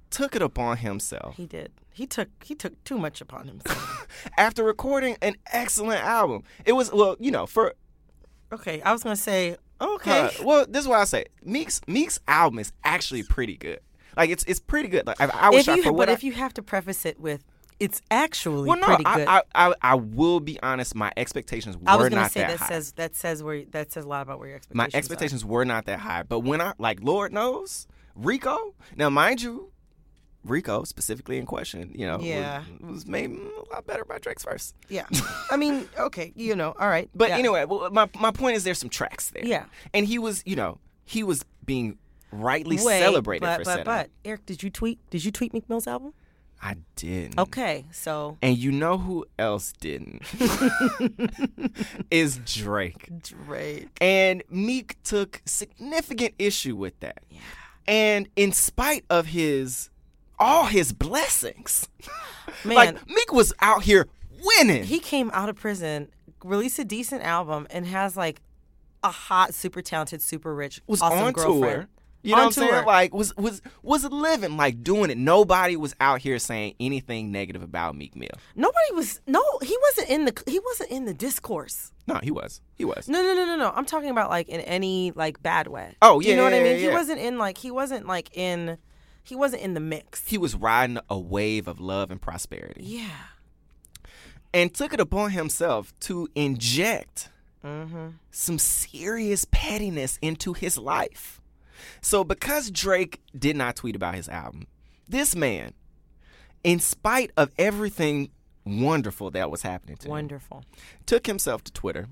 took 0.10 0.36
it 0.36 0.42
upon 0.42 0.78
himself 0.78 1.36
He 1.38 1.46
did. 1.46 1.72
He 1.92 2.08
took. 2.08 2.30
He 2.44 2.56
took 2.56 2.84
too 2.84 2.98
much 2.98 3.22
upon 3.22 3.48
himself. 3.48 4.08
after 4.38 4.64
recording 4.64 5.16
an 5.22 5.36
excellent 5.52 6.04
album. 6.04 6.44
It 6.66 6.74
was 6.74 6.92
well, 6.92 7.16
you 7.20 7.30
know, 7.30 7.46
for 7.46 7.76
okay. 8.52 8.82
I 8.82 8.92
was 8.92 9.04
gonna 9.04 9.16
say. 9.16 9.58
Okay. 9.80 10.22
Uh, 10.22 10.30
well, 10.44 10.66
this 10.68 10.82
is 10.82 10.88
what 10.88 11.00
I 11.00 11.04
say. 11.04 11.26
Meek's 11.44 11.82
Meek's 11.88 12.20
album 12.28 12.58
is 12.58 12.72
actually 12.84 13.22
pretty 13.22 13.58
good. 13.58 13.80
Like 14.18 14.30
it's 14.30 14.44
it's 14.46 14.60
pretty 14.60 14.88
good. 14.90 15.06
Like 15.08 15.20
I, 15.22 15.26
I 15.34 15.50
was 15.50 15.60
if 15.60 15.66
shocked 15.66 15.78
you, 15.78 15.84
for 15.84 15.94
but 15.94 16.10
I- 16.10 16.14
if 16.14 16.24
you 16.24 16.34
have 16.34 16.54
to 16.56 16.62
preface 16.62 17.06
it 17.06 17.20
with, 17.20 17.44
it's 17.80 18.02
actually 18.12 18.70
well, 18.70 18.80
no, 18.80 18.86
pretty 18.86 19.06
I, 19.06 19.16
good. 19.18 19.28
I, 19.28 19.42
I 19.56 19.74
I 19.82 19.96
will 19.96 20.40
be 20.40 20.60
honest. 20.62 20.96
My 20.96 21.12
expectations 21.18 21.76
were 21.78 21.84
I 21.88 21.96
was 21.96 22.12
not 22.12 22.32
say 22.32 22.42
that, 22.42 22.52
that, 22.52 22.60
high. 22.60 22.68
says 22.68 22.92
that 22.94 23.16
says 23.16 23.42
where 23.44 23.64
that 23.72 23.92
says 23.92 24.06
a 24.06 24.08
lot 24.08 24.22
about 24.22 24.40
where 24.40 24.48
your 24.50 24.58
expectations. 24.58 24.78
my 24.78 24.84
expectations. 24.86 25.12
expectations 25.12 25.46
were 25.46 25.66
not 25.66 25.86
that 25.86 26.00
high. 26.00 26.24
But 26.24 26.42
when 26.42 26.62
I 26.62 26.74
like, 26.78 27.00
Lord 27.02 27.34
knows, 27.34 27.88
Rico. 28.16 28.76
Now, 28.96 29.10
mind 29.10 29.42
you, 29.42 29.72
Rico 30.46 30.84
specifically 30.84 31.38
in 31.38 31.46
question, 31.46 31.92
you 31.96 32.06
know, 32.06 32.18
was- 32.18 32.26
Yeah. 32.26 32.64
was, 32.82 33.08
made 33.08 33.32
a 33.32 33.74
lot 33.74 33.88
better 33.88 34.04
by 34.06 34.20
Drake's 34.20 34.44
verse. 34.44 34.74
Yeah. 34.90 35.06
I 35.52 35.58
mean, 35.58 35.88
okay. 35.98 36.32
You 36.36 36.56
know. 36.56 36.76
All 36.80 36.88
right. 36.88 37.10
But 37.16 37.30
yeah. 37.30 37.38
anyway, 37.38 37.66
well, 37.66 37.90
my 37.92 38.10
my 38.20 38.32
point 38.32 38.56
is, 38.58 38.64
there's 38.64 38.78
some 38.80 38.90
tracks 38.90 39.30
there. 39.32 39.46
Yeah. 39.46 39.66
and 39.94 40.06
he 40.06 40.20
was, 40.20 40.44
you 40.46 40.56
know, 40.56 40.80
he 41.06 41.24
was 41.24 41.44
being 41.66 41.98
rightly 42.42 42.78
Wait, 42.78 43.00
celebrated 43.00 43.42
but, 43.42 43.60
for 43.60 43.64
but, 43.64 43.86
but 43.86 44.10
Eric, 44.26 44.46
did 44.46 44.64
you 44.64 44.70
tweet? 44.70 45.00
Did 45.10 45.24
you 45.26 45.32
tweet 45.32 45.54
Meek 45.54 45.70
Mill's 45.70 45.88
album? 45.88 46.14
I 46.62 46.78
didn't. 46.96 47.38
Okay, 47.38 47.86
so 47.92 48.38
And 48.42 48.58
you 48.58 48.72
know 48.72 48.98
who 48.98 49.26
else 49.38 49.74
didn't? 49.82 50.22
is 52.12 52.40
Drake. 52.46 53.10
Drake. 53.22 53.90
And 54.00 54.44
Meek 54.50 55.02
took 55.04 55.42
significant 55.46 56.36
issue 56.40 56.78
with 56.78 56.98
that. 57.02 57.20
Yeah. 57.30 57.40
And 57.86 58.30
in 58.38 58.54
spite 58.54 59.04
of 59.10 59.28
his 59.28 59.90
all 60.40 60.66
his 60.66 60.94
blessings, 60.94 61.90
Man, 62.64 62.76
like 62.76 63.10
Meek 63.10 63.34
was 63.34 63.54
out 63.60 63.84
here 63.84 64.08
winning. 64.42 64.84
he 64.86 65.00
came 65.00 65.32
out 65.34 65.50
of 65.50 65.58
prison, 65.58 66.10
released 66.46 66.80
a 66.80 66.86
decent 66.86 67.24
album, 67.24 67.68
and 67.72 67.86
has 67.88 68.16
like 68.16 68.42
a 69.04 69.12
hot, 69.12 69.54
super 69.54 69.82
talented, 69.82 70.22
super 70.22 70.56
rich, 70.56 70.82
was 70.88 71.02
awesome 71.02 71.20
on 71.20 71.34
girlfriend. 71.34 71.82
tour. 71.82 71.88
You 72.24 72.32
know 72.32 72.38
what 72.38 72.46
I'm 72.46 72.52
saying? 72.54 72.86
Like 72.86 73.14
was 73.14 73.36
was 73.36 73.62
was 73.82 74.06
living, 74.06 74.56
like 74.58 74.82
doing 74.84 75.10
it. 75.12 75.18
Nobody 75.18 75.76
was 75.76 75.94
out 76.00 76.22
here 76.22 76.40
saying 76.40 76.76
anything 76.80 77.32
negative 77.32 77.62
about 77.62 77.96
Meek 77.98 78.16
Mill. 78.16 78.30
Nobody 78.56 78.94
was. 78.94 79.20
No, 79.28 79.44
he 79.62 79.78
wasn't 79.90 80.10
in 80.10 80.26
the. 80.26 80.44
He 80.48 80.60
wasn't 80.60 80.90
in 80.92 81.06
the 81.06 81.14
discourse. 81.14 81.92
No, 82.08 82.20
he 82.24 82.32
was. 82.32 82.62
He 82.76 82.86
was. 82.86 83.08
No, 83.08 83.22
no, 83.22 83.34
no, 83.34 83.46
no, 83.46 83.56
no. 83.58 83.72
I'm 83.76 83.86
talking 83.86 84.10
about 84.10 84.30
like 84.30 84.48
in 84.50 84.62
any 84.62 85.12
like 85.12 85.44
bad 85.44 85.68
way. 85.68 85.96
Oh, 86.02 86.20
Do 86.22 86.26
you 86.28 86.32
yeah, 86.32 86.38
know 86.38 86.44
what 86.46 86.54
I 86.54 86.64
mean? 86.64 86.80
yeah, 86.82 86.90
He 86.90 86.96
wasn't 86.96 87.20
in 87.20 87.38
like 87.38 87.58
he 87.58 87.72
wasn't 87.72 88.08
like 88.08 88.36
in. 88.38 88.78
He 89.26 89.36
wasn't 89.36 89.62
in 89.62 89.74
the 89.74 89.80
mix. 89.80 90.28
He 90.28 90.38
was 90.38 90.56
riding 90.56 91.00
a 91.10 91.18
wave 91.20 91.68
of 91.68 91.80
love 91.80 92.10
and 92.12 92.22
prosperity. 92.22 92.84
yeah. 92.84 93.08
and 94.54 94.74
took 94.74 94.94
it 94.94 95.00
upon 95.00 95.32
himself 95.32 95.94
to 96.02 96.28
inject 96.36 97.30
Mm-hmm. 97.66 98.08
some 98.30 98.60
serious 98.60 99.46
pettiness 99.50 100.20
into 100.22 100.52
his 100.52 100.78
life. 100.78 101.40
So, 102.02 102.24
because 102.24 102.72
Drake 102.72 103.22
did 103.38 103.56
not 103.56 103.76
tweet 103.76 103.96
about 103.96 104.16
his 104.16 104.30
album, 104.30 104.68
this 105.08 105.36
man, 105.36 105.74
in 106.64 106.80
spite 106.80 107.32
of 107.38 107.52
everything 107.58 108.30
wonderful 108.66 109.32
that 109.32 109.52
was 109.52 109.62
happening 109.62 109.98
to 109.98 110.08
him, 110.08 110.12
Wonderful. 110.12 110.64
took 111.06 111.28
himself 111.28 111.64
to 111.66 111.74
Twitter 111.74 112.08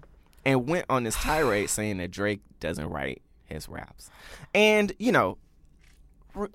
and 0.46 0.68
went 0.68 0.86
on 0.90 1.04
this 1.04 1.16
tirade 1.16 1.70
saying 1.70 1.98
that 1.98 2.12
Drake 2.12 2.42
doesn't 2.60 2.90
write 2.90 3.22
his 3.46 3.70
raps. 3.70 4.10
And, 4.54 4.92
you 5.00 5.12
know, 5.12 5.38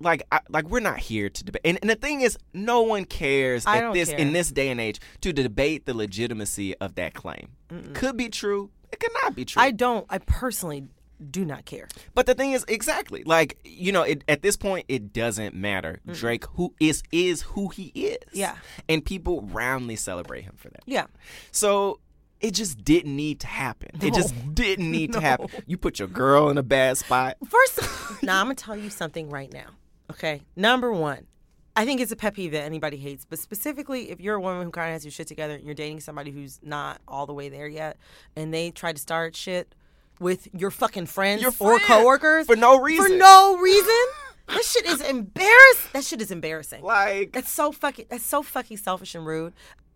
like 0.00 0.22
I, 0.32 0.40
like 0.48 0.68
we're 0.68 0.80
not 0.80 0.98
here 0.98 1.28
to 1.28 1.44
debate. 1.44 1.60
And, 1.64 1.78
and 1.82 1.90
the 1.90 1.96
thing 1.96 2.22
is, 2.22 2.38
no 2.54 2.82
one 2.82 3.04
cares 3.04 3.66
at 3.66 3.92
this 3.92 4.08
care. 4.10 4.18
in 4.18 4.32
this 4.32 4.50
day 4.50 4.68
and 4.70 4.80
age 4.80 5.00
to 5.20 5.32
debate 5.32 5.84
the 5.86 5.94
legitimacy 5.94 6.74
of 6.78 6.94
that 6.94 7.14
claim. 7.14 7.48
Could 7.94 8.16
be 8.16 8.28
true. 8.28 8.70
It 8.92 9.00
could 9.00 9.12
not 9.22 9.34
be 9.34 9.44
true. 9.44 9.60
I 9.62 9.72
don't. 9.72 10.06
I 10.08 10.18
personally 10.18 10.86
do 11.30 11.44
not 11.44 11.64
care. 11.64 11.88
but 12.14 12.26
the 12.26 12.34
thing 12.34 12.52
is, 12.52 12.64
exactly 12.68 13.24
like 13.24 13.58
you 13.64 13.92
know, 13.92 14.02
it, 14.02 14.22
at 14.28 14.42
this 14.42 14.56
point, 14.56 14.84
it 14.88 15.12
doesn't 15.12 15.54
matter. 15.54 16.00
Drake, 16.12 16.44
who 16.54 16.74
is 16.80 17.02
is 17.12 17.42
who 17.42 17.68
he 17.68 17.86
is. 17.94 18.18
Yeah. 18.32 18.56
and 18.88 19.04
people 19.04 19.42
roundly 19.42 19.96
celebrate 19.96 20.42
him 20.42 20.54
for 20.56 20.68
that. 20.70 20.82
Yeah. 20.86 21.06
So 21.52 22.00
it 22.40 22.52
just 22.52 22.84
didn't 22.84 23.16
need 23.16 23.40
to 23.40 23.46
happen. 23.46 23.88
It 24.02 24.12
just 24.14 24.34
didn't 24.54 24.90
need 24.90 25.12
to 25.14 25.20
happen. 25.20 25.48
You 25.66 25.78
put 25.78 25.98
your 25.98 26.08
girl 26.08 26.50
in 26.50 26.58
a 26.58 26.62
bad 26.62 26.98
spot. 26.98 27.36
First, 27.48 27.80
now 28.22 28.40
I'm 28.40 28.46
gonna 28.46 28.54
tell 28.56 28.76
you 28.76 28.90
something 28.90 29.30
right 29.30 29.52
now. 29.52 29.68
Okay, 30.10 30.42
number 30.54 30.92
one, 30.92 31.26
I 31.74 31.84
think 31.84 32.00
it's 32.00 32.12
a 32.12 32.16
pet 32.16 32.34
peeve 32.34 32.52
that 32.52 32.62
anybody 32.62 32.96
hates, 32.96 33.24
but 33.24 33.38
specifically 33.38 34.10
if 34.10 34.20
you're 34.20 34.36
a 34.36 34.40
woman 34.40 34.64
who 34.64 34.70
kind 34.70 34.88
of 34.90 34.92
has 34.92 35.04
your 35.04 35.12
shit 35.12 35.26
together 35.26 35.54
and 35.54 35.64
you're 35.64 35.74
dating 35.74 36.00
somebody 36.00 36.30
who's 36.30 36.60
not 36.62 37.00
all 37.08 37.26
the 37.26 37.34
way 37.34 37.48
there 37.48 37.66
yet, 37.66 37.96
and 38.36 38.52
they 38.52 38.70
try 38.70 38.92
to 38.92 38.98
start 39.00 39.34
shit 39.34 39.74
with 40.20 40.48
your 40.54 40.70
fucking 40.70 41.06
friends 41.06 41.42
Your 41.42 41.52
or 41.60 41.78
coworkers 41.80 42.46
for 42.46 42.56
no 42.56 42.78
reason. 42.80 43.04
for 43.06 43.16
no 43.16 43.58
reason. 43.58 44.06
that 44.48 44.64
shit 44.64 44.86
is 44.86 45.00
embarrassing. 45.00 45.90
That 45.92 46.04
shit 46.04 46.20
is 46.22 46.30
embarrassing. 46.30 46.82
Like 46.82 47.32
That's 47.32 47.50
so 47.50 47.72
fucking. 47.72 48.06
That's 48.10 48.24
so 48.24 48.42
fucking 48.42 48.76
selfish 48.78 49.14
and 49.14 49.26
rude. 49.26 49.52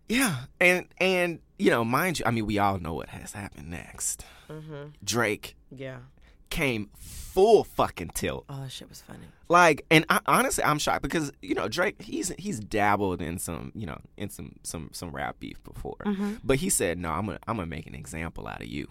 yeah, 0.09 0.41
and 0.59 0.85
and 0.99 1.39
you 1.57 1.69
know, 1.69 1.83
mind 1.85 2.19
you, 2.19 2.25
I 2.25 2.31
mean, 2.31 2.45
we 2.45 2.59
all 2.59 2.79
know 2.79 2.93
what 2.93 3.09
has 3.09 3.33
happened 3.33 3.69
next. 3.69 4.25
Mm-hmm. 4.49 4.89
Drake 5.03 5.55
Yeah. 5.75 5.97
came 6.49 6.89
full 6.99 7.63
fucking 7.63 8.09
tilt. 8.13 8.43
Oh, 8.49 8.61
that 8.63 8.71
shit 8.71 8.89
was 8.89 9.01
funny. 9.01 9.19
Like, 9.47 9.85
and 9.89 10.05
I, 10.09 10.19
honestly, 10.25 10.63
I'm 10.63 10.79
shocked 10.79 11.01
because 11.03 11.31
you 11.41 11.55
know 11.55 11.67
Drake, 11.69 12.01
he's 12.01 12.29
he's 12.37 12.59
dabbled 12.59 13.21
in 13.21 13.37
some 13.37 13.71
you 13.75 13.85
know 13.85 13.99
in 14.17 14.29
some 14.29 14.55
some 14.63 14.89
some 14.91 15.11
rap 15.11 15.39
beef 15.39 15.63
before, 15.63 15.97
mm-hmm. 16.05 16.35
but 16.43 16.57
he 16.57 16.69
said, 16.69 16.97
no, 16.97 17.09
I'm 17.11 17.25
gonna 17.27 17.39
I'm 17.47 17.55
gonna 17.55 17.67
make 17.67 17.87
an 17.87 17.95
example 17.95 18.47
out 18.47 18.61
of 18.61 18.67
you, 18.67 18.89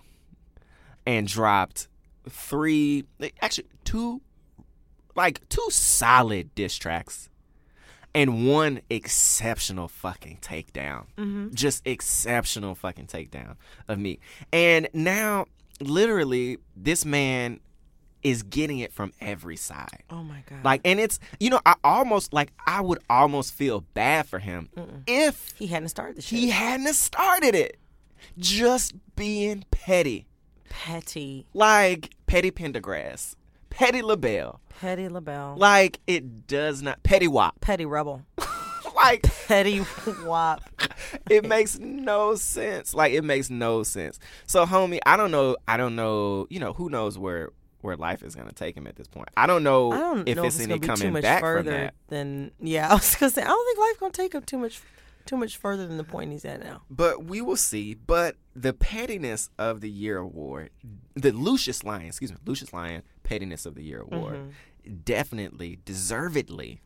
and 1.06 1.26
dropped 1.26 1.88
three, 2.28 3.04
actually 3.40 3.66
two, 3.84 4.20
like 5.16 5.48
two 5.48 5.66
solid 5.70 6.54
diss 6.54 6.76
tracks. 6.76 7.28
And 8.12 8.48
one 8.48 8.80
exceptional 8.90 9.86
fucking 9.86 10.38
takedown. 10.42 11.04
Mm-hmm. 11.16 11.54
Just 11.54 11.86
exceptional 11.86 12.74
fucking 12.74 13.06
takedown 13.06 13.54
of 13.86 14.00
me. 14.00 14.18
And 14.52 14.88
now, 14.92 15.46
literally, 15.80 16.58
this 16.74 17.04
man 17.04 17.60
is 18.24 18.42
getting 18.42 18.80
it 18.80 18.92
from 18.92 19.12
every 19.20 19.54
side. 19.54 20.02
Oh 20.10 20.24
my 20.24 20.42
god. 20.48 20.64
Like, 20.64 20.80
and 20.84 20.98
it's, 20.98 21.20
you 21.38 21.50
know, 21.50 21.60
I 21.64 21.76
almost, 21.84 22.32
like, 22.32 22.52
I 22.66 22.80
would 22.80 22.98
almost 23.08 23.54
feel 23.54 23.82
bad 23.94 24.26
for 24.26 24.40
him 24.40 24.70
if 25.06 25.54
he 25.56 25.68
hadn't 25.68 25.90
started 25.90 26.16
the 26.16 26.22
shit. 26.22 26.36
he 26.36 26.50
hadn't 26.50 26.92
started 26.94 27.54
it. 27.54 27.78
Just 28.38 28.92
being 29.14 29.64
petty. 29.70 30.26
Petty, 30.70 31.46
Like 31.52 32.10
Petty 32.26 32.50
Pendergrass, 32.50 33.36
Petty 33.68 34.00
LaBelle. 34.00 34.60
petty 34.80 35.08
LaBelle, 35.10 35.56
Like, 35.58 36.00
it 36.06 36.46
does 36.46 36.80
not, 36.80 37.02
Petty 37.02 37.28
Wop. 37.28 37.60
petty 37.60 37.84
rebel, 37.84 38.22
Like, 38.96 39.22
petty 39.46 39.82
wop. 40.24 40.62
it 41.30 41.44
makes 41.46 41.78
no 41.78 42.34
sense. 42.34 42.92
Like, 42.94 43.12
it 43.14 43.22
makes 43.22 43.48
no 43.48 43.82
sense. 43.82 44.18
So, 44.46 44.66
homie, 44.66 44.98
I 45.06 45.16
don't 45.16 45.30
know, 45.30 45.56
I 45.68 45.76
don't 45.76 45.96
know, 45.96 46.46
you 46.50 46.58
know, 46.60 46.72
who 46.72 46.88
knows 46.88 47.18
where. 47.18 47.50
Where 47.82 47.96
life 47.96 48.22
is 48.22 48.34
gonna 48.34 48.52
take 48.52 48.76
him 48.76 48.86
at 48.86 48.96
this 48.96 49.06
point, 49.08 49.30
I 49.38 49.46
don't 49.46 49.62
know, 49.62 49.90
I 49.90 49.96
don't 49.96 50.28
if 50.28 50.36
know 50.36 50.44
it's 50.44 50.56
if 50.56 50.60
it's 50.60 50.70
any 50.70 50.78
gonna 50.78 50.80
be 50.80 50.86
too 50.86 51.00
coming 51.00 51.12
much 51.14 51.22
back 51.22 51.40
from 51.40 51.48
further 51.64 51.70
that. 51.70 51.94
than 52.08 52.50
yeah. 52.60 52.86
I 52.90 52.92
was 52.92 53.14
gonna 53.14 53.30
say 53.30 53.40
I 53.40 53.46
don't 53.46 53.66
think 53.68 53.78
life 53.78 53.98
gonna 54.00 54.12
take 54.12 54.34
him 54.34 54.42
too 54.42 54.58
much 54.58 54.82
too 55.26 55.36
much 55.36 55.56
further 55.56 55.86
than 55.86 55.96
the 55.96 56.04
point 56.04 56.32
he's 56.32 56.44
at 56.44 56.60
now. 56.60 56.82
But 56.90 57.24
we 57.24 57.40
will 57.40 57.56
see. 57.56 57.94
But 57.94 58.36
the 58.54 58.72
pettiness 58.72 59.48
of 59.58 59.80
the 59.80 59.90
year 59.90 60.18
award, 60.18 60.70
the 61.14 61.32
Lucious 61.32 61.84
Lyon, 61.84 62.06
excuse 62.06 62.30
me, 62.32 62.38
Lucious 62.44 62.72
Lyon 62.72 63.02
pettiness 63.22 63.64
of 63.66 63.74
the 63.74 63.82
year 63.82 64.00
award, 64.00 64.36
Mm-hmm. 64.36 64.94
definitely, 65.04 65.78
deservedly 65.84 66.80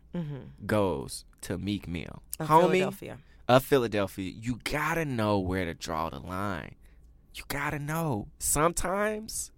goes 0.66 1.24
to 1.42 1.58
Meek 1.58 1.88
Mill, 1.88 2.22
Of 2.38 2.48
homie 2.48 2.62
Philadelphia. 2.72 3.18
of 3.48 3.64
Philadelphia. 3.64 4.32
You 4.34 4.60
gotta 4.64 5.04
know 5.04 5.38
where 5.40 5.64
to 5.64 5.74
draw 5.74 6.08
the 6.10 6.20
line. 6.20 6.74
You 7.34 7.42
gotta 7.48 7.78
know. 7.80 8.28
Sometimes 8.38 9.50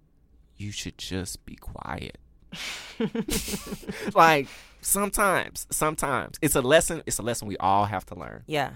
you 0.57 0.71
should 0.73 0.97
just 0.99 1.45
be 1.45 1.57
quiet. 1.57 2.19
like 4.15 4.49
sometimes, 4.87 5.67
sometimes 5.71 6.39
it's 6.41 6.55
a 6.55 6.63
lesson. 6.63 7.03
It's 7.07 7.19
a 7.19 7.23
lesson 7.23 7.49
we 7.49 7.57
all 7.59 7.85
have 7.87 8.07
to 8.07 8.15
learn. 8.15 8.45
Yeah. 8.47 8.71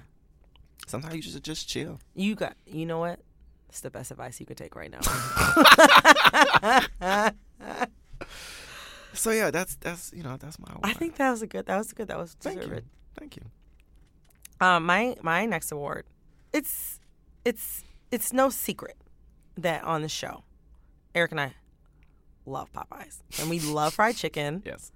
Sometimes 0.86 1.14
you 1.14 1.22
should 1.22 1.44
just 1.44 1.68
chill. 1.68 2.00
You 2.14 2.34
got. 2.34 2.56
You 2.66 2.86
know 2.86 2.98
what? 2.98 3.20
It's 3.68 3.80
the 3.80 3.90
best 3.90 4.11
advice 4.11 4.40
you 4.40 4.46
could 4.46 4.56
take 4.56 4.74
right 4.74 4.90
now. 4.90 5.00
So 9.12 9.32
yeah, 9.32 9.50
that's 9.50 9.74
that's 9.76 10.12
you 10.14 10.22
know 10.22 10.36
that's 10.36 10.58
my. 10.58 10.68
I 10.84 10.92
think 10.92 11.16
that 11.16 11.30
was 11.30 11.42
a 11.42 11.46
good. 11.46 11.66
That 11.66 11.76
was 11.76 11.92
good. 11.92 12.08
That 12.08 12.16
was 12.16 12.36
Thank 12.40 12.61
deserved. 12.61 12.84
you. 12.84 12.90
Thank 13.18 13.36
you. 13.36 13.42
Um, 14.61 14.86
my 14.86 15.16
my 15.20 15.46
next 15.46 15.72
award, 15.72 16.06
it's 16.52 17.00
it's 17.44 17.82
it's 18.11 18.32
no 18.32 18.50
secret 18.50 18.96
that 19.56 19.82
on 19.82 20.02
the 20.02 20.08
show, 20.08 20.44
Eric 21.14 21.32
and 21.32 21.40
I 21.40 21.54
love 22.46 22.72
Popeyes 22.72 23.18
and 23.40 23.50
we 23.50 23.58
love 23.61 23.94
fried 23.94 24.16
chicken. 24.16 24.62
Yes. 24.66 24.92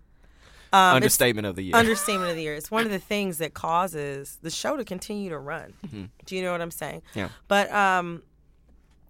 Um, 0.74 0.96
Understatement 0.96 1.46
of 1.46 1.54
the 1.54 1.62
year. 1.62 1.76
Understatement 1.76 2.30
of 2.30 2.36
the 2.36 2.42
year. 2.42 2.54
It's 2.54 2.68
one 2.68 2.84
of 2.84 2.90
the 2.90 2.98
things 2.98 3.38
that 3.38 3.54
causes 3.54 4.38
the 4.42 4.50
show 4.50 4.76
to 4.76 4.84
continue 4.84 5.30
to 5.30 5.38
run. 5.38 5.72
Do 6.26 6.34
you 6.34 6.42
know 6.42 6.50
what 6.50 6.60
I'm 6.60 6.72
saying? 6.72 7.02
Mm-hmm. 7.10 7.18
Yeah. 7.20 7.28
But 7.46 7.70
um, 7.70 8.22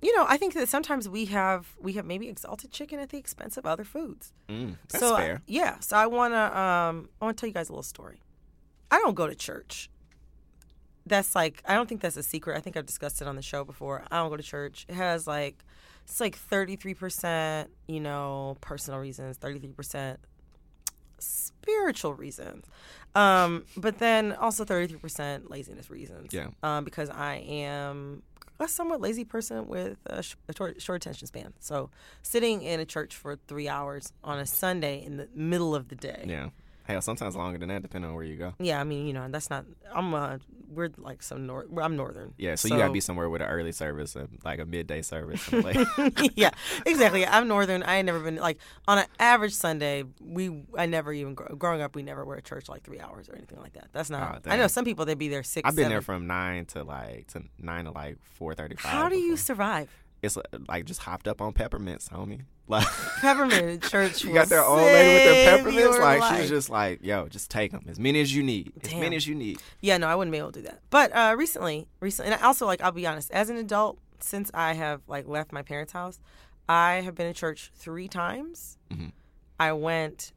you 0.03 0.15
know, 0.15 0.27
I 0.29 0.37
think 0.37 0.53
that 0.53 0.69
sometimes 0.69 1.09
we 1.09 1.25
have 1.27 1.75
we 1.81 1.95
have 1.95 2.05
maybe 2.05 2.29
exalted 2.29 2.71
chicken 2.71 3.01
at 3.01 3.09
the 3.09 3.17
expense 3.17 3.57
of 3.57 3.65
other 3.65 3.85
foods. 3.85 4.35
Mm, 4.51 4.77
that's 4.91 5.03
so, 5.03 5.17
fair. 5.17 5.41
Yeah. 5.47 5.79
So 5.81 5.97
I 5.97 6.07
wanna 6.07 6.37
um 6.37 7.09
I 7.19 7.25
wanna 7.25 7.35
tell 7.35 7.47
you 7.47 7.55
guys 7.55 7.71
a 7.71 7.73
little 7.73 7.83
story. 7.83 8.21
I 8.91 8.99
don't 8.99 9.15
go 9.15 9.27
to 9.27 9.35
church. 9.35 9.89
That's 11.07 11.35
like 11.35 11.62
I 11.65 11.75
don't 11.75 11.89
think 11.89 12.03
that's 12.03 12.19
a 12.19 12.23
secret. 12.23 12.59
I 12.59 12.61
think 12.61 12.77
I've 12.77 12.85
discussed 12.85 13.23
it 13.23 13.29
on 13.29 13.37
the 13.37 13.43
show 13.43 13.65
before. 13.65 14.05
I 14.11 14.19
don't 14.19 14.29
go 14.29 14.37
to 14.37 14.43
church. 14.43 14.85
It 14.87 14.97
has 14.97 15.27
like 15.27 15.65
it's 16.05 16.21
like 16.21 16.37
thirty 16.37 16.77
three 16.77 16.93
percent, 16.93 17.71
you 17.89 18.01
know, 18.01 18.59
personal 18.61 19.01
reasons, 19.01 19.39
thirty 19.39 19.59
three 19.59 19.73
percent 19.73 20.21
spiritual 21.65 22.15
reasons. 22.15 22.67
Um, 23.15 23.65
but 23.77 23.99
then 23.99 24.33
also 24.33 24.65
thirty 24.65 24.87
three 24.87 24.99
percent 24.99 25.51
laziness 25.51 25.91
reasons. 25.91 26.33
Yeah. 26.33 26.49
Um, 26.62 26.85
because 26.85 27.11
I 27.11 27.37
am 27.37 28.23
a 28.61 28.69
somewhat 28.69 29.01
lazy 29.01 29.25
person 29.25 29.67
with 29.67 29.99
a, 30.07 30.23
sh- 30.23 30.37
a 30.49 30.55
short, 30.55 30.81
short 30.81 31.03
attention 31.03 31.27
span. 31.27 31.53
So 31.61 31.91
sitting 32.23 32.62
in 32.62 32.81
a 32.81 32.85
church 32.85 33.17
for 33.17 33.37
three 33.49 33.69
hours 33.69 34.12
on 34.23 34.39
a 34.39 34.47
Sunday 34.47 35.05
in 35.05 35.17
the 35.17 35.29
middle 35.35 35.75
of 35.75 35.89
the 35.89 35.97
day. 35.97 36.25
Yeah. 36.27 36.51
Hell, 36.85 37.01
sometimes 37.01 37.35
longer 37.35 37.59
than 37.59 37.70
that, 37.70 37.82
depending 37.82 38.11
on 38.11 38.14
where 38.14 38.24
you 38.24 38.37
go. 38.37 38.53
Yeah, 38.59 38.78
I 38.78 38.85
mean, 38.85 39.07
you 39.07 39.14
know, 39.14 39.26
that's 39.30 39.49
not. 39.49 39.64
I'm. 39.95 40.12
Uh, 40.12 40.39
we're 40.70 40.91
like 40.99 41.22
some 41.22 41.47
north. 41.47 41.66
I'm 41.80 41.97
northern. 41.97 42.35
Yeah, 42.37 42.57
so, 42.57 42.68
you 42.68 42.76
gotta 42.76 42.93
be 42.93 43.01
somewhere 43.01 43.30
with 43.30 43.41
an 43.41 43.49
early 43.49 43.72
service 43.72 44.16
and 44.16 44.39
like 44.45 44.59
a 44.59 44.66
midday 44.66 45.03
service. 45.03 45.51
Like, 45.51 45.76
yeah, 46.37 46.51
exactly. 46.85 47.26
I'm 47.26 47.49
northern. 47.49 47.82
I 47.82 47.97
ain't 47.97 48.07
never 48.07 48.20
been 48.20 48.37
like 48.37 48.59
on 48.87 48.99
an 48.99 49.07
average 49.18 49.55
Sunday. 49.55 50.05
We 50.20 50.64
I 50.76 50.87
never 50.87 51.12
even 51.12 51.35
growing 51.35 51.80
up. 51.80 51.95
We 51.95 52.03
never 52.03 52.24
were 52.24 52.37
at 52.37 52.45
church 52.45 52.68
like 52.68 52.82
three 52.82 53.01
hours 53.01 53.28
or 53.28 53.37
anything 53.37 53.61
like 53.61 53.74
that. 53.74 53.89
That's 53.93 54.11
not. 54.11 54.43
Oh, 54.47 54.51
I 54.51 54.57
know 54.57 54.66
some 54.66 54.85
people 54.85 55.05
they'd 55.07 55.16
be 55.16 55.28
there 55.28 55.43
six. 55.43 55.66
I've 55.66 55.76
been 55.76 55.89
there 55.89 56.03
from 56.03 56.26
nine 56.26 56.66
to 56.66 56.82
like 56.82 57.28
to 57.28 57.45
nine 57.59 57.87
to 57.87 57.93
like 57.93 58.18
four 58.22 58.55
thirty 58.55 58.76
five. 58.76 58.93
How 58.93 59.09
do 59.09 59.16
you 59.16 59.37
survive? 59.37 59.89
It's 60.22 60.37
uh, 60.37 60.43
like 60.68 60.85
just 60.87 61.01
hopped 61.01 61.28
up 61.28 61.41
on 61.41 61.53
peppermints, 61.53 62.09
homie. 62.09 62.43
Like 62.67 62.87
Peppermint 63.21 63.83
church. 63.85 64.25
you 64.25 64.33
got 64.33 64.49
that 64.49 64.65
old 64.65 64.79
lady 64.81 65.15
with 65.15 65.23
save 65.23 65.65
the 65.65 65.71
peppermints. 65.71 65.99
Like 65.99 66.21
life. 66.21 66.41
she's 66.41 66.49
just 66.49 66.71
like, 66.71 67.01
yo, 67.03 67.29
just 67.29 67.51
take 67.51 67.73
them 67.73 67.85
as 67.89 67.99
many 67.99 68.21
as 68.21 68.35
you 68.35 68.43
need, 68.43 68.73
as 68.83 68.91
Damn. 68.91 69.01
many 69.01 69.17
as 69.17 69.27
you 69.27 69.35
need. 69.35 69.61
Yeah, 69.83 69.99
no, 69.99 70.07
I 70.09 70.15
wouldn't 70.15 70.33
be 70.33 70.39
able 70.39 70.53
to 70.53 70.61
do 70.61 70.67
that. 70.69 70.81
But 70.91 71.15
uh, 71.15 71.35
recently, 71.37 71.87
recently, 72.01 72.33
and 72.33 72.43
also 72.43 72.65
like 72.67 72.81
I'll 72.81 72.91
be 72.93 73.07
honest, 73.07 73.31
as 73.33 73.51
an 73.51 73.57
adult, 73.57 73.99
since 74.21 74.51
I 74.55 74.73
have 74.75 75.03
like 75.07 75.29
left 75.29 75.53
my 75.53 75.61
parents' 75.62 75.93
house, 75.93 76.19
I 76.69 77.03
have 77.05 77.15
been 77.15 77.27
to 77.33 77.39
church 77.39 77.71
three 77.75 78.09
times. 78.09 78.79
Mhm. 78.91 79.12
I 79.61 79.73
went, 79.73 80.33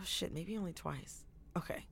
oh 0.00 0.04
shit, 0.04 0.32
maybe 0.32 0.56
only 0.56 0.72
twice. 0.72 1.24
Okay, 1.56 1.84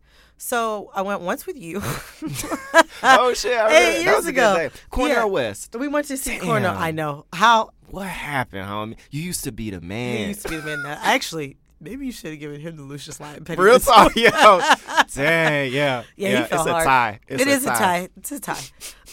so 0.44 0.90
I 0.94 1.02
went 1.02 1.20
once 1.20 1.46
with 1.46 1.56
you. 1.56 1.80
oh 3.02 3.32
shit! 3.34 3.56
I 3.56 3.68
Eight 3.68 3.78
remember. 3.78 3.92
that 3.98 4.02
years 4.02 4.16
was 4.16 4.26
ago. 4.26 4.54
good. 4.56 4.72
Cornel 4.90 5.16
Yeah. 5.16 5.24
West. 5.24 5.76
we 5.78 5.88
went 5.88 6.06
to 6.08 6.16
see 6.16 6.38
Cornel. 6.38 6.74
I 6.76 6.90
know 6.90 7.26
how. 7.32 7.70
What 7.90 8.06
happened, 8.08 8.66
homie? 8.66 8.96
You 9.10 9.22
used 9.22 9.44
to 9.44 9.52
be 9.52 9.70
the 9.70 9.80
man. 9.80 10.16
He 10.16 10.24
used 10.28 10.42
to 10.42 10.48
be 10.48 10.56
the 10.56 10.62
man. 10.62 10.82
Now, 10.82 10.98
actually, 11.02 11.58
maybe 11.78 12.06
you 12.06 12.12
should 12.12 12.30
have 12.30 12.40
given 12.40 12.58
him 12.60 12.76
the 12.76 12.82
Lucious 12.82 13.20
Lyon. 13.20 13.44
Petty 13.44 13.60
Real 13.60 13.78
talk, 13.78 14.16
yo. 14.16 14.30
Dang, 15.14 15.70
yeah. 15.72 16.02
Yeah, 16.16 16.44
fell 16.46 16.60
it's 16.62 16.70
hard. 16.70 16.82
a 16.82 16.84
tie. 16.86 17.20
It's 17.28 17.42
It 17.42 17.48
is 17.48 17.64
a 17.64 17.68
tie. 17.68 18.08
It's 18.16 18.32
a 18.32 18.40
tie. 18.40 18.62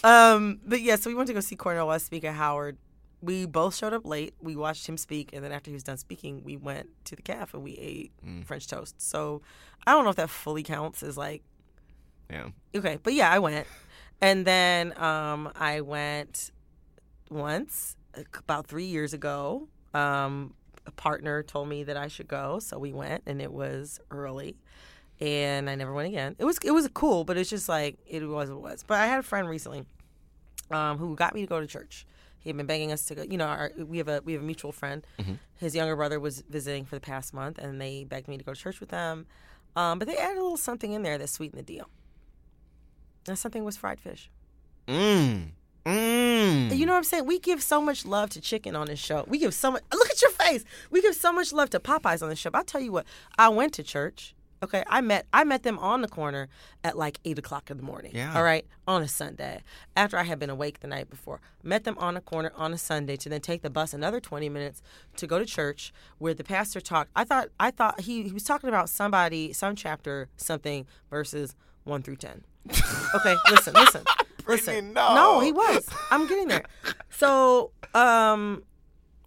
um, 0.03 0.61
but 0.65 0.79
yeah, 0.81 0.95
so 0.95 1.09
we 1.09 1.15
went 1.15 1.27
to 1.27 1.33
go 1.33 1.41
see 1.41 1.57
Cornel 1.57 1.87
West 1.89 2.05
speak 2.05 2.23
at 2.23 2.33
Howard. 2.35 2.77
We 3.21 3.45
both 3.45 3.75
showed 3.75 3.93
up 3.93 4.05
late. 4.05 4.33
We 4.41 4.55
watched 4.55 4.87
him 4.87 4.95
speak, 4.97 5.31
and 5.33 5.43
then 5.43 5.51
after 5.51 5.69
he 5.69 5.73
was 5.75 5.83
done 5.83 5.97
speaking, 5.97 6.41
we 6.43 6.55
went 6.55 6.87
to 7.05 7.15
the 7.15 7.21
cafe 7.21 7.51
and 7.53 7.63
we 7.63 7.73
ate 7.73 8.11
Mm. 8.25 8.45
French 8.45 8.67
toast. 8.67 9.01
So 9.01 9.41
I 9.85 9.91
don't 9.91 10.03
know 10.05 10.09
if 10.11 10.15
that 10.17 10.29
fully 10.29 10.63
counts 10.63 11.03
as 11.03 11.17
like 11.17 11.43
Yeah. 12.29 12.49
okay, 12.75 12.97
but 13.03 13.13
yeah, 13.13 13.29
I 13.31 13.39
went, 13.39 13.67
and 14.21 14.45
then 14.45 14.97
um, 15.01 15.51
I 15.55 15.81
went 15.81 16.51
once 17.29 17.95
about 18.37 18.67
three 18.67 18.85
years 18.85 19.13
ago. 19.13 19.67
Um, 19.93 20.53
a 20.85 20.91
partner 20.91 21.43
told 21.43 21.67
me 21.69 21.83
that 21.83 21.97
I 21.97 22.07
should 22.07 22.27
go, 22.27 22.59
so 22.59 22.77
we 22.79 22.93
went, 22.93 23.23
and 23.25 23.41
it 23.41 23.51
was 23.51 23.99
early, 24.11 24.55
and 25.19 25.69
I 25.69 25.75
never 25.75 25.93
went 25.93 26.07
again. 26.07 26.35
It 26.39 26.45
was 26.45 26.57
it 26.63 26.71
was 26.71 26.87
cool, 26.93 27.23
but 27.25 27.37
it's 27.37 27.49
just 27.49 27.67
like 27.69 27.97
it 28.07 28.23
was 28.23 28.49
what 28.49 28.55
it 28.57 28.61
was. 28.61 28.83
But 28.87 28.99
I 28.99 29.07
had 29.07 29.19
a 29.19 29.23
friend 29.23 29.47
recently, 29.49 29.85
um, 30.71 30.97
who 30.97 31.15
got 31.15 31.33
me 31.35 31.41
to 31.41 31.47
go 31.47 31.59
to 31.59 31.67
church. 31.67 32.05
He 32.39 32.49
had 32.49 32.57
been 32.57 32.65
begging 32.65 32.91
us 32.91 33.05
to 33.05 33.15
go. 33.15 33.23
You 33.23 33.37
know, 33.37 33.45
our, 33.45 33.71
we 33.77 33.97
have 33.97 34.07
a 34.07 34.21
we 34.23 34.33
have 34.33 34.41
a 34.41 34.45
mutual 34.45 34.71
friend. 34.71 35.05
Mm-hmm. 35.19 35.33
His 35.55 35.75
younger 35.75 35.95
brother 35.95 36.19
was 36.19 36.41
visiting 36.49 36.85
for 36.85 36.95
the 36.95 37.01
past 37.01 37.33
month, 37.33 37.57
and 37.57 37.79
they 37.79 38.05
begged 38.05 38.27
me 38.27 38.37
to 38.37 38.43
go 38.43 38.53
to 38.53 38.59
church 38.59 38.79
with 38.79 38.89
them. 38.89 39.25
Um, 39.75 39.99
but 39.99 40.07
they 40.07 40.17
added 40.17 40.37
a 40.37 40.41
little 40.41 40.57
something 40.57 40.93
in 40.93 41.03
there 41.03 41.17
that 41.17 41.29
sweetened 41.29 41.59
the 41.59 41.63
deal. 41.63 41.89
And 43.27 43.37
something 43.37 43.63
was 43.63 43.77
fried 43.77 43.99
fish. 43.99 44.29
Mmm. 44.87 45.49
Mmm. 45.85 46.77
You 46.77 46.85
know 46.85 46.93
what 46.93 46.97
I'm 46.97 47.03
saying? 47.03 47.25
We 47.25 47.39
give 47.39 47.61
so 47.61 47.81
much 47.81 48.05
love 48.05 48.29
to 48.31 48.41
chicken 48.41 48.75
on 48.75 48.87
this 48.87 48.99
show. 48.99 49.25
We 49.27 49.37
give 49.37 49.53
so 49.53 49.71
much. 49.71 49.83
Look 49.93 50.09
at 50.09 50.21
your 50.21 50.31
face. 50.31 50.65
We 50.89 51.01
give 51.01 51.15
so 51.15 51.31
much 51.31 51.53
love 51.53 51.69
to 51.71 51.79
Popeyes 51.79 52.23
on 52.23 52.29
this 52.29 52.39
show. 52.39 52.49
But 52.49 52.59
I'll 52.59 52.63
tell 52.63 52.81
you 52.81 52.91
what. 52.91 53.05
I 53.37 53.49
went 53.49 53.73
to 53.73 53.83
church. 53.83 54.33
Okay, 54.61 54.83
I 54.87 55.01
met 55.01 55.25
I 55.31 55.43
met 55.43 55.63
them 55.63 55.79
on 55.79 56.01
the 56.01 56.07
corner 56.07 56.49
at 56.83 56.97
like 56.97 57.19
eight 57.23 57.39
o'clock 57.39 57.71
in 57.71 57.77
the 57.77 57.83
morning. 57.83 58.11
Yeah. 58.13 58.35
All 58.35 58.43
right, 58.43 58.65
on 58.87 59.01
a 59.01 59.07
Sunday 59.07 59.63
after 59.95 60.17
I 60.17 60.23
had 60.23 60.37
been 60.39 60.49
awake 60.49 60.81
the 60.81 60.87
night 60.87 61.09
before. 61.09 61.39
Met 61.63 61.85
them 61.85 61.97
on 61.97 62.17
a 62.17 62.21
corner 62.21 62.51
on 62.55 62.73
a 62.73 62.77
Sunday 62.77 63.15
to 63.17 63.29
then 63.29 63.41
take 63.41 63.61
the 63.61 63.69
bus 63.69 63.93
another 63.93 64.19
twenty 64.19 64.49
minutes 64.49 64.81
to 65.15 65.27
go 65.27 65.39
to 65.39 65.45
church 65.45 65.93
where 66.17 66.33
the 66.33 66.43
pastor 66.43 66.81
talked. 66.81 67.09
I 67.15 67.23
thought 67.23 67.49
I 67.59 67.71
thought 67.71 68.01
he 68.01 68.23
he 68.23 68.31
was 68.33 68.43
talking 68.43 68.67
about 68.69 68.89
somebody 68.89 69.53
some 69.53 69.75
chapter 69.75 70.27
something 70.35 70.85
verses 71.09 71.55
one 71.85 72.01
through 72.03 72.17
ten. 72.17 72.43
Okay, 73.15 73.35
listen, 73.49 73.73
listen, 73.73 74.03
listen. 74.47 74.93
no. 74.93 75.15
no, 75.15 75.39
he 75.39 75.51
was. 75.51 75.89
I'm 76.11 76.27
getting 76.27 76.47
there. 76.47 76.63
So, 77.09 77.71
um, 77.95 78.61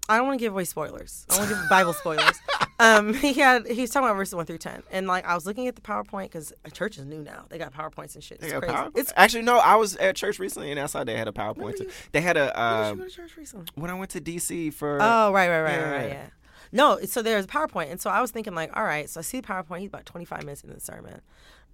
I 0.09 0.19
don't 0.19 0.27
want 0.27 0.39
to 0.39 0.45
give 0.45 0.53
away 0.53 0.65
spoilers. 0.65 1.27
I 1.31 1.39
want 1.39 1.49
to 1.51 1.57
give 1.57 1.69
Bible 1.69 1.93
spoilers. 1.95 2.39
Um, 2.83 3.15
he 3.27 3.35
had 3.35 3.67
he 3.69 3.81
was 3.83 3.91
talking 3.91 4.07
about 4.09 4.17
verses 4.17 4.35
one 4.35 4.45
through 4.47 4.59
ten, 4.59 4.83
and 4.91 5.07
like 5.07 5.25
I 5.25 5.35
was 5.35 5.47
looking 5.47 5.69
at 5.69 5.77
the 5.77 5.81
PowerPoint 5.83 6.25
because 6.25 6.53
church 6.73 6.99
is 6.99 7.05
new 7.05 7.23
now. 7.23 7.45
They 7.49 7.59
got 7.59 7.73
PowerPoints 7.73 8.15
and 8.15 8.25
shit. 8.25 8.41
They 8.41 8.47
It's 8.49 8.53
got 8.55 8.63
crazy. 8.63 8.75
power- 8.75 8.91
It's 8.95 9.13
Actually, 9.17 9.43
no. 9.43 9.59
I 9.59 9.77
was 9.77 9.97
at 9.97 10.17
church 10.17 10.39
recently, 10.39 10.71
and 10.71 10.79
outside 10.81 11.05
they 11.07 11.17
had 11.17 11.29
a 11.29 11.33
PowerPoint. 11.33 11.77
too. 11.79 11.89
They 12.13 12.21
had 12.21 12.37
a 12.37 12.41
When 12.41 12.49
did 12.49 12.57
um, 12.59 12.99
you 12.99 13.05
go 13.05 13.09
to 13.09 13.15
church 13.15 13.37
recently? 13.37 13.67
when 13.77 13.91
I 13.91 13.95
went 13.95 14.11
to 14.13 14.21
DC 14.21 14.75
for. 14.75 14.99
Oh, 15.01 15.33
right, 15.33 15.49
right, 15.49 15.61
right, 15.63 15.79
right, 15.81 15.91
right, 15.91 16.09
Yeah. 16.09 16.15
yeah. 16.15 16.27
No, 16.75 16.99
so 17.05 17.21
there's 17.23 17.45
a 17.45 17.49
PowerPoint. 17.49 17.91
And 17.91 18.01
so 18.01 18.09
I 18.11 18.21
was 18.23 18.31
thinking, 18.31 18.55
like, 18.55 18.75
all 18.77 18.85
right, 18.85 19.09
so 19.09 19.21
I 19.21 19.23
see 19.23 19.41
the 19.41 19.47
PowerPoint. 19.47 19.81
He's 19.81 19.89
about 19.89 20.07
25 20.07 20.41
minutes 20.45 20.63
into 20.63 20.75
the 20.75 20.81
sermon. 20.81 21.21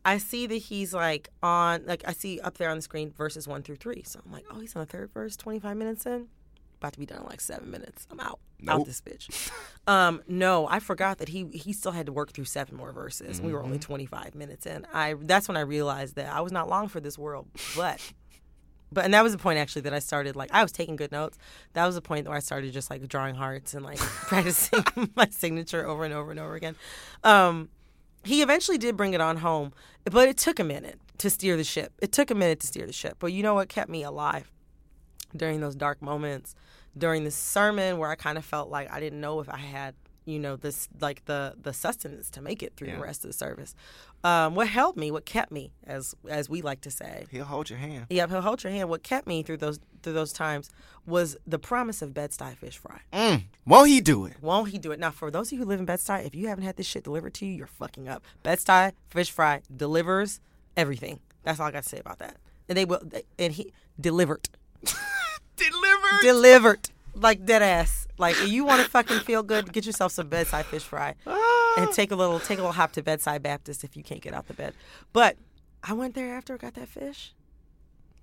I 0.05 0.19
see 0.19 0.47
that 0.49 0.57
he's 0.57 0.93
like 0.93 1.29
on, 1.43 1.85
like, 1.87 2.03
I 2.07 2.13
see 2.13 2.41
up 2.41 2.59
there 2.59 2.69
on 2.71 2.77
the 2.79 2.83
screen 2.83 3.13
verses 3.17 3.47
one 3.47 3.63
through 3.63 3.77
three. 3.77 4.03
So 4.05 4.21
I'm 4.27 4.33
like, 4.33 4.45
oh, 4.51 4.59
he's 4.61 4.75
on 4.75 4.81
the 4.81 4.87
third 4.87 5.11
verse, 5.13 5.37
25 5.37 5.77
minutes 5.77 6.05
in. 6.07 6.27
About 6.79 6.93
to 6.93 6.99
be 6.99 7.07
done 7.07 7.19
in 7.19 7.27
like 7.27 7.41
seven 7.41 7.71
minutes. 7.71 8.07
I'm 8.11 8.21
out. 8.21 8.39
Out 8.69 8.85
this 8.87 9.01
bitch. 9.01 9.51
Um, 9.89 10.23
no, 10.29 10.69
I 10.69 10.81
forgot 10.81 11.17
that 11.17 11.31
he 11.31 11.47
he 11.47 11.73
still 11.73 11.93
had 11.93 12.05
to 12.07 12.13
work 12.13 12.33
through 12.33 12.45
seven 12.45 12.77
more 12.77 12.93
verses. 12.93 13.41
We 13.41 13.53
were 13.55 13.61
Mm-hmm. 13.61 13.67
only 13.67 13.79
25 13.79 14.35
minutes 14.35 14.67
in. 14.67 14.87
I 14.93 15.15
that's 15.19 15.49
when 15.49 15.57
I 15.57 15.61
realized 15.61 16.17
that 16.17 16.31
I 16.31 16.43
was 16.43 16.53
not 16.53 16.69
long 16.69 16.89
for 16.89 17.01
this 17.01 17.17
world. 17.17 17.47
But 17.75 17.99
but 18.93 19.07
and 19.07 19.15
that 19.15 19.23
was 19.23 19.33
the 19.33 19.39
point 19.39 19.59
actually 19.59 19.83
that 19.83 19.95
I 19.95 19.99
started 19.99 20.37
like 20.37 20.51
I 20.53 20.63
was 20.63 20.73
taking 20.73 20.97
good 20.97 21.11
notes. 21.11 21.39
That 21.73 21.87
was 21.87 21.95
the 21.95 22.03
point 22.03 22.29
where 22.29 22.37
I 22.37 22.41
started 22.41 22.71
just 22.75 22.91
like 22.91 23.09
drawing 23.09 23.35
hearts 23.35 23.73
and 23.73 23.83
like 23.83 23.97
practicing 24.31 24.85
my 25.17 25.29
signature 25.31 25.87
over 25.87 26.05
and 26.05 26.13
over 26.13 26.31
and 26.31 26.39
over 26.39 26.55
again. 26.55 26.77
Um, 27.25 27.71
he 28.25 28.43
eventually 28.43 28.77
did 28.77 28.95
bring 28.95 29.15
it 29.15 29.23
on 29.23 29.39
home, 29.39 29.73
but 30.05 30.29
it 30.29 30.37
took 30.37 30.59
a 30.61 30.65
minute 30.65 31.01
to 31.17 31.31
steer 31.31 31.57
the 31.57 31.65
ship. 31.65 31.93
It 32.03 32.13
took 32.13 32.31
a 32.31 32.35
minute 32.35 32.61
to 32.61 32.67
steer 32.67 32.87
the 32.87 32.93
ship, 32.93 33.17
but 33.21 33.29
you 33.33 33.43
know 33.43 33.55
what 33.55 33.71
kept 33.71 33.89
me 33.89 34.03
alive 34.03 34.53
during 35.35 35.61
those 35.61 35.75
dark 35.75 36.03
moments, 36.03 36.55
during 36.97 37.25
the 37.25 37.31
sermon 37.31 37.99
where 37.99 38.11
I 38.11 38.15
kind 38.15 38.39
of 38.39 38.45
felt 38.45 38.71
like 38.71 38.91
I 38.93 39.01
didn't 39.01 39.21
know 39.21 39.41
if 39.41 39.49
I 39.49 39.59
had, 39.59 39.95
you 40.25 40.39
know, 40.39 40.57
this 40.57 40.89
like 41.01 41.25
the 41.27 41.55
the 41.61 41.73
sustenance 41.73 42.31
to 42.31 42.43
make 42.43 42.63
it 42.63 42.75
through 42.77 42.89
Yeah. 42.89 42.97
the 42.97 43.03
rest 43.03 43.25
of 43.25 43.29
the 43.31 43.35
service. 43.37 43.75
Um, 44.25 44.55
what 44.57 44.67
held 44.69 44.97
me, 44.97 45.11
what 45.13 45.25
kept 45.25 45.53
me, 45.53 45.71
as 45.87 46.15
as 46.29 46.49
we 46.51 46.61
like 46.63 46.81
to 46.83 46.91
say, 46.91 47.27
He'll 47.31 47.45
hold 47.45 47.71
your 47.71 47.79
hand. 47.79 48.07
yeah, 48.11 48.27
he'll 48.27 48.41
hold 48.41 48.65
your 48.65 48.73
hand. 48.73 48.89
What 48.89 49.03
kept 49.03 49.27
me 49.27 49.43
through 49.43 49.59
those 49.59 49.79
through 50.03 50.13
those 50.15 50.33
times 50.33 50.71
was 51.07 51.37
the 51.47 51.59
promise 51.59 52.03
of 52.03 52.13
Bed-Stuy 52.15 52.57
fish 52.57 52.77
fry. 52.79 53.01
Mm. 53.13 53.45
Won't 53.67 53.89
he 53.89 54.01
do 54.01 54.27
it? 54.27 54.35
Won't 54.43 54.69
he 54.71 54.79
do 54.79 54.93
it? 54.93 55.01
Now, 55.01 55.11
for 55.11 55.31
those 55.31 55.49
of 55.49 55.53
you 55.55 55.59
who 55.61 55.65
live 55.65 55.81
in 55.81 55.87
Bed-Stuy, 55.87 56.25
if 56.27 56.35
you 56.35 56.49
haven't 56.49 56.65
had 56.65 56.77
this 56.77 56.87
shit 56.87 57.03
delivered 57.05 57.35
to 57.35 57.47
you, 57.47 57.53
you're 57.55 57.67
fucking 57.67 58.09
up. 58.09 58.23
Bed-Stuy 58.43 58.93
fish 59.09 59.31
fry 59.31 59.63
delivers 59.75 60.41
everything. 60.77 61.19
That's 61.45 61.59
all 61.59 61.67
I 61.67 61.71
got 61.73 61.83
to 61.85 61.89
say 61.89 61.99
about 61.99 62.19
that. 62.21 62.37
And 62.69 62.77
they 62.79 62.85
will, 62.85 63.01
and 63.39 63.53
he 63.55 63.73
delivered, 64.01 64.49
Delivered. 65.57 66.23
delivered 66.23 66.91
like 67.15 67.45
dead 67.45 67.63
ass. 67.63 68.07
Like 68.17 68.37
if 68.37 68.49
you 68.49 68.65
want 68.65 68.83
to 68.83 68.91
fucking 68.91 69.21
feel 69.21 69.43
good, 69.43 69.73
get 69.73 69.87
yourself 69.87 70.13
some 70.13 70.29
Bed-Stuy 70.29 70.65
fish 70.65 70.83
fry, 70.83 71.15
and 71.27 71.89
ah. 71.89 71.93
take 71.93 72.11
a 72.11 72.17
little 72.17 72.41
take 72.41 72.59
a 72.59 72.63
little 72.63 72.73
hop 72.73 72.93
to 72.93 73.03
Bedside 73.03 73.43
Baptist 73.43 73.85
if 73.85 73.97
you 73.97 74.03
can't 74.03 74.21
get 74.21 74.35
out 74.35 74.49
the 74.49 74.55
bed. 74.55 74.75
But 75.13 75.37
I 75.83 75.93
went 75.93 76.15
there 76.15 76.35
after 76.35 76.55
I 76.55 76.57
got 76.57 76.75
that 76.75 76.89
fish. 76.89 77.33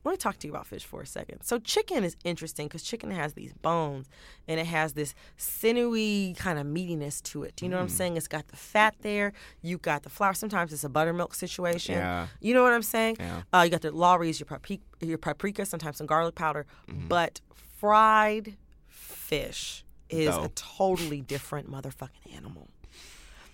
Let 0.06 0.12
me 0.12 0.18
talk 0.18 0.38
to 0.38 0.48
you 0.48 0.54
about 0.54 0.68
fish 0.68 0.86
for 0.86 1.02
a 1.02 1.06
second. 1.08 1.42
So 1.42 1.58
chicken 1.58 2.04
is 2.04 2.16
interesting 2.24 2.68
because 2.68 2.84
chicken 2.84 3.10
has 3.10 3.34
these 3.34 3.54
bones 3.54 4.08
and 4.48 4.60
it 4.60 4.68
has 4.68 4.94
this 4.94 5.16
sinewy 5.36 6.36
kind 6.38 6.60
of 6.60 6.68
meatiness 6.68 7.24
to 7.24 7.42
it. 7.42 7.56
Do 7.56 7.66
you 7.66 7.72
know 7.72 7.78
what 7.78 7.84
I'm 7.84 7.90
saying? 7.90 8.16
It's 8.16 8.28
got 8.28 8.48
the 8.50 8.56
fat 8.56 8.94
there. 9.02 9.34
You 9.64 9.80
got 9.80 10.04
the 10.04 10.10
flour. 10.10 10.36
Sometimes 10.36 10.72
it's 10.72 10.84
a 10.84 10.90
buttermilk 10.90 11.34
situation. 11.34 11.96
Yeah. 11.96 12.28
You 12.40 12.54
know 12.54 12.62
what 12.62 12.72
I'm 12.72 12.84
saying? 12.84 13.18
Yeah. 13.20 13.42
Uh, 13.52 13.64
you 13.64 13.72
got 13.72 13.82
the 13.82 13.92
Lawry's, 13.92 14.40
your 14.40 14.46
paprika, 14.46 14.84
your 15.02 15.18
paprika, 15.18 15.66
sometimes 15.66 15.98
some 15.98 16.06
garlic 16.06 16.36
powder. 16.36 16.68
But 16.88 17.42
fried 17.80 18.58
fish 18.88 19.84
is 20.10 20.36
a 20.36 20.52
totally 20.54 21.22
different 21.22 21.70
motherfucking 21.70 22.36
animal. 22.36 22.70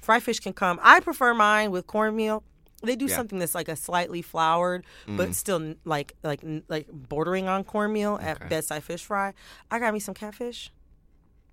Fried 0.02 0.22
fish 0.22 0.42
can 0.42 0.52
come. 0.52 0.82
I 0.84 1.00
prefer 1.00 1.34
mine 1.34 1.72
with 1.72 1.88
cornmeal. 1.88 2.44
They 2.84 2.96
do 2.96 3.06
Yeah. 3.06 3.16
something 3.16 3.40
that's 3.40 3.56
like 3.56 3.68
a 3.68 3.76
slightly 3.76 4.22
floured, 4.22 4.86
but 5.06 5.24
mm-hmm. 5.24 5.32
still 5.34 5.76
like 5.86 6.16
like 6.24 6.42
like 6.68 6.88
bordering 6.92 7.48
on 7.48 7.64
cornmeal 7.64 8.20
at 8.22 8.38
Okay. 8.38 8.50
Bed-Stuy 8.50 8.82
fish 8.82 9.04
fry. 9.04 9.34
I 9.70 9.80
got 9.80 9.94
me 9.94 10.00
some 10.00 10.14
catfish. 10.14 10.72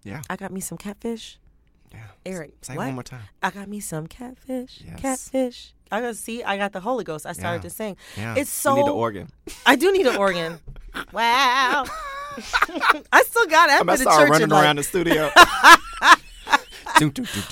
Yeah. 0.04 0.22
I 0.30 0.36
got 0.36 0.52
me 0.52 0.60
some 0.60 0.78
catfish. 0.78 1.38
Yeah. 1.92 2.04
Eric, 2.26 2.52
Say 2.62 2.74
it 2.74 2.76
what? 2.76 2.86
one 2.86 2.94
more 2.94 3.02
time. 3.02 3.22
I 3.42 3.50
got 3.50 3.68
me 3.68 3.80
some 3.80 4.06
catfish. 4.06 4.82
Yes. 4.84 5.00
Catfish. 5.00 5.74
I 5.90 6.00
got 6.00 6.16
see. 6.16 6.42
I 6.42 6.56
got 6.56 6.72
the 6.72 6.80
Holy 6.80 7.04
Ghost. 7.04 7.24
I 7.26 7.32
started 7.32 7.58
Yeah. 7.58 7.68
to 7.68 7.70
sing. 7.70 7.96
Yeah. 8.16 8.34
It's 8.36 8.50
so. 8.50 8.72
You 8.72 8.82
need 8.82 8.88
the 8.88 8.94
organ. 8.94 9.28
I 9.64 9.76
do 9.76 9.92
need 9.92 10.06
an 10.06 10.16
organ. 10.16 10.60
wow. 11.12 11.84
I 13.12 13.22
still 13.26 13.46
got 13.46 13.70
it. 13.70 13.80
I've 13.80 13.88
I'm 13.88 13.96
church 13.98 14.30
running 14.30 14.48
like, 14.48 14.64
around 14.64 14.76
the 14.76 14.82
studio. 14.82 15.30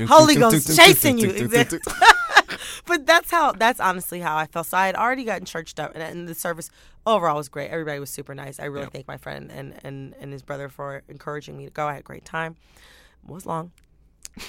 Holy 0.09 0.37
Ghost 0.37 0.77
chasing 0.77 1.19
you. 1.19 1.33
But 2.87 3.07
that's 3.07 3.31
how. 3.31 3.53
That's 3.53 3.81
honestly 3.81 4.21
how 4.21 4.37
I 4.37 4.47
felt. 4.47 4.67
So 4.67 4.77
I 4.77 4.87
had 4.87 4.95
already 4.95 5.25
gotten 5.25 5.45
churched 5.45 5.81
up, 5.81 5.93
and, 5.95 6.03
and 6.03 6.29
the 6.29 6.35
service 6.35 6.71
overall 7.07 7.37
was 7.37 7.49
great. 7.49 7.71
Everybody 7.71 7.99
was 8.01 8.11
super 8.11 8.35
nice. 8.35 8.61
I 8.61 8.65
really 8.67 8.85
Yeah. 8.85 8.91
thank 8.91 9.09
my 9.09 9.17
friend 9.17 9.51
and, 9.53 9.75
and 9.85 10.15
and 10.21 10.33
his 10.33 10.43
brother 10.43 10.69
for 10.69 11.03
encouraging 11.09 11.57
me 11.57 11.65
to 11.65 11.71
go. 11.71 11.87
I 11.87 11.93
had 11.95 12.01
a 12.01 12.05
great 12.05 12.25
time. 12.25 12.57
It 13.25 13.31
was 13.31 13.47
long. 13.47 13.73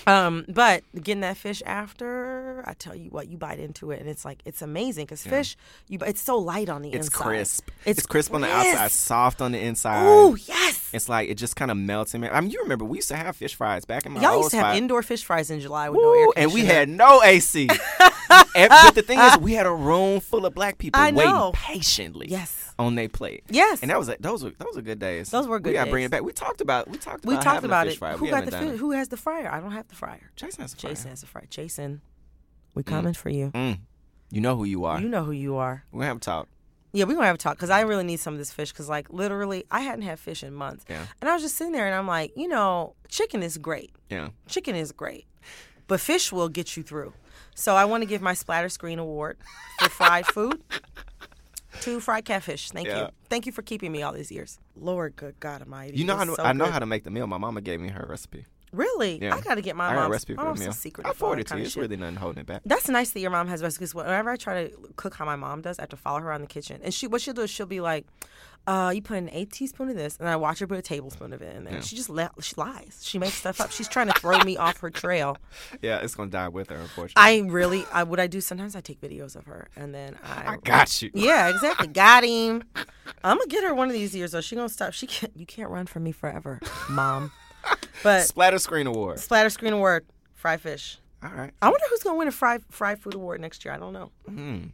Um, 0.05 0.43
but 0.49 0.83
getting 0.95 1.21
that 1.21 1.37
fish 1.37 1.63
after, 1.65 2.61
I 2.67 2.73
tell 2.73 2.93
you 2.93 3.09
what, 3.09 3.29
you 3.29 3.37
bite 3.37 3.57
into 3.59 3.91
it 3.91 4.01
and 4.01 4.09
it's 4.09 4.25
like 4.25 4.41
it's 4.43 4.61
amazing 4.61 5.05
because 5.05 5.23
fish, 5.23 5.55
you 5.87 5.97
it's 6.05 6.19
so 6.21 6.37
light 6.37 6.67
on 6.67 6.81
the 6.81 6.89
It's 6.91 7.07
inside. 7.07 7.23
crisp. 7.23 7.69
It's, 7.85 7.99
It's, 7.99 8.05
crisp 8.05 8.33
on 8.33 8.41
the 8.41 8.51
outside, 8.51 8.91
soft 8.91 9.41
on 9.41 9.53
the 9.53 9.59
inside. 9.59 10.03
Oh 10.05 10.35
yes. 10.35 10.86
It's 10.93 11.09
like 11.09 11.29
it 11.29 11.35
just 11.35 11.55
kind 11.55 11.69
of 11.71 11.77
melts 11.77 12.13
in. 12.13 12.21
there. 12.21 12.33
I 12.33 12.39
mean, 12.41 12.49
you 12.51 12.59
remember 12.61 12.85
we 12.85 12.97
used 12.99 13.09
to 13.09 13.15
have 13.17 13.35
fish 13.35 13.55
fries 13.55 13.85
back 13.85 14.05
in 14.05 14.13
my 14.13 14.21
Y'all 14.21 14.38
used 14.38 14.51
to 14.51 14.57
have 14.57 14.65
spot. 14.67 14.77
indoor 14.77 15.03
fish 15.03 15.23
fries 15.23 15.49
in 15.51 15.59
July 15.59 15.89
with 15.89 16.01
no 16.01 16.13
air 16.13 16.27
and 16.38 16.53
we 16.53 16.65
had 16.65 16.88
no 16.89 17.21
AC. 17.23 17.67
Ev- 18.55 18.69
but 18.69 18.95
the 18.95 19.01
thing 19.01 19.19
is, 19.19 19.38
we 19.38 19.53
had 19.53 19.65
a 19.65 19.71
room 19.73 20.19
full 20.19 20.45
of 20.45 20.53
black 20.53 20.77
people 20.77 20.99
I 20.99 21.11
waiting 21.11 21.31
know. 21.31 21.51
patiently. 21.53 22.27
Yes. 22.29 22.73
On 22.79 22.95
their 22.95 23.09
plate. 23.09 23.43
Yes. 23.49 23.81
And 23.81 23.89
that 23.91 23.97
was 23.97 24.09
a, 24.09 24.17
those 24.19 24.43
were 24.43 24.51
those 24.59 24.75
were 24.75 24.81
good 24.81 24.99
days. 24.99 25.29
Those 25.31 25.47
were 25.47 25.59
good 25.59 25.69
We 25.71 25.73
gotta 25.73 25.89
bring 25.91 26.01
days. 26.03 26.07
it 26.07 26.11
back. 26.11 26.23
We 26.23 26.31
talked 26.33 26.61
about 26.61 26.88
we 26.89 26.97
talked 26.97 27.25
we 27.25 27.33
talked 27.35 27.45
having 27.47 27.69
about 27.69 27.88
a 27.88 27.89
fish 27.89 27.95
it. 27.97 27.99
fry. 27.99 28.13
Who 28.17 28.25
we 28.25 28.29
got 28.29 28.35
haven't 28.43 28.51
the 28.51 28.65
done 28.65 28.73
it. 28.75 28.77
Who 28.77 28.91
has 28.91 29.07
the 29.09 29.17
fryer? 29.17 29.49
I 29.51 29.59
don't 29.59 29.71
have 29.71 29.88
the 29.88 29.95
fryer. 29.95 30.31
Jason 30.35 30.61
has 30.61 30.73
a 30.73 30.77
fryer. 30.77 30.91
Jason 30.93 31.09
has 31.09 31.21
the 31.21 31.27
fryer. 31.27 31.45
Jason, 31.49 32.01
we 32.75 32.83
coming 32.83 33.13
for 33.13 33.29
you. 33.29 33.51
Mm. 33.51 33.79
You 34.29 34.41
know 34.41 34.55
who 34.57 34.65
you 34.65 34.85
are. 34.85 34.99
You 35.01 35.09
know 35.09 35.23
who 35.23 35.31
you 35.31 35.55
are. 35.55 35.85
We're 35.91 35.99
gonna 36.01 36.07
have 36.09 36.17
a 36.17 36.19
talk. 36.19 36.47
Yeah, 36.97 37.03
we're 37.05 37.13
gonna 37.13 37.27
have 37.27 37.35
a 37.35 37.37
talk 37.37 37.55
because 37.57 37.69
I 37.69 37.81
really 37.81 38.03
need 38.03 38.19
some 38.19 38.33
of 38.33 38.39
this 38.39 38.51
fish 38.51 38.71
because, 38.71 38.89
like, 38.89 39.11
literally, 39.11 39.65
I 39.69 39.81
hadn't 39.81 40.01
had 40.01 40.19
fish 40.19 40.43
in 40.43 40.51
months, 40.53 40.83
Yeah. 40.89 41.05
and 41.21 41.29
I 41.29 41.33
was 41.33 41.43
just 41.43 41.55
sitting 41.55 41.73
there 41.73 41.85
and 41.85 41.93
I'm 41.93 42.07
like, 42.07 42.31
you 42.35 42.47
know, 42.47 42.95
chicken 43.07 43.43
is 43.43 43.59
great. 43.59 43.91
Yeah. 44.09 44.29
Chicken 44.47 44.75
is 44.75 44.91
great, 44.91 45.25
but 45.87 45.99
fish 45.99 46.31
will 46.31 46.49
get 46.49 46.75
you 46.75 46.81
through. 46.81 47.13
So 47.53 47.75
I 47.75 47.85
want 47.85 48.01
to 48.01 48.05
give 48.07 48.21
my 48.21 48.33
Splatter 48.33 48.69
Screen 48.69 48.97
Award 48.97 49.37
for 49.79 49.89
fried 49.89 50.25
food 50.33 50.59
to 51.81 51.99
fried 51.99 52.25
catfish. 52.25 52.71
Thank 52.71 52.87
Yeah. 52.87 53.01
you, 53.03 53.07
thank 53.29 53.45
you 53.45 53.51
for 53.51 53.61
keeping 53.61 53.91
me 53.91 54.01
all 54.01 54.13
these 54.13 54.31
years. 54.31 54.57
Lord, 54.75 55.15
good 55.15 55.39
God 55.39 55.61
Almighty, 55.61 55.97
You 55.97 56.05
know 56.05 56.15
how 56.17 56.25
so 56.25 56.41
I 56.43 56.53
know 56.53 56.65
good. 56.65 56.73
how 56.73 56.79
to 56.79 56.85
make 56.87 57.03
the 57.03 57.11
meal. 57.11 57.27
My 57.27 57.37
mama 57.37 57.61
gave 57.61 57.79
me 57.79 57.89
her 57.89 58.07
recipe. 58.09 58.45
Really, 58.74 59.22
Yeah. 59.22 59.36
I 59.36 59.41
got 59.41 59.55
to 59.55 59.61
get 59.61 59.76
my 59.76 59.88
I 59.89 59.93
a 59.93 59.95
mom's. 59.95 60.11
recipe 60.11 60.34
my 60.34 60.41
for 60.41 60.45
the 60.45 60.49
mom's 60.49 60.59
meal. 60.59 60.72
secretive 60.74 61.09
I 61.09 61.13
forwarded 61.13 61.47
that 61.47 61.53
to 61.53 61.57
you. 61.59 61.63
It's 61.65 61.74
shit. 61.74 61.82
really 61.82 61.97
nothing 61.97 62.15
holding 62.15 62.41
it 62.41 62.45
back. 62.47 62.61
That's 62.65 62.89
nice 62.89 63.11
that 63.11 63.20
your 63.20 63.32
mom 63.32 63.47
has 63.47 63.63
recipes. 63.63 63.95
Whenever 63.95 64.30
I 64.30 64.36
try 64.36 64.68
to 64.68 64.78
cook 64.97 65.15
how 65.15 65.26
my 65.26 65.36
mom 65.38 65.61
does, 65.61 65.80
I 65.80 65.84
have 65.84 65.89
to 65.89 65.97
follow 65.97 66.20
her 66.20 66.28
around 66.28 66.41
the 66.41 66.47
kitchen. 66.47 66.82
And 66.84 66.93
she, 66.93 67.07
what 67.07 67.22
she'll 67.22 67.34
do 67.34 67.41
is 67.43 67.49
she'll 67.49 67.65
be 67.65 67.80
like, 67.80 68.05
uh, 68.68 68.91
"You 68.93 69.01
put 69.01 69.18
an 69.18 69.30
a 69.32 69.45
teaspoon 69.45 69.88
of 69.89 69.95
this," 69.95 70.18
and 70.18 70.28
I 70.28 70.36
watch 70.36 70.59
her 70.59 70.68
put 70.68 70.78
a 70.78 70.82
tablespoon 70.82 71.32
of 71.32 71.41
it 71.41 71.55
in 71.55 71.63
there. 71.63 71.76
Yeah. 71.76 71.80
She 71.82 71.95
just 71.95 72.09
la- 72.09 72.28
she 72.41 72.53
lies. 72.57 72.99
She 73.01 73.18
makes 73.18 73.36
stuff 73.36 73.61
up. 73.61 73.72
She's 73.72 73.88
trying 73.88 74.07
to 74.07 74.13
throw 74.20 74.38
me 74.39 74.57
off 74.57 74.80
her 74.82 74.89
trail. 74.89 75.38
Yeah, 75.82 75.99
it's 75.99 76.15
gonna 76.15 76.30
die 76.32 76.49
with 76.49 76.70
her, 76.70 76.76
unfortunately. 76.76 77.13
I 77.15 77.39
really, 77.47 77.86
I 77.93 78.03
what 78.03 78.20
I 78.20 78.28
do 78.28 78.41
sometimes 78.41 78.76
I 78.76 78.82
take 78.82 78.99
videos 78.99 79.36
of 79.38 79.45
her 79.45 79.70
and 79.78 79.93
then 79.95 80.18
I. 80.24 80.53
I 80.53 80.57
got 80.57 81.01
you. 81.01 81.11
Yeah, 81.13 81.47
exactly. 81.49 81.88
Got 81.88 82.26
him. 82.26 82.63
I'm 83.24 83.38
gonna 83.38 83.47
get 83.47 83.63
her 83.63 83.74
one 83.74 83.88
of 83.88 83.93
these 83.93 84.13
years 84.13 84.32
though. 84.32 84.41
She 84.41 84.55
gonna 84.57 84.68
stop. 84.68 84.91
She 84.91 85.07
can't. 85.07 85.32
You 85.38 85.45
can't 85.45 85.70
run 85.70 85.86
from 85.88 86.03
me 86.03 86.11
forever, 86.11 86.59
mom. 86.89 87.32
But 88.03 88.24
Splatter 88.26 88.59
Screen 88.59 88.86
Award. 88.88 89.20
splatter 89.20 89.49
screen 89.49 89.74
award, 89.74 90.05
fried 90.36 90.61
fish. 90.61 90.99
All 91.24 91.32
right. 91.32 91.51
I 91.61 91.65
wonder 91.70 91.84
who's 91.89 92.03
gonna 92.03 92.15
win 92.18 92.28
a 92.28 92.32
fried 92.32 92.61
fried 92.70 92.99
food 92.99 93.15
award 93.15 93.41
next 93.41 93.65
year. 93.65 93.74
I 93.74 93.78
don't 93.78 93.91
know. 93.93 94.11
Mm. 94.30 94.70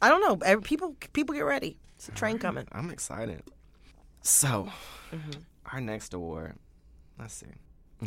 I 0.00 0.08
don't 0.08 0.20
know. 0.20 0.38
Every- 0.46 0.62
People 0.62 0.94
people 1.12 1.34
get 1.34 1.42
ready. 1.44 1.78
It's 1.96 2.08
a 2.08 2.12
train 2.12 2.38
coming. 2.38 2.66
I'm 2.72 2.90
excited. 2.90 3.42
So, 4.22 4.68
Mm-hmm. 5.12 5.40
our 5.72 5.80
next 5.80 6.14
award. 6.14 6.54
Let's 7.18 7.34
see. 7.34 7.46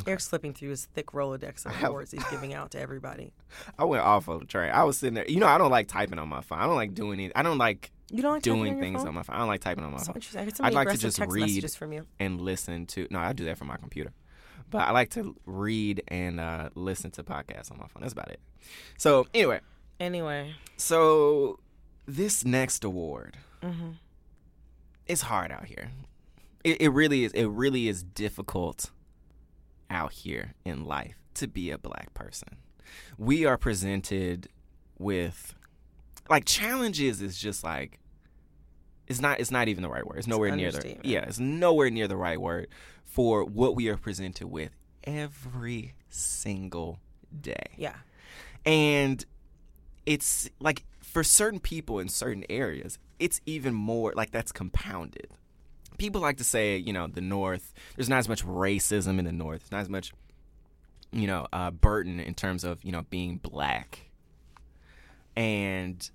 Eric's 0.05 0.26
slipping 0.26 0.53
through 0.53 0.70
his 0.70 0.86
thick 0.86 1.07
Rolodex 1.07 1.65
of 1.65 1.82
awards 1.84 2.11
he's 2.11 2.24
giving 2.26 2.53
out 2.53 2.72
to 2.72 2.80
everybody. 2.80 3.34
I 3.80 3.86
went 3.86 4.03
off 4.03 4.28
of 4.28 4.41
the 4.41 4.45
train. 4.45 4.72
I 4.72 4.84
was 4.84 4.97
sitting 4.97 5.13
there. 5.15 5.26
You 5.28 5.39
know, 5.39 5.47
I 5.47 5.57
don't 5.57 5.72
like 5.72 5.88
typing 5.88 6.20
on 6.20 6.28
my 6.30 6.41
phone. 6.41 6.59
I 6.59 6.65
don't 6.68 6.76
like 6.76 6.93
doing 6.93 7.20
it. 7.20 7.32
I 7.36 7.41
don't 7.43 7.57
like 7.57 7.91
You 8.12 8.22
don't 8.22 8.34
like 8.34 8.43
doing 8.43 8.76
on 8.76 8.80
things 8.80 8.99
phone? 9.01 9.10
on 9.10 9.16
my 9.16 9.24
phone. 9.24 9.36
I 9.36 9.39
don't 9.39 9.47
like 9.49 9.62
typing 9.62 9.84
on 9.84 9.91
my 9.91 9.97
So 9.97 10.14
phone. 10.14 10.22
I 10.41 10.45
get 10.45 10.55
so 10.58 10.64
I'd 10.64 10.74
like 10.74 10.89
to 10.89 10.97
just 10.97 11.20
read 11.20 11.41
messages 11.41 11.76
from 11.76 11.91
you. 11.93 12.05
and 12.20 12.39
listen 12.39 12.86
to. 12.88 13.08
No, 13.12 13.20
I 13.20 13.34
do 13.34 13.45
that 13.45 13.58
from 13.58 13.68
my 13.68 13.78
computer. 13.78 14.12
But 14.70 14.80
I 14.80 14.91
like 14.91 15.10
to 15.12 15.36
read 15.45 16.03
and 16.08 16.39
uh, 16.39 16.70
listen 16.76 17.12
to 17.12 17.24
podcasts 17.24 17.72
on 17.72 17.78
my 17.78 17.88
phone. 17.88 18.01
That's 18.01 18.14
about 18.14 18.30
it. 18.30 18.39
So 18.97 19.28
anyway, 19.34 19.62
Anyway, 19.99 20.53
so 20.78 21.60
this 22.05 22.45
next 22.45 22.84
award, 22.84 23.38
Mm-hmm. 23.64 23.91
it's 25.08 25.22
hard 25.22 25.51
out 25.51 25.66
here. 25.66 25.89
It, 26.64 26.82
it 26.82 26.89
really 26.89 27.24
is. 27.24 27.32
It 27.32 27.45
really 27.47 27.88
is 27.88 28.03
difficult 28.03 28.91
out 29.89 30.12
here 30.12 30.53
in 30.66 30.86
life 30.86 31.16
to 31.36 31.47
be 31.47 31.72
a 31.72 31.78
black 31.78 32.14
person. 32.14 32.58
We 33.18 33.45
are 33.45 33.58
presented 33.58 34.49
with 34.99 35.55
like 36.30 36.45
challenges. 36.45 37.21
Is 37.21 37.38
just 37.38 37.63
like 37.63 37.99
it's 39.07 39.21
not. 39.21 39.39
It's 39.39 39.51
not 39.51 39.67
even 39.67 39.84
the 39.84 39.89
right 39.89 40.05
word. 40.05 40.17
It's 40.17 40.28
nowhere 40.28 40.55
near 40.55 40.71
the. 40.71 40.97
Yeah, 41.03 41.21
it's 41.21 41.39
nowhere 41.39 41.89
near 41.89 42.07
the 42.07 42.17
right 42.17 42.39
word 42.39 42.67
for 43.05 43.43
what 43.43 43.75
we 43.75 43.88
are 43.88 43.97
presented 43.97 44.47
with 44.47 44.71
every 45.03 45.95
single 46.09 46.99
day 47.41 47.71
yeah. 47.78 47.95
and 48.65 49.25
it's 50.05 50.49
like 50.59 50.84
for 51.01 51.23
certain 51.23 51.59
people 51.59 51.99
in 51.99 52.09
certain 52.09 52.43
areas 52.49 52.99
it's 53.17 53.41
even 53.45 53.73
more 53.73 54.13
like 54.15 54.32
that's 54.32 54.51
compounded 54.51 55.30
people 55.97 56.21
like 56.21 56.38
to 56.38 56.43
say 56.43 56.78
you 56.78 56.93
know 56.93 57.07
the 57.07 57.21
north 57.21 57.73
there's 57.95 58.09
not 58.09 58.19
as 58.19 58.30
much 58.30 58.45
racism 58.45 59.17
in 59.17 59.25
the 59.25 59.32
north 59.32 59.61
there's 59.61 59.71
not 59.71 59.82
as 59.82 59.89
much 59.89 60.13
you 61.11 61.25
know 61.25 61.47
uh, 61.53 61.71
burden 61.71 62.19
in 62.19 62.34
terms 62.34 62.63
of 62.63 62.84
you 62.84 62.91
know 62.91 63.03
being 63.09 63.38
black 63.38 64.09
and 65.36 66.11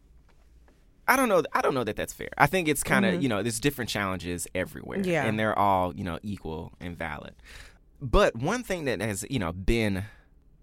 I 1.08 1.16
don't 1.16 1.28
know. 1.28 1.42
I 1.52 1.62
don't 1.62 1.74
know 1.74 1.84
that 1.84 1.96
that's 1.96 2.12
fair. 2.12 2.30
I 2.38 2.46
think 2.46 2.68
it's 2.68 2.82
kind 2.82 3.04
of 3.04 3.14
mm-hmm. 3.14 3.22
you 3.22 3.28
know 3.28 3.42
there's 3.42 3.60
different 3.60 3.90
challenges 3.90 4.46
everywhere, 4.54 5.00
Yeah. 5.00 5.24
and 5.24 5.38
they're 5.38 5.58
all 5.58 5.94
you 5.94 6.04
know 6.04 6.18
equal 6.22 6.72
and 6.80 6.96
valid. 6.96 7.34
But 8.00 8.36
one 8.36 8.62
thing 8.62 8.84
that 8.86 9.00
has 9.00 9.24
you 9.28 9.38
know 9.38 9.52
been 9.52 10.04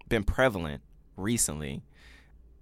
been 0.08 0.24
prevalent 0.24 0.82
recently 1.16 1.82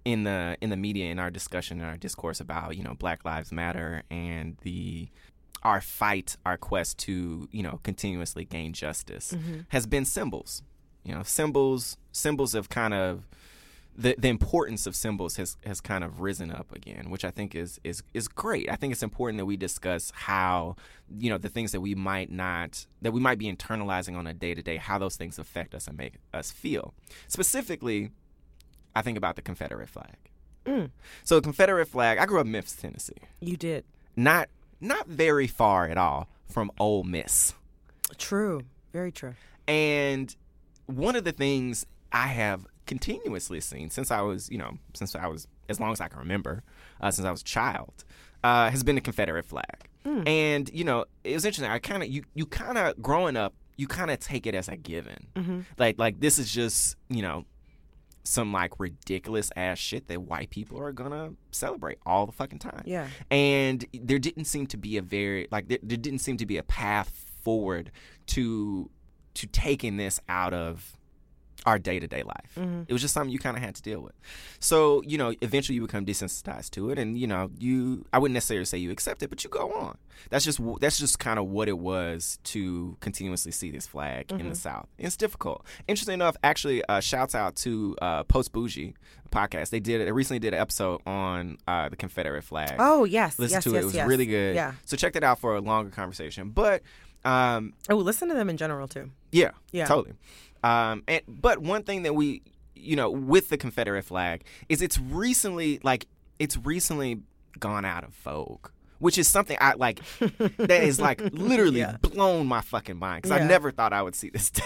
in 0.05 0.23
the 0.23 0.57
in 0.61 0.69
the 0.69 0.77
media 0.77 1.11
in 1.11 1.19
our 1.19 1.29
discussion 1.29 1.79
in 1.79 1.85
our 1.85 1.97
discourse 1.97 2.39
about 2.39 2.75
you 2.75 2.83
know 2.83 2.95
Black 2.95 3.23
Lives 3.25 3.51
Matter 3.51 4.03
and 4.09 4.57
the 4.63 5.09
our 5.63 5.81
fight, 5.81 6.37
our 6.45 6.57
quest 6.57 6.97
to 6.99 7.47
you 7.51 7.63
know 7.63 7.79
continuously 7.83 8.45
gain 8.45 8.73
justice 8.73 9.33
mm-hmm. 9.33 9.61
has 9.69 9.85
been 9.85 10.05
symbols. 10.05 10.63
You 11.03 11.15
know, 11.15 11.23
symbols 11.23 11.97
symbols 12.11 12.53
of 12.53 12.69
kind 12.69 12.93
of 12.93 13.27
the 13.99 14.15
the 14.17 14.29
importance 14.29 14.87
of 14.87 14.95
symbols 14.95 15.35
has 15.35 15.57
has 15.65 15.81
kind 15.81 16.03
of 16.05 16.21
risen 16.21 16.51
up 16.51 16.73
again, 16.73 17.09
which 17.09 17.25
I 17.25 17.31
think 17.31 17.53
is 17.53 17.81
is 17.83 18.01
is 18.13 18.29
great. 18.29 18.69
I 18.71 18.77
think 18.77 18.93
it's 18.93 19.03
important 19.03 19.37
that 19.39 19.45
we 19.45 19.57
discuss 19.57 20.11
how 20.15 20.77
you 21.17 21.29
know 21.29 21.37
the 21.37 21.49
things 21.49 21.73
that 21.73 21.81
we 21.81 21.95
might 21.95 22.31
not 22.31 22.85
that 23.01 23.11
we 23.11 23.19
might 23.19 23.37
be 23.37 23.51
internalizing 23.51 24.15
on 24.15 24.25
a 24.25 24.33
day 24.33 24.53
to 24.53 24.61
day, 24.61 24.77
how 24.77 24.97
those 24.97 25.17
things 25.17 25.37
affect 25.37 25.75
us 25.75 25.87
and 25.87 25.97
make 25.97 26.13
us 26.33 26.49
feel. 26.49 26.93
Specifically, 27.27 28.11
I 28.95 29.01
think 29.01 29.17
about 29.17 29.35
the 29.35 29.41
Confederate 29.41 29.89
flag. 29.89 30.15
Mm. 30.65 30.91
So 31.25 31.35
the 31.35 31.41
Confederate 31.41 31.87
flag. 31.87 32.19
I 32.19 32.25
grew 32.25 32.39
up 32.39 32.45
in 32.45 32.53
Memphis, 32.53 32.75
Tennessee. 32.75 33.13
You 33.41 33.57
did. 33.57 33.83
Not 34.15 34.47
not 34.79 35.07
very 35.07 35.47
far 35.47 35.89
at 35.89 35.97
all 35.97 36.29
from 36.47 36.71
Ole 36.79 37.03
Miss. 37.03 37.53
True. 38.17 38.61
Very 38.93 39.11
true. 39.11 39.35
And 39.67 40.33
one 40.85 41.17
of 41.17 41.25
the 41.25 41.33
things 41.33 41.85
I 42.11 42.27
have 42.27 42.65
continuously 42.89 43.61
seen 43.61 43.91
since 43.91 44.09
I 44.09 44.21
was, 44.21 44.49
you 44.49 44.57
know, 44.57 44.71
since 44.95 45.15
I 45.15 45.27
was 45.27 45.47
as 45.69 45.79
long 45.79 45.91
as 45.91 46.01
I 46.01 46.07
can 46.07 46.17
remember, 46.17 46.63
uh, 46.99 47.11
since 47.11 47.23
I 47.23 47.29
was 47.29 47.41
a 47.41 47.45
child, 47.45 48.03
uh, 48.43 48.71
has 48.71 48.83
been 48.83 48.95
the 48.95 49.01
Confederate 49.01 49.45
flag. 49.45 49.87
And 50.25 50.69
you 50.73 50.83
know, 50.83 51.05
it 51.23 51.35
was 51.35 51.45
interesting. 51.45 51.69
I 51.69 51.77
kind 51.77 52.01
of 52.01 52.09
you 52.09 52.23
you 52.33 52.47
kind 52.47 52.79
of 52.79 52.99
growing 52.99 53.37
up, 53.37 53.53
you 53.77 53.85
kind 53.87 54.09
of 54.09 54.19
take 54.19 54.47
it 54.47 54.55
as 54.55 54.67
a 54.67 54.75
given, 54.75 55.27
like 55.77 55.99
like 55.99 56.19
this 56.19 56.39
is 56.39 56.51
just 56.51 56.95
you 57.09 57.21
know 57.21 57.45
some 58.23 58.51
like 58.51 58.79
ridiculous 58.79 59.51
ass 59.55 59.77
shit 59.77 60.07
that 60.07 60.23
white 60.23 60.49
people 60.49 60.79
are 60.79 60.91
gonna 60.91 61.33
celebrate 61.51 61.99
all 62.07 62.25
the 62.25 62.31
fucking 62.31 62.59
time. 62.59 62.81
Yeah. 62.85 63.07
And 63.29 63.85
there 63.93 64.19
didn't 64.19 64.45
seem 64.45 64.65
to 64.67 64.77
be 64.77 64.97
a 64.97 65.03
very 65.03 65.47
like 65.51 65.67
there, 65.67 65.79
there 65.83 65.97
didn't 65.97 66.19
seem 66.19 66.37
to 66.37 66.45
be 66.47 66.57
a 66.57 66.63
path 66.63 67.31
forward 67.43 67.91
to 68.27 68.89
to 69.35 69.47
taking 69.47 69.97
this 69.97 70.19
out 70.27 70.53
of 70.53 70.98
our 71.65 71.77
day 71.77 71.99
to 71.99 72.07
day 72.07 72.23
life. 72.23 72.57
It 72.87 72.93
was 72.93 73.01
just 73.01 73.13
something 73.13 73.31
you 73.31 73.39
kind 73.39 73.57
of 73.57 73.63
had 73.63 73.75
to 73.75 73.81
deal 73.81 74.01
with. 74.01 74.13
So, 74.59 75.01
you 75.03 75.17
know, 75.17 75.33
eventually 75.41 75.75
you 75.75 75.81
become 75.81 76.05
desensitized 76.05 76.71
to 76.71 76.89
it 76.89 76.99
and, 76.99 77.17
you 77.17 77.27
know, 77.27 77.51
you 77.57 78.05
I 78.13 78.19
wouldn't 78.19 78.33
necessarily 78.33 78.65
say 78.65 78.77
you 78.77 78.91
accept 78.91 79.23
it, 79.23 79.29
but 79.29 79.43
you 79.43 79.49
go 79.49 79.71
on. 79.73 79.97
That's 80.29 80.43
just, 80.43 80.59
that's 80.81 80.99
just 80.99 81.19
kind 81.19 81.39
of 81.39 81.47
what 81.47 81.69
it 81.69 81.77
was 81.77 82.39
to 82.45 82.97
continuously 82.99 83.51
see 83.51 83.71
this 83.71 83.87
flag 83.87 84.31
in 84.31 84.49
the 84.49 84.55
South. 84.55 84.87
It's 84.97 85.15
difficult. 85.15 85.65
Interesting 85.87 86.15
enough, 86.15 86.35
actually, 86.43 86.83
uh, 86.85 86.99
shouts 86.99 87.35
out 87.35 87.55
to 87.57 87.95
uh, 88.01 88.23
Post 88.23 88.51
Bougie 88.51 88.95
podcast. 89.31 89.69
They 89.69 89.79
did 89.79 90.05
they 90.05 90.11
recently 90.11 90.39
did 90.39 90.53
an 90.53 90.59
episode 90.59 91.01
on 91.05 91.57
uh, 91.67 91.89
the 91.89 91.95
Confederate 91.95 92.43
flag. 92.43 92.75
Oh 92.79 93.03
yes. 93.05 93.39
Listen 93.39 93.57
yes, 93.57 93.63
to 93.63 93.69
yes, 93.71 93.77
it. 93.77 93.81
It 93.81 93.85
was 93.85 93.95
yes. 93.95 94.07
really 94.07 94.25
good. 94.25 94.55
Yeah. 94.55 94.73
So 94.85 94.97
check 94.97 95.13
that 95.13 95.23
out 95.23 95.39
for 95.39 95.55
a 95.55 95.61
longer 95.61 95.91
conversation. 95.91 96.49
But 96.49 96.81
um, 97.25 97.73
Oh, 97.89 97.95
listen 97.95 98.27
to 98.29 98.33
them 98.35 98.49
in 98.49 98.57
general 98.57 98.87
too. 98.87 99.11
yeah, 99.31 99.51
Yeah. 99.71 99.85
totally. 99.85 100.15
Um, 100.63 101.03
and 101.07 101.21
but 101.27 101.59
one 101.59 101.83
thing 101.83 102.03
that 102.03 102.13
we, 102.15 102.41
you 102.75 102.95
know, 102.95 103.09
with 103.09 103.49
the 103.49 103.57
Confederate 103.57 104.03
flag 104.03 104.43
is 104.67 104.81
it's 104.81 104.99
recently 104.99 105.79
like 105.83 106.07
it's 106.37 106.57
recently 106.57 107.21
gone 107.59 107.85
out 107.85 108.03
of 108.03 108.13
vogue, 108.15 108.67
which 108.99 109.17
is 109.17 109.27
something 109.27 109.57
I 109.59 109.73
like 109.75 110.01
that 110.19 110.83
is 110.83 110.99
like 110.99 111.21
literally 111.33 111.79
Yeah. 111.79 111.97
blown 112.01 112.47
my 112.47 112.61
fucking 112.61 112.97
mind 112.97 113.23
because 113.23 113.37
I 113.39 113.45
never 113.45 113.71
thought 113.71 113.93
I 113.93 114.01
would 114.01 114.15
see 114.15 114.29
this 114.29 114.49
day. 114.49 114.63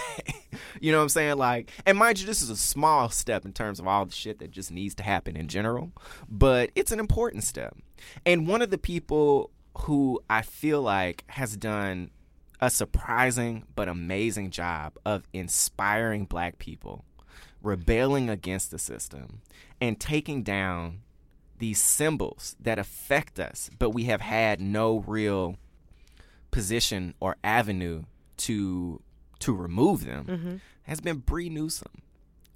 you 0.80 0.90
know 0.92 0.98
what 0.98 1.04
I'm 1.04 1.08
saying? 1.10 1.36
Like, 1.38 1.70
and 1.86 1.96
mind 1.98 2.20
you, 2.20 2.26
this 2.26 2.42
is 2.42 2.50
a 2.50 2.56
small 2.56 3.08
step 3.08 3.44
in 3.44 3.52
terms 3.52 3.78
of 3.80 3.86
all 3.86 4.04
the 4.06 4.12
shit 4.12 4.38
that 4.40 4.50
just 4.50 4.70
needs 4.72 4.94
to 4.96 5.02
happen 5.04 5.36
in 5.36 5.46
general, 5.48 5.92
but 6.28 6.70
it's 6.74 6.90
an 6.92 6.98
important 7.00 7.44
step. 7.44 7.76
And 8.26 8.46
one 8.48 8.62
of 8.62 8.70
the 8.70 8.78
people 8.78 9.50
who 9.78 10.20
I 10.30 10.42
feel 10.42 10.82
like 10.82 11.24
has 11.28 11.56
done 11.56 12.10
a 12.64 12.70
surprising 12.70 13.64
but 13.76 13.88
amazing 13.88 14.50
job 14.50 14.96
of 15.04 15.28
inspiring 15.34 16.24
black 16.24 16.58
people, 16.58 17.04
rebelling 17.62 18.30
against 18.30 18.70
the 18.70 18.78
system, 18.78 19.42
and 19.82 20.00
taking 20.00 20.42
down 20.42 21.00
these 21.58 21.80
symbols 21.80 22.56
that 22.58 22.78
affect 22.78 23.38
us, 23.38 23.70
but 23.78 23.90
we 23.90 24.04
have 24.04 24.22
had 24.22 24.60
no 24.60 25.00
real 25.06 25.56
position 26.50 27.14
or 27.20 27.36
avenue 27.44 28.04
to 28.36 29.00
to 29.40 29.52
remove 29.52 30.06
them 30.06 30.24
mm-hmm. 30.24 30.56
has 30.84 31.00
been 31.00 31.18
Bree 31.18 31.50
Newsom. 31.50 31.90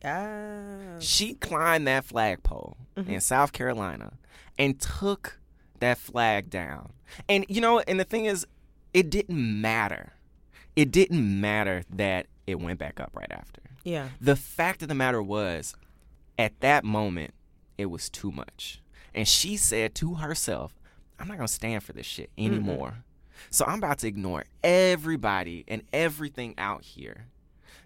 Yeah. 0.02 0.98
She 1.00 1.34
climbed 1.34 1.86
that 1.86 2.04
flagpole 2.04 2.78
in 2.96 3.04
mm-hmm. 3.04 3.18
South 3.18 3.52
Carolina 3.52 4.14
and 4.56 4.80
took 4.80 5.38
that 5.80 5.98
flag 5.98 6.48
down. 6.48 6.92
And 7.28 7.44
you 7.48 7.60
know, 7.60 7.80
and 7.80 8.00
the 8.00 8.04
thing 8.04 8.24
is, 8.24 8.46
it 8.94 9.10
didn't 9.10 9.60
matter. 9.60 10.12
It 10.76 10.90
didn't 10.90 11.40
matter 11.40 11.82
that 11.90 12.26
it 12.46 12.60
went 12.60 12.78
back 12.78 13.00
up 13.00 13.10
right 13.14 13.30
after. 13.30 13.62
Yeah. 13.84 14.08
The 14.20 14.36
fact 14.36 14.82
of 14.82 14.88
the 14.88 14.94
matter 14.94 15.22
was, 15.22 15.74
at 16.38 16.58
that 16.60 16.84
moment, 16.84 17.34
it 17.76 17.86
was 17.86 18.08
too 18.08 18.30
much. 18.30 18.80
And 19.14 19.26
she 19.26 19.56
said 19.56 19.94
to 19.96 20.14
herself, 20.14 20.74
I'm 21.18 21.26
not 21.28 21.36
going 21.36 21.48
to 21.48 21.52
stand 21.52 21.82
for 21.82 21.92
this 21.92 22.06
shit 22.06 22.30
anymore. 22.38 23.04
So 23.50 23.64
I'm 23.64 23.78
about 23.78 23.98
to 24.00 24.06
ignore 24.08 24.44
everybody 24.62 25.64
and 25.68 25.82
everything 25.92 26.54
out 26.58 26.82
here 26.84 27.26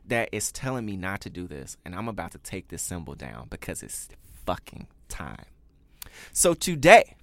that 0.07 0.29
is 0.33 0.51
telling 0.53 0.85
me 0.85 0.97
not 0.97 1.21
to 1.23 1.31
do 1.31 1.47
this. 1.47 1.77
And 1.85 1.95
I'm 1.95 2.09
about 2.09 2.33
to 2.33 2.39
take 2.39 2.69
this 2.69 2.83
symbol 2.83 3.15
down 3.15 3.47
because 3.49 3.83
it's 3.83 4.09
fucking 4.45 4.87
time. 5.09 5.45
So 6.33 6.55
today, 6.55 7.17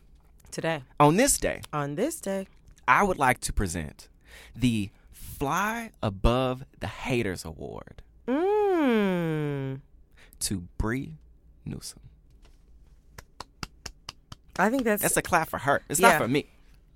Today. 0.51 0.83
on 0.99 1.17
this 1.17 1.37
day, 1.37 1.61
On 1.73 1.95
this 1.95 2.19
day. 2.19 2.47
I 2.89 3.03
would 3.03 3.19
like 3.19 3.39
to 3.41 3.53
present 3.53 4.09
the 4.55 4.89
Fly 5.11 5.91
Above 6.01 6.65
the 6.79 6.87
Haters 6.87 7.45
Award 7.45 8.01
Mmm. 8.27 9.81
to 10.39 10.67
Bree 10.77 11.19
Newsom. 11.65 11.99
I 14.57 14.69
think 14.69 14.83
that's, 14.83 15.01
That's 15.01 15.15
a 15.17 15.21
clap 15.21 15.49
for 15.49 15.59
her. 15.59 15.81
It's 15.87 15.99
Yeah. 15.99 16.09
not 16.09 16.21
for 16.21 16.27
me. 16.27 16.47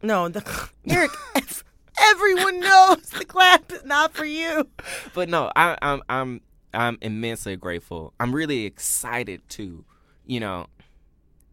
no. 0.02 0.28
The 0.30 0.41
Eric. 0.89 1.12
everyone 2.02 2.60
knows 2.60 3.04
the 3.18 3.24
clap 3.26 3.72
is 3.72 3.86
not 3.86 4.14
for 4.14 4.26
you. 4.26 4.68
But 5.14 5.30
no, 5.30 5.52
I, 5.56 5.78
I'm 5.82 6.02
I'm 6.10 6.41
I'm 6.74 6.98
immensely 7.02 7.56
grateful. 7.56 8.14
I'm 8.20 8.34
really 8.34 8.66
excited 8.66 9.48
to, 9.50 9.86
you 10.26 10.39
know, 10.39 10.66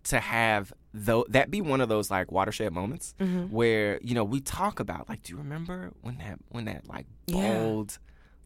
to 0.04 0.18
have 0.18 0.72
though 0.92 1.24
that 1.28 1.50
be 1.50 1.60
one 1.60 1.80
of 1.80 1.88
those 1.88 2.10
like 2.10 2.32
watershed 2.32 2.72
moments 2.72 3.14
Mm-hmm. 3.20 3.44
where 3.54 3.98
you 4.02 4.14
know 4.14 4.24
we 4.24 4.40
talk 4.40 4.80
about 4.80 5.08
like, 5.08 5.22
do 5.22 5.32
you 5.32 5.38
remember 5.38 5.92
when 6.02 6.18
that 6.18 6.38
when 6.48 6.64
that 6.66 6.88
like 6.88 7.06
Yeah. 7.26 7.34
bold, 7.58 7.98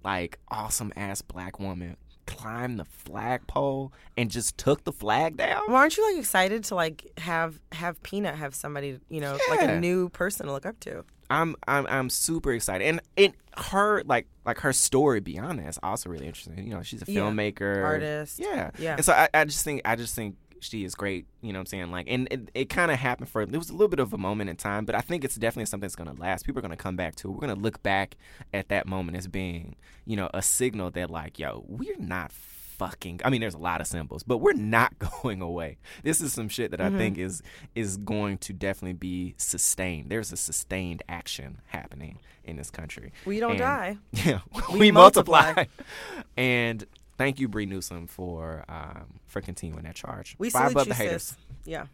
like 0.02 0.38
awesome 0.48 0.92
ass 0.96 1.22
black 1.22 1.58
woman 1.58 1.96
climbed 2.26 2.78
the 2.78 2.84
flagpole 2.86 3.92
and 4.16 4.30
just 4.30 4.56
took 4.58 4.84
the 4.84 4.92
flag 4.92 5.36
down? 5.36 5.62
Well, 5.68 5.76
aren't 5.76 5.96
you 5.96 6.06
like 6.10 6.18
excited 6.18 6.64
to 6.64 6.74
like 6.74 7.10
have 7.18 7.60
have 7.72 8.02
Peanut 8.02 8.34
have 8.36 8.54
somebody 8.54 8.98
you 9.08 9.20
know 9.20 9.38
like 9.50 9.62
a 9.62 9.78
new 9.80 10.08
person 10.10 10.46
to 10.46 10.52
look 10.52 10.66
up 10.66 10.78
to? 10.80 11.04
I'm 11.30 11.56
I'm 11.66 11.86
I'm 11.86 12.10
super 12.10 12.52
excited, 12.52 12.86
and 12.86 13.00
and 13.16 13.32
her 13.56 14.02
like 14.04 14.26
like 14.44 14.58
her 14.60 14.74
story 14.74 15.20
beyond 15.20 15.58
that 15.58 15.68
is 15.68 15.78
also 15.82 16.10
really 16.10 16.26
interesting. 16.26 16.58
You 16.66 16.74
know, 16.74 16.82
she's 16.82 17.00
a 17.02 17.10
Yeah. 17.10 17.22
filmmaker, 17.22 17.82
Artist. 17.82 18.38
yeah, 18.38 18.70
Yeah. 18.78 18.96
And 18.96 19.04
so 19.04 19.14
I, 19.14 19.28
I 19.32 19.44
just 19.46 19.64
think 19.64 19.80
I 19.86 19.96
just 19.96 20.14
think 20.14 20.36
she 20.64 20.84
is 20.84 20.94
great. 20.94 21.26
You 21.42 21.52
know 21.52 21.58
what 21.58 21.62
I'm 21.62 21.66
saying? 21.66 21.90
Like, 21.90 22.06
and 22.08 22.26
it, 22.30 22.50
it 22.54 22.64
kind 22.68 22.90
of 22.90 22.98
happened 22.98 23.28
for 23.28 23.42
it 23.42 23.50
was 23.50 23.70
a 23.70 23.72
little 23.72 23.88
bit 23.88 24.00
of 24.00 24.12
a 24.12 24.18
moment 24.18 24.50
in 24.50 24.56
time, 24.56 24.84
but 24.84 24.94
I 24.94 25.00
think 25.00 25.24
it's 25.24 25.36
definitely 25.36 25.66
something 25.66 25.82
that's 25.86 25.96
gonna 25.96 26.14
last. 26.14 26.44
People 26.46 26.58
are 26.60 26.62
gonna 26.62 26.76
come 26.76 26.96
back 26.96 27.14
to. 27.16 27.28
it. 27.28 27.32
We're 27.32 27.40
gonna 27.46 27.54
look 27.54 27.82
back 27.82 28.16
at 28.52 28.68
that 28.68 28.86
moment 28.86 29.16
as 29.18 29.26
being 29.28 29.76
you 30.06 30.16
know 30.16 30.28
a 30.34 30.42
signal 30.42 30.90
that 30.92 31.10
like 31.10 31.38
yo 31.38 31.64
we're 31.66 31.96
not 31.98 32.30
fucking 32.32 33.20
I 33.24 33.30
mean 33.30 33.40
there's 33.40 33.54
a 33.54 33.58
lot 33.58 33.80
of 33.80 33.86
symbols 33.86 34.24
but 34.24 34.38
we're 34.38 34.52
not 34.52 34.92
going 35.22 35.40
away. 35.40 35.78
This 36.02 36.20
is 36.20 36.32
some 36.32 36.48
shit 36.48 36.72
that 36.72 36.80
Mm-hmm. 36.80 36.94
I 36.96 36.98
think 36.98 37.18
is 37.18 37.42
is 37.74 37.96
going 37.98 38.38
to 38.38 38.52
definitely 38.52 38.94
be 38.94 39.34
sustained. 39.36 40.10
There's 40.10 40.32
a 40.32 40.36
sustained 40.36 41.02
action 41.08 41.60
happening 41.66 42.18
in 42.42 42.56
this 42.56 42.70
country. 42.70 43.12
We 43.24 43.38
don't 43.40 43.52
And- 43.52 43.58
die. 43.60 43.98
Yeah, 44.12 44.40
We 44.72 44.78
we, 44.80 44.90
multiply. 44.90 45.54
multiply. 45.54 45.64
and 46.36 46.84
thank 47.18 47.38
you 47.40 47.48
Bree 47.48 47.66
Newsom 47.66 48.06
for 48.06 48.64
um 48.68 49.20
for 49.26 49.40
continuing 49.40 49.84
that 49.84 49.94
charge. 49.94 50.36
We 50.38 50.50
salute 50.50 50.72
above 50.72 50.86
you, 50.86 50.92
the 50.92 50.96
haters. 50.96 51.22
sis. 51.22 51.36
Yeah. 51.64 51.86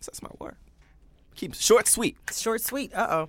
So 0.00 0.10
that's 0.10 0.22
my 0.22 0.30
word. 0.38 0.56
Keep 1.34 1.54
short 1.54 1.86
sweet. 1.86 2.16
Short, 2.32 2.60
sweet. 2.62 2.92
Uh 2.94 3.28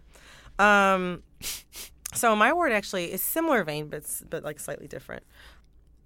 oh. 0.60 0.64
Um, 0.64 1.24
so 2.14 2.36
my 2.36 2.53
word 2.53 2.72
actually 2.72 3.12
is 3.12 3.22
similar 3.22 3.64
vein, 3.64 3.88
but 3.88 4.03
but 4.30 4.43
like 4.43 4.60
slightly 4.60 4.88
different. 4.88 5.24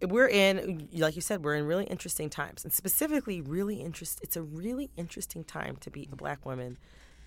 We're 0.02 0.30
in, 0.30 0.90
like 0.94 1.16
you 1.16 1.22
said, 1.22 1.44
we're 1.44 1.54
in 1.56 1.66
really 1.68 1.86
interesting 1.86 2.28
times, 2.28 2.64
and 2.64 2.74
specifically, 2.74 3.40
really 3.40 3.76
interest. 3.76 4.20
It's 4.24 4.36
a 4.36 4.42
really 4.42 4.90
interesting 4.98 5.44
time 5.44 5.78
to 5.82 5.92
be 5.92 6.10
a 6.12 6.16
black 6.16 6.44
woman 6.44 6.78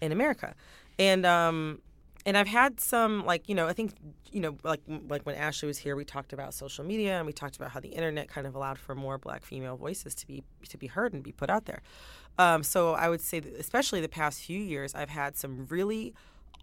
in 0.00 0.10
America, 0.10 0.56
and 0.98 1.24
um, 1.24 1.80
and 2.26 2.36
I've 2.36 2.48
had 2.48 2.80
some 2.80 3.24
like 3.24 3.48
you 3.48 3.54
know 3.54 3.66
I 3.66 3.72
think 3.72 3.92
you 4.32 4.40
know 4.40 4.56
like 4.62 4.80
like 5.08 5.24
when 5.26 5.34
Ashley 5.34 5.66
was 5.66 5.78
here 5.78 5.96
we 5.96 6.04
talked 6.04 6.32
about 6.32 6.54
social 6.54 6.84
media 6.84 7.18
and 7.18 7.26
we 7.26 7.32
talked 7.32 7.56
about 7.56 7.70
how 7.70 7.80
the 7.80 7.88
internet 7.88 8.28
kind 8.28 8.46
of 8.46 8.54
allowed 8.54 8.78
for 8.78 8.94
more 8.94 9.18
Black 9.18 9.44
female 9.44 9.76
voices 9.76 10.14
to 10.16 10.26
be 10.26 10.42
to 10.68 10.78
be 10.78 10.86
heard 10.86 11.12
and 11.12 11.22
be 11.22 11.32
put 11.32 11.50
out 11.50 11.66
there. 11.66 11.82
Um, 12.38 12.62
so 12.62 12.94
I 12.94 13.08
would 13.08 13.20
say 13.20 13.40
that 13.40 13.54
especially 13.54 14.00
the 14.00 14.08
past 14.08 14.42
few 14.42 14.58
years 14.58 14.94
I've 14.94 15.10
had 15.10 15.36
some 15.36 15.66
really 15.68 16.14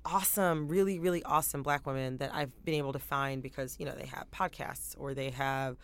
awesome, 0.06 0.68
really 0.68 1.00
really 1.00 1.24
awesome 1.24 1.64
Black 1.64 1.86
women 1.86 2.18
that 2.18 2.34
I've 2.34 2.52
been 2.66 2.76
able 2.76 2.94
to 2.94 3.00
find 3.00 3.42
because 3.42 3.78
you 3.80 3.86
know 3.86 3.94
they 3.94 4.08
have 4.08 4.30
podcasts 4.32 4.96
or 4.98 5.14
they 5.14 5.30
have. 5.32 5.78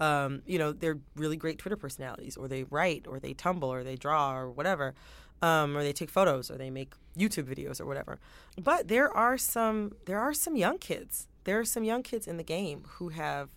Um, 0.00 0.42
you 0.46 0.60
know, 0.60 0.70
they're 0.70 0.98
really 1.16 1.36
great 1.36 1.58
Twitter 1.58 1.74
personalities, 1.76 2.36
or 2.36 2.46
they 2.46 2.62
write, 2.62 3.08
or 3.08 3.18
they 3.18 3.32
tumble, 3.32 3.68
or 3.68 3.82
they 3.82 3.96
draw, 3.96 4.32
or 4.32 4.48
whatever 4.48 4.94
um, 5.42 5.76
or 5.76 5.82
they 5.82 5.92
take 5.92 6.10
photos 6.10 6.50
or 6.50 6.56
they 6.56 6.70
make 6.70 6.94
YouTube 7.16 7.44
videos 7.44 7.80
or 7.80 7.86
whatever. 7.86 8.18
But 8.60 8.88
there 8.88 9.10
are 9.10 9.38
some 9.38 9.92
there 10.06 10.18
are 10.18 10.34
some 10.34 10.56
young 10.56 10.78
kids. 10.78 11.28
There 11.44 11.58
are 11.58 11.64
some 11.64 11.84
young 11.84 12.02
kids 12.02 12.26
in 12.26 12.36
the 12.36 12.42
game 12.42 12.84
who 12.96 13.10
have 13.10 13.48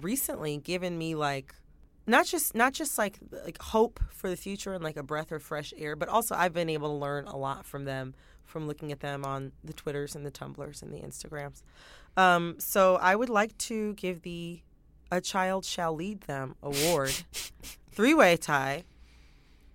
recently 0.00 0.56
given 0.56 0.96
me 0.96 1.14
like 1.14 1.54
not 2.06 2.26
just 2.26 2.54
not 2.54 2.72
just 2.72 2.98
like 2.98 3.18
like 3.44 3.60
hope 3.60 4.00
for 4.10 4.28
the 4.28 4.36
future 4.36 4.72
and 4.72 4.82
like 4.82 4.96
a 4.96 5.02
breath 5.02 5.32
of 5.32 5.42
fresh 5.42 5.72
air, 5.76 5.96
but 5.96 6.08
also 6.08 6.34
I've 6.34 6.52
been 6.52 6.68
able 6.68 6.88
to 6.88 6.96
learn 6.96 7.26
a 7.26 7.36
lot 7.36 7.64
from 7.64 7.84
them 7.84 8.14
from 8.44 8.66
looking 8.66 8.92
at 8.92 9.00
them 9.00 9.24
on 9.24 9.52
the 9.64 9.72
Twitters 9.72 10.14
and 10.14 10.26
the 10.26 10.30
Tumblrs 10.30 10.82
and 10.82 10.92
the 10.92 10.98
Instagrams. 10.98 11.62
Um, 12.16 12.56
so 12.58 12.96
I 12.96 13.16
would 13.16 13.30
like 13.30 13.56
to 13.58 13.94
give 13.94 14.22
the 14.22 14.60
"A 15.10 15.20
Child 15.20 15.64
Shall 15.64 15.94
Lead 15.94 16.22
Them" 16.22 16.56
award 16.62 17.14
three 17.90 18.14
way 18.14 18.36
tie 18.36 18.84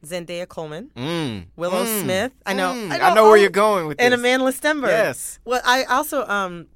Zendaya 0.05 0.47
Coleman, 0.47 0.91
Mm. 0.95 1.45
Willow 1.55 1.83
Mm. 1.85 2.01
Smith. 2.03 2.31
I 2.45 2.53
know, 2.53 2.71
Mm. 2.73 2.91
I 2.91 2.95
I 2.95 3.09
know, 3.09 3.15
know 3.15 3.23
where 3.23 3.31
oh, 3.33 3.35
you're 3.35 3.49
going 3.49 3.87
with 3.87 3.99
and 3.99 4.13
this. 4.13 4.21
Amandla 4.21 4.53
Stenberg. 4.53 4.87
Yes. 4.89 5.39
Well, 5.45 5.61
I 5.65 5.83
also 5.85 6.25
um, 6.27 6.67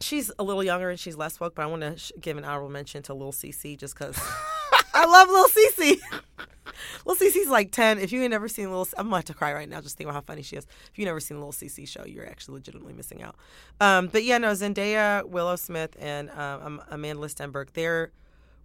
she's 0.00 0.30
a 0.38 0.42
little 0.44 0.64
younger 0.64 0.90
and 0.90 0.98
she's 0.98 1.16
less 1.16 1.38
woke, 1.40 1.54
but 1.54 1.62
I 1.62 1.66
want 1.66 1.82
to 1.82 1.96
sh- 1.98 2.12
give 2.20 2.36
an 2.38 2.44
honorable 2.44 2.70
mention 2.70 3.02
to 3.04 3.14
Lil 3.14 3.32
CC 3.32 3.76
just 3.78 3.94
because 3.98 4.16
I 4.94 5.04
love 5.06 5.28
Lil 5.28 5.48
CC. 5.48 6.00
Lil 7.06 7.16
CC's 7.16 7.48
like 7.48 7.70
ten. 7.70 7.98
If 7.98 8.12
you 8.12 8.22
ain't 8.22 8.30
never 8.30 8.48
seen 8.48 8.70
Lil, 8.72 8.88
I'm 8.96 9.08
about 9.08 9.26
to 9.26 9.34
cry 9.34 9.52
right 9.52 9.68
now 9.68 9.80
just 9.80 9.96
thinking 9.96 10.08
about 10.10 10.24
how 10.24 10.32
funny 10.32 10.42
she 10.42 10.56
is. 10.56 10.66
If 10.90 10.98
you 10.98 11.04
never 11.04 11.20
seen 11.20 11.40
Lil 11.40 11.52
CC 11.52 11.86
show, 11.86 12.04
you're 12.06 12.26
actually 12.26 12.54
legitimately 12.54 12.94
missing 12.94 13.22
out. 13.22 13.36
Um, 13.80 14.06
but 14.08 14.24
yeah, 14.24 14.38
no, 14.38 14.48
Zendaya, 14.52 15.24
Willow 15.28 15.56
Smith, 15.56 15.96
and 16.00 16.30
um, 16.30 16.80
Amandla 16.90 17.28
Stenberg, 17.32 17.68
they're 17.74 18.10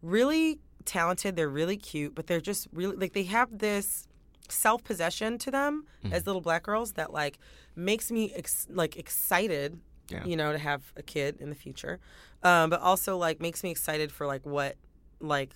really 0.02 0.60
talented. 0.86 1.36
They're 1.36 1.50
really 1.50 1.78
cute, 1.78 2.16
but 2.16 2.28
they're 2.28 2.42
just 2.42 2.68
really 2.74 2.96
like 2.96 3.14
they 3.14 3.24
have 3.24 3.60
this 3.60 4.08
self 4.50 4.84
possession 4.84 5.38
to 5.40 5.52
them 5.52 5.86
as 6.12 6.26
little 6.26 6.42
black 6.42 6.64
girls 6.64 6.94
that 6.94 7.14
like 7.14 7.38
makes 7.76 8.12
me 8.12 8.34
ex- 8.36 8.68
like 8.70 8.98
excited. 8.98 9.80
Yeah. 10.10 10.26
You 10.26 10.36
know, 10.38 10.52
to 10.52 10.58
have 10.58 10.92
a 10.98 11.04
kid 11.04 11.38
in 11.40 11.50
the 11.50 11.56
future, 11.56 12.00
um, 12.42 12.72
but 12.72 12.82
also 12.82 13.16
like 13.18 13.40
makes 13.40 13.62
me 13.64 13.70
excited 13.70 14.12
for 14.12 14.26
like 14.26 14.44
what 14.44 14.76
like 15.20 15.54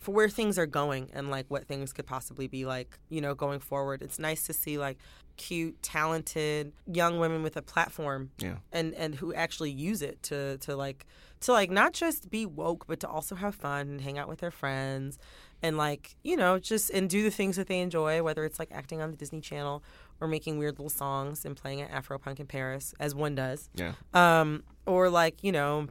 for 0.00 0.10
where 0.12 0.28
things 0.28 0.58
are 0.58 0.66
going 0.66 1.08
and 1.12 1.30
like 1.30 1.46
what 1.48 1.68
things 1.68 1.92
could 1.92 2.06
possibly 2.06 2.48
be 2.48 2.64
like 2.64 2.98
you 3.10 3.20
know 3.20 3.36
going 3.36 3.60
forward 3.60 4.02
it's 4.02 4.18
nice 4.18 4.44
to 4.46 4.52
see 4.52 4.76
like 4.76 4.98
cute 5.36 5.80
talented 5.82 6.72
young 6.92 7.20
women 7.20 7.44
with 7.44 7.56
a 7.56 7.62
platform 7.62 8.30
Yeah. 8.38 8.56
and 8.72 8.92
and 8.94 9.14
who 9.14 9.32
actually 9.34 9.70
use 9.70 10.02
it 10.02 10.20
to 10.24 10.58
to 10.58 10.74
like 10.74 11.06
to 11.42 11.52
like 11.52 11.70
not 11.70 11.92
just 11.92 12.30
be 12.30 12.44
woke 12.46 12.86
but 12.86 12.98
to 13.00 13.08
also 13.08 13.34
have 13.34 13.54
fun 13.54 13.88
and 13.88 14.00
hang 14.00 14.18
out 14.18 14.28
with 14.28 14.40
their 14.40 14.50
friends 14.50 15.18
and 15.62 15.76
like 15.76 16.16
you 16.24 16.36
know 16.36 16.58
just 16.58 16.90
and 16.90 17.08
do 17.10 17.22
the 17.22 17.30
things 17.30 17.56
that 17.56 17.66
they 17.68 17.80
enjoy 17.80 18.22
whether 18.22 18.44
it's 18.44 18.58
like 18.58 18.70
acting 18.72 19.00
on 19.00 19.10
the 19.10 19.16
disney 19.16 19.40
channel 19.40 19.82
or 20.20 20.26
making 20.28 20.58
weird 20.58 20.74
little 20.78 20.88
songs 20.90 21.44
and 21.44 21.56
playing 21.56 21.80
at 21.82 21.90
afro 21.90 22.18
punk 22.18 22.40
in 22.40 22.46
paris 22.46 22.94
as 22.98 23.14
one 23.14 23.34
does 23.34 23.68
Yeah. 23.74 23.92
um, 24.14 24.62
or 24.86 25.08
like 25.10 25.42
you 25.44 25.52
know 25.52 25.88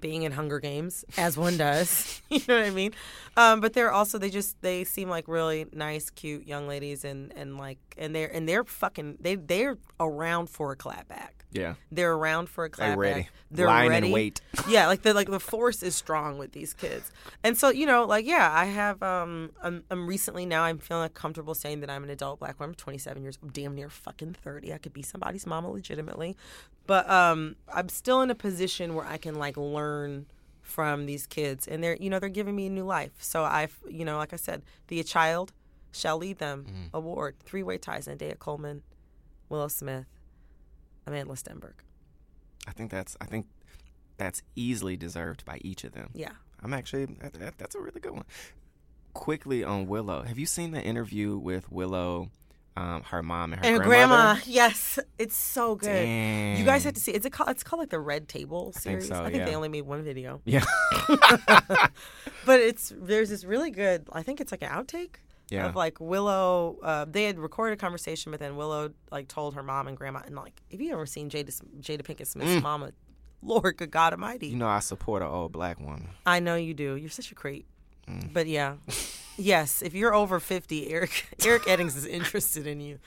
being 0.00 0.22
in 0.22 0.32
Hunger 0.32 0.58
Games 0.58 1.04
as 1.18 1.36
one 1.36 1.58
does. 1.58 2.22
you 2.30 2.40
know 2.48 2.56
what 2.56 2.64
I 2.64 2.70
mean? 2.70 2.94
Um, 3.36 3.60
but 3.60 3.74
they're 3.74 3.92
also 3.92 4.16
they 4.16 4.30
just 4.30 4.56
they 4.62 4.84
seem 4.84 5.10
like 5.10 5.28
really 5.28 5.66
nice, 5.74 6.08
cute 6.08 6.46
young 6.46 6.66
ladies, 6.66 7.04
and 7.04 7.30
and 7.36 7.58
like 7.58 7.76
and 7.98 8.14
they're 8.16 8.34
and 8.34 8.48
they're 8.48 8.64
fucking 8.64 9.18
they 9.20 9.34
they're 9.34 9.76
around 10.00 10.48
for 10.48 10.72
a 10.72 10.76
clapback. 10.78 11.41
Yeah. 11.52 11.74
They're 11.90 12.12
around 12.14 12.48
for 12.48 12.64
a 12.64 12.70
clapback. 12.70 12.78
They're 12.88 12.96
ready. 12.96 13.28
They're 13.50 13.68
in 13.84 13.88
ready. 13.88 14.10
wait. 14.12 14.40
Yeah, 14.68 14.86
like 14.86 15.02
the 15.02 15.12
like 15.12 15.28
the 15.30 15.38
force 15.40 15.82
is 15.82 15.94
strong 15.94 16.38
with 16.38 16.52
these 16.52 16.72
kids, 16.72 17.10
and 17.44 17.56
so 17.58 17.68
you 17.68 17.84
know, 17.86 18.04
like 18.04 18.24
yeah, 18.26 18.50
I 18.52 18.64
have 18.66 19.02
um, 19.02 19.50
I'm, 19.62 19.84
I'm 19.90 20.06
recently 20.06 20.46
now 20.46 20.62
I'm 20.62 20.78
feeling 20.78 21.02
like 21.02 21.14
comfortable 21.14 21.54
saying 21.54 21.80
that 21.80 21.90
I'm 21.90 22.04
an 22.04 22.10
adult 22.10 22.38
black 22.40 22.58
woman, 22.60 22.74
27 22.76 23.22
years, 23.22 23.38
I'm 23.42 23.50
damn 23.50 23.74
near 23.74 23.90
fucking 23.90 24.34
30. 24.42 24.72
I 24.72 24.78
could 24.78 24.92
be 24.92 25.02
somebody's 25.02 25.46
mama 25.46 25.70
legitimately, 25.70 26.36
but 26.86 27.08
um, 27.10 27.56
I'm 27.72 27.88
still 27.88 28.22
in 28.22 28.30
a 28.30 28.34
position 28.34 28.94
where 28.94 29.04
I 29.06 29.16
can 29.18 29.34
like 29.34 29.56
learn 29.56 30.26
from 30.62 31.06
these 31.06 31.26
kids, 31.26 31.66
and 31.68 31.82
they're 31.82 31.96
you 31.96 32.08
know 32.08 32.18
they're 32.18 32.28
giving 32.28 32.54
me 32.56 32.66
a 32.68 32.70
new 32.70 32.84
life. 32.84 33.12
So 33.18 33.42
I've 33.44 33.76
you 33.90 34.04
know 34.04 34.16
like 34.16 34.32
I 34.32 34.36
said, 34.36 34.62
the 34.88 35.02
child 35.02 35.52
shall 35.90 36.16
lead 36.16 36.38
them 36.38 36.64
Mm-hmm. 36.66 36.96
award 36.96 37.34
three 37.44 37.62
way 37.62 37.76
ties 37.76 38.06
Zendaya 38.06 38.38
Coleman, 38.38 38.82
Willow 39.50 39.68
Smith, 39.68 40.06
Amandla 41.06 41.40
Stenberg. 41.42 41.74
I 42.66 42.72
think 42.72 42.90
that's 42.90 43.16
I 43.20 43.26
think 43.26 43.46
that's 44.16 44.42
easily 44.54 44.96
deserved 44.96 45.44
by 45.44 45.58
each 45.62 45.84
of 45.84 45.92
them. 45.92 46.10
Yeah. 46.14 46.30
I'm 46.62 46.72
actually 46.72 47.06
that, 47.06 47.32
that, 47.34 47.58
that's 47.58 47.74
a 47.74 47.80
really 47.80 48.00
good 48.00 48.12
one. 48.12 48.24
Quickly 49.14 49.64
on 49.64 49.86
Willow, 49.86 50.22
have 50.22 50.38
you 50.38 50.46
seen 50.46 50.70
the 50.70 50.80
interview 50.80 51.36
with 51.36 51.70
Willow, 51.70 52.30
um, 52.76 53.02
her 53.02 53.22
mom 53.22 53.52
and 53.52 53.62
her 53.62 53.66
and 53.70 53.82
her 53.82 53.84
grandma, 53.84 54.36
yes, 54.46 54.98
it's 55.18 55.36
so 55.36 55.74
good. 55.74 56.08
You 56.58 56.64
guys 56.64 56.84
have 56.84 56.94
to 56.94 57.00
see. 57.00 57.12
It's 57.12 57.26
a 57.26 57.30
call. 57.30 57.48
It's 57.48 57.62
called 57.62 57.80
like 57.80 57.90
the 57.90 58.00
Red 58.00 58.28
Table 58.28 58.72
think 58.72 59.02
series. 59.02 59.08
so, 59.08 59.22
I 59.22 59.30
think 59.30 59.44
they 59.44 59.54
only 59.54 59.68
made 59.68 59.82
one 59.82 60.02
video, 60.02 60.40
Yeah. 60.46 60.64
but 62.46 62.60
it's 62.60 62.92
there's 62.96 63.28
this 63.28 63.44
really 63.44 63.70
good. 63.70 64.06
I 64.12 64.22
think 64.22 64.40
it's 64.40 64.52
like 64.52 64.62
an 64.62 64.70
outtake 64.70 65.16
Yeah. 65.52 65.66
of 65.66 65.76
like 65.76 66.00
Willow. 66.00 66.78
Uh, 66.82 67.04
they 67.08 67.24
had 67.24 67.38
recorded 67.38 67.74
a 67.74 67.76
conversation, 67.76 68.32
but 68.32 68.40
then 68.40 68.56
Willow 68.56 68.92
like 69.10 69.28
told 69.28 69.54
her 69.54 69.62
mom 69.62 69.86
and 69.88 69.96
grandma, 69.96 70.20
and 70.24 70.34
like 70.34 70.60
if 70.70 70.80
you 70.80 70.92
ever 70.92 71.06
seen 71.06 71.28
Jada 71.30 71.50
Jada 71.80 72.02
Pinkett 72.02 72.26
Smith's 72.26 72.62
mama, 72.62 72.92
Lord, 73.42 73.76
good 73.76 73.90
God 73.90 74.12
Almighty, 74.12 74.48
Mm. 74.48 74.52
you 74.52 74.56
know 74.58 74.68
I 74.68 74.78
support 74.80 75.22
an 75.22 75.28
old 75.28 75.52
black 75.52 75.78
woman. 75.80 76.08
I 76.26 76.40
know 76.40 76.56
you 76.56 76.74
do. 76.74 76.96
You're 76.96 77.10
such 77.10 77.30
a 77.32 77.34
creep. 77.34 77.66
Mm. 78.08 78.32
But 78.32 78.46
yeah. 78.48 78.74
yes, 79.36 79.82
if 79.82 79.94
you're 79.94 80.14
over 80.14 80.40
50, 80.40 80.90
Eric 80.90 81.36
Eric 81.44 81.62
Eddings 81.64 81.96
is 81.96 82.06
interested 82.06 82.66
in 82.66 82.80
you. 82.80 82.98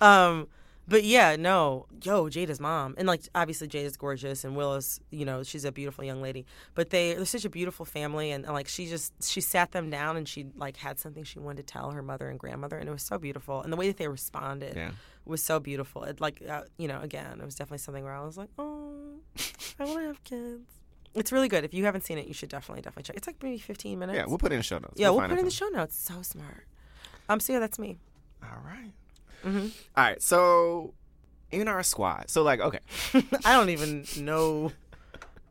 Um 0.00 0.48
but 0.88 1.04
yeah, 1.04 1.36
no. 1.36 1.86
Yo, 2.02 2.28
Jada's 2.28 2.60
mom. 2.60 2.94
And 2.98 3.06
like 3.06 3.22
obviously 3.34 3.68
Jada's 3.68 3.96
gorgeous 3.96 4.44
and 4.44 4.56
Willow's, 4.56 5.00
you 5.10 5.24
know, 5.24 5.42
she's 5.42 5.64
a 5.64 5.72
beautiful 5.72 6.04
young 6.04 6.20
lady. 6.20 6.44
But 6.74 6.90
they 6.90 7.14
they're 7.14 7.24
such 7.24 7.44
a 7.44 7.50
beautiful 7.50 7.86
family 7.86 8.30
and, 8.30 8.44
and 8.44 8.52
like 8.54 8.68
she 8.68 8.86
just 8.86 9.12
she 9.22 9.40
sat 9.40 9.72
them 9.72 9.90
down 9.90 10.16
and 10.16 10.28
she 10.28 10.46
like 10.56 10.76
had 10.76 10.98
something 10.98 11.24
she 11.24 11.38
wanted 11.38 11.66
to 11.66 11.72
tell 11.72 11.90
her 11.92 12.02
mother 12.02 12.28
and 12.28 12.38
grandmother 12.38 12.76
and 12.78 12.88
it 12.88 12.92
was 12.92 13.02
so 13.02 13.18
beautiful. 13.18 13.62
And 13.62 13.72
the 13.72 13.76
way 13.76 13.86
that 13.88 13.96
they 13.96 14.08
responded 14.08 14.76
Yeah. 14.76 14.90
was 15.24 15.42
so 15.42 15.60
beautiful. 15.60 16.04
It 16.04 16.20
like 16.20 16.42
uh, 16.48 16.62
you 16.78 16.88
know, 16.88 17.00
again, 17.00 17.40
it 17.40 17.44
was 17.44 17.54
definitely 17.54 17.78
something 17.78 18.02
where 18.04 18.14
I 18.14 18.24
was 18.24 18.36
like, 18.36 18.50
"Oh, 18.58 19.20
I 19.78 19.84
want 19.84 20.00
to 20.00 20.06
have 20.08 20.24
kids." 20.24 20.68
It's 21.14 21.30
really 21.30 21.48
good. 21.48 21.62
If 21.64 21.74
you 21.74 21.84
haven't 21.84 22.04
seen 22.04 22.16
it, 22.16 22.26
you 22.26 22.32
should 22.32 22.48
definitely, 22.48 22.80
definitely 22.80 23.02
check. 23.02 23.16
It's 23.16 23.26
like 23.26 23.36
maybe 23.42 23.58
15 23.58 23.98
minutes. 23.98 24.16
Yeah, 24.16 24.24
we'll 24.26 24.38
put 24.38 24.50
it 24.50 24.54
in 24.54 24.60
the 24.60 24.64
show 24.64 24.78
notes. 24.78 24.94
Yeah, 24.96 25.10
we'll, 25.10 25.18
find 25.18 25.28
put 25.30 25.36
it 25.36 25.40
in 25.40 25.44
the 25.44 25.50
show 25.50 25.68
notes. 25.68 25.94
So 25.94 26.22
smart. 26.22 26.64
Um, 27.28 27.38
so 27.38 27.52
yeah, 27.52 27.58
that's 27.58 27.78
me. 27.78 27.98
All 28.42 28.58
right. 28.64 28.92
Mm-hmm. 29.44 29.68
All 29.96 30.04
right. 30.04 30.22
So 30.22 30.94
in 31.50 31.68
our 31.68 31.82
squad, 31.82 32.30
so 32.30 32.42
like 32.42 32.60
okay, 32.60 32.80
I 33.44 33.52
don't 33.52 33.70
even 33.70 34.04
know. 34.18 34.72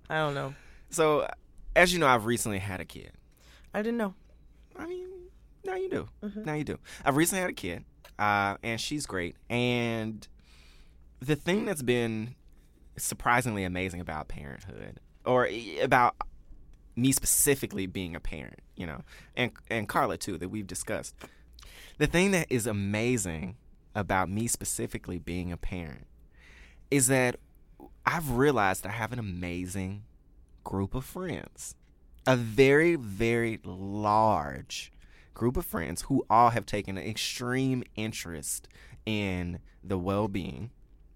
I 0.10 0.18
don't 0.18 0.34
know. 0.34 0.54
so 0.89 1.28
as 1.76 1.94
you 1.94 2.00
know, 2.00 2.08
I've 2.08 2.26
recently 2.26 2.60
had 2.60 2.82
a 2.82 2.86
kid. 2.86 3.12
I 3.74 3.82
didn't 3.82 3.98
know. 3.98 4.14
I 4.76 4.86
mean, 4.86 5.08
now 5.64 5.76
you 5.76 5.89
do. 5.89 6.10
Mm-hmm. 6.24 6.44
Now 6.44 6.54
you 6.54 6.64
do. 6.64 6.80
I've 7.06 7.16
recently 7.16 7.42
had 7.42 7.50
a 7.50 7.54
kid, 7.54 7.86
uh, 8.20 8.58
and 8.64 8.80
she's 8.80 9.06
great. 9.06 9.36
And 9.50 10.28
the 11.22 11.36
thing 11.36 11.66
that's 11.66 11.82
been 11.82 12.36
surprisingly 12.98 13.64
amazing 13.64 14.02
about 14.02 14.28
parenthood, 14.28 15.00
or 15.26 15.48
about 15.82 16.16
me 16.96 17.12
specifically 17.12 17.86
being 17.86 18.16
a 18.16 18.20
parent, 18.20 18.60
you 18.76 18.86
know, 18.86 19.02
and 19.36 19.52
and 19.70 19.88
Carla 19.88 20.18
too, 20.18 20.38
that 20.38 20.50
we've 20.50 20.68
discussed. 20.68 21.16
The 21.98 22.08
thing 22.08 22.32
that 22.32 22.48
is 22.50 22.66
amazing 22.66 23.56
about 23.96 24.30
me 24.30 24.48
specifically 24.48 25.20
being 25.20 25.52
a 25.52 25.58
parent 25.58 26.08
is 26.89 27.08
that 27.08 27.38
I've 28.06 28.32
realized 28.32 28.86
I 28.86 28.92
have 28.92 29.14
an 29.14 29.20
amazing 29.20 30.04
group 30.64 30.94
of 30.96 31.06
friends. 31.06 31.76
A 32.28 32.36
very, 32.36 32.96
very 32.96 33.60
large 33.64 34.92
group 35.34 35.58
of 35.58 35.66
friends 35.66 36.04
who 36.04 36.26
all 36.30 36.52
have 36.52 36.66
taken 36.66 36.98
an 36.98 37.08
extreme 37.08 37.84
interest 37.96 38.68
in 39.06 39.60
the 39.84 39.98
well 39.98 40.28
being 40.28 40.70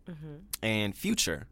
mm-hmm. 0.10 0.38
and 0.64 0.96
future 0.96 1.48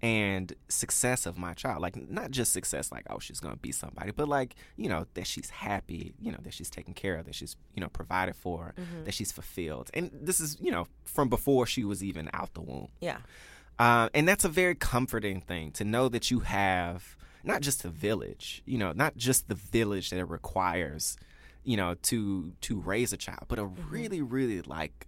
and 0.00 0.52
success 0.68 1.26
of 1.26 1.36
my 1.36 1.54
child. 1.54 1.82
Like, 1.82 1.96
not 2.10 2.30
just 2.30 2.52
success, 2.52 2.92
like, 2.92 3.06
oh, 3.10 3.18
she's 3.18 3.40
to 3.40 3.56
be 3.56 3.72
somebody, 3.72 4.12
but 4.12 4.28
like, 4.28 4.54
you 4.76 4.88
know, 4.88 5.06
that 5.14 5.26
she's 5.26 5.50
happy, 5.50 6.14
you 6.20 6.30
know, 6.30 6.38
that 6.42 6.54
she's 6.54 6.70
taken 6.70 6.94
care 6.94 7.16
of, 7.16 7.26
that 7.26 7.34
she's, 7.34 7.56
you 7.74 7.80
know, 7.80 7.88
provided 7.88 8.36
for, 8.36 8.74
that 9.04 9.14
she's 9.14 9.32
fulfilled. 9.32 9.90
And 9.94 10.10
this 10.12 10.40
is, 10.40 10.56
you 10.60 10.70
know, 10.70 10.86
from 11.04 11.28
before 11.28 11.66
she 11.66 11.84
was 11.84 12.04
even 12.04 12.30
out 12.32 12.54
the 12.54 12.60
womb. 12.60 12.88
Yeah. 13.00 13.18
Uh, 13.78 14.08
and 14.14 14.26
that's 14.26 14.44
a 14.44 14.48
very 14.48 14.74
comforting 14.74 15.40
thing 15.40 15.70
to 15.72 15.84
know 15.84 16.08
that 16.08 16.30
you 16.30 16.40
have 16.40 17.16
not 17.44 17.60
just 17.60 17.84
a 17.84 17.88
village, 17.88 18.62
you 18.66 18.78
know, 18.78 18.92
not 18.92 19.16
just 19.16 19.48
the 19.48 19.54
village 19.54 20.10
that 20.10 20.18
it 20.18 20.28
requires, 20.28 21.16
you 21.64 21.76
know, 21.76 21.94
to 22.02 22.52
to 22.62 22.80
raise 22.80 23.12
a 23.12 23.16
child, 23.16 23.44
but 23.48 23.58
a 23.58 23.64
really, 23.64 24.20
really 24.20 24.62
like 24.62 25.06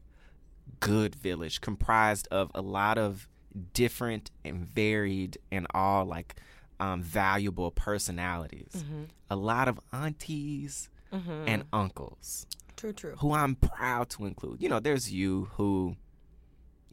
good 0.78 1.14
village 1.14 1.60
comprised 1.60 2.28
of 2.30 2.50
a 2.54 2.62
lot 2.62 2.96
of 2.98 3.28
different 3.72 4.30
and 4.44 4.66
varied 4.66 5.38
and 5.50 5.66
all 5.74 6.04
like 6.04 6.36
um, 6.78 7.02
valuable 7.02 7.70
personalities. 7.70 8.84
A 9.30 9.36
lot 9.36 9.68
of 9.68 9.80
aunties 9.92 10.88
and 11.12 11.64
uncles 11.72 12.46
True, 12.76 12.92
true. 12.92 13.14
who 13.18 13.32
I'm 13.32 13.54
proud 13.56 14.08
to 14.10 14.26
include. 14.26 14.62
You 14.62 14.68
know, 14.68 14.78
there's 14.80 15.12
you 15.12 15.48
who, 15.56 15.96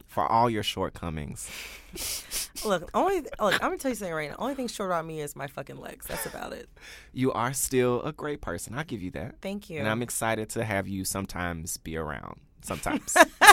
for 0.08 0.26
all 0.26 0.50
your 0.50 0.64
shortcomings, 0.64 1.50
Look, 2.66 2.90
only 2.96 3.22
look. 3.40 3.54
I'm 3.54 3.60
gonna 3.60 3.78
tell 3.78 3.90
you 3.92 3.96
something 3.96 4.14
right 4.16 4.30
now. 4.32 4.36
Only 4.40 4.56
thing 4.56 4.68
short 4.68 4.90
about 4.90 5.06
me 5.06 5.22
is 5.22 5.36
my 5.36 5.46
fucking 5.48 5.78
legs. 5.80 6.08
That's 6.08 6.26
about 6.26 6.54
it. 6.54 6.68
you 7.14 7.32
are 7.34 7.54
still 7.54 8.02
a 8.02 8.12
great 8.12 8.42
person. 8.42 8.74
I'll 8.76 8.84
give 8.84 9.02
you 9.04 9.12
that. 9.12 9.36
Thank 9.42 9.70
you. 9.70 9.78
And 9.80 9.88
I'm 9.88 10.02
excited 10.02 10.50
to 10.52 10.64
have 10.66 10.88
you 10.88 11.06
sometimes 11.06 11.78
be 11.78 11.96
around. 11.98 12.40
Sometimes. 12.64 13.16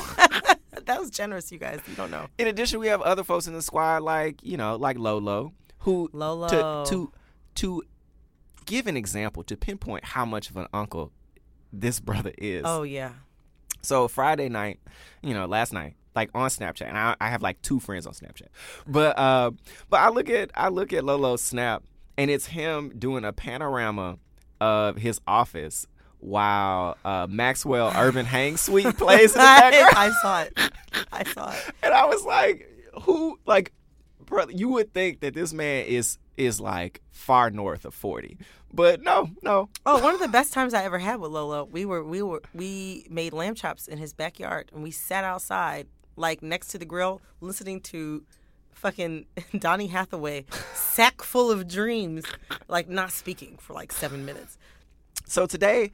that 0.86 1.00
was 1.00 1.10
generous, 1.10 1.50
you 1.52 1.58
guys. 1.58 1.80
You 1.88 1.94
don't 1.94 2.10
know. 2.10 2.26
in 2.38 2.46
addition, 2.46 2.80
we 2.80 2.88
have 2.88 3.00
other 3.02 3.24
folks 3.24 3.46
in 3.46 3.54
the 3.54 3.62
squad, 3.62 4.02
like 4.02 4.42
you 4.42 4.56
know, 4.56 4.76
like 4.76 4.98
Lolo, 4.98 5.52
who 5.80 6.10
Lolo. 6.12 6.48
to 6.84 6.90
to 6.90 7.12
to 7.56 7.82
give 8.66 8.86
an 8.86 8.96
example 8.96 9.42
to 9.44 9.56
pinpoint 9.56 10.04
how 10.04 10.24
much 10.24 10.50
of 10.50 10.56
an 10.56 10.66
uncle 10.72 11.12
this 11.72 12.00
brother 12.00 12.32
is. 12.38 12.62
Oh 12.64 12.82
yeah. 12.82 13.12
So 13.82 14.08
Friday 14.08 14.48
night, 14.48 14.80
you 15.22 15.34
know, 15.34 15.46
last 15.46 15.72
night, 15.72 15.94
like 16.14 16.30
on 16.34 16.48
Snapchat, 16.48 16.88
and 16.88 16.96
I, 16.96 17.16
I 17.20 17.28
have 17.28 17.42
like 17.42 17.60
two 17.62 17.80
friends 17.80 18.06
on 18.06 18.14
Snapchat, 18.14 18.48
but 18.86 19.18
uh, 19.18 19.50
but 19.90 20.00
I 20.00 20.08
look 20.08 20.30
at 20.30 20.50
I 20.54 20.68
look 20.68 20.92
at 20.92 21.04
Lolo's 21.04 21.42
snap, 21.42 21.82
and 22.16 22.30
it's 22.30 22.46
him 22.46 22.92
doing 22.98 23.24
a 23.24 23.32
panorama 23.32 24.18
of 24.60 24.96
his 24.96 25.20
office 25.26 25.86
while 26.24 26.96
uh, 27.04 27.26
Maxwell 27.28 27.92
Urban 27.96 28.24
Hang 28.24 28.56
Suite 28.56 28.96
plays 28.96 29.32
in 29.32 29.38
the 29.38 29.44
background. 29.44 29.94
I 29.94 30.10
saw 30.22 30.42
it. 30.42 30.58
I 31.12 31.24
saw 31.24 31.50
it. 31.50 31.74
and 31.82 31.92
I 31.92 32.06
was 32.06 32.24
like, 32.24 32.68
who 33.02 33.38
like 33.46 33.72
brother, 34.24 34.52
you 34.52 34.68
would 34.70 34.94
think 34.94 35.20
that 35.20 35.34
this 35.34 35.52
man 35.52 35.84
is 35.84 36.18
is 36.36 36.60
like 36.60 37.02
far 37.10 37.50
north 37.50 37.84
of 37.84 37.94
40. 37.94 38.38
But 38.72 39.02
no, 39.02 39.30
no. 39.42 39.68
Oh, 39.86 40.02
one 40.02 40.14
of 40.14 40.20
the 40.20 40.28
best 40.38 40.52
times 40.52 40.74
I 40.74 40.84
ever 40.84 40.98
had 40.98 41.20
with 41.20 41.30
Lolo, 41.30 41.64
we 41.64 41.84
were 41.84 42.02
we 42.02 42.22
were 42.22 42.42
we 42.54 43.06
made 43.10 43.34
lamb 43.34 43.54
chops 43.54 43.86
in 43.86 43.98
his 43.98 44.14
backyard 44.14 44.70
and 44.72 44.82
we 44.82 44.90
sat 44.90 45.24
outside 45.24 45.86
like 46.16 46.42
next 46.42 46.68
to 46.68 46.78
the 46.78 46.84
grill 46.84 47.20
listening 47.40 47.80
to 47.80 48.24
fucking 48.72 49.26
Donny 49.58 49.88
Hathaway 49.88 50.46
sack 50.74 51.22
full 51.22 51.50
of 51.50 51.68
dreams 51.68 52.24
like 52.68 52.88
not 52.88 53.12
speaking 53.12 53.58
for 53.58 53.74
like 53.74 53.92
7 53.92 54.24
minutes. 54.24 54.56
So 55.26 55.46
today, 55.46 55.92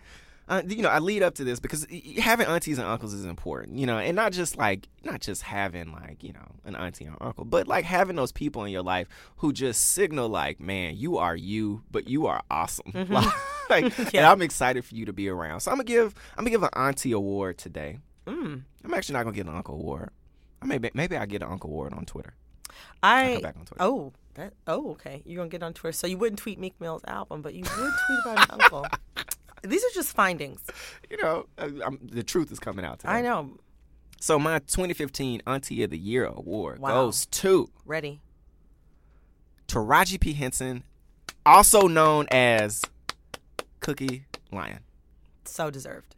uh, 0.51 0.63
you 0.67 0.83
know, 0.83 0.89
I 0.89 0.99
lead 0.99 1.23
up 1.23 1.35
to 1.37 1.45
this 1.45 1.61
because 1.61 1.87
having 2.19 2.49
aunties 2.49 2.79
and 2.79 2.87
uncles 2.87 3.15
is 3.15 3.25
important, 3.25 3.79
you 3.79 3.87
know, 3.87 3.99
and 3.99 4.17
not 4.17 4.33
just 4.33 4.57
like 4.57 4.89
not 5.05 5.21
just 5.21 5.43
having 5.43 5.93
like 5.93 6.25
you 6.25 6.33
know 6.33 6.45
an 6.65 6.75
auntie 6.75 7.07
or 7.07 7.17
uncle, 7.21 7.45
but 7.45 7.69
like 7.69 7.85
having 7.85 8.17
those 8.17 8.33
people 8.33 8.65
in 8.65 8.73
your 8.73 8.83
life 8.83 9.07
who 9.37 9.53
just 9.53 9.93
signal 9.93 10.29
like, 10.29 10.59
man, 10.59 10.97
you 10.97 11.19
are 11.19 11.37
you, 11.37 11.85
but 11.93 12.09
you 12.09 12.27
are 12.27 12.43
awesome. 12.51 12.93
like, 13.71 13.99
and 14.15 14.27
I'm 14.27 14.43
excited 14.43 14.85
for 14.85 14.97
you 14.97 15.07
to 15.07 15.13
be 15.13 15.29
around. 15.29 15.61
So 15.61 15.71
I'm 15.71 15.77
gonna 15.77 15.85
give 15.85 16.17
I'm 16.37 16.45
gonna 16.45 16.51
give 16.51 16.65
an 16.65 16.71
auntie 16.75 17.13
award 17.13 17.57
today. 17.57 17.99
Mm. 18.27 18.63
I'm 18.85 18.95
actually 18.95 19.13
not 19.13 19.23
gonna 19.23 19.37
get 19.37 19.47
an 19.47 19.55
uncle 19.55 19.77
award. 19.77 20.11
I 20.61 20.67
maybe 20.67 20.91
maybe 20.95 21.17
I 21.17 21.27
get 21.27 21.43
an 21.43 21.49
uncle 21.49 21.71
award 21.71 21.95
on 21.95 22.05
Twitter. 22.07 22.35
I'll 23.05 23.29
I 23.29 23.33
come 23.35 23.43
back 23.43 23.57
on 23.57 23.67
Twitter. 23.67 23.85
Oh, 23.85 24.13
that 24.35 24.55
oh 24.67 24.91
okay. 24.93 25.23
You're 25.25 25.37
going 25.37 25.51
to 25.51 25.55
get 25.59 25.63
on 25.65 25.73
Twitter. 25.75 25.93
So 25.93 26.07
you 26.07 26.19
wouldn't 26.19 26.39
tweet 26.39 26.59
Meek 26.59 26.75
Mill's 26.81 27.03
album, 27.07 27.43
but 27.43 27.55
you 27.55 27.63
would 27.63 27.93
tweet 28.07 28.19
about 28.25 28.39
an 28.53 28.61
uncle. 28.61 28.87
These 29.63 29.85
are 29.85 29.91
just 29.95 30.15
findings. 30.15 30.63
You 31.11 31.19
know, 31.19 31.47
uh, 31.59 31.69
I'm, 31.85 31.99
the 32.03 32.23
truth 32.23 32.51
is 32.51 32.59
coming 32.59 32.85
out 32.85 33.01
today. 33.01 33.13
I 33.13 33.21
know. 33.21 33.59
So 34.21 34.39
my 34.39 34.59
2015 34.61 35.43
Auntie 35.47 35.83
of 35.83 35.91
the 35.91 35.99
Year 35.99 36.25
award 36.25 36.79
Wow. 36.79 36.91
goes 37.07 37.27
to 37.27 37.69
Ready. 37.85 38.21
Taraji 39.69 40.19
P 40.21 40.33
Henson, 40.33 40.83
also 41.47 41.87
known 41.87 42.27
as 42.31 42.83
Cookie 43.81 44.25
Lyon. 44.51 44.81
So 45.45 45.71
deserved. 45.71 46.17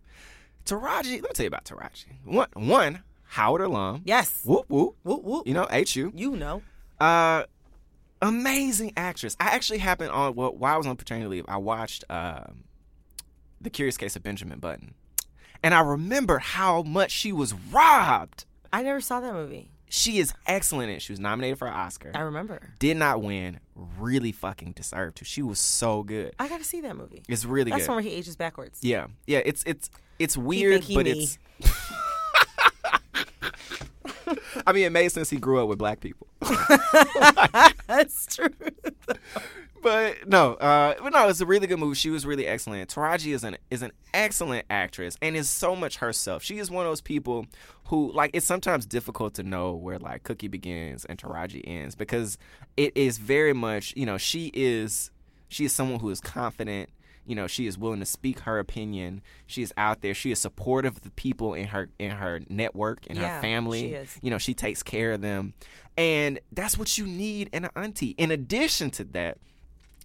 Taraji, 0.65 1.21
let 1.21 1.23
me 1.23 1.29
tell 1.35 1.45
you 1.45 1.49
about 1.49 1.65
Taraji. 1.65 2.07
One, 2.25 2.49
one 2.55 3.03
Howard 3.29 3.63
alum. 3.63 4.03
Yes. 4.05 4.43
Whoop 4.45 4.67
whoop. 4.69 4.97
Whoop 5.03 5.23
whoop. 5.23 5.47
You 5.47 5.55
know, 5.55 5.67
HU. 5.71 6.13
You 6.15 6.37
know. 6.37 6.63
Uh, 7.01 7.45
amazing 8.23 8.93
actress. 8.97 9.37
I 9.39 9.49
actually 9.49 9.79
happened 9.79 10.11
on 10.11 10.35
well, 10.35 10.55
while 10.55 10.75
I 10.75 10.79
was 10.79 10.87
on 10.87 10.97
paternity 10.97 11.29
leave. 11.29 11.45
I 11.49 11.59
watched 11.59 12.05
um, 12.09 12.65
the 13.61 13.69
Curious 13.69 13.97
Case 13.97 14.17
of 14.17 14.23
Benjamin 14.23 14.59
Button, 14.61 14.95
and 15.63 15.75
I 15.75 15.81
remember 15.81 16.39
how 16.39 16.83
much 16.83 17.11
she 17.11 17.33
was 17.33 17.53
robbed. 17.71 18.47
I 18.73 18.83
never 18.83 19.01
saw 19.01 19.21
that 19.21 19.35
movie. 19.35 19.69
She 19.91 20.19
is 20.19 20.33
excellent 20.47 20.89
in 20.89 20.97
it. 20.97 21.03
She 21.03 21.13
was 21.13 21.21
nominated 21.21 21.59
for 21.59 21.69
an 21.69 21.75
Oscar. 21.75 22.13
I 22.15 22.21
remember. 22.21 22.71
Did 22.79 22.97
not 22.97 23.21
win. 23.21 23.61
Really 23.99 24.33
fucking 24.33 24.73
deserved 24.73 25.19
to. 25.19 25.27
She 25.27 25.43
was 25.43 25.59
so 25.59 26.03
good. 26.03 26.35
I 26.39 26.49
got 26.49 26.59
to 26.59 26.65
see 26.65 26.81
that 26.81 26.97
movie. 26.97 27.23
It's 27.29 27.45
really 27.45 27.71
That's 27.71 27.83
good. 27.83 27.89
one 27.91 27.97
where 27.97 28.11
he 28.11 28.17
ages 28.17 28.35
backwards. 28.35 28.79
Yeah, 28.83 29.09
yeah. 29.27 29.43
It's 29.45 29.63
it's 29.67 29.91
it's 30.19 30.35
weird, 30.35 30.85
but 30.95 31.05
me. 31.05 31.11
it's. 31.11 31.39
I 34.67 34.73
mean, 34.73 34.85
it 34.85 34.93
made 34.93 35.11
sense. 35.11 35.31
He 35.31 35.37
grew 35.39 35.63
up 35.63 35.69
with 35.69 35.79
black 35.79 36.01
people. 36.01 36.27
That's 37.87 38.27
true. 38.35 38.49
but 39.83 40.29
no, 40.29 40.55
uh, 40.55 40.95
but 41.03 41.13
no, 41.13 41.29
it's 41.29 41.41
a 41.41 41.47
really 41.47 41.67
good 41.67 41.79
movie. 41.79 41.95
She 41.95 42.11
was 42.11 42.25
really 42.25 42.47
excellent. 42.47 42.93
Taraji 42.93 43.35
is 43.35 43.45
an 43.45 43.57
is 43.71 43.83
an 43.83 43.93
excellent 44.15 44.67
actress 44.71 45.17
and 45.21 45.37
is 45.37 45.49
so 45.49 45.77
much 45.77 45.99
herself. 45.99 46.43
She 46.43 46.59
is 46.59 46.71
one 46.71 46.87
of 46.87 46.91
those 46.91 47.01
people 47.01 47.47
who 47.87 48.13
like 48.13 48.31
it's 48.35 48.47
sometimes 48.47 48.87
difficult 48.87 49.35
to 49.35 49.43
know 49.43 49.73
where 49.73 49.99
like 49.99 50.23
Cookie 50.23 50.49
begins 50.49 51.05
and 51.05 51.19
Taraji 51.19 51.63
ends 51.67 51.95
because 51.95 52.39
it 52.77 52.97
is 52.97 53.19
very 53.19 53.53
much 53.53 53.93
you 53.97 54.07
know 54.07 54.19
she 54.19 54.51
is 54.55 55.11
she 55.49 55.65
is 55.67 55.73
someone 55.73 56.01
who 56.01 56.11
is 56.11 56.21
confident. 56.21 56.89
You 57.27 57.35
know, 57.37 57.47
she 57.47 57.67
is 57.67 57.79
willing 57.79 58.01
to 58.01 58.07
speak 58.07 58.41
her 58.41 58.59
opinion. 58.59 59.23
She 59.47 59.63
is 59.63 59.73
out 59.77 60.01
there. 60.01 60.15
She 60.15 60.33
is 60.33 60.41
supportive 60.41 60.97
of 60.97 61.03
the 61.03 61.11
people 61.11 61.55
in 61.55 61.69
her 61.69 61.89
in 61.99 62.11
her 62.13 62.41
network, 62.49 63.07
in 63.07 63.17
Yeah, 63.17 63.37
her 63.37 63.41
family. 63.43 63.81
she 63.81 63.87
is. 63.95 64.19
You 64.23 64.31
know, 64.31 64.39
she 64.39 64.55
takes 64.55 64.83
care 64.83 65.13
of 65.13 65.21
them. 65.21 65.55
And 65.97 66.41
that's 66.51 66.77
what 66.79 66.97
you 66.99 67.07
need 67.07 67.49
in 67.53 67.65
an 67.65 67.71
auntie. 67.77 68.15
In 68.19 68.31
addition 68.31 68.91
to 68.93 69.05
that, 69.05 69.39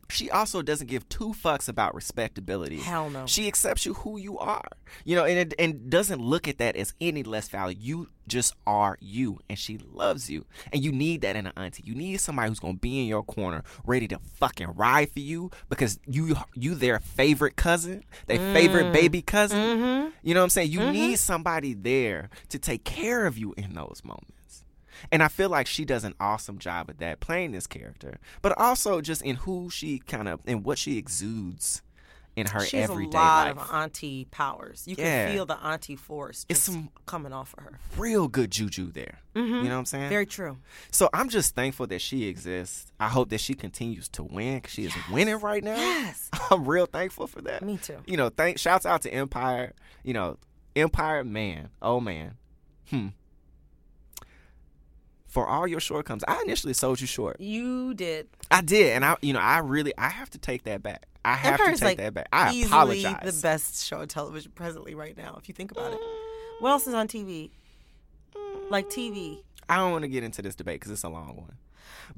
she 0.10 0.30
also 0.32 0.62
doesn't 0.62 0.88
give 0.88 1.08
two 1.10 1.34
fucks 1.34 1.68
about 1.68 1.94
respectability. 1.96 2.78
Hell 2.78 3.10
no. 3.10 3.26
She 3.26 3.48
accepts 3.48 3.86
you 3.86 3.94
who 3.96 4.18
you 4.18 4.38
are. 4.40 4.68
You 5.04 5.16
know, 5.16 5.26
and 5.26 5.54
and 5.60 5.90
doesn't 5.90 6.22
look 6.22 6.48
at 6.48 6.58
that 6.60 6.76
as 6.78 6.94
any 7.02 7.24
less 7.24 7.50
value. 7.50 7.78
You 7.80 8.10
just 8.28 8.54
are 8.66 8.98
you, 9.02 9.40
and 9.50 9.58
she 9.58 9.78
loves 9.78 10.30
you. 10.30 10.46
And 10.74 10.84
you 10.84 10.92
need 10.92 11.22
that 11.22 11.36
in 11.36 11.46
an 11.48 11.54
auntie. 11.58 11.84
You 11.86 11.96
need 11.96 12.20
somebody 12.22 12.50
who's 12.50 12.60
gonna 12.60 12.74
be 12.76 13.02
in 13.02 13.08
your 13.08 13.24
corner, 13.24 13.64
ready 13.86 14.08
to 14.10 14.20
fucking 14.36 14.74
ride 14.76 15.12
for 15.12 15.20
you 15.20 15.52
because 15.70 16.00
you 16.08 16.36
you 16.56 16.76
their 16.76 17.00
favorite 17.00 17.56
cousin, 17.56 18.04
their 18.28 18.38
Mm. 18.40 18.54
favorite 18.54 18.94
baby 18.94 19.22
cousin. 19.22 19.58
Mm-hmm. 19.60 20.10
You 20.24 20.34
know 20.34 20.40
what 20.42 20.46
I'm 20.46 20.50
saying? 20.52 20.72
You 20.72 20.90
need 20.92 21.20
somebody 21.20 21.74
there 21.74 22.30
to 22.50 22.60
take 22.60 22.84
care 22.84 23.26
of 23.26 23.38
you 23.38 23.54
in 23.58 23.74
those 23.74 24.02
moments. 24.04 24.32
And 25.12 25.22
I 25.24 25.28
feel 25.28 25.50
like 25.50 25.68
she 25.68 25.86
does 25.86 26.04
an 26.04 26.14
awesome 26.20 26.58
job 26.60 26.90
at 26.90 27.00
that, 27.00 27.20
playing 27.20 27.52
this 27.52 27.68
character, 27.68 28.20
but 28.42 28.58
also 28.58 29.02
just 29.02 29.22
in 29.22 29.36
who 29.38 29.70
she 29.70 30.00
kind 30.00 30.28
of 30.28 30.40
and 30.46 30.64
what 30.64 30.78
she 30.78 30.98
exudes 30.98 31.82
in 32.36 32.46
her 32.46 32.60
She 32.64 32.78
has 32.78 32.90
a 32.90 32.94
everyday 32.94 33.18
lot 33.18 33.58
life. 33.58 33.66
of 33.70 33.74
auntie 33.74 34.26
powers. 34.30 34.84
You 34.86 34.96
Yeah. 34.96 35.26
can 35.26 35.34
feel 35.34 35.48
the 35.48 35.58
auntie 35.58 35.96
force 35.96 36.46
It's 36.48 36.60
just 36.60 36.66
some- 36.72 36.90
coming 37.08 37.34
off 37.34 37.56
of 37.58 37.64
her. 37.64 37.80
Real 37.98 38.28
good 38.28 38.52
juju 38.52 38.92
there. 38.92 39.22
You 39.34 39.44
know 39.44 39.62
what 39.64 39.72
I'm 39.72 39.86
saying? 39.86 40.04
Mm-hmm. 40.04 40.10
Very 40.10 40.26
true. 40.28 40.58
so 40.92 41.10
I'm 41.14 41.30
just 41.30 41.56
thankful 41.56 41.88
that 41.88 42.00
she 42.02 42.28
exists. 42.28 42.92
I 43.00 43.08
hope 43.08 43.30
that 43.30 43.40
she 43.40 43.54
continues 43.56 44.08
to 44.10 44.24
win 44.24 44.58
because 44.58 44.72
she 44.74 44.86
is 44.86 44.94
winning 45.12 45.40
right 45.40 45.64
now. 45.64 45.76
Yes. 45.78 46.30
I'm 46.52 46.66
real 46.66 46.86
thankful 46.86 47.26
for 47.28 47.42
that. 47.42 47.64
Me 47.64 47.78
too. 47.78 47.98
You 48.06 48.18
know, 48.18 48.30
thank 48.30 48.60
shouts 48.60 48.86
out 48.86 49.02
to 49.04 49.10
Empire. 49.12 49.74
You 50.04 50.14
know, 50.14 50.38
Empire 50.76 51.24
man, 51.24 51.70
oh 51.82 52.00
man, 52.00 52.36
hmm. 52.92 53.08
For 55.38 55.48
all 55.48 55.68
your 55.68 55.80
shortcomings, 55.80 56.24
I 56.28 56.42
initially 56.44 56.74
sold 56.74 57.00
you 57.00 57.06
short. 57.06 57.40
You 57.40 57.94
did. 57.94 58.28
I 58.50 58.62
did, 58.62 58.94
and 58.94 59.06
I, 59.06 59.18
you 59.22 59.34
know, 59.34 59.40
I 59.40 59.60
really, 59.60 59.94
I 59.96 60.10
have 60.10 60.32
to 60.32 60.40
take 60.40 60.64
that 60.64 60.82
back. 60.82 61.06
I 61.24 61.36
have 61.36 61.60
Empire's 61.60 61.78
to 61.78 61.86
take 61.86 61.90
like 61.90 61.98
that 62.00 62.14
back. 62.16 62.28
I 62.34 62.54
easily 62.54 63.04
apologize. 63.04 63.36
the 63.36 63.42
best 63.44 63.86
show 63.86 64.00
on 64.00 64.08
television 64.08 64.52
presently 64.56 64.96
right 64.96 65.16
now, 65.16 65.36
if 65.40 65.48
you 65.48 65.54
think 65.54 65.70
about 65.70 65.94
it. 65.94 66.00
What 66.60 66.72
else 66.72 66.88
is 66.88 66.96
on 66.96 67.08
TV? 67.08 67.52
Like 68.72 68.90
TV. 68.90 69.44
I 69.70 69.76
don't 69.76 69.92
want 69.92 70.06
to 70.06 70.08
get 70.08 70.24
into 70.24 70.42
this 70.42 70.56
debate 70.56 70.80
because 70.80 70.92
it's 70.92 71.04
a 71.04 71.10
long 71.10 71.36
one. 71.38 71.52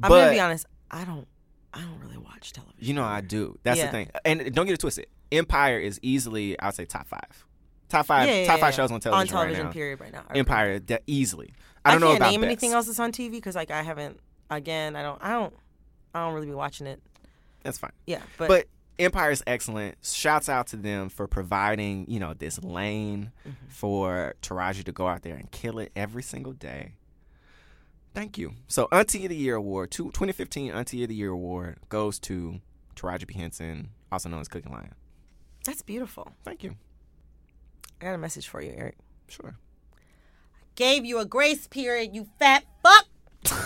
I'm 0.01 0.09
but 0.09 0.19
gonna 0.21 0.31
be 0.31 0.39
honest. 0.39 0.65
I 0.89 1.03
don't. 1.03 1.27
I 1.73 1.81
don't 1.81 1.99
really 1.99 2.17
watch 2.17 2.53
television. 2.53 2.77
you 2.87 2.93
know, 2.93 3.03
I 3.03 3.19
do. 3.19 3.59
That's 3.63 3.79
Yeah. 3.79 3.87
the 3.87 3.91
thing. 3.91 4.09
And 4.23 4.55
don't 4.55 4.65
get 4.65 4.75
it 4.75 4.79
twisted. 4.79 5.07
Empire 5.29 5.77
is 5.77 5.99
easily, 6.01 6.57
I'd 6.57 6.73
say, 6.73 6.85
top 6.85 7.05
five. 7.09 7.45
Top 7.89 8.05
five, 8.05 8.27
Yeah, 8.29 8.41
yeah, 8.41 8.45
top 8.47 8.59
five 8.59 8.73
shows 8.75 8.91
on 8.91 8.99
television, 8.99 9.35
On 9.35 9.41
television, 9.41 9.63
right 9.65 9.69
now. 9.69 9.73
period, 9.73 9.99
right 9.99 10.13
now. 10.13 10.23
Empire, 10.33 10.79
easily. 11.07 11.53
I 11.85 11.91
don't 11.91 12.01
know 12.01 12.07
can't 12.07 12.17
about 12.17 12.31
name 12.31 12.41
best. 12.41 12.47
anything 12.47 12.71
else 12.73 12.85
that's 12.87 12.99
on 12.99 13.11
TV 13.11 13.31
because 13.31 13.55
like 13.55 13.71
I 13.71 13.81
haven't. 13.83 14.19
Again, 14.49 14.95
I 14.95 15.01
don't. 15.03 15.19
I 15.23 15.31
don't. 15.31 15.53
I 16.13 16.25
don't 16.25 16.33
really 16.33 16.47
be 16.47 16.53
watching 16.53 16.87
it. 16.87 17.01
That's 17.63 17.77
fine. 17.77 17.91
Yeah, 18.07 18.21
but, 18.37 18.47
But 18.47 18.65
Empire 18.97 19.31
is 19.31 19.43
excellent. 19.45 19.97
Shouts 20.01 20.49
out 20.49 20.67
to 20.67 20.75
them 20.75 21.09
for 21.09 21.27
providing, 21.27 22.05
you 22.09 22.19
know, 22.19 22.33
this 22.33 22.61
lane 22.63 23.31
Mm-hmm. 23.47 23.67
for 23.69 24.33
Taraji 24.41 24.83
to 24.85 24.91
go 24.91 25.07
out 25.07 25.21
there 25.23 25.35
and 25.35 25.49
kill 25.51 25.77
it 25.79 25.91
every 25.95 26.23
single 26.23 26.53
day. 26.53 26.93
Thank 28.15 28.37
you. 28.37 28.53
So, 28.67 28.87
Auntie 28.91 29.23
of 29.25 29.29
the 29.29 29.35
Year 29.35 29.55
award, 29.55 29.91
two, 29.91 30.05
2015 30.05 30.71
Auntie 30.71 31.03
of 31.03 31.09
the 31.09 31.15
Year 31.15 31.29
award 31.29 31.77
goes 31.89 32.17
to 32.21 32.59
Taraji 32.95 33.27
P 33.27 33.37
Henson, 33.39 33.89
also 34.11 34.29
known 34.29 34.41
as 34.41 34.47
Cookie 34.47 34.67
Lyon. 34.69 34.93
that's 35.63 35.81
beautiful. 35.83 36.31
Thank 36.43 36.63
you. 36.63 36.75
I 38.01 38.05
got 38.05 38.15
a 38.15 38.17
message 38.17 38.47
for 38.47 38.61
you, 38.61 38.73
Eric. 38.75 38.97
Sure. 39.27 39.55
Gave 40.79 41.03
you 41.03 41.19
a 41.19 41.25
grace 41.25 41.67
period, 41.67 42.15
you 42.15 42.25
fat 42.39 42.63
fuck. 42.81 43.05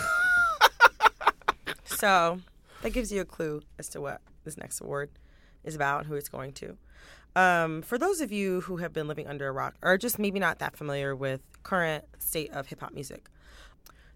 so 1.85 2.41
that 2.81 2.91
gives 2.91 3.11
you 3.11 3.21
a 3.21 3.25
clue 3.25 3.61
as 3.77 3.87
to 3.89 4.01
what 4.01 4.19
this 4.45 4.57
next 4.57 4.81
award 4.81 5.11
is 5.63 5.75
about 5.75 5.99
and 5.99 6.07
who 6.07 6.15
it's 6.15 6.27
going 6.27 6.53
to. 6.53 6.75
Um, 7.35 7.83
for 7.83 7.99
those 7.99 8.19
of 8.19 8.31
you 8.31 8.61
who 8.61 8.77
have 8.77 8.93
been 8.93 9.07
living 9.07 9.27
under 9.27 9.47
a 9.47 9.51
rock 9.51 9.75
or 9.83 9.95
just 9.99 10.17
maybe 10.17 10.39
not 10.39 10.57
that 10.57 10.75
familiar 10.75 11.15
with 11.15 11.41
current 11.61 12.03
state 12.17 12.51
of 12.51 12.65
hip 12.65 12.79
hop 12.79 12.95
music, 12.95 13.29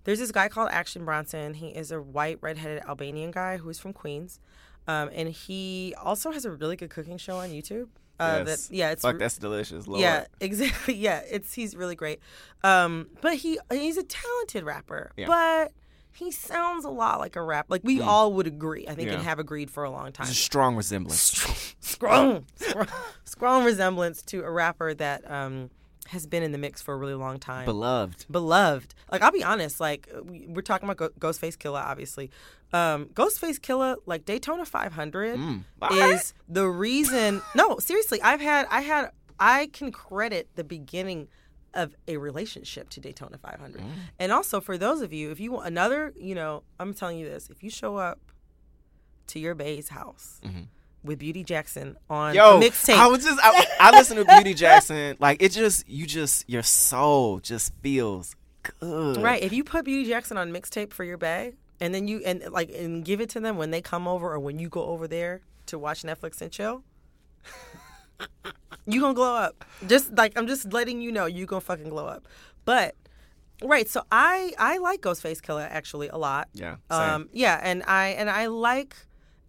there's 0.06 0.18
this 0.18 0.32
guy 0.32 0.50
called 0.50 0.70
Action 0.72 1.06
Bronson. 1.06 1.54
He 1.54 1.68
is 1.68 1.92
a 1.92 2.02
white, 2.02 2.40
redheaded 2.42 2.82
Albanian 2.88 3.30
guy 3.30 3.58
who's 3.58 3.78
from 3.78 3.94
Queens. 3.94 4.40
Um, 4.88 5.12
and 5.14 5.30
he 5.30 5.94
also 6.02 6.32
has 6.32 6.46
a 6.46 6.52
really 6.52 6.76
good 6.76 6.90
cooking 6.90 7.20
show 7.20 7.38
on 7.38 7.50
YouTube. 7.50 7.90
Uh, 8.20 8.44
yes. 8.46 8.68
that, 8.68 8.76
yeah, 8.76 8.92
it's 8.92 9.02
Fuck, 9.02 9.14
re- 9.14 9.20
that's 9.20 9.38
delicious. 9.38 9.88
Lord. 9.88 10.02
yeah, 10.02 10.26
exactly. 10.40 10.96
Yeah, 10.96 11.22
it's 11.30 11.54
he's 11.54 11.76
really 11.76 11.96
great. 11.96 12.20
Um, 12.64 13.08
but 13.22 13.36
he 13.36 13.60
he's 13.72 13.98
a 13.98 14.04
talented 14.04 14.64
rapper. 14.64 15.12
Yeah. 15.16 15.28
But 15.28 15.72
he 16.14 16.32
sounds 16.32 16.84
a 16.84 16.90
lot 16.90 17.20
like 17.20 17.36
a 17.36 17.42
rap. 17.44 17.68
Like 17.70 17.82
we 17.84 18.02
all 18.02 18.34
would 18.34 18.48
agree. 18.48 18.88
I 18.88 18.96
think 18.96 19.10
Mm. 19.10 19.12
Yeah. 19.12 19.18
and 19.20 19.24
have 19.28 19.38
agreed 19.40 19.70
for 19.70 19.84
a 19.84 19.92
long 19.92 20.12
time. 20.12 20.26
There's 20.26 20.38
a 20.38 20.42
strong 20.42 20.76
resemblance. 20.76 21.76
strong, 21.80 22.46
strong, 22.56 22.88
strong 23.24 23.64
resemblance 23.64 24.24
to 24.24 24.44
a 24.44 24.50
rapper 24.50 24.94
that 24.96 25.30
um 25.30 25.70
has 26.08 26.26
been 26.26 26.44
in 26.44 26.52
the 26.52 26.58
mix 26.58 26.82
for 26.82 26.94
a 26.94 26.98
really 26.98 27.14
long 27.14 27.38
time. 27.40 27.66
Beloved. 27.66 28.26
Beloved. 28.32 28.94
Like 29.12 29.22
I'll 29.22 29.32
be 29.32 29.44
honest, 29.44 29.80
like 29.80 30.10
we- 30.24 30.48
we're 30.48 30.62
talking 30.62 30.90
about 30.90 30.98
Go- 31.20 31.30
Ghostface 31.30 31.58
Killah, 31.58 31.84
obviously. 31.84 32.30
Um, 32.74 33.08
Ghostface 33.14 33.60
Killah, 33.60 33.98
like 34.06 34.26
Daytona 34.26 34.66
500, 34.66 35.38
Mm. 35.38 35.64
is 35.92 36.34
the 36.50 36.68
reason. 36.68 37.42
No, 37.56 37.78
seriously, 37.80 38.22
I've 38.22 38.42
had, 38.42 38.68
I 38.70 38.82
had, 38.82 39.12
I 39.40 39.68
can 39.68 39.92
credit 39.92 40.50
the 40.56 40.64
beginning 40.64 41.28
of 41.74 41.96
a 42.08 42.18
relationship 42.18 42.90
to 42.90 43.00
Daytona 43.00 43.38
500, 43.38 43.82
Mm. 43.82 43.92
and 44.20 44.32
also 44.32 44.60
for 44.60 44.78
those 44.78 45.02
of 45.02 45.14
you, 45.14 45.32
if 45.32 45.40
you 45.40 45.52
want 45.52 45.68
another, 45.68 46.12
you 46.16 46.34
know, 46.36 46.64
I'm 46.80 46.94
telling 46.94 47.20
you 47.20 47.30
this: 47.30 47.50
if 47.50 47.62
you 47.64 47.70
show 47.70 47.98
up 47.98 48.20
to 49.28 49.40
your 49.40 49.56
bae's 49.56 49.90
house. 49.90 50.40
With 51.08 51.20
Beauty 51.20 51.44
Jackson 51.44 51.98
on. 52.10 52.36
Yo, 52.36 52.60
mixtape. 52.60 52.96
I 52.98 53.08
was 53.08 53.24
just 53.24 53.40
I, 53.42 53.66
I 53.80 53.92
listen 53.98 54.18
to 54.18 54.26
Beauty 54.26 54.54
Jackson. 54.54 55.18
Like 55.20 55.42
it 55.42 55.52
just 55.52 55.88
you 55.90 56.06
just 56.06 56.48
your 56.50 56.64
soul 56.64 57.40
just 57.40 57.74
feels 57.82 58.36
good. 58.80 59.18
Right. 59.18 59.42
If 59.42 59.54
you 59.54 59.64
put 59.64 59.86
Beauty 59.86 60.08
Jackson 60.10 60.38
on 60.38 60.52
mixtape 60.52 60.94
for 60.94 61.04
your 61.04 61.18
bag, 61.18 61.56
and 61.80 61.94
then 61.94 62.08
you 62.08 62.22
and 62.26 62.44
like 62.52 62.70
and 62.70 63.04
give 63.04 63.22
it 63.22 63.30
to 63.32 63.40
them 63.40 63.58
when 63.58 63.72
they 63.72 63.82
come 63.82 64.08
over 64.08 64.32
or 64.32 64.40
when 64.40 64.60
you 64.60 64.70
go 64.70 64.84
over 64.84 65.08
there 65.08 65.42
to 65.68 65.80
watch 65.80 66.04
Netflix 66.04 66.42
and 66.42 66.52
chill, 66.52 66.84
you 68.86 69.00
gonna 69.02 69.14
glow 69.14 69.34
up. 69.36 69.66
Just 69.88 70.16
like 70.16 70.34
I'm 70.38 70.48
just 70.48 70.72
letting 70.74 71.02
you 71.02 71.12
know, 71.12 71.26
you 71.26 71.46
gonna 71.46 71.62
fucking 71.62 71.90
glow 71.90 72.06
up. 72.08 72.28
But 72.66 72.96
right, 73.64 73.88
so 73.88 74.04
I 74.12 74.54
I 74.58 74.78
like 74.78 75.02
Ghostface 75.02 75.40
Killah 75.40 75.68
actually 75.70 76.10
a 76.10 76.18
lot. 76.18 76.50
Yeah, 76.54 76.78
same. 76.92 77.00
Um. 77.00 77.30
Yeah, 77.34 77.60
and 77.62 77.84
I 77.84 78.10
and 78.10 78.30
I 78.30 78.48
like. 78.48 78.96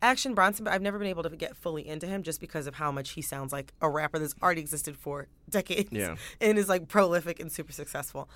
Action 0.01 0.35
Bronson, 0.35 0.65
but 0.65 0.73
I've 0.73 0.83
never 0.83 0.99
been 0.99 1.09
able 1.09 1.23
to 1.25 1.31
get 1.31 1.57
fully 1.57 1.87
into 1.87 2.07
him 2.07 2.23
just 2.23 2.41
because 2.41 2.67
of 2.67 2.75
how 2.77 2.93
much 2.93 3.11
he 3.11 3.23
sounds 3.23 3.53
like 3.53 3.73
a 3.81 3.89
rapper 3.91 4.19
that's 4.19 4.35
already 4.43 4.61
existed 4.61 4.97
for 4.97 5.27
decades 5.51 5.89
Yeah. 5.93 6.17
and 6.41 6.57
is 6.59 6.69
like 6.69 6.89
prolific 6.89 7.41
and 7.41 7.51
super 7.51 7.73
successful. 7.73 8.29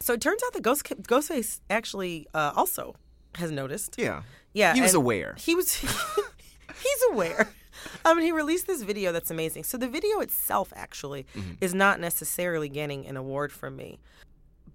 So 0.00 0.14
it 0.14 0.20
turns 0.20 0.42
out 0.46 0.52
that 0.52 0.62
Ghost 0.62 0.84
Ghostface 0.84 1.60
actually 1.68 2.26
uh, 2.34 2.52
also 2.54 2.94
has 3.34 3.50
noticed. 3.50 3.96
Yeah. 3.98 4.22
Yeah, 4.52 4.74
He 4.74 4.80
was 4.80 4.94
aware. 4.94 5.34
He 5.38 5.54
was. 5.54 5.74
he's 5.74 7.02
aware. 7.12 7.50
I 8.04 8.14
mean, 8.14 8.24
he 8.24 8.32
released 8.32 8.66
this 8.66 8.82
video 8.82 9.12
that's 9.12 9.30
amazing. 9.30 9.64
So 9.64 9.76
the 9.78 9.88
video 9.88 10.20
itself 10.20 10.72
actually 10.76 11.26
Mm-hmm. 11.36 11.52
is 11.60 11.74
not 11.74 12.00
necessarily 12.00 12.68
getting 12.68 13.06
an 13.06 13.16
award 13.16 13.52
from 13.52 13.76
me. 13.76 13.98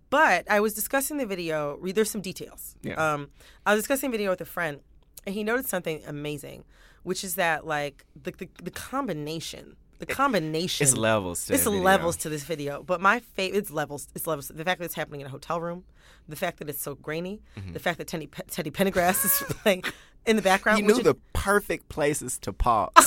But 0.10 0.50
I 0.50 0.60
was 0.60 0.74
discussing 0.74 1.18
the 1.18 1.26
video. 1.26 1.78
There's 1.84 2.12
some 2.12 2.22
details. 2.22 2.76
Yeah. 2.84 2.94
Um, 3.14 3.30
I 3.66 3.74
was 3.74 3.84
discussing 3.84 4.12
the 4.12 4.18
video 4.18 4.30
with 4.30 4.42
a 4.42 4.46
friend, 4.46 4.80
and 5.26 5.34
he 5.36 5.44
noticed 5.44 5.70
something 5.70 6.02
amazing, 6.08 6.64
which 7.04 7.24
is 7.24 7.36
that 7.36 7.66
like 7.66 8.06
the 8.22 8.32
the, 8.32 8.50
the 8.64 8.72
combination, 8.72 9.76
the 10.00 10.06
combination. 10.06 10.86
It's 10.86 10.96
levels 10.98 11.46
to 11.48 11.54
It's 11.54 11.66
levels 11.66 12.18
to 12.18 12.30
this 12.30 12.44
video, 12.44 12.84
but 12.84 13.02
my 13.02 13.20
favorite 13.20 13.58
it's 13.60 13.72
levels. 13.72 14.08
It's 14.16 14.28
levels. 14.28 14.48
The 14.50 14.64
fact 14.64 14.80
that 14.80 14.86
it's 14.86 14.96
happening 14.96 15.22
in 15.22 15.28
a 15.28 15.30
hotel 15.32 15.60
room, 15.62 15.84
the 16.28 16.36
fact 16.36 16.60
that 16.60 16.70
it's 16.70 16.82
so 16.82 16.96
grainy, 16.96 17.42
Mm-hmm. 17.58 17.74
the 17.74 17.80
fact 17.80 17.98
that 17.98 18.08
Teddy 18.08 18.28
Pe- 18.28 18.44
Teddy 18.50 18.72
Pendergrass 18.72 19.26
is 19.26 19.44
playing 19.64 19.84
in 20.26 20.36
the 20.36 20.42
background. 20.42 20.80
He 20.80 20.86
knew 20.86 21.02
the 21.02 21.16
perfect 21.34 21.90
places 21.90 22.38
to 22.40 22.54
pause. 22.54 22.92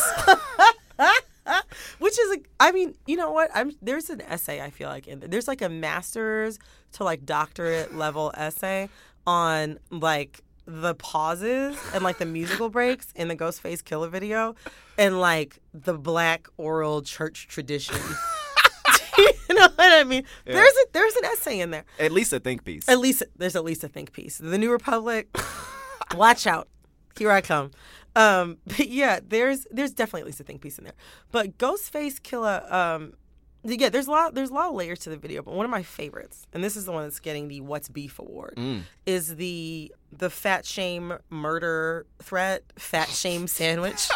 which 1.99 2.19
is 2.19 2.29
like 2.31 2.49
I 2.61 2.73
mean, 2.73 2.95
you 3.07 3.16
know 3.16 3.31
what? 3.31 3.51
I'm 3.55 3.73
there's 3.81 4.11
an 4.11 4.21
essay 4.23 4.61
I 4.61 4.71
feel 4.71 4.89
like 4.89 5.07
in 5.07 5.21
there. 5.21 5.29
There's 5.29 5.49
like 5.49 5.62
a 5.62 5.69
master's 5.69 6.59
to 6.93 7.05
like 7.05 7.25
doctorate 7.25 7.95
level 7.95 8.33
essay 8.37 8.89
on 9.27 9.79
like 9.91 10.41
the 10.69 10.95
pauses 10.95 11.79
and 11.95 12.05
like 12.05 12.19
the 12.19 12.27
musical 12.27 12.69
breaks 12.69 13.11
in 13.16 13.29
the 13.29 13.35
Ghostface 13.35 13.83
Killah 13.83 14.11
video 14.11 14.55
and 14.99 15.19
like 15.19 15.59
the 15.73 15.95
black 15.95 16.47
oral 16.59 17.01
church 17.01 17.49
tradition. 17.49 17.97
you 19.19 19.55
know 19.55 19.69
what 19.75 19.93
I 19.93 20.05
mean? 20.05 20.25
There's 20.45 20.73
a 20.73 20.87
there's 20.93 21.16
an 21.16 21.25
essay 21.25 21.61
in 21.61 21.71
there. 21.71 21.85
At 21.99 22.12
least 22.12 22.35
a 22.35 22.41
think 22.41 22.64
piece. 22.64 22.87
At 22.87 22.99
least 22.99 23.23
there's 23.37 23.57
at 23.57 23.64
least 23.64 23.83
a 23.83 23.89
think 23.89 24.12
piece. 24.12 24.37
The 24.37 24.59
New 24.59 24.71
Republic, 24.71 25.35
watch 26.14 26.47
out, 26.47 26.69
here 27.16 27.31
I 27.31 27.41
come. 27.41 27.71
Um, 28.14 28.59
but 28.66 28.89
yeah, 28.89 29.21
there's 29.27 29.66
there's 29.71 29.93
definitely 29.93 30.21
at 30.21 30.27
least 30.27 30.41
a 30.41 30.45
think 30.45 30.61
piece 30.61 30.77
in 30.77 30.85
there. 30.85 30.95
But 31.33 31.57
Ghostface 31.57 32.21
Killah, 32.21 32.71
um, 32.71 33.14
yeah, 33.64 33.88
there's 33.88 34.06
a 34.06 34.11
lot 34.11 34.34
there's 34.34 34.50
a 34.50 34.54
lot 34.54 34.68
of 34.68 34.74
layers 34.74 35.00
to 35.00 35.11
the 35.11 35.16
video. 35.16 35.42
But 35.42 35.54
one 35.54 35.64
of 35.64 35.70
my 35.70 35.82
favorites, 35.82 36.46
and 36.52 36.62
this 36.62 36.76
is 36.76 36.84
the 36.84 36.92
one 36.92 37.04
that's 37.04 37.20
getting 37.20 37.48
the 37.48 37.61
What's 37.61 37.88
Beef 37.88 38.18
award, 38.18 38.54
mm. 38.56 38.82
is 39.06 39.36
the 39.36 39.92
the 40.12 40.30
fat 40.30 40.64
shame 40.64 41.14
murder 41.30 42.06
threat, 42.22 42.62
fat 42.76 43.09
shame 43.09 43.46
sandwich 43.46 44.09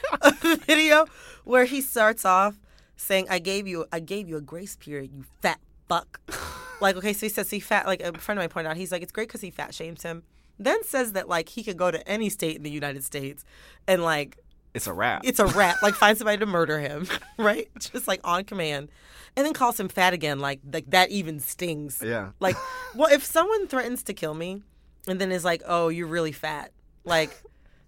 video, 0.66 1.06
where 1.44 1.64
he 1.64 1.80
starts 1.80 2.24
off 2.24 2.58
saying, 2.96 3.26
"I 3.30 3.38
gave 3.38 3.68
you 3.68 3.86
I 3.92 4.00
gave 4.00 4.28
you 4.28 4.36
a 4.36 4.42
grace 4.42 4.76
period, 4.76 5.12
you 5.12 5.24
fat 5.40 5.60
fuck." 5.88 6.20
like, 6.80 6.96
okay, 6.96 7.12
so 7.12 7.26
he 7.26 7.30
says 7.30 7.50
he 7.50 7.60
fat. 7.60 7.86
Like 7.86 8.00
a 8.00 8.12
friend 8.18 8.38
of 8.38 8.42
mine 8.42 8.48
pointed 8.48 8.70
out, 8.70 8.76
he's 8.76 8.92
like, 8.92 9.02
it's 9.02 9.12
great 9.12 9.28
because 9.28 9.40
he 9.40 9.50
fat 9.50 9.74
shames 9.74 10.02
him. 10.02 10.24
Then 10.58 10.82
says 10.82 11.12
that 11.12 11.28
like 11.28 11.50
he 11.50 11.62
could 11.62 11.76
go 11.76 11.92
to 11.92 12.06
any 12.08 12.28
state 12.28 12.56
in 12.56 12.64
the 12.64 12.70
United 12.70 13.04
States 13.04 13.44
and 13.86 14.02
like 14.02 14.38
it's 14.74 14.86
a 14.86 14.92
wrap. 14.92 15.22
it's 15.24 15.38
a 15.38 15.46
rat. 15.46 15.76
like 15.82 15.94
find 15.94 16.16
somebody 16.16 16.38
to 16.38 16.46
murder 16.46 16.78
him, 16.78 17.06
right? 17.38 17.68
Just 17.78 18.06
like 18.08 18.20
on 18.24 18.44
command, 18.44 18.88
and 19.36 19.46
then 19.46 19.52
calls 19.52 19.78
him 19.78 19.88
fat 19.88 20.12
again. 20.12 20.38
Like 20.38 20.60
like 20.70 20.90
that 20.90 21.10
even 21.10 21.40
stings. 21.40 22.02
Yeah. 22.04 22.30
Like, 22.40 22.56
well, 22.94 23.12
if 23.12 23.24
someone 23.24 23.66
threatens 23.66 24.02
to 24.04 24.14
kill 24.14 24.34
me, 24.34 24.62
and 25.06 25.20
then 25.20 25.32
is 25.32 25.44
like, 25.44 25.62
"Oh, 25.66 25.88
you're 25.88 26.06
really 26.06 26.32
fat," 26.32 26.72
like, 27.04 27.30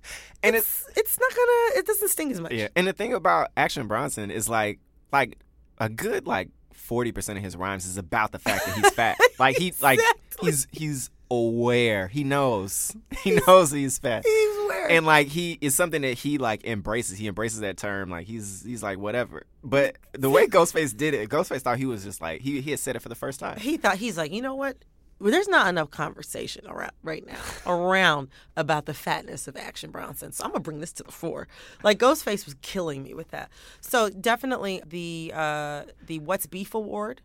and 0.43 0.57
it's 0.57 0.87
it's 0.97 1.19
not 1.19 1.31
gonna. 1.31 1.79
It 1.79 1.87
doesn't 1.87 2.09
sting 2.09 2.33
as 2.33 2.41
much. 2.41 2.53
Yeah, 2.53 2.69
and 2.75 2.87
the 2.87 2.93
thing 2.93 3.13
about 3.13 3.49
Action 3.57 3.87
Bronson 3.87 4.31
is 4.31 4.49
like, 4.49 4.81
like 5.13 5.39
a 5.79 5.89
good 5.89 6.27
like 6.27 6.49
forty 6.73 7.13
percent 7.13 7.39
of 7.39 7.45
his 7.45 7.57
rhymes 7.57 7.87
is 7.87 7.99
about 7.99 8.33
the 8.33 8.39
fact 8.39 8.67
that 8.67 8.77
he's 8.77 8.91
fat. 8.91 9.19
like 9.39 9.57
he, 9.57 9.73
like 9.81 10.01
he's 10.41 10.67
he's 10.73 11.11
aware. 11.31 12.09
He 12.09 12.25
knows. 12.25 12.95
He 13.23 13.39
knows 13.47 13.71
he's 13.71 13.99
fat. 13.99 14.25
He's 14.25 14.57
aware. 14.65 14.91
And 14.91 15.05
like 15.05 15.27
he 15.29 15.59
is 15.61 15.75
something 15.75 16.01
that 16.03 16.15
he 16.15 16.39
like 16.39 16.65
embraces. 16.65 17.19
He 17.19 17.27
embraces 17.27 17.61
that 17.61 17.77
term. 17.77 18.09
Like 18.09 18.27
he's 18.27 18.65
he's 18.65 18.83
like 18.83 18.99
whatever. 18.99 19.45
But 19.63 19.97
the 20.13 20.31
way 20.31 20.47
Ghostface 20.47 20.97
did 20.97 21.13
it, 21.13 21.29
Ghostface 21.29 21.61
thought 21.61 21.77
he 21.77 21.85
was 21.85 22.03
just 22.03 22.23
like 22.23 22.41
he 22.41 22.63
he 22.63 22.71
had 22.71 22.81
said 22.81 22.97
it 22.97 23.01
for 23.03 23.11
the 23.11 23.15
first 23.15 23.39
time. 23.41 23.59
he 23.59 23.77
thought 23.77 23.97
he's 23.99 24.17
like, 24.17 24.33
you 24.33 24.41
know 24.41 24.55
what? 24.55 24.79
Well, 25.21 25.31
there's 25.31 25.49
not 25.49 25.69
enough 25.69 25.91
conversation 25.91 26.67
around 26.67 26.93
right 27.03 27.27
now 27.27 27.37
around 27.67 28.29
about 28.57 28.87
the 28.87 28.95
fatness 28.95 29.47
of 29.47 29.55
Action 29.55 29.91
Bronson, 29.91 30.33
so 30.33 30.45
I'm 30.45 30.51
gonna 30.53 30.61
bring 30.61 30.81
this 30.81 30.95
to 30.95 31.03
the 31.03 31.13
fore. 31.13 31.47
Like 31.85 31.99
Ghostface 31.99 32.47
was 32.47 32.55
killing 32.63 33.03
me 33.03 33.13
with 33.13 33.29
that. 33.33 33.51
So 33.83 34.09
definitely 34.09 34.81
the 34.87 35.31
uh, 35.35 35.83
the 36.07 36.21
What's 36.21 36.47
Beef 36.47 36.73
award 36.73 37.21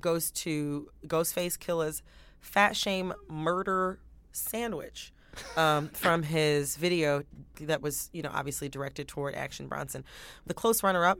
goes 0.00 0.30
to 0.30 0.88
Ghostface 1.08 1.58
Killah's 1.58 2.02
Fat 2.42 2.76
Shame 2.76 3.14
Murder 3.28 3.98
Sandwich 4.32 5.12
um, 5.56 5.88
from 5.88 6.22
his 6.22 6.76
video 6.76 7.22
that 7.62 7.80
was 7.80 8.10
you 8.12 8.20
know 8.22 8.30
obviously 8.32 8.68
directed 8.68 9.08
toward 9.08 9.34
Action 9.34 9.66
Bronson. 9.68 10.04
The 10.46 10.52
close 10.54 10.82
runner 10.82 11.04
up 11.06 11.18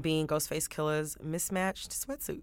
being 0.00 0.26
Ghostface 0.26 0.68
Killah's 0.70 1.16
mismatched 1.22 1.90
sweatsuit. 1.90 2.40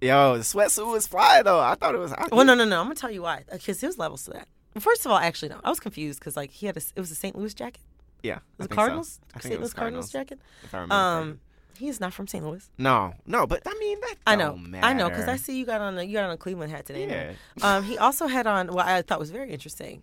Yo, 0.00 0.36
the 0.36 0.42
sweatsuit 0.44 0.90
was 0.90 1.06
fly 1.06 1.42
though. 1.42 1.58
I 1.60 1.74
thought 1.74 1.94
it 1.94 1.98
was. 1.98 2.12
I, 2.12 2.28
Well, 2.30 2.44
no, 2.44 2.54
no, 2.54 2.64
no. 2.64 2.78
I'm 2.80 2.84
gonna 2.86 2.94
tell 2.94 3.10
you 3.10 3.22
why. 3.22 3.44
Because 3.50 3.80
there's 3.80 3.98
levels 3.98 4.24
to 4.24 4.30
that. 4.32 4.48
First 4.78 5.04
of 5.04 5.12
all, 5.12 5.18
actually, 5.18 5.48
no. 5.50 5.60
I 5.64 5.68
was 5.70 5.80
confused 5.80 6.18
because 6.20 6.36
like 6.36 6.50
he 6.50 6.66
had 6.66 6.76
a. 6.76 6.80
It 6.94 7.00
was 7.00 7.10
a 7.10 7.14
St. 7.16 7.36
Louis 7.36 7.52
jacket. 7.54 7.82
Yeah, 8.22 8.34
I 8.34 8.36
Was 8.36 8.40
it 8.40 8.68
think 8.68 8.70
so. 8.70 8.74
Cardinals? 8.76 9.20
I 9.30 9.32
think 9.34 9.42
St. 9.42 9.54
it 9.54 9.56
Louis 9.58 9.62
was 9.64 9.74
Cardinals 9.74 10.10
jacket. 10.12 10.38
If 10.62 10.74
I 10.74 10.78
remember 10.78 10.94
Um, 10.94 11.40
correctly. 11.72 11.86
he 11.86 11.90
is 11.90 12.00
not 12.00 12.12
from 12.12 12.26
St. 12.26 12.44
Louis. 12.44 12.68
No, 12.78 13.14
no, 13.26 13.46
but 13.46 13.62
I 13.66 13.74
mean 13.78 14.00
that. 14.00 14.14
I 14.26 14.36
know, 14.36 14.52
don't 14.52 14.74
I 14.82 14.92
know, 14.92 15.08
because 15.08 15.28
I 15.28 15.36
see 15.36 15.58
you 15.58 15.64
got 15.66 15.80
on 15.80 15.98
a 15.98 16.02
you 16.02 16.14
got 16.14 16.24
on 16.24 16.30
a 16.30 16.36
Cleveland 16.36 16.70
hat 16.72 16.86
today. 16.86 17.08
Yeah. 17.08 17.76
Um, 17.76 17.84
he 17.84 17.98
also 17.98 18.26
had 18.26 18.46
on 18.46 18.68
what 18.68 18.86
I 18.86 19.02
thought 19.02 19.18
was 19.18 19.30
very 19.30 19.50
interesting. 19.50 20.02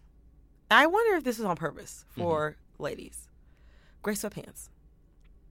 I 0.72 0.86
wonder 0.86 1.18
if 1.18 1.24
this 1.24 1.38
was 1.40 1.46
on 1.46 1.56
purpose 1.56 2.06
for 2.16 2.52
Mm-hmm. 2.52 2.84
ladies. 2.84 3.28
Gray 4.04 4.14
sweatpants. 4.14 4.70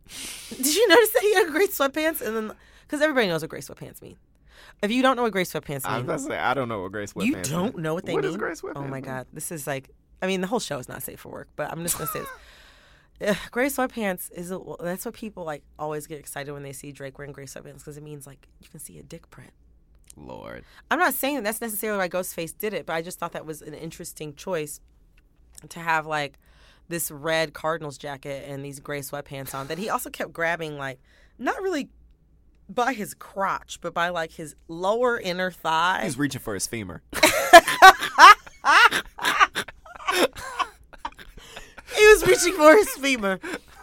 Did 0.56 0.74
you 0.74 0.88
notice 0.88 1.10
that 1.10 1.22
he 1.22 1.34
had 1.34 1.48
gray 1.48 1.66
sweatpants? 1.66 2.22
And 2.22 2.34
then, 2.36 2.52
because 2.86 3.02
everybody 3.02 3.26
knows 3.28 3.42
what 3.42 3.50
gray 3.50 3.60
sweatpants 3.60 4.00
mean. 4.00 4.16
If 4.82 4.90
you 4.90 5.02
don't 5.02 5.16
know 5.16 5.22
what 5.22 5.32
gray 5.32 5.42
sweatpants 5.44 5.84
mean, 5.84 5.92
I 5.92 5.98
was 5.98 6.02
mean, 6.02 6.04
about 6.04 6.16
to 6.18 6.22
say 6.24 6.38
I 6.38 6.54
don't 6.54 6.68
know 6.68 6.82
what 6.82 6.92
gray 6.92 7.04
sweatpants. 7.04 7.24
you 7.26 7.34
don't 7.42 7.78
know 7.78 7.94
what 7.94 8.06
they 8.06 8.14
What 8.14 8.22
mean. 8.24 8.30
is 8.30 8.36
gray 8.36 8.52
sweatpants? 8.52 8.72
Oh 8.76 8.86
my 8.86 9.00
god, 9.00 9.26
this 9.32 9.50
is 9.52 9.66
like, 9.66 9.90
I 10.22 10.26
mean, 10.26 10.40
the 10.40 10.46
whole 10.46 10.60
show 10.60 10.78
is 10.78 10.88
not 10.88 11.02
safe 11.02 11.20
for 11.20 11.30
work, 11.30 11.48
but 11.56 11.70
I'm 11.70 11.82
just 11.82 11.98
gonna 11.98 12.08
say 12.10 12.20
this. 12.20 12.28
Ugh, 13.26 13.36
Gray 13.50 13.66
sweatpants 13.66 14.30
is 14.32 14.50
a, 14.50 14.60
that's 14.80 15.04
what 15.04 15.14
people 15.14 15.44
like 15.44 15.62
always 15.78 16.06
get 16.06 16.18
excited 16.18 16.52
when 16.52 16.62
they 16.62 16.72
see 16.72 16.92
Drake 16.92 17.18
wearing 17.18 17.32
gray 17.32 17.46
sweatpants 17.46 17.78
because 17.78 17.96
it 17.96 18.02
means 18.02 18.26
like 18.26 18.48
you 18.60 18.68
can 18.68 18.80
see 18.80 18.98
a 18.98 19.02
dick 19.02 19.30
print. 19.30 19.52
Lord. 20.16 20.64
I'm 20.90 20.98
not 20.98 21.14
saying 21.14 21.36
that 21.36 21.44
that's 21.44 21.60
necessarily 21.60 21.98
why 21.98 22.08
Ghostface 22.08 22.56
did 22.56 22.74
it, 22.74 22.86
but 22.86 22.94
I 22.94 23.02
just 23.02 23.18
thought 23.18 23.32
that 23.32 23.46
was 23.46 23.62
an 23.62 23.74
interesting 23.74 24.34
choice 24.34 24.80
to 25.68 25.80
have 25.80 26.06
like 26.06 26.38
this 26.88 27.10
red 27.10 27.52
Cardinals 27.52 27.98
jacket 27.98 28.44
and 28.48 28.64
these 28.64 28.80
gray 28.80 29.00
sweatpants 29.00 29.54
on 29.54 29.68
that 29.68 29.78
he 29.78 29.88
also 29.88 30.10
kept 30.10 30.32
grabbing 30.32 30.78
like 30.78 30.98
not 31.38 31.60
really 31.62 31.88
by 32.68 32.92
his 32.92 33.14
crotch, 33.14 33.80
but 33.80 33.94
by 33.94 34.08
like 34.10 34.32
his 34.32 34.54
lower 34.66 35.18
inner 35.18 35.50
thigh. 35.50 36.00
He's 36.04 36.18
reaching 36.18 36.40
for 36.40 36.54
his 36.54 36.66
femur. 36.66 37.02
he 41.98 42.06
was 42.08 42.26
reaching 42.26 42.54
for 42.54 42.74
his 42.76 42.88
femur. 42.90 43.38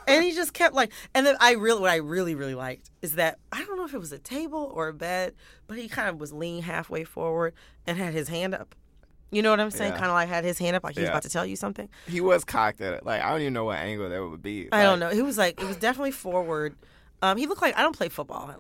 And 0.07 0.24
he 0.24 0.34
just 0.34 0.53
kept 0.53 0.76
like, 0.76 0.91
and 1.16 1.26
then 1.26 1.36
I 1.39 1.53
really, 1.53 1.82
what 1.82 1.89
I 1.89 1.95
really, 1.95 2.36
really 2.36 2.53
liked 2.55 2.91
is 3.01 3.16
that 3.16 3.39
I 3.51 3.63
don't 3.66 3.76
know 3.78 3.86
if 3.86 3.93
it 3.93 3.99
was 3.99 4.11
a 4.11 4.20
table 4.20 4.72
or 4.74 4.88
a 4.89 4.93
bed, 4.93 5.34
but 5.68 5.78
he 5.78 5.88
kind 5.88 6.07
of 6.09 6.20
was 6.20 6.32
leaning 6.32 6.61
halfway 6.61 7.03
forward 7.03 7.53
and 7.88 7.97
had 7.97 8.13
his 8.13 8.28
hand 8.30 8.53
up. 8.53 8.76
You 9.32 9.41
know 9.41 9.49
what 9.49 9.59
I'm 9.59 9.72
saying? 9.72 9.93
Yeah. 9.93 9.97
Kind 9.97 10.09
of 10.11 10.13
like 10.13 10.30
had 10.30 10.43
his 10.45 10.59
hand 10.59 10.76
up, 10.76 10.84
like 10.84 10.93
he 10.93 11.01
was 11.01 11.07
Yeah. 11.07 11.13
about 11.13 11.24
to 11.24 11.30
tell 11.30 11.45
you 11.45 11.55
something. 11.55 11.89
He 12.07 12.22
was 12.22 12.45
cocked 12.45 12.82
at 12.82 12.93
it. 12.93 13.05
Like 13.05 13.22
I 13.24 13.32
don't 13.32 13.41
even 13.41 13.53
know 13.53 13.66
what 13.66 13.80
angle 13.80 14.07
that 14.07 14.20
would 14.24 14.43
be. 14.43 14.70
I 14.72 14.84
don't 14.84 14.99
know. 14.99 15.09
He 15.09 15.24
was 15.24 15.38
like, 15.39 15.59
it 15.59 15.66
was 15.66 15.78
definitely 15.78 16.11
forward. 16.11 16.76
Um, 17.24 17.38
he 17.38 17.47
looked 17.47 17.63
like 17.63 17.76
I 17.76 17.82
don't 17.82 17.97
play 17.97 18.09
football. 18.09 18.53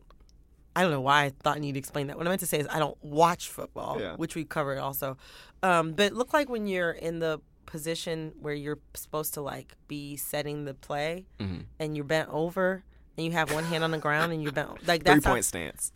I 0.75 0.81
don't 0.81 0.91
know 0.91 0.99
why 1.01 1.25
I 1.25 1.29
thought 1.43 1.57
I 1.57 1.59
need 1.59 1.73
to 1.73 1.79
explain 1.79 2.07
that. 2.07 2.17
What 2.17 2.25
I 2.25 2.29
meant 2.29 2.39
to 2.41 2.47
say 2.47 2.59
is 2.59 2.67
I 2.69 2.79
don't 2.79 2.97
watch 3.03 3.49
football, 3.49 4.01
Yeah. 4.01 4.15
which 4.15 4.35
we 4.35 4.43
covered 4.43 4.79
also. 4.79 5.15
Um, 5.63 5.93
but 5.93 6.07
it 6.07 6.13
looked 6.15 6.33
like 6.33 6.49
when 6.49 6.65
you're 6.67 6.91
in 6.91 7.19
the 7.19 7.39
position 7.65 8.33
where 8.41 8.53
you're 8.53 8.79
supposed 8.93 9.33
to 9.35 9.41
like 9.41 9.75
be 9.87 10.15
setting 10.17 10.65
the 10.65 10.73
play, 10.73 11.25
Mm-hmm. 11.39 11.61
and 11.79 11.95
you're 11.95 12.05
bent 12.05 12.29
over, 12.29 12.83
and 13.17 13.25
you 13.25 13.31
have 13.33 13.51
one 13.53 13.63
hand 13.63 13.83
on 13.83 13.91
the 13.91 13.97
ground, 13.97 14.31
and 14.33 14.41
you're 14.43 14.51
bent 14.51 14.69
like 14.87 15.03
Three 15.03 15.13
that's 15.15 15.25
how- 15.25 15.31
point 15.33 15.45
stance. 15.45 15.91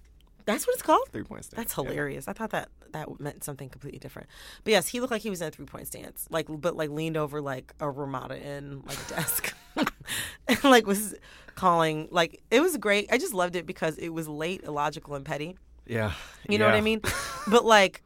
that's 0.46 0.66
what 0.66 0.74
it's 0.74 0.82
called. 0.84 1.08
Three 1.12 1.24
point 1.24 1.46
stance. 1.46 1.58
That's 1.58 1.78
Yeah. 1.78 1.84
hilarious. 1.92 2.28
I 2.28 2.34
thought 2.34 2.52
that 2.52 2.70
that 2.92 3.20
meant 3.20 3.44
something 3.44 3.70
completely 3.70 4.00
different. 4.00 4.28
But 4.64 4.72
yes, 4.72 4.88
he 4.88 5.00
looked 5.00 5.12
like 5.12 5.22
he 5.22 5.30
was 5.30 5.42
in 5.42 5.48
a 5.48 5.52
three 5.52 5.66
point 5.66 5.86
stance, 5.88 6.26
like 6.32 6.48
but 6.50 6.76
like 6.76 6.90
leaned 6.90 7.18
over 7.18 7.40
like 7.42 7.74
a 7.80 7.90
Ramada 7.90 8.36
in 8.36 8.82
like 8.86 8.98
a 9.06 9.10
desk, 9.10 9.54
and 10.48 10.64
like 10.64 10.88
was 10.88 11.14
calling. 11.56 12.08
Like 12.12 12.42
it 12.50 12.62
was 12.62 12.78
great. 12.78 13.08
I 13.12 13.18
just 13.18 13.34
loved 13.34 13.56
it 13.56 13.66
because 13.66 13.98
it 13.98 14.10
was 14.10 14.28
late, 14.28 14.64
illogical, 14.64 15.16
and 15.16 15.24
petty. 15.26 15.58
Yeah. 15.86 16.14
You 16.48 16.58
know 16.58 16.66
what 16.66 16.76
I 16.76 16.82
mean? 16.82 17.02
But 17.48 17.66
like 17.66 18.04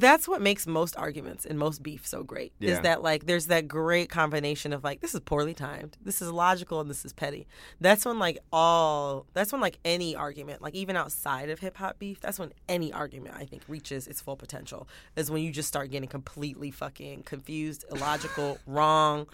that's 0.00 0.26
what 0.28 0.40
makes 0.40 0.66
most 0.66 0.96
arguments 0.96 1.44
and 1.44 1.58
most 1.58 1.82
beef 1.82 2.06
so 2.06 2.22
great 2.22 2.52
Yeah. 2.58 2.72
is 2.72 2.80
that 2.80 3.02
like 3.02 3.26
there's 3.26 3.46
that 3.46 3.68
great 3.68 4.08
combination 4.08 4.72
of 4.72 4.82
like 4.84 5.00
this 5.00 5.14
is 5.14 5.20
poorly 5.20 5.54
timed 5.54 5.96
this 6.02 6.20
is 6.22 6.30
logical 6.30 6.80
and 6.80 6.88
this 6.90 7.04
is 7.04 7.12
petty 7.12 7.46
that's 7.80 8.04
when 8.04 8.18
like 8.18 8.38
all 8.52 9.26
that's 9.34 9.52
when 9.52 9.60
like 9.60 9.78
any 9.84 10.14
argument 10.16 10.62
like 10.62 10.74
even 10.74 10.96
outside 10.96 11.50
of 11.50 11.58
hip-hop 11.60 11.98
beef 11.98 12.20
that's 12.20 12.38
when 12.38 12.52
any 12.68 12.92
argument 12.92 13.34
i 13.38 13.44
think 13.44 13.62
reaches 13.68 14.06
its 14.06 14.20
full 14.20 14.36
potential 14.36 14.88
is 15.16 15.30
when 15.30 15.42
you 15.42 15.50
just 15.50 15.68
start 15.68 15.90
getting 15.90 16.08
completely 16.08 16.70
fucking 16.70 17.22
confused 17.22 17.84
illogical 17.90 18.58
wrong 18.66 19.26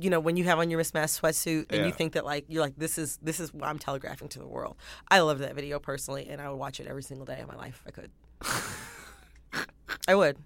you 0.00 0.08
know 0.10 0.20
when 0.20 0.36
you 0.36 0.44
have 0.44 0.58
on 0.60 0.70
your 0.70 0.78
mismatched 0.78 1.20
sweatsuit 1.20 1.66
and 1.70 1.80
Yeah. 1.80 1.86
you 1.86 1.92
think 1.92 2.12
that 2.12 2.24
like 2.24 2.44
you're 2.48 2.62
like 2.62 2.76
this 2.76 2.98
is 2.98 3.18
this 3.22 3.40
is 3.40 3.52
what 3.52 3.68
i'm 3.68 3.78
telegraphing 3.78 4.28
to 4.28 4.38
the 4.38 4.46
world 4.46 4.76
i 5.08 5.18
love 5.20 5.40
that 5.40 5.54
video 5.56 5.78
personally 5.80 6.28
and 6.28 6.40
i 6.40 6.48
would 6.48 6.56
watch 6.56 6.78
it 6.78 6.86
every 6.86 7.02
single 7.02 7.26
day 7.26 7.40
of 7.40 7.48
my 7.48 7.56
life 7.56 7.82
if 7.84 7.88
i 7.88 7.90
could 7.90 8.10
i 10.08 10.14
would 10.14 10.36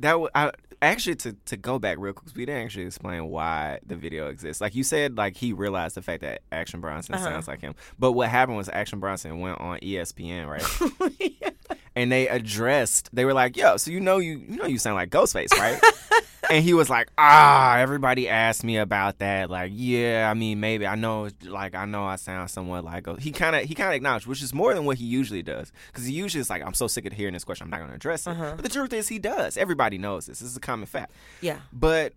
That 0.00 0.12
w- 0.12 0.28
I, 0.34 0.50
actually 0.82 1.16
to 1.16 1.32
to 1.46 1.56
go 1.58 1.78
back 1.78 1.98
real 1.98 2.12
quick, 2.14 2.34
we 2.34 2.46
didn't 2.46 2.64
actually 2.64 2.86
explain 2.86 3.26
why 3.26 3.80
the 3.86 3.96
video 3.96 4.28
exists. 4.28 4.60
Like 4.62 4.74
you 4.74 4.82
said, 4.82 5.16
like 5.18 5.36
he 5.36 5.52
realized 5.52 5.94
the 5.94 6.00
fact 6.02 6.22
that 6.22 6.40
Action 6.50 6.80
Bronson 6.80 7.16
Uh-huh. 7.16 7.24
sounds 7.24 7.48
like 7.48 7.60
him. 7.60 7.74
But 7.98 8.12
what 8.12 8.28
happened 8.30 8.56
was 8.56 8.70
Action 8.72 8.98
Bronson 8.98 9.40
went 9.40 9.60
on 9.60 9.78
ESPN, 9.80 10.46
right? 10.48 11.54
And 11.96 12.10
they 12.10 12.28
addressed. 12.28 13.10
They 13.12 13.24
were 13.24 13.34
like, 13.34 13.56
"Yo, 13.56 13.76
so 13.76 13.90
you 13.90 13.98
know 14.00 14.18
you 14.18 14.38
you 14.38 14.56
know 14.56 14.66
you 14.66 14.78
sound 14.78 14.94
like 14.94 15.10
Ghostface, 15.10 15.50
right?" 15.58 15.78
and 16.50 16.64
he 16.64 16.74
was 16.74 16.90
like, 16.90 17.08
"Ah, 17.16 17.78
everybody 17.78 18.28
asked 18.28 18.64
me 18.64 18.76
about 18.76 19.18
that. 19.18 19.48
Like, 19.50 19.72
yeah, 19.74 20.28
I 20.30 20.34
mean, 20.34 20.60
maybe 20.60 20.86
I 20.86 20.94
know, 20.96 21.28
like 21.44 21.74
I 21.74 21.84
know 21.84 22.04
I 22.04 22.16
sound 22.16 22.50
somewhat 22.50 22.84
like 22.84 23.06
a, 23.06 23.18
He 23.20 23.30
kind 23.30 23.56
of 23.56 23.62
he 23.62 23.74
kind 23.74 23.90
of 23.90 23.94
acknowledged, 23.94 24.26
which 24.26 24.42
is 24.42 24.52
more 24.52 24.74
than 24.74 24.84
what 24.84 24.98
he 24.98 25.04
usually 25.04 25.42
does, 25.42 25.72
because 25.86 26.04
he 26.06 26.12
usually 26.12 26.40
is 26.40 26.50
like, 26.50 26.62
"I'm 26.64 26.74
so 26.74 26.86
sick 26.86 27.06
of 27.06 27.12
hearing 27.12 27.34
this 27.34 27.44
question, 27.44 27.64
I'm 27.64 27.70
not 27.70 27.78
going 27.78 27.90
to 27.90 27.96
address 27.96 28.26
it." 28.26 28.36
But 28.36 28.62
the 28.62 28.68
truth 28.68 28.92
is, 28.92 29.08
he 29.08 29.18
does. 29.18 29.56
Everybody 29.56 29.98
knows 29.98 30.26
this. 30.26 30.40
This 30.40 30.50
is 30.50 30.56
a 30.56 30.60
common 30.60 30.86
fact. 30.86 31.12
yeah 31.40 31.60
But 31.72 32.12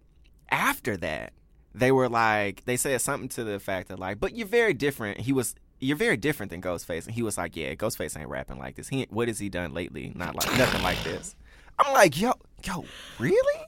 after 0.50 0.98
that, 0.98 1.34
they 1.76 1.92
were 1.92 2.10
like, 2.10 2.66
they 2.66 2.78
said 2.78 3.00
something 3.02 3.30
to 3.30 3.44
the 3.44 3.60
fact 3.60 3.88
that 3.90 4.00
like, 4.00 4.20
but 4.20 4.36
you're 4.36 4.48
very 4.48 4.74
different. 4.74 5.20
He 5.22 5.34
was, 5.34 5.56
you're 5.80 5.98
very 5.98 6.18
different 6.18 6.52
than 6.52 6.62
Ghostface, 6.62 7.06
and 7.06 7.16
he 7.16 7.24
was 7.24 7.38
like, 7.38 7.56
yeah, 7.56 7.74
Ghostface 7.76 8.20
ain't 8.20 8.30
rapping 8.30 8.60
like 8.60 8.76
this. 8.76 8.88
He, 8.90 9.08
what 9.10 9.28
has 9.28 9.40
he 9.40 9.50
done 9.50 9.74
lately? 9.74 10.12
Not 10.16 10.36
like 10.36 10.58
nothing 10.58 10.82
like 10.84 11.02
this. 11.04 11.36
I'm 11.80 11.92
like, 11.94 12.20
yo, 12.20 12.34
yo, 12.64 12.86
really? 13.20 13.63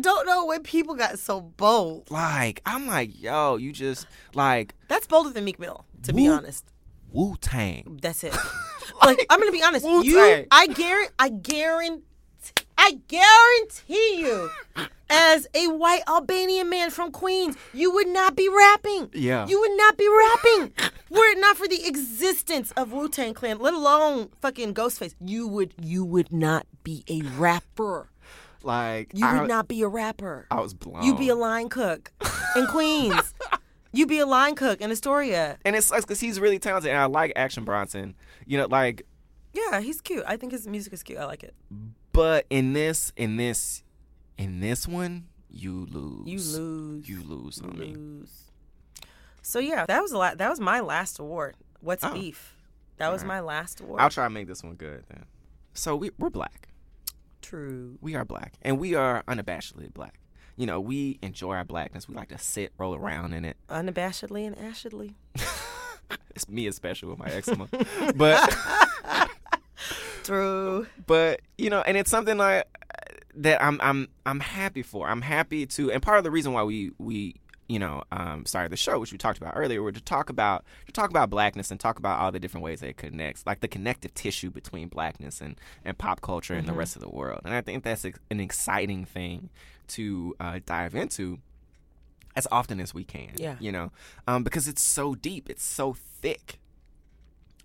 Don't 0.00 0.26
know 0.26 0.46
when 0.46 0.62
people 0.62 0.94
got 0.94 1.18
so 1.18 1.40
bold. 1.40 2.10
Like, 2.10 2.60
I'm 2.66 2.86
like, 2.86 3.20
yo, 3.20 3.56
you 3.56 3.72
just 3.72 4.06
like 4.34 4.74
That's 4.88 5.06
bolder 5.06 5.30
than 5.30 5.44
Meek 5.44 5.58
Mill, 5.58 5.84
to 6.04 6.12
be 6.12 6.28
Woo- 6.28 6.34
honest. 6.34 6.64
Wu 7.12 7.36
Tang. 7.40 7.98
That's 8.02 8.22
it. 8.24 8.34
like 9.04 9.26
I'm 9.30 9.38
gonna 9.40 9.52
be 9.52 9.62
honest. 9.62 9.84
You, 9.84 10.02
Wu-Tang. 10.02 10.46
I 10.50 10.66
guarantee, 10.68 11.12
I 11.18 11.28
guarantee, 11.28 12.02
I 12.78 12.98
guarantee 13.08 14.20
you, 14.20 14.50
as 15.10 15.46
a 15.54 15.66
white 15.68 16.02
Albanian 16.08 16.70
man 16.70 16.90
from 16.90 17.10
Queens, 17.10 17.56
you 17.74 17.90
would 17.92 18.08
not 18.08 18.36
be 18.36 18.48
rapping. 18.48 19.10
Yeah. 19.12 19.46
You 19.46 19.58
would 19.60 19.76
not 19.76 19.96
be 19.96 20.08
rapping 20.08 20.72
were 21.10 21.26
it 21.26 21.38
not 21.38 21.56
for 21.56 21.66
the 21.68 21.86
existence 21.86 22.70
of 22.72 22.92
Wu 22.92 23.08
Tang 23.08 23.34
Clan, 23.34 23.58
let 23.58 23.74
alone 23.74 24.30
fucking 24.40 24.74
Ghostface. 24.74 25.14
You 25.20 25.46
would, 25.48 25.74
you 25.80 26.04
would 26.04 26.32
not 26.32 26.66
be 26.84 27.04
a 27.08 27.22
rapper. 27.36 28.08
Like, 28.62 29.12
You 29.14 29.26
I, 29.26 29.40
would 29.40 29.48
not 29.48 29.68
be 29.68 29.82
a 29.82 29.88
rapper. 29.88 30.46
I 30.50 30.60
was 30.60 30.74
blown. 30.74 31.02
You'd 31.02 31.18
be 31.18 31.28
a 31.28 31.34
line 31.34 31.68
cook 31.68 32.12
in 32.56 32.66
Queens. 32.66 33.34
You'd 33.92 34.08
be 34.08 34.18
a 34.20 34.26
line 34.26 34.54
cook 34.54 34.80
in 34.80 34.90
Astoria. 34.90 35.58
and 35.64 35.74
it 35.74 35.82
sucks 35.82 36.04
because 36.04 36.20
he's 36.20 36.38
really 36.38 36.58
talented, 36.60 36.90
and 36.90 36.98
I 36.98 37.06
like 37.06 37.32
Action 37.36 37.64
Bronson. 37.64 38.14
You 38.46 38.58
know, 38.58 38.66
like 38.66 39.04
Yeah, 39.52 39.80
he's 39.80 40.00
cute. 40.00 40.22
I 40.26 40.36
think 40.36 40.52
his 40.52 40.66
music 40.68 40.92
is 40.92 41.02
cute. 41.02 41.18
I 41.18 41.24
like 41.24 41.42
it. 41.42 41.54
But 42.12 42.46
in 42.50 42.72
this, 42.72 43.12
in 43.16 43.36
this, 43.36 43.82
in 44.38 44.60
this 44.60 44.86
one, 44.86 45.26
you 45.48 45.86
lose. 45.90 46.26
You 46.26 46.60
lose. 46.60 47.08
You 47.08 47.22
lose 47.22 47.60
on 47.60 47.78
me. 47.78 47.94
lose. 47.94 48.30
So 49.42 49.58
yeah, 49.58 49.86
that 49.86 50.00
was 50.02 50.12
a 50.12 50.18
lot. 50.18 50.38
that 50.38 50.48
was 50.50 50.60
my 50.60 50.80
last 50.80 51.18
award. 51.18 51.56
What's 51.80 52.04
Oh. 52.04 52.12
beef? 52.12 52.56
That 52.98 53.10
was 53.10 53.24
my 53.24 53.40
last 53.40 53.80
award. 53.80 54.00
I'll 54.02 54.10
try 54.10 54.24
to 54.26 54.30
make 54.30 54.46
this 54.46 54.62
one 54.62 54.74
good 54.74 55.04
then. 55.08 55.24
So 55.72 55.96
we, 55.96 56.10
we're 56.18 56.28
black. 56.30 56.68
True. 57.40 57.98
We 58.00 58.14
are 58.14 58.24
black, 58.24 58.54
and 58.62 58.78
we 58.78 58.94
are 58.94 59.22
unabashedly 59.28 59.92
black. 59.92 60.20
You 60.56 60.66
know, 60.66 60.80
we 60.80 61.18
enjoy 61.22 61.54
our 61.54 61.64
blackness. 61.64 62.08
We 62.08 62.14
like 62.14 62.28
to 62.28 62.38
sit, 62.38 62.72
roll 62.76 62.94
around 62.94 63.32
in 63.32 63.44
it. 63.44 63.56
Unabashedly 63.68 64.46
and 64.46 64.56
ashedly. 64.58 65.14
It's 66.34 66.48
me 66.48 66.66
especially 66.66 67.08
with 67.10 67.18
my 67.18 67.28
eczema, 67.30 67.68
but 68.16 68.56
True. 70.24 70.86
but 71.06 71.40
you 71.58 71.70
know, 71.70 71.80
and 71.82 71.96
it's 71.96 72.10
something 72.10 72.36
like 72.36 72.66
that 73.36 73.62
I'm 73.62 73.80
I'm 73.80 74.08
I'm 74.26 74.40
happy 74.40 74.82
for. 74.82 75.08
I'm 75.08 75.22
happy 75.22 75.66
to, 75.66 75.92
and 75.92 76.02
part 76.02 76.18
of 76.18 76.24
the 76.24 76.30
reason 76.30 76.52
why 76.52 76.62
we 76.64 76.92
we 76.98 77.36
you 77.70 77.78
know 77.78 78.02
um, 78.10 78.44
started 78.44 78.72
the 78.72 78.76
show, 78.76 78.98
which 78.98 79.12
we 79.12 79.18
talked 79.18 79.38
about 79.38 79.54
earlier, 79.56 79.80
were 79.82 79.92
to 79.92 80.00
talk 80.00 80.28
about 80.28 80.64
to 80.86 80.92
talk 80.92 81.10
about 81.10 81.30
blackness 81.30 81.70
and 81.70 81.78
talk 81.78 81.98
about 81.98 82.18
all 82.20 82.32
the 82.32 82.40
different 82.40 82.64
ways 82.64 82.80
that 82.80 82.88
it 82.88 82.96
connects, 82.96 83.46
like 83.46 83.60
the 83.60 83.68
connective 83.68 84.12
tissue 84.14 84.50
between 84.50 84.88
blackness 84.88 85.40
and 85.40 85.54
and 85.84 85.96
pop 85.96 86.20
culture 86.20 86.54
and 86.54 86.66
the 86.66 86.72
rest 86.72 86.96
of 86.96 87.02
the 87.02 87.08
world. 87.08 87.42
And 87.44 87.54
I 87.54 87.60
think 87.60 87.84
that's 87.84 88.04
an 88.04 88.40
exciting 88.40 89.04
thing 89.04 89.50
to 89.88 90.34
uh, 90.40 90.58
dive 90.66 90.94
into. 90.94 91.38
as 92.36 92.46
often 92.50 92.80
as 92.80 92.94
we 92.94 93.04
can. 93.04 93.30
Yeah. 93.36 93.56
You 93.58 93.72
know, 93.72 93.92
um, 94.26 94.44
because 94.44 94.68
it's 94.68 94.82
so 94.82 95.14
deep, 95.14 95.50
it's 95.50 95.64
so 95.64 95.96
thick. 96.22 96.58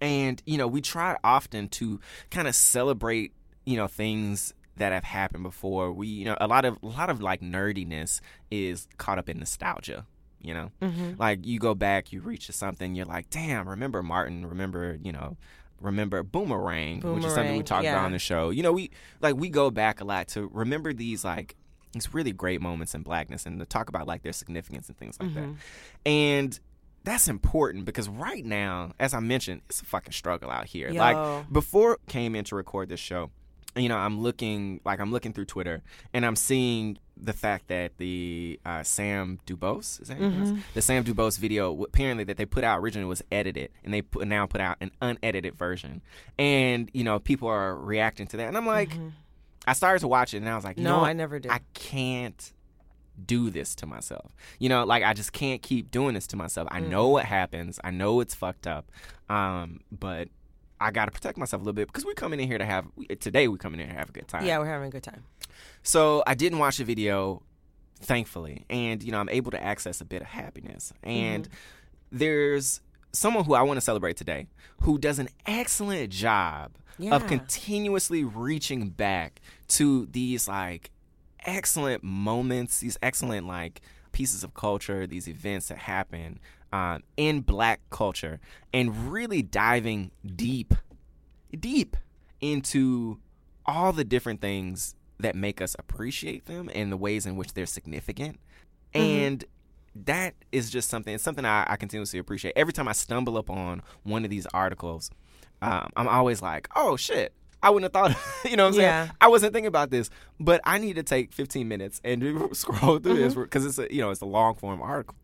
And, 0.01 0.41
you 0.45 0.57
know, 0.57 0.67
we 0.67 0.81
try 0.81 1.17
often 1.23 1.69
to 1.69 1.99
kind 2.29 2.47
of 2.47 2.55
celebrate, 2.55 3.31
you 3.65 3.77
know, 3.77 3.87
things 3.87 4.53
that 4.77 4.91
have 4.91 5.03
happened 5.03 5.43
before. 5.43 5.91
We, 5.91 6.07
you 6.07 6.25
know, 6.25 6.37
a 6.39 6.47
lot 6.47 6.65
of 6.65 6.77
a 6.83 6.85
lot 6.87 7.09
of 7.09 7.21
like 7.21 7.41
nerdiness 7.41 8.19
is 8.51 8.87
caught 8.97 9.17
up 9.19 9.29
in 9.29 9.39
nostalgia. 9.39 10.05
You 10.41 10.53
know, 10.53 10.71
Mm-hmm. 10.81 11.13
like 11.19 11.45
you 11.45 11.57
go 11.59 11.73
back, 11.73 12.11
you 12.11 12.21
reach 12.21 12.45
to 12.47 12.53
something, 12.53 12.93
you're 12.93 13.05
like, 13.07 13.31
damn, 13.31 13.67
remember 13.67 14.03
Martin, 14.03 14.45
remember, 14.45 14.99
you 15.01 15.11
know, 15.11 15.37
remember 15.81 16.21
Boomerang, 16.21 17.01
which 17.01 17.25
is 17.25 17.33
something 17.33 17.53
we 17.53 17.59
Boomerang, 17.59 17.63
talked 17.63 17.85
about 17.87 18.05
on 18.05 18.11
the 18.11 18.19
show. 18.19 18.51
You 18.51 18.61
know, 18.61 18.71
we 18.71 18.91
like 19.21 19.35
we 19.35 19.49
go 19.49 19.71
back 19.71 20.01
a 20.01 20.03
lot 20.05 20.27
to 20.29 20.47
remember 20.53 20.93
these 20.93 21.23
like 21.25 21.55
these 21.93 22.13
really 22.13 22.31
great 22.33 22.61
moments 22.61 22.93
in 22.93 23.01
blackness 23.01 23.45
and 23.47 23.57
to 23.59 23.65
talk 23.65 23.89
about 23.89 24.05
like 24.05 24.21
their 24.21 24.33
significance 24.33 24.87
and 24.87 24.97
things 24.97 25.17
like 25.19 25.29
Mm-hmm. 25.29 25.53
that. 25.53 26.09
And 26.11 26.59
that's 27.03 27.27
important 27.27 27.85
because 27.85 28.07
right 28.09 28.45
now, 28.45 28.91
as 28.99 29.13
I 29.13 29.19
mentioned, 29.21 29.61
it's 29.69 29.81
a 29.81 29.85
fucking 29.85 30.11
struggle 30.13 30.51
out 30.51 30.65
here. 30.65 30.89
Yo. 30.89 30.99
Like 30.99 31.51
before 31.51 31.93
I 32.07 32.11
came 32.11 32.35
in 32.35 32.43
to 32.45 32.55
record 32.55 32.89
this 32.89 32.99
show, 32.99 33.31
you 33.75 33.89
know, 33.89 33.97
I'm 33.97 34.21
looking 34.21 34.79
like 34.85 34.99
I'm 34.99 35.11
looking 35.11 35.33
through 35.33 35.45
Twitter 35.45 35.81
and 36.13 36.25
I'm 36.25 36.35
seeing 36.35 36.97
the 37.17 37.33
fact 37.33 37.67
that 37.69 37.97
the 37.97 38.59
uh, 38.65 38.83
Sam 38.83 39.39
Dubose 39.47 40.01
is 40.01 40.07
that 40.09 40.17
how 40.17 40.23
you 40.25 40.29
pronounce 40.29 40.49
it? 40.51 40.57
the 40.73 40.81
Sam 40.81 41.03
Dubose 41.03 41.37
video 41.39 41.83
apparently 41.83 42.23
that 42.25 42.37
they 42.37 42.45
put 42.45 42.63
out 42.63 42.79
originally 42.79 43.07
was 43.07 43.21
edited 43.31 43.71
and 43.83 43.93
they 43.93 44.01
put, 44.01 44.27
now 44.27 44.45
put 44.45 44.59
out 44.61 44.77
an 44.81 44.91
unedited 45.01 45.55
version 45.55 46.01
and 46.37 46.89
you 46.93 47.03
know 47.05 47.19
people 47.19 47.47
are 47.47 47.75
reacting 47.75 48.27
to 48.27 48.37
that 48.37 48.47
and 48.49 48.57
I'm 48.57 48.65
like 48.65 48.91
I 49.67 49.73
started 49.73 49.99
to 50.01 50.07
watch 50.09 50.33
it 50.33 50.37
and 50.37 50.49
I 50.49 50.55
was 50.55 50.63
like 50.65 50.77
you 50.77 50.83
No, 50.83 50.97
know? 50.97 51.05
I 51.05 51.13
never 51.13 51.39
did. 51.39 51.51
I 51.51 51.59
can't 51.73 52.51
do 53.25 53.49
this 53.49 53.75
to 53.75 53.85
myself. 53.85 54.31
You 54.59 54.67
know, 54.67 54.83
like 54.83 55.01
I 55.03 55.13
just 55.13 55.31
can't 55.31 55.61
keep 55.61 55.89
doing 55.89 56.15
this 56.15 56.27
to 56.27 56.35
myself. 56.35 56.67
I 56.69 56.81
know 56.81 57.07
what 57.07 57.23
happens. 57.25 57.79
I 57.83 57.91
know 57.91 58.19
it's 58.19 58.35
fucked 58.35 58.67
up. 58.67 58.91
Um, 59.29 59.79
but 59.89 60.27
I 60.79 60.91
got 60.91 61.05
to 61.05 61.11
protect 61.11 61.37
myself 61.37 61.61
a 61.61 61.63
little 61.63 61.73
bit 61.73 61.87
because 61.87 62.05
we're 62.05 62.13
coming 62.13 62.39
in 62.39 62.47
here 62.47 62.57
to 62.57 62.65
have 62.65 62.85
today. 63.19 63.47
we're 63.47 63.57
coming 63.57 63.79
in 63.79 63.87
here 63.87 63.93
to 63.93 63.99
have 63.99 64.09
a 64.09 64.13
good 64.13 64.27
time. 64.27 64.45
Yeah, 64.45 64.59
we're 64.59 64.65
having 64.65 64.87
a 64.87 64.91
good 64.91 65.03
time. 65.03 65.23
So 65.83 66.23
I 66.27 66.35
didn't 66.35 66.59
watch 66.59 66.77
the 66.77 66.83
video, 66.83 67.41
thankfully, 68.01 68.65
and 68.69 69.01
you 69.01 69.11
know 69.11 69.19
I'm 69.19 69.29
able 69.29 69.51
to 69.51 69.63
access 69.63 70.01
a 70.01 70.05
bit 70.05 70.21
of 70.21 70.27
happiness. 70.27 70.93
And 71.03 71.45
mm-hmm. 71.45 72.17
there's 72.17 72.81
someone 73.11 73.45
who 73.45 73.53
I 73.53 73.61
want 73.61 73.77
to 73.77 73.81
celebrate 73.81 74.17
today 74.17 74.47
who 74.81 74.97
does 74.97 75.19
an 75.19 75.29
excellent 75.45 76.11
job 76.11 76.73
Yeah. 76.97 77.15
of 77.15 77.27
continuously 77.27 78.23
reaching 78.23 78.89
back 78.89 79.41
to 79.69 80.05
these 80.07 80.47
like 80.47 80.91
excellent 81.45 82.03
moments, 82.03 82.79
these 82.79 82.97
excellent 83.01 83.47
like 83.47 83.81
pieces 84.11 84.43
of 84.43 84.53
culture, 84.53 85.07
these 85.07 85.27
events 85.27 85.67
that 85.69 85.77
happen 85.77 86.39
um, 86.73 87.03
in 87.17 87.41
Black 87.41 87.81
culture, 87.89 88.39
and 88.73 89.11
really 89.11 89.41
diving 89.41 90.11
deep, 90.35 90.73
deep 91.57 91.95
into 92.41 93.19
all 93.65 93.91
the 93.91 94.03
different 94.03 94.41
things 94.41 94.95
that 95.19 95.35
make 95.35 95.61
us 95.61 95.75
appreciate 95.79 96.45
them 96.45 96.69
and 96.75 96.91
the 96.91 96.97
ways 96.97 97.25
in 97.25 97.35
which 97.35 97.53
they're 97.53 97.65
significant. 97.65 98.39
And 98.93 99.43
that 100.05 100.35
is 100.51 100.69
just 100.69 100.89
something, 100.89 101.13
it's 101.15 101.23
something 101.23 101.45
I, 101.45 101.65
I 101.67 101.75
continuously 101.77 102.19
appreciate. 102.19 102.53
Every 102.55 102.73
time 102.73 102.87
I 102.87 102.91
stumble 102.91 103.37
upon 103.37 103.81
one 104.03 104.23
of 104.25 104.29
these 104.29 104.45
articles, 104.53 105.09
um, 105.61 105.89
I'm 105.95 106.07
always 106.07 106.41
like, 106.41 106.67
oh 106.75 106.95
shit. 106.97 107.33
I 107.63 107.71
wouldn't 107.71 107.95
have 107.95 108.13
thought, 108.13 108.45
you 108.49 108.55
know 108.57 108.65
what 108.65 108.75
I'm 108.75 108.79
Yeah. 108.81 109.03
saying? 109.05 109.11
I 109.21 109.27
wasn't 109.29 109.53
thinking 109.53 109.67
about 109.67 109.89
this, 109.89 110.09
but 110.39 110.61
I 110.65 110.77
need 110.77 110.97
to 110.97 111.03
take 111.03 111.31
15 111.33 111.67
minutes 111.67 111.99
and 112.03 112.49
scroll 112.55 112.99
through 112.99 113.15
this 113.15 113.33
because 113.33 113.65
it's 113.65 113.79
a, 113.79 113.91
you 113.91 114.01
know, 114.01 114.11
it's 114.11 114.21
a 114.21 114.25
long 114.25 114.53
form 114.55 114.81
article. 114.81 115.15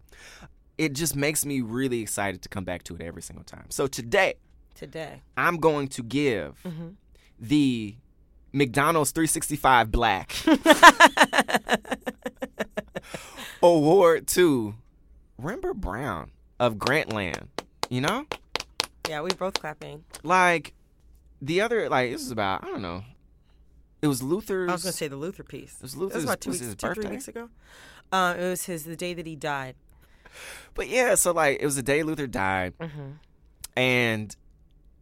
It 0.81 0.93
just 0.93 1.15
makes 1.15 1.45
me 1.45 1.61
really 1.61 2.01
excited 2.01 2.41
to 2.41 2.49
come 2.49 2.63
back 2.63 2.81
to 2.85 2.95
it 2.95 3.01
every 3.01 3.21
single 3.21 3.45
time. 3.45 3.65
So 3.69 3.85
today, 3.85 4.33
Today. 4.73 5.21
I'm 5.37 5.57
going 5.57 5.89
to 5.89 6.01
give 6.01 6.55
the 7.39 7.93
McDonald's 8.51 9.11
365 9.11 9.91
Black 9.91 10.33
award 13.61 14.27
to 14.29 14.73
Rembert 15.39 15.75
Browne 15.75 16.31
of 16.59 16.75
Grantland. 16.77 17.47
You 17.89 18.01
know, 18.01 18.25
Yeah, 19.07 19.21
we 19.21 19.31
both 19.33 19.53
clapping. 19.59 20.03
like 20.23 20.73
the 21.41 21.61
other, 21.61 21.89
like 21.89 22.11
this 22.11 22.21
is 22.21 22.31
about 22.31 22.63
I 22.63 22.67
don't 22.67 22.81
know. 22.81 23.03
It 24.01 24.07
was 24.07 24.23
Luther's. 24.23 24.69
I 24.69 24.73
was 24.73 24.83
gonna 24.83 24.93
say 24.93 25.07
the 25.09 25.15
Luther 25.15 25.43
piece. 25.43 25.75
It 25.75 25.81
was 25.83 25.93
It 25.93 25.99
Luther's- 25.99 26.15
was 26.15 26.23
about 26.23 26.41
two 26.41 26.49
was 26.49 26.59
weeks, 26.59 26.65
his 26.67 26.75
two, 26.75 26.93
three 26.95 27.09
weeks 27.09 27.27
ago. 27.27 27.49
Um, 28.11 28.37
it 28.37 28.49
was 28.49 28.65
his 28.65 28.83
the 28.85 28.95
day 28.95 29.13
that 29.13 29.27
he 29.27 29.35
died. 29.35 29.75
But 30.73 30.87
yeah, 30.87 31.15
so 31.15 31.31
like 31.31 31.57
it 31.61 31.65
was 31.65 31.75
the 31.75 31.83
day 31.83 32.03
Luther 32.03 32.27
died, 32.27 32.73
Mm-hmm. 32.79 33.11
and 33.75 34.35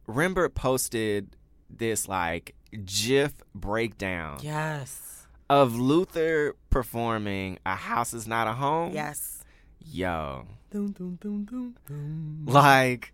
Rembert 0.08 0.56
posted 0.56 1.36
this 1.70 2.08
like 2.08 2.56
GIF 2.86 3.34
breakdown 3.54 4.40
Yes. 4.42 5.28
of 5.50 5.76
Luther 5.76 6.56
performing 6.70 7.60
"A 7.66 7.76
House 7.76 8.14
Is 8.14 8.28
Not 8.28 8.48
a 8.48 8.54
Home." 8.54 8.94
Yes. 8.94 9.44
yo, 9.80 10.46
dum, 10.72 10.88
dum, 10.92 11.18
dum. 11.22 12.46
like 12.46 13.14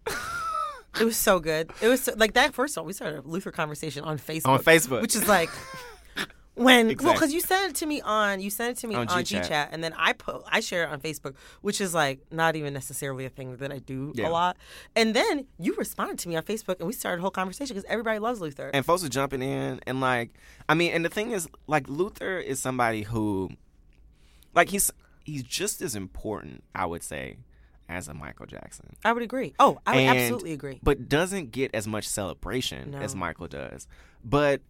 It 1.00 1.04
was 1.04 1.18
so 1.18 1.40
good. 1.40 1.72
It 1.82 1.90
was 1.90 2.04
so, 2.04 2.14
like 2.16 2.34
that. 2.36 2.54
First 2.54 2.78
of 2.78 2.82
all, 2.82 2.86
we 2.88 2.94
started 2.94 3.26
a 3.26 3.28
Luther 3.28 3.52
conversation 3.52 4.06
on 4.06 4.18
Facebook. 4.18 4.48
on 4.48 4.60
Facebook, 4.64 5.02
which 5.02 5.14
is 5.16 5.28
like 5.28 5.50
when 6.56 6.88
well 7.04 7.14
because 7.14 7.34
you 7.34 7.42
sent 7.42 7.72
it 7.72 7.76
to 7.76 7.86
me 7.86 8.02
on 8.02 8.40
you 8.40 8.50
sent 8.50 8.78
it 8.78 8.82
to 8.82 8.88
me 8.88 8.96
On 8.96 9.08
on, 9.08 9.24
GChat. 9.24 9.48
GChat 9.50 9.70
and 9.72 9.84
then 9.84 9.94
I 9.98 10.14
put 10.14 10.42
I 10.50 10.60
share 10.62 10.84
it 10.86 10.90
on 10.90 11.00
Facebook, 11.02 11.36
which 11.62 11.80
is 11.82 11.94
like 11.94 12.20
not 12.32 12.56
even 12.56 12.74
necessarily 12.74 13.26
a 13.26 13.30
thing 13.30 13.58
that 13.58 13.72
I 13.72 13.80
do 13.80 14.14
Yeah. 14.16 14.28
a 14.28 14.30
lot. 14.30 14.58
And 14.96 15.14
then 15.16 15.46
you 15.60 15.76
responded 15.76 16.18
to 16.20 16.30
me 16.30 16.36
on 16.38 16.44
Facebook 16.44 16.78
and 16.80 16.88
we 16.88 16.94
started 16.94 17.20
a 17.20 17.22
whole 17.22 17.32
conversation 17.32 17.76
because 17.76 17.90
everybody 17.90 18.20
loves 18.20 18.40
Luther. 18.42 18.72
and 18.74 18.86
folks 18.86 19.04
are 19.04 19.10
jumping 19.10 19.42
in 19.42 19.80
and 19.86 20.00
like 20.02 20.32
I 20.70 20.74
mean, 20.74 20.92
and 20.94 21.04
the 21.06 21.10
thing 21.10 21.32
is, 21.32 21.48
like 21.68 21.88
Luther 21.90 22.40
is 22.40 22.60
somebody 22.62 23.04
who, 23.04 23.52
like 24.54 24.70
he's 24.70 24.92
he's 25.24 25.44
just 25.44 25.82
as 25.82 25.96
important, 25.96 26.64
I 26.74 26.86
would 26.86 27.04
say, 27.04 27.38
as 27.90 28.08
a 28.08 28.14
Michael 28.14 28.46
Jackson. 28.46 28.96
I 29.04 29.12
would 29.14 29.24
agree. 29.24 29.54
Oh, 29.60 29.80
I 29.86 29.96
would 29.96 30.04
And- 30.06 30.20
absolutely 30.20 30.54
agree. 30.54 30.80
but 30.82 31.10
doesn't 31.10 31.52
get 31.52 31.74
as 31.76 31.86
much 31.88 32.08
celebration 32.08 32.92
No. 32.92 32.98
as 33.00 33.16
Michael 33.16 33.48
does. 33.48 33.88
But 34.24 34.62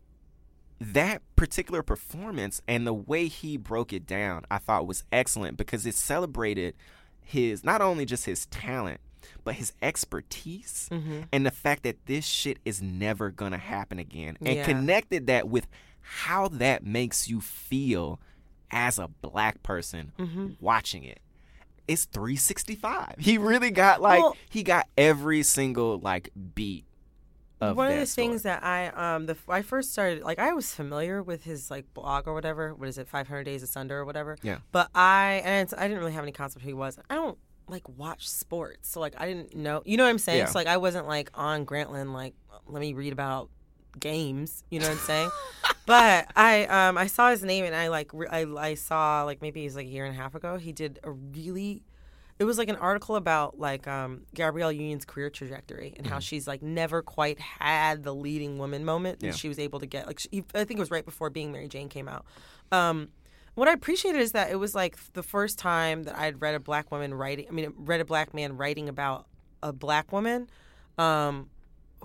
that 0.79 1.21
particular 1.35 1.81
performance 1.83 2.61
and 2.67 2.85
the 2.85 2.93
way 2.93 3.27
he 3.27 3.57
broke 3.57 3.93
it 3.93 4.05
down, 4.05 4.43
I 4.51 4.57
thought 4.57 4.87
was 4.87 5.03
excellent 5.11 5.57
because 5.57 5.85
it 5.85 5.95
celebrated 5.95 6.75
his 7.21 7.63
not 7.63 7.81
only 7.81 8.05
just 8.05 8.25
his 8.25 8.45
talent, 8.47 8.99
but 9.43 9.55
his 9.55 9.73
expertise 9.81 10.87
Mm-hmm. 10.91 11.21
and 11.31 11.45
the 11.45 11.51
fact 11.51 11.83
that 11.83 12.05
this 12.05 12.25
shit 12.25 12.59
is 12.65 12.81
never 12.81 13.31
gonna 13.31 13.57
happen 13.57 13.99
again. 13.99 14.37
And 14.41 14.55
Yeah. 14.57 14.65
connected 14.65 15.27
that 15.27 15.47
with 15.49 15.67
how 16.01 16.47
that 16.49 16.85
makes 16.85 17.27
you 17.29 17.41
feel 17.41 18.19
as 18.71 18.99
a 18.99 19.07
black 19.07 19.63
person 19.63 20.11
Mm-hmm. 20.19 20.47
watching 20.59 21.03
it 21.03 21.19
it's 21.87 22.05
365. 22.05 23.13
He 23.19 23.37
really 23.37 23.69
got 23.69 24.01
like 24.01 24.19
Well- 24.19 24.35
he 24.49 24.63
got 24.63 24.87
every 24.97 25.43
single 25.43 25.99
like 25.99 26.29
beat 26.55 26.83
of 27.71 27.77
One 27.77 27.91
of 27.91 27.99
the 27.99 28.05
things 28.05 28.43
that 28.43 28.63
I 28.63 28.87
um 28.87 29.25
the 29.25 29.37
I 29.47 29.61
first 29.61 29.91
started 29.91 30.23
like 30.23 30.39
I 30.39 30.53
was 30.53 30.73
familiar 30.73 31.21
with 31.21 31.43
his 31.43 31.69
like 31.69 31.93
blog 31.93 32.27
or 32.27 32.33
whatever. 32.33 32.73
What 32.73 32.87
is 32.87 32.97
it? 32.97 33.07
Five 33.07 33.27
Hundred 33.27 33.43
Days 33.43 33.63
of 33.63 33.69
Sunder 33.69 33.99
or 33.99 34.05
whatever. 34.05 34.37
Yeah. 34.41 34.57
But 34.71 34.89
I 34.95 35.41
and 35.43 35.63
it's, 35.63 35.73
I 35.73 35.87
didn't 35.87 35.99
really 35.99 36.13
have 36.13 36.23
any 36.23 36.31
concept 36.31 36.63
who 36.63 36.69
he 36.69 36.73
was. 36.73 36.99
I 37.09 37.15
don't 37.15 37.37
like 37.67 37.87
watch 37.89 38.29
sports, 38.29 38.89
so 38.89 38.99
like 38.99 39.15
I 39.19 39.25
didn't 39.25 39.55
know. 39.55 39.81
You 39.85 39.97
know 39.97 40.03
what 40.03 40.09
I'm 40.09 40.19
saying? 40.19 40.39
Yeah. 40.39 40.45
So 40.45 40.59
like 40.59 40.67
I 40.67 40.77
wasn't 40.77 41.07
like 41.07 41.29
on 41.33 41.65
Grantland 41.65 42.13
like 42.13 42.35
let 42.67 42.79
me 42.79 42.93
read 42.93 43.13
about 43.13 43.49
games. 43.99 44.63
You 44.69 44.79
know 44.79 44.87
what 44.87 44.93
I'm 44.93 44.99
saying? 44.99 45.29
but 45.85 46.31
I 46.35 46.65
um 46.65 46.97
I 46.97 47.07
saw 47.07 47.31
his 47.31 47.43
name 47.43 47.65
and 47.65 47.75
I 47.75 47.87
like 47.89 48.11
re- 48.13 48.27
I 48.29 48.43
I 48.57 48.73
saw 48.75 49.23
like 49.23 49.41
maybe 49.41 49.61
it 49.61 49.65
was 49.65 49.75
like 49.75 49.87
a 49.87 49.89
year 49.89 50.05
and 50.05 50.15
a 50.15 50.17
half 50.17 50.35
ago. 50.35 50.57
He 50.57 50.71
did 50.71 50.99
a 51.03 51.11
really 51.11 51.83
it 52.37 52.43
was 52.43 52.57
like 52.57 52.67
an 52.69 52.75
article 52.75 53.15
about 53.15 53.57
like 53.59 53.87
um, 53.87 54.23
Gabrielle 54.33 54.71
Union's 54.71 55.05
career 55.05 55.29
trajectory 55.29 55.93
and 55.97 56.05
how 56.05 56.19
she's 56.19 56.47
like 56.47 56.61
never 56.61 57.01
quite 57.01 57.39
had 57.39 58.03
the 58.03 58.13
leading 58.13 58.57
woman 58.57 58.83
moment 58.83 59.19
that 59.21 59.27
Yeah. 59.27 59.31
she 59.33 59.47
was 59.47 59.57
able 59.59 59.79
to 59.79 59.85
get. 59.85 60.05
Like 60.07 60.19
she, 60.19 60.43
I 60.53 60.65
think 60.65 60.71
it 60.71 60.79
was 60.79 60.91
right 60.91 61.05
before 61.05 61.29
Being 61.29 61.51
Mary 61.51 61.67
Jane 61.69 61.87
came 61.89 62.07
out. 62.09 62.25
Um, 62.71 63.09
what 63.53 63.69
I 63.69 63.71
appreciated 63.73 64.19
is 64.19 64.33
that 64.33 64.51
it 64.51 64.57
was 64.57 64.75
like 64.75 64.97
the 65.13 65.23
first 65.23 65.57
time 65.57 66.03
that 66.03 66.17
I'd 66.17 66.41
read 66.41 66.55
a 66.55 66.59
black 66.59 66.91
woman 66.91 67.13
writing. 67.13 67.45
I 67.47 67.51
mean, 67.51 67.73
read 67.77 68.01
a 68.01 68.05
black 68.05 68.33
man 68.33 68.57
writing 68.57 68.89
about 68.89 69.27
a 69.63 69.71
black 69.71 70.11
woman 70.11 70.49
um, 70.97 71.49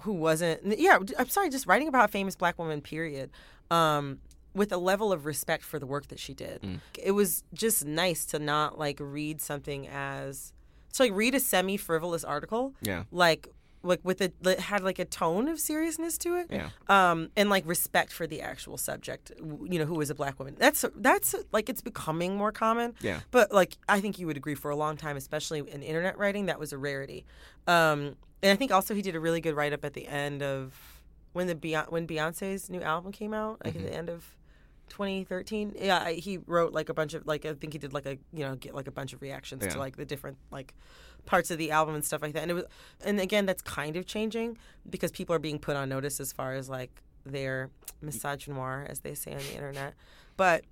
who 0.02 0.12
wasn't. 0.12 0.78
Yeah, 0.78 0.98
I'm 1.18 1.28
sorry, 1.28 1.50
just 1.50 1.66
writing 1.66 1.88
about 1.88 2.04
a 2.04 2.08
famous 2.12 2.36
black 2.36 2.56
woman. 2.56 2.80
Period. 2.80 3.30
Um, 3.68 4.18
with 4.54 4.72
a 4.72 4.76
level 4.76 5.12
of 5.12 5.26
respect 5.26 5.62
for 5.64 5.78
the 5.78 5.86
work 5.86 6.08
that 6.08 6.18
she 6.18 6.34
did. 6.34 6.80
It 6.98 7.12
was 7.12 7.44
just 7.54 7.84
nice 7.84 8.24
to 8.26 8.38
not 8.38 8.78
like 8.78 8.98
read 9.00 9.40
something 9.40 9.86
as 9.88 10.52
to 10.94 11.04
like 11.04 11.12
read 11.12 11.34
a 11.34 11.40
semi 11.40 11.76
frivolous 11.76 12.24
article 12.24 12.74
Yeah. 12.82 13.04
like 13.12 13.48
like 13.82 14.00
with 14.02 14.20
a 14.20 14.30
that 14.42 14.60
had 14.60 14.82
like 14.82 14.98
a 14.98 15.06
tone 15.06 15.48
of 15.48 15.58
seriousness 15.58 16.18
to 16.18 16.36
it. 16.36 16.48
Yeah. 16.50 16.68
Um, 16.88 17.30
and 17.36 17.48
like 17.48 17.64
respect 17.66 18.12
for 18.12 18.26
the 18.26 18.42
actual 18.42 18.76
subject. 18.76 19.32
You 19.38 19.78
know, 19.78 19.86
who 19.86 19.98
is 20.02 20.10
a 20.10 20.14
black 20.14 20.38
woman. 20.38 20.54
That's 20.58 20.84
that's 20.96 21.34
like 21.52 21.70
it's 21.70 21.80
becoming 21.80 22.36
more 22.36 22.52
common. 22.52 22.94
Yeah. 23.00 23.20
But 23.30 23.52
like 23.52 23.78
I 23.88 24.00
think 24.00 24.18
you 24.18 24.26
would 24.26 24.36
agree 24.36 24.54
for 24.56 24.70
a 24.70 24.76
long 24.76 24.96
time, 24.98 25.16
especially 25.16 25.60
in 25.60 25.82
internet 25.82 26.18
writing, 26.18 26.46
that 26.46 26.58
was 26.58 26.72
a 26.74 26.78
rarity. 26.78 27.24
Um, 27.66 28.16
and 28.42 28.52
I 28.52 28.56
think 28.56 28.70
also 28.72 28.94
he 28.94 29.00
did 29.02 29.14
a 29.14 29.20
really 29.20 29.40
good 29.40 29.54
write 29.54 29.72
up 29.72 29.84
at 29.84 29.94
the 29.94 30.06
end 30.08 30.42
of 30.42 30.74
when 31.32 31.46
the 31.46 31.54
Beyonce, 31.54 31.90
when 31.90 32.06
Beyonce's 32.06 32.68
new 32.68 32.82
album 32.82 33.12
came 33.12 33.32
out, 33.32 33.64
like 33.64 33.74
Mm-hmm. 33.74 33.86
at 33.86 33.92
the 33.92 33.96
end 33.96 34.10
of 34.10 34.24
2013. 34.90 35.74
Yeah, 35.80 35.98
I- 36.04 36.12
he 36.14 36.38
wrote 36.46 36.72
like 36.72 36.88
a 36.90 36.94
bunch 36.94 37.14
of 37.14 37.26
like 37.26 37.46
I 37.46 37.54
think 37.54 37.72
he 37.72 37.78
did 37.78 37.92
like 37.94 38.06
a 38.06 38.18
you 38.32 38.44
know 38.44 38.54
get 38.56 38.74
like 38.74 38.86
a 38.88 38.92
bunch 38.92 39.12
of 39.12 39.22
reactions 39.22 39.62
Yeah. 39.64 39.70
to 39.70 39.78
like 39.78 39.96
the 39.96 40.04
different 40.04 40.36
like 40.50 40.74
parts 41.26 41.50
of 41.50 41.58
the 41.58 41.70
album 41.70 41.94
and 41.94 42.04
stuff 42.04 42.20
like 42.22 42.32
that. 42.34 42.42
And 42.42 42.50
it 42.50 42.54
was 42.54 42.64
and 43.04 43.18
again 43.20 43.46
that's 43.46 43.62
kind 43.62 43.96
of 43.96 44.06
changing 44.06 44.58
because 44.88 45.10
people 45.10 45.34
are 45.34 45.38
being 45.38 45.58
put 45.58 45.76
on 45.76 45.88
notice 45.88 46.20
as 46.20 46.32
far 46.32 46.54
as 46.54 46.68
like 46.68 46.90
their 47.24 47.70
misogynoir 48.04 48.86
as 48.88 49.00
they 49.00 49.14
say 49.14 49.32
on 49.32 49.38
the 49.38 49.54
internet. 49.54 49.94
But 50.36 50.64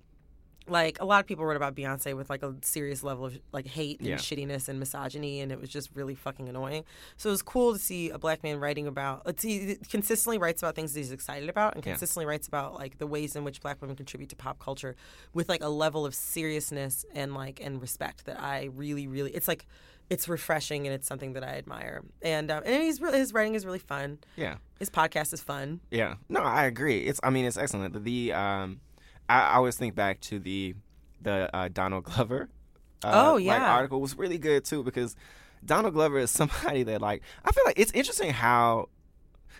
like 0.69 0.99
a 1.01 1.05
lot 1.05 1.19
of 1.19 1.25
people 1.27 1.45
wrote 1.45 1.55
about 1.57 1.75
Beyonce 1.75 2.15
with 2.15 2.29
like 2.29 2.43
a 2.43 2.55
serious 2.61 3.03
level 3.03 3.25
of 3.25 3.39
like 3.51 3.67
hate 3.67 3.99
and 3.99 4.07
Yeah. 4.09 4.15
shittiness 4.15 4.69
and 4.69 4.79
misogyny, 4.79 5.41
and 5.41 5.51
it 5.51 5.59
was 5.59 5.69
just 5.69 5.89
really 5.93 6.15
fucking 6.15 6.47
annoying. 6.49 6.83
So 7.17 7.29
it 7.29 7.31
was 7.31 7.41
cool 7.41 7.73
to 7.73 7.79
see 7.79 8.09
a 8.09 8.17
black 8.17 8.43
man 8.43 8.59
writing 8.59 8.87
about. 8.87 9.25
Let's 9.25 9.41
see, 9.41 9.65
he 9.67 9.75
consistently 9.75 10.37
writes 10.37 10.61
about 10.61 10.75
things 10.75 10.93
that 10.93 10.99
he's 10.99 11.11
excited 11.11 11.49
about, 11.49 11.75
and 11.75 11.85
Yeah. 11.85 11.93
consistently 11.93 12.25
writes 12.25 12.47
about 12.47 12.75
like 12.75 12.97
the 12.97 13.07
ways 13.07 13.35
in 13.35 13.43
which 13.43 13.61
black 13.61 13.81
women 13.81 13.95
contribute 13.95 14.29
to 14.29 14.35
pop 14.35 14.59
culture 14.59 14.95
with 15.33 15.49
like 15.49 15.63
a 15.63 15.69
level 15.69 16.05
of 16.05 16.13
seriousness 16.15 17.05
and 17.13 17.33
like 17.33 17.59
and 17.61 17.81
respect 17.81 18.25
that 18.25 18.39
I 18.41 18.69
really, 18.73 19.07
really. 19.07 19.31
It's 19.31 19.47
like 19.47 19.65
it's 20.09 20.27
refreshing 20.27 20.87
and 20.87 20.93
it's 20.95 21.07
something 21.07 21.33
that 21.33 21.43
I 21.43 21.49
admire. 21.57 22.01
And 22.23 22.49
um, 22.49 22.63
and 22.65 22.81
he's 22.83 22.99
really 22.99 23.19
his 23.19 23.31
writing 23.31 23.53
is 23.55 23.63
really 23.65 23.77
fun. 23.79 24.17
Yeah. 24.35 24.55
His 24.79 24.89
podcast 24.89 25.33
is 25.33 25.41
fun. 25.41 25.81
Yeah. 25.91 26.15
No, 26.29 26.41
I 26.41 26.65
agree. 26.65 27.01
It's 27.01 27.19
I 27.21 27.29
mean 27.29 27.45
it's 27.45 27.57
excellent. 27.57 27.93
The, 27.93 27.99
the 27.99 28.33
um 28.33 28.79
I, 29.29 29.41
I 29.41 29.53
always 29.55 29.75
think 29.77 29.95
back 29.95 30.19
to 30.21 30.39
the 30.39 30.75
the 31.21 31.49
uh, 31.55 31.69
Donald 31.71 32.05
Glover 32.05 32.49
uh, 33.03 33.29
Oh, 33.31 33.33
like, 33.35 33.43
yeah. 33.45 33.73
article 33.73 34.01
was 34.01 34.17
really 34.17 34.37
good 34.37 34.65
too 34.65 34.83
because 34.83 35.15
Donald 35.65 35.93
Glover 35.93 36.19
is 36.19 36.31
somebody 36.39 36.83
that 36.83 37.01
like 37.01 37.21
I 37.45 37.51
feel 37.51 37.63
like 37.65 37.77
it's 37.79 37.91
interesting 37.93 38.31
how 38.31 38.89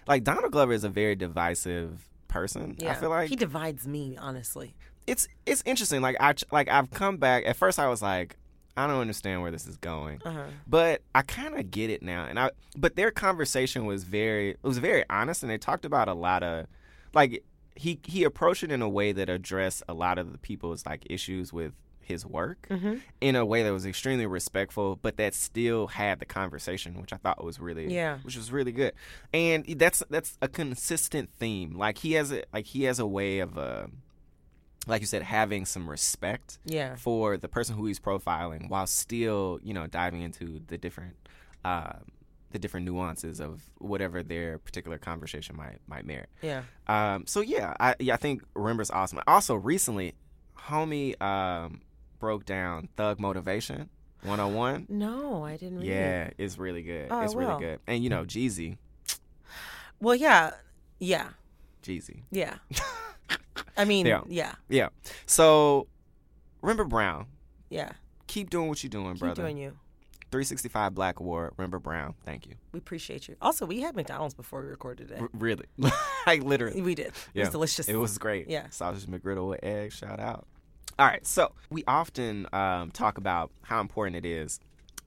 like 0.08 0.24
Donald 0.24 0.52
Glover 0.52 0.74
is 0.74 0.84
a 0.84 0.90
very 0.90 1.16
divisive 1.16 2.10
person. 2.28 2.76
Yeah, 2.80 2.92
I 2.92 2.96
feel 2.96 3.10
like 3.10 3.30
he 3.30 3.36
divides 3.36 3.88
me 3.88 4.18
honestly. 4.20 4.76
it's 5.08 5.28
it's 5.46 5.64
interesting. 5.66 6.02
Like 6.02 6.16
I 6.20 6.34
like 6.52 6.70
I've 6.70 6.90
come 6.92 7.18
back. 7.18 7.46
At 7.46 7.56
first, 7.58 7.80
I 7.80 7.88
was 7.88 8.02
like, 8.02 8.38
I 8.78 8.88
don't 8.88 9.02
understand 9.02 9.42
where 9.42 9.52
this 9.52 9.68
is 9.68 9.76
going, 9.78 10.22
Uh-huh. 10.24 10.44
but 10.68 11.02
I 11.14 11.22
kind 11.24 11.56
of 11.60 11.70
get 11.72 11.90
it 11.90 12.02
now. 12.02 12.26
And 12.26 12.40
I 12.40 12.52
but 12.78 12.96
their 12.96 13.12
conversation 13.12 13.86
was 13.86 14.04
very 14.06 14.52
it 14.52 14.60
was 14.64 14.78
very 14.78 15.04
honest, 15.10 15.44
and 15.44 15.50
they 15.52 15.58
talked 15.58 15.86
about 15.86 16.08
a 16.08 16.14
lot 16.14 16.44
of 16.44 16.68
like 17.14 17.44
he 17.80 18.00
he 18.06 18.24
approached 18.24 18.64
it 18.64 18.72
in 18.72 18.82
a 18.82 18.90
way 18.90 19.12
that 19.14 19.30
addressed 19.30 19.82
a 19.88 19.94
lot 19.94 20.18
of 20.18 20.32
the 20.32 20.38
people's 20.38 20.86
like 20.86 21.04
issues 21.10 21.52
with 21.54 21.74
his 22.02 22.26
work 22.26 22.66
Mm-hmm. 22.72 22.96
in 23.22 23.36
a 23.36 23.46
way 23.46 23.62
that 23.64 23.72
was 23.72 23.86
extremely 23.86 24.26
respectful, 24.26 24.98
but 25.00 25.18
that 25.18 25.36
still 25.36 25.86
had 25.88 26.20
the 26.20 26.26
conversation, 26.26 27.00
which 27.00 27.14
I 27.14 27.18
thought 27.18 27.44
was 27.44 27.60
really 27.60 27.94
Yeah. 27.94 28.18
which 28.24 28.36
was 28.36 28.52
really 28.52 28.72
good. 28.72 28.94
And 29.32 29.64
that's 29.78 30.02
that's 30.10 30.38
a 30.42 30.48
consistent 30.48 31.30
theme. 31.38 31.78
Like 31.78 32.00
he 32.00 32.14
has 32.14 32.32
a 32.32 32.44
like 32.52 32.66
he 32.66 32.84
has 32.86 32.98
a 33.00 33.06
way 33.06 33.40
of 33.40 33.58
uh 33.58 33.88
like 34.88 35.02
you 35.02 35.08
said 35.08 35.22
having 35.22 35.66
some 35.66 35.88
respect 35.90 36.58
Yeah. 36.66 36.96
for 36.96 37.38
the 37.38 37.48
person 37.48 37.76
who 37.76 37.86
he's 37.86 38.00
profiling 38.00 38.70
while 38.70 38.88
still, 38.88 39.60
you 39.62 39.74
know, 39.76 39.86
diving 39.86 40.22
into 40.22 40.62
the 40.68 40.78
different 40.80 41.16
uh 41.64 41.94
the 42.52 42.60
different 42.60 42.86
nuances 42.86 43.40
of 43.40 43.62
whatever 43.78 44.24
their 44.24 44.58
particular 44.58 44.98
conversation 44.98 45.56
might 45.56 45.78
might 45.88 46.06
merit. 46.06 46.30
Yeah. 46.42 46.64
Um, 46.88 47.26
so 47.28 47.42
yeah, 47.42 47.74
I 47.80 47.96
yeah 48.00 48.14
I 48.16 48.18
think 48.18 48.44
Rembert's 48.56 48.92
awesome. 48.92 49.20
Also, 49.28 49.56
recently, 49.56 50.16
homie 50.58 51.20
um, 51.22 51.82
broke 52.20 52.46
down 52.46 52.90
Thug 52.98 53.20
Motivation 53.20 53.90
101. 54.24 54.88
No, 54.90 55.44
I 55.46 55.58
didn't. 55.58 55.80
Read 55.80 55.88
It. 55.88 55.92
Yeah, 55.92 56.30
it's 56.38 56.58
really 56.58 56.82
good. 56.84 57.08
Oh, 57.12 57.22
it's 57.22 57.36
really 57.36 57.60
good. 57.60 57.80
And 57.88 58.04
you 58.04 58.10
know, 58.10 58.26
Jeezy, 58.26 58.78
Well, 60.00 60.16
yeah, 60.16 60.52
yeah, 61.00 61.30
Jeezy, 61.84 62.24
yeah. 62.32 62.56
I 63.78 63.86
mean, 63.86 64.06
Yeah. 64.06 64.22
yeah, 64.28 64.56
yeah. 64.68 64.90
So, 65.26 65.88
Rembert 66.62 66.90
Browne, 66.90 67.28
yeah. 67.70 67.92
keep 68.28 68.50
doing 68.50 68.68
what 68.68 68.84
you're 68.84 68.90
doing, 68.90 69.14
Keep 69.14 69.20
brother. 69.20 69.36
Keep 69.36 69.44
doing 69.44 69.58
you. 69.58 69.78
365 70.32 70.94
Black 70.94 71.20
Award, 71.20 71.54
Rembert 71.58 71.82
Browne. 71.84 72.14
Thank 72.26 72.46
you. 72.48 72.56
We 72.72 72.80
appreciate 72.80 73.28
you. 73.28 73.36
Also, 73.42 73.66
we 73.66 73.82
had 73.82 73.96
McDonald's 73.96 74.34
before 74.36 74.62
we 74.62 74.68
recorded 74.68 75.08
today. 75.08 75.22
R- 75.22 75.30
really, 75.34 75.66
like 76.28 76.44
literally. 76.44 76.82
We 76.82 76.96
did. 76.96 77.14
Yeah. 77.34 77.42
It 77.42 77.46
was 77.46 77.50
delicious. 77.50 77.88
It 77.90 77.96
was 77.96 78.18
great. 78.18 78.50
Yeah. 78.50 78.70
Sausage 78.70 79.08
McGriddle 79.10 79.50
with 79.50 79.64
eggs. 79.64 79.96
Shout 79.96 80.20
out. 80.20 80.46
All 80.98 81.06
right. 81.08 81.26
So 81.26 81.54
we 81.70 81.84
often 81.88 82.46
um, 82.54 82.92
talk 82.92 83.18
about 83.18 83.52
how 83.64 83.80
important 83.82 84.18
it 84.18 84.26
is 84.26 84.60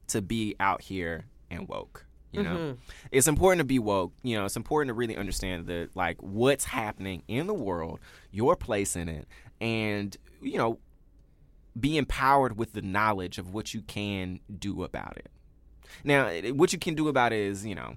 to 0.08 0.20
be 0.22 0.56
out 0.58 0.82
here 0.82 1.24
and 1.50 1.68
woke. 1.68 2.06
You 2.32 2.42
know, 2.42 2.56
Mm-hmm. 2.56 2.80
it's 3.10 3.28
important 3.28 3.58
to 3.60 3.64
be 3.64 3.78
woke. 3.78 4.14
You 4.22 4.38
know, 4.38 4.46
it's 4.46 4.56
important 4.56 4.88
to 4.88 4.94
really 4.94 5.16
understand 5.18 5.66
the 5.66 5.90
like 5.94 6.16
what's 6.22 6.64
happening 6.64 7.22
in 7.28 7.46
the 7.46 7.52
world, 7.54 8.00
your 8.30 8.56
place 8.56 8.96
in 8.96 9.10
it, 9.10 9.28
and 9.60 10.16
you 10.40 10.56
know, 10.56 10.78
be 11.78 11.96
empowered 11.96 12.58
with 12.58 12.72
the 12.72 12.82
knowledge 12.82 13.38
of 13.38 13.52
what 13.52 13.74
you 13.74 13.82
can 13.82 14.40
do 14.58 14.82
about 14.84 15.16
it. 15.16 15.30
Now, 16.04 16.30
what 16.52 16.72
you 16.72 16.78
can 16.78 16.94
do 16.94 17.08
about 17.08 17.32
it 17.32 17.40
is, 17.40 17.66
you 17.66 17.74
know, 17.74 17.96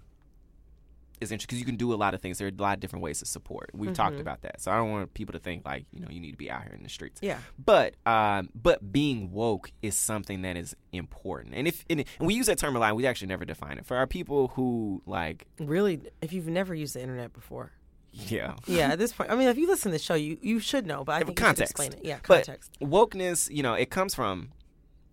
is 1.21 1.31
interesting 1.31 1.47
because 1.47 1.59
you 1.59 1.65
can 1.65 1.77
do 1.77 1.93
a 1.93 1.95
lot 1.95 2.13
of 2.13 2.21
things. 2.21 2.37
There 2.37 2.47
are 2.47 2.51
a 2.51 2.61
lot 2.61 2.73
of 2.73 2.79
different 2.79 3.03
ways 3.03 3.19
to 3.19 3.25
support. 3.25 3.69
We've 3.73 3.93
talked 3.93 4.19
about 4.19 4.41
that, 4.41 4.61
so 4.61 4.71
I 4.71 4.75
don't 4.77 4.91
want 4.91 5.13
people 5.13 5.33
to 5.33 5.39
think 5.39 5.65
like 5.65 5.85
you 5.91 6.01
know 6.01 6.07
you 6.09 6.19
need 6.19 6.31
to 6.31 6.37
be 6.37 6.49
out 6.51 6.63
here 6.63 6.73
in 6.73 6.83
the 6.83 6.89
streets. 6.89 7.19
Yeah. 7.21 7.39
But 7.63 7.95
um, 8.05 8.49
but 8.53 8.91
being 8.91 9.31
woke 9.31 9.71
is 9.81 9.95
something 9.95 10.41
that 10.43 10.57
is 10.57 10.75
important, 10.91 11.55
and 11.55 11.67
if 11.67 11.85
and, 11.89 12.03
and 12.19 12.27
we 12.27 12.33
use 12.33 12.47
that 12.47 12.57
term 12.57 12.75
a 12.75 12.79
lot, 12.79 12.95
we 12.95 13.07
actually 13.07 13.27
never 13.27 13.45
define 13.45 13.77
it 13.77 13.85
for 13.85 13.97
our 13.97 14.07
people 14.07 14.49
who 14.49 15.01
like 15.05 15.47
Really, 15.59 16.01
if 16.21 16.33
you've 16.33 16.47
never 16.47 16.75
used 16.75 16.95
the 16.95 17.01
internet 17.01 17.33
before. 17.33 17.71
Yeah 18.27 18.55
Yeah, 18.65 18.91
at 18.91 18.99
this 18.99 19.11
point, 19.13 19.29
I 19.29 19.35
mean, 19.35 19.47
if 19.49 19.57
you 19.57 19.67
listen 19.67 19.91
to 19.91 19.97
the 19.97 20.03
show, 20.03 20.13
you, 20.15 20.37
you 20.41 20.59
should 20.59 20.85
know, 20.87 21.03
but 21.03 21.13
I 21.15 21.23
think 21.23 21.37
context. 21.37 21.71
explain 21.71 21.93
it. 21.93 21.99
Yeah, 22.03 22.17
But 22.27 22.45
context. 22.45 22.71
wokeness, 22.81 23.53
you 23.53 23.61
know, 23.63 23.73
it 23.73 23.89
comes 23.89 24.15
from, 24.15 24.51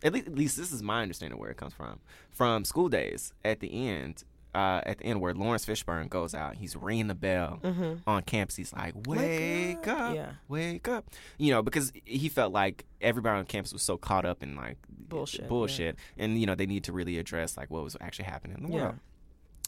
at 0.02 0.12
least, 0.12 0.26
at 0.28 0.34
least 0.34 0.56
this 0.56 0.72
is 0.72 0.82
my 0.82 1.02
understanding 1.02 1.34
of 1.34 1.40
where 1.40 1.50
it 1.50 1.56
comes 1.56 1.74
from, 1.74 1.98
from 2.30 2.64
School 2.64 2.88
Daze 2.88 3.32
at 3.44 3.60
the 3.60 3.88
end. 3.88 4.24
Uh, 4.54 4.82
at 4.84 4.98
the 4.98 5.04
end, 5.06 5.18
where 5.22 5.32
Laurence 5.32 5.64
Fishburne 5.64 6.10
goes 6.10 6.34
out, 6.34 6.56
he's 6.56 6.76
ringing 6.76 7.06
the 7.06 7.14
bell 7.14 7.58
on 8.06 8.22
campus. 8.24 8.54
He's 8.56 8.70
like, 8.74 8.92
"Wake 9.06 9.88
up." 9.88 9.98
up, 10.10 10.14
Yeah. 10.14 10.32
wake 10.46 10.86
up!" 10.88 11.06
You 11.38 11.52
know, 11.54 11.62
because 11.62 11.90
he 12.04 12.28
felt 12.28 12.52
like 12.52 12.84
everybody 13.00 13.38
on 13.38 13.46
campus 13.46 13.72
was 13.72 13.80
so 13.80 13.96
caught 13.96 14.26
up 14.26 14.42
in 14.42 14.54
like 14.54 14.76
Bullshit, 14.90 15.48
bullshit, 15.48 15.96
and 16.18 16.38
you 16.38 16.44
know 16.44 16.54
they 16.54 16.66
need 16.66 16.84
to 16.84 16.92
really 16.92 17.16
address 17.16 17.56
like 17.56 17.70
what 17.70 17.82
was 17.82 17.96
actually 18.02 18.26
happening 18.26 18.58
in 18.58 18.64
the 18.64 18.72
Yeah. 18.76 18.82
world. 18.82 18.94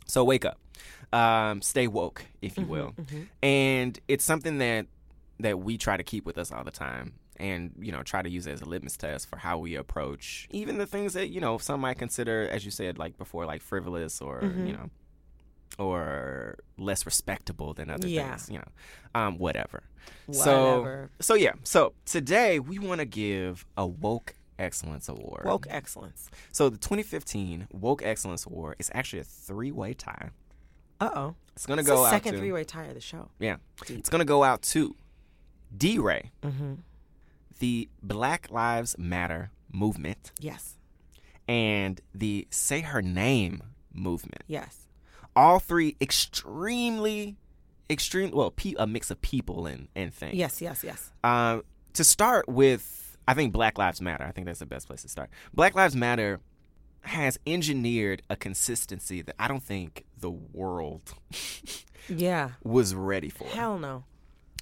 So 0.07 0.25
wake 0.25 0.45
up, 0.45 0.59
um, 1.13 1.63
stay 1.63 1.87
woke, 1.87 2.25
if 2.43 2.53
Mm-hmm, 2.53 2.61
you 2.63 2.67
will, 2.67 2.95
and 3.43 3.99
it's 4.09 4.25
something 4.25 4.59
that 4.59 4.87
that 5.41 5.59
we 5.59 5.77
try 5.79 5.97
to 5.97 6.05
keep 6.05 6.25
with 6.27 6.39
us 6.39 6.53
all 6.53 6.63
the 6.65 6.71
time, 6.71 7.15
and 7.39 7.73
you 7.81 7.91
know 7.93 8.03
try 8.03 8.23
to 8.23 8.29
use 8.31 8.47
it 8.47 8.53
as 8.53 8.61
a 8.61 8.65
litmus 8.67 8.97
test 8.97 9.29
for 9.29 9.37
how 9.39 9.59
we 9.59 9.75
approach 9.75 10.47
even 10.51 10.79
the 10.79 10.87
things 10.87 11.15
that 11.15 11.29
you 11.31 11.41
know 11.41 11.59
some 11.59 11.81
might 11.81 11.99
consider, 11.99 12.49
as 12.51 12.65
you 12.65 12.71
said, 12.71 12.99
like 12.99 13.17
before, 13.19 13.47
like 13.47 13.63
frivolous 13.63 14.21
or 14.21 14.43
Mm-hmm. 14.43 14.67
you 14.67 14.73
know, 14.75 14.91
or 15.79 16.59
less 16.79 17.05
respectable 17.07 17.75
than 17.75 17.91
other 17.91 18.07
Yeah. 18.07 18.31
things, 18.37 18.49
you 18.51 18.59
know, 18.59 19.21
um, 19.21 19.39
whatever. 19.39 19.83
Whatever. 20.27 21.11
So, 21.19 21.25
so 21.25 21.35
yeah. 21.35 21.53
So 21.65 21.95
today 22.05 22.59
we 22.61 22.79
want 22.79 23.01
to 23.01 23.05
give 23.07 23.67
a 23.77 23.87
woke 23.87 24.35
excellence 24.59 25.09
award. 25.09 25.45
Woke 25.45 25.67
excellence. 25.71 26.29
So 26.53 26.69
the 26.69 26.79
2015 26.79 27.69
Woke 27.73 28.03
Excellence 28.03 28.47
Award 28.47 28.77
is 28.79 28.91
actually 28.95 29.21
a 29.21 29.25
three-way 29.25 29.95
tie. 29.95 30.31
Uh 31.01 31.11
oh. 31.15 31.35
It's 31.55 31.67
gonna 31.67 31.81
It's 31.81 31.89
go 31.89 31.99
the 31.99 32.05
out 32.07 32.11
second 32.11 32.33
to 32.35 32.39
three-way 32.39 32.65
tie 32.65 32.85
of 32.85 32.95
the 32.95 33.01
show. 33.01 33.29
yeah. 33.39 33.57
It's 33.89 34.09
gonna 34.09 34.25
go 34.25 34.43
out 34.45 34.63
to 34.63 34.95
DeRay, 35.77 36.31
Mm-hmm. 36.43 36.75
the 37.59 37.89
Black 38.03 38.49
Lives 38.51 38.97
Matter 38.99 39.51
movement, 39.73 40.31
Yes. 40.39 40.77
and 41.49 42.01
the 42.15 42.47
Say 42.51 42.81
Her 42.83 43.03
Name 43.03 43.63
movement. 43.93 44.43
Yes. 44.47 44.87
All 45.37 45.59
three 45.59 45.97
extremely, 46.01 47.37
extreme. 47.91 48.31
Well, 48.31 48.51
pe- 48.53 48.75
a 48.79 48.87
mix 48.87 49.11
of 49.11 49.21
people 49.21 49.67
and 49.67 49.89
and 49.97 50.15
things. 50.15 50.35
Yes. 50.35 50.61
Yes. 50.63 50.85
Yes. 50.85 51.11
Uh, 51.25 51.61
to 51.95 52.05
start 52.05 52.49
with, 52.49 53.04
I 53.27 53.35
think 53.35 53.53
Black 53.53 53.79
Lives 53.79 54.01
Matter. 54.01 54.25
I 54.25 54.33
think 54.33 54.47
that's 54.47 54.59
the 54.61 54.67
best 54.67 54.87
place 54.87 55.03
to 55.03 55.09
start. 55.09 55.31
Black 55.53 55.75
Lives 55.75 55.97
Matter 55.97 56.41
has 57.03 57.39
engineered 57.47 58.23
a 58.31 58.37
consistency 58.37 59.23
that 59.23 59.35
I 59.39 59.49
don't 59.49 59.63
think 59.63 60.05
the 60.19 60.31
world 60.31 61.15
Yeah. 62.09 62.51
was 62.63 62.95
ready 62.95 63.29
for. 63.29 63.47
Hell 63.49 63.79
no. 63.79 64.05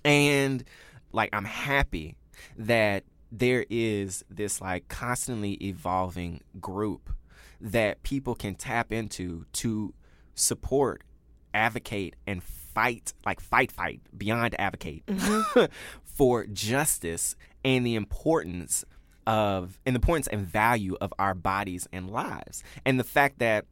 And 0.04 0.64
like 1.12 1.30
I'm 1.32 1.44
happy 1.44 2.16
that 2.56 3.04
there 3.30 3.64
is 3.70 4.24
this 4.28 4.60
like 4.60 4.88
constantly 4.88 5.52
evolving 5.54 6.40
group 6.60 7.10
that 7.60 8.02
people 8.02 8.34
can 8.34 8.54
tap 8.56 8.92
into 8.92 9.46
to 9.52 9.94
support, 10.34 11.02
advocate, 11.54 12.16
and 12.26 12.42
fight, 12.42 13.12
like 13.24 13.40
fight, 13.40 13.70
fight, 13.70 14.00
beyond 14.16 14.58
advocate 14.58 15.04
mm-hmm. 15.06 15.64
for 16.22 16.46
justice 16.46 17.34
and 17.64 17.84
the 17.84 17.96
importance 17.96 18.84
of, 19.26 19.80
and 19.84 19.96
the 19.96 19.98
importance 19.98 20.28
and 20.28 20.46
value 20.46 20.96
of 21.00 21.12
our 21.18 21.34
bodies 21.34 21.88
and 21.92 22.08
lives. 22.08 22.62
And 22.86 22.96
the 22.96 23.04
fact 23.04 23.40
that 23.40 23.64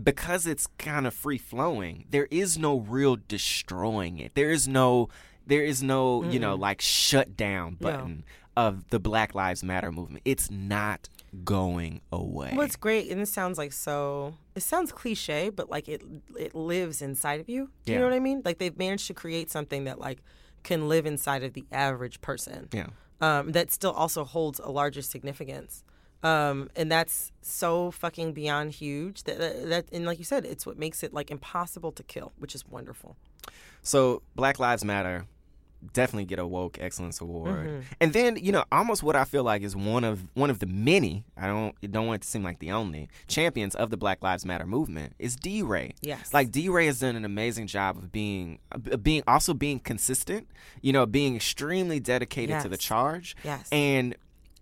because 0.00 0.46
it's 0.46 0.68
kind 0.78 1.08
of 1.08 1.12
free 1.12 1.38
flowing, 1.38 2.04
there 2.08 2.28
is 2.30 2.56
no 2.56 2.78
real 2.78 3.16
destroying 3.26 4.20
it. 4.20 4.36
There 4.36 4.52
is 4.52 4.68
no, 4.68 5.08
there 5.44 5.64
is 5.64 5.82
no, 5.82 6.22
you 6.22 6.38
know, 6.38 6.54
like 6.54 6.80
shut 6.80 7.36
down 7.36 7.78
No. 7.80 7.90
button 7.90 8.24
of 8.56 8.88
the 8.90 9.00
Black 9.00 9.34
Lives 9.34 9.64
Matter 9.64 9.90
movement. 9.90 10.22
It's 10.24 10.48
not 10.48 11.08
going 11.42 12.00
away. 12.12 12.52
Well, 12.52 12.64
it's 12.64 12.76
great, 12.76 13.10
and 13.10 13.20
it 13.20 13.26
sounds 13.26 13.58
like 13.58 13.72
so. 13.72 14.34
It 14.54 14.62
sounds 14.62 14.92
cliche, 14.92 15.50
but 15.50 15.68
like 15.68 15.88
it 15.88 16.02
it 16.38 16.54
lives 16.54 17.02
inside 17.02 17.40
of 17.40 17.48
you. 17.48 17.70
Do 17.84 17.92
you 17.92 17.98
know 17.98 18.04
what 18.04 18.14
I 18.14 18.20
mean? 18.20 18.42
Like 18.44 18.58
they've 18.58 18.78
managed 18.78 19.08
to 19.08 19.14
create 19.14 19.50
something 19.50 19.82
that 19.84 19.98
like 19.98 20.22
can 20.66 20.88
live 20.88 21.06
inside 21.06 21.42
of 21.42 21.54
the 21.54 21.64
average 21.72 22.20
person. 22.20 22.68
yeah. 22.72 22.88
Um, 23.18 23.52
that 23.52 23.70
still 23.70 23.92
also 23.92 24.24
holds 24.24 24.58
a 24.58 24.68
larger 24.68 25.00
significance. 25.00 25.82
Um, 26.22 26.68
and 26.76 26.92
that's 26.92 27.32
so 27.40 27.90
fucking 27.90 28.34
beyond 28.34 28.72
huge. 28.72 29.22
That, 29.22 29.38
that 29.38 29.68
that 29.68 29.84
and 29.92 30.04
like 30.04 30.18
you 30.18 30.24
said, 30.24 30.44
it's 30.44 30.66
what 30.66 30.76
makes 30.78 31.02
it 31.02 31.14
like 31.14 31.30
impossible 31.30 31.92
to 31.92 32.02
kill, 32.02 32.32
which 32.38 32.54
is 32.54 32.66
wonderful. 32.68 33.16
So 33.82 34.22
Black 34.34 34.58
Lives 34.58 34.84
Matter 34.84 35.24
definitely 35.92 36.24
get 36.24 36.38
a 36.38 36.46
woke 36.46 36.78
excellence 36.80 37.20
award. 37.20 37.66
Mm-hmm. 37.66 37.80
And 38.00 38.12
then, 38.12 38.36
you 38.36 38.52
know, 38.52 38.64
almost 38.72 39.02
what 39.02 39.16
I 39.16 39.24
feel 39.24 39.44
like 39.44 39.62
is 39.62 39.74
one 39.76 40.04
of 40.04 40.26
one 40.34 40.50
of 40.50 40.58
the 40.58 40.66
many, 40.66 41.24
I 41.36 41.46
don't 41.46 41.74
don't 41.90 42.06
want 42.06 42.22
it 42.22 42.24
to 42.24 42.28
seem 42.28 42.42
like 42.42 42.58
the 42.58 42.72
only 42.72 43.08
champions 43.28 43.74
of 43.74 43.90
the 43.90 43.96
Black 43.96 44.22
Lives 44.22 44.44
Matter 44.44 44.66
movement 44.66 45.14
is 45.18 45.36
DeRay. 45.36 45.94
Yes. 46.00 46.32
Like 46.32 46.50
DeRay 46.50 46.86
has 46.86 47.00
done 47.00 47.16
an 47.16 47.24
amazing 47.24 47.66
job 47.66 47.96
of 47.96 48.12
being 48.12 48.58
being 49.02 49.22
also 49.26 49.54
being 49.54 49.80
consistent, 49.80 50.48
you 50.82 50.92
know, 50.92 51.06
being 51.06 51.36
extremely 51.36 52.00
dedicated 52.00 52.60
to 52.62 52.68
the 52.68 52.76
charge. 52.76 53.36
Yes. 53.44 53.68
And 53.72 54.16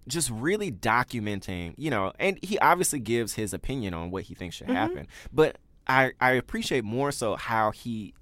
just 0.06 0.30
really 0.30 0.70
documenting, 0.70 1.74
you 1.78 1.90
know, 1.90 2.12
and 2.18 2.38
he 2.42 2.58
obviously 2.58 3.00
gives 3.00 3.34
his 3.34 3.54
opinion 3.54 3.94
on 3.94 4.10
what 4.10 4.24
he 4.24 4.34
thinks 4.34 4.54
Mm-hmm. 4.56 4.66
should 4.66 4.76
happen. 4.76 5.06
But 5.32 5.58
I, 5.86 6.12
I 6.20 6.32
appreciate 6.32 6.84
more 6.84 7.10
so 7.10 7.36
how 7.36 7.70
he 7.70 8.14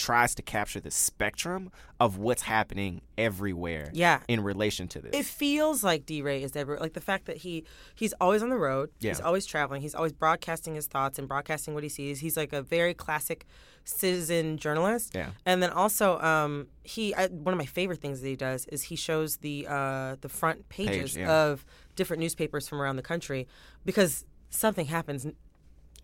tries 0.00 0.34
to 0.34 0.42
capture 0.42 0.80
the 0.80 0.90
spectrum 0.90 1.70
of 1.98 2.16
what's 2.16 2.42
happening 2.42 3.02
everywhere 3.18 3.90
Yeah. 3.92 4.20
in 4.28 4.42
relation 4.42 4.88
to 4.88 5.00
this. 5.00 5.10
It 5.12 5.26
feels 5.26 5.84
like 5.84 6.06
DeRay 6.06 6.42
is 6.42 6.56
ever 6.56 6.78
like 6.78 6.94
the 6.94 7.00
fact 7.02 7.26
that 7.26 7.38
he 7.38 7.64
he's 7.94 8.14
always 8.20 8.42
on 8.42 8.48
the 8.48 8.56
road. 8.56 8.90
Yeah. 8.98 9.10
He's 9.10 9.20
always 9.20 9.44
traveling. 9.44 9.82
He's 9.82 9.94
always 9.94 10.12
broadcasting 10.12 10.74
his 10.74 10.86
thoughts 10.86 11.18
and 11.18 11.28
broadcasting 11.28 11.74
what 11.74 11.82
he 11.82 11.90
sees. 11.90 12.20
He's 12.20 12.36
like 12.36 12.54
a 12.54 12.62
very 12.62 12.94
classic 12.94 13.44
citizen 13.84 14.56
journalist. 14.56 15.12
Yeah. 15.14 15.30
And 15.44 15.62
then 15.62 15.70
also, 15.70 16.18
um, 16.20 16.68
he 16.82 17.14
I, 17.14 17.26
one 17.26 17.52
of 17.52 17.58
my 17.58 17.66
favorite 17.66 18.00
things 18.00 18.22
that 18.22 18.28
he 18.28 18.36
does 18.36 18.64
is 18.66 18.84
he 18.84 18.96
shows 18.96 19.36
the 19.38 19.66
uh, 19.68 20.16
the 20.22 20.30
front 20.30 20.68
pages 20.70 21.16
yeah. 21.16 21.30
of 21.30 21.66
different 21.94 22.20
newspapers 22.20 22.66
from 22.68 22.80
around 22.80 22.96
the 22.96 23.02
country 23.02 23.46
because 23.84 24.24
something 24.48 24.86
happens 24.86 25.26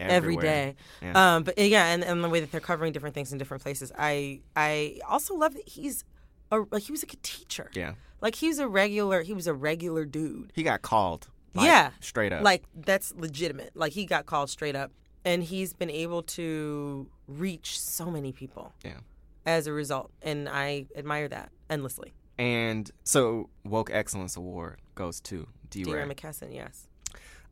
every 0.01 0.35
Everywhere. 0.35 0.43
day. 0.43 0.77
Yeah. 1.03 1.37
Um, 1.37 1.43
but 1.45 1.59
yeah, 1.59 1.87
and, 1.87 2.05
and 2.05 2.23
the 2.23 2.29
way 2.29 2.41
that 2.41 2.51
they're 2.53 2.61
covering 2.61 2.93
different 2.93 3.15
things 3.15 3.33
in 3.33 3.39
different 3.39 3.63
places. 3.63 3.93
I 3.99 4.41
I 4.55 5.01
also 5.09 5.35
love 5.35 5.55
that 5.55 5.69
he's 5.69 6.05
a 6.51 6.61
like 6.71 6.83
he 6.83 6.93
was 6.93 7.03
like 7.03 7.15
a 7.15 7.23
teacher. 7.23 7.71
Yeah. 7.75 7.95
Like 8.21 8.35
he 8.35 8.49
was 8.49 8.59
a 8.59 8.69
regular 8.69 9.23
he 9.23 9.33
was 9.33 9.47
a 9.47 9.55
regular 9.55 10.05
dude. 10.05 10.53
He 10.55 10.63
got 10.63 10.83
called. 10.83 11.29
like, 11.55 11.67
yeah. 11.67 11.91
Straight 12.01 12.33
up. 12.33 12.43
Like 12.43 12.65
that's 12.75 13.15
legitimate. 13.15 13.73
Like 13.75 13.93
he 13.93 14.07
got 14.07 14.27
called 14.27 14.51
straight 14.51 14.77
up. 14.77 14.93
And 15.25 15.43
he's 15.43 15.73
been 15.73 15.91
able 15.91 16.23
to 16.23 17.09
reach 17.27 17.81
so 17.81 18.13
many 18.13 18.31
people 18.31 18.73
yeah. 18.85 18.99
as 19.45 19.67
a 19.67 19.73
result. 19.73 20.13
And 20.23 20.49
I 20.49 20.87
admire 20.95 21.27
that 21.27 21.51
endlessly. 21.69 22.15
And 22.39 22.89
so 23.03 23.49
Woke 23.65 23.91
Excellence 23.93 24.37
Award 24.37 24.81
goes 24.95 25.21
to 25.23 25.49
DeRay. 25.69 26.07
McKesson, 26.07 26.55
yes. 26.55 26.87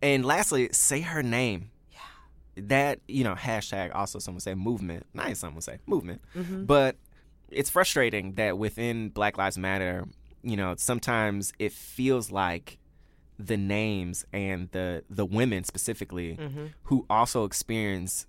And 0.01 0.25
lastly, 0.25 0.69
say 0.71 1.01
her 1.01 1.21
name. 1.23 1.71
That, 2.57 3.01
you 3.09 3.25
know, 3.25 3.35
hashtag 3.35 3.95
also 3.95 4.19
someone 4.19 4.41
say 4.41 4.55
movement. 4.55 5.07
Nice 5.15 5.41
someone 5.41 5.61
say 5.63 5.79
movement. 5.87 6.23
Mm-hmm. 6.37 6.65
But 6.65 6.97
it's 7.51 7.71
frustrating 7.71 8.35
that 8.35 8.59
within 8.59 9.09
Black 9.11 9.37
Lives 9.39 9.59
Matter, 9.59 10.07
you 10.43 10.57
know, 10.57 10.75
sometimes 10.77 11.53
it 11.59 11.73
feels 11.73 12.31
like 12.31 12.79
the 13.39 13.57
names 13.57 14.25
and 14.33 14.71
the 14.71 15.03
the 15.11 15.27
women 15.27 15.65
specifically 15.65 16.37
mm-hmm. 16.37 16.67
who 16.85 17.05
also 17.11 17.45
experience 17.45 18.27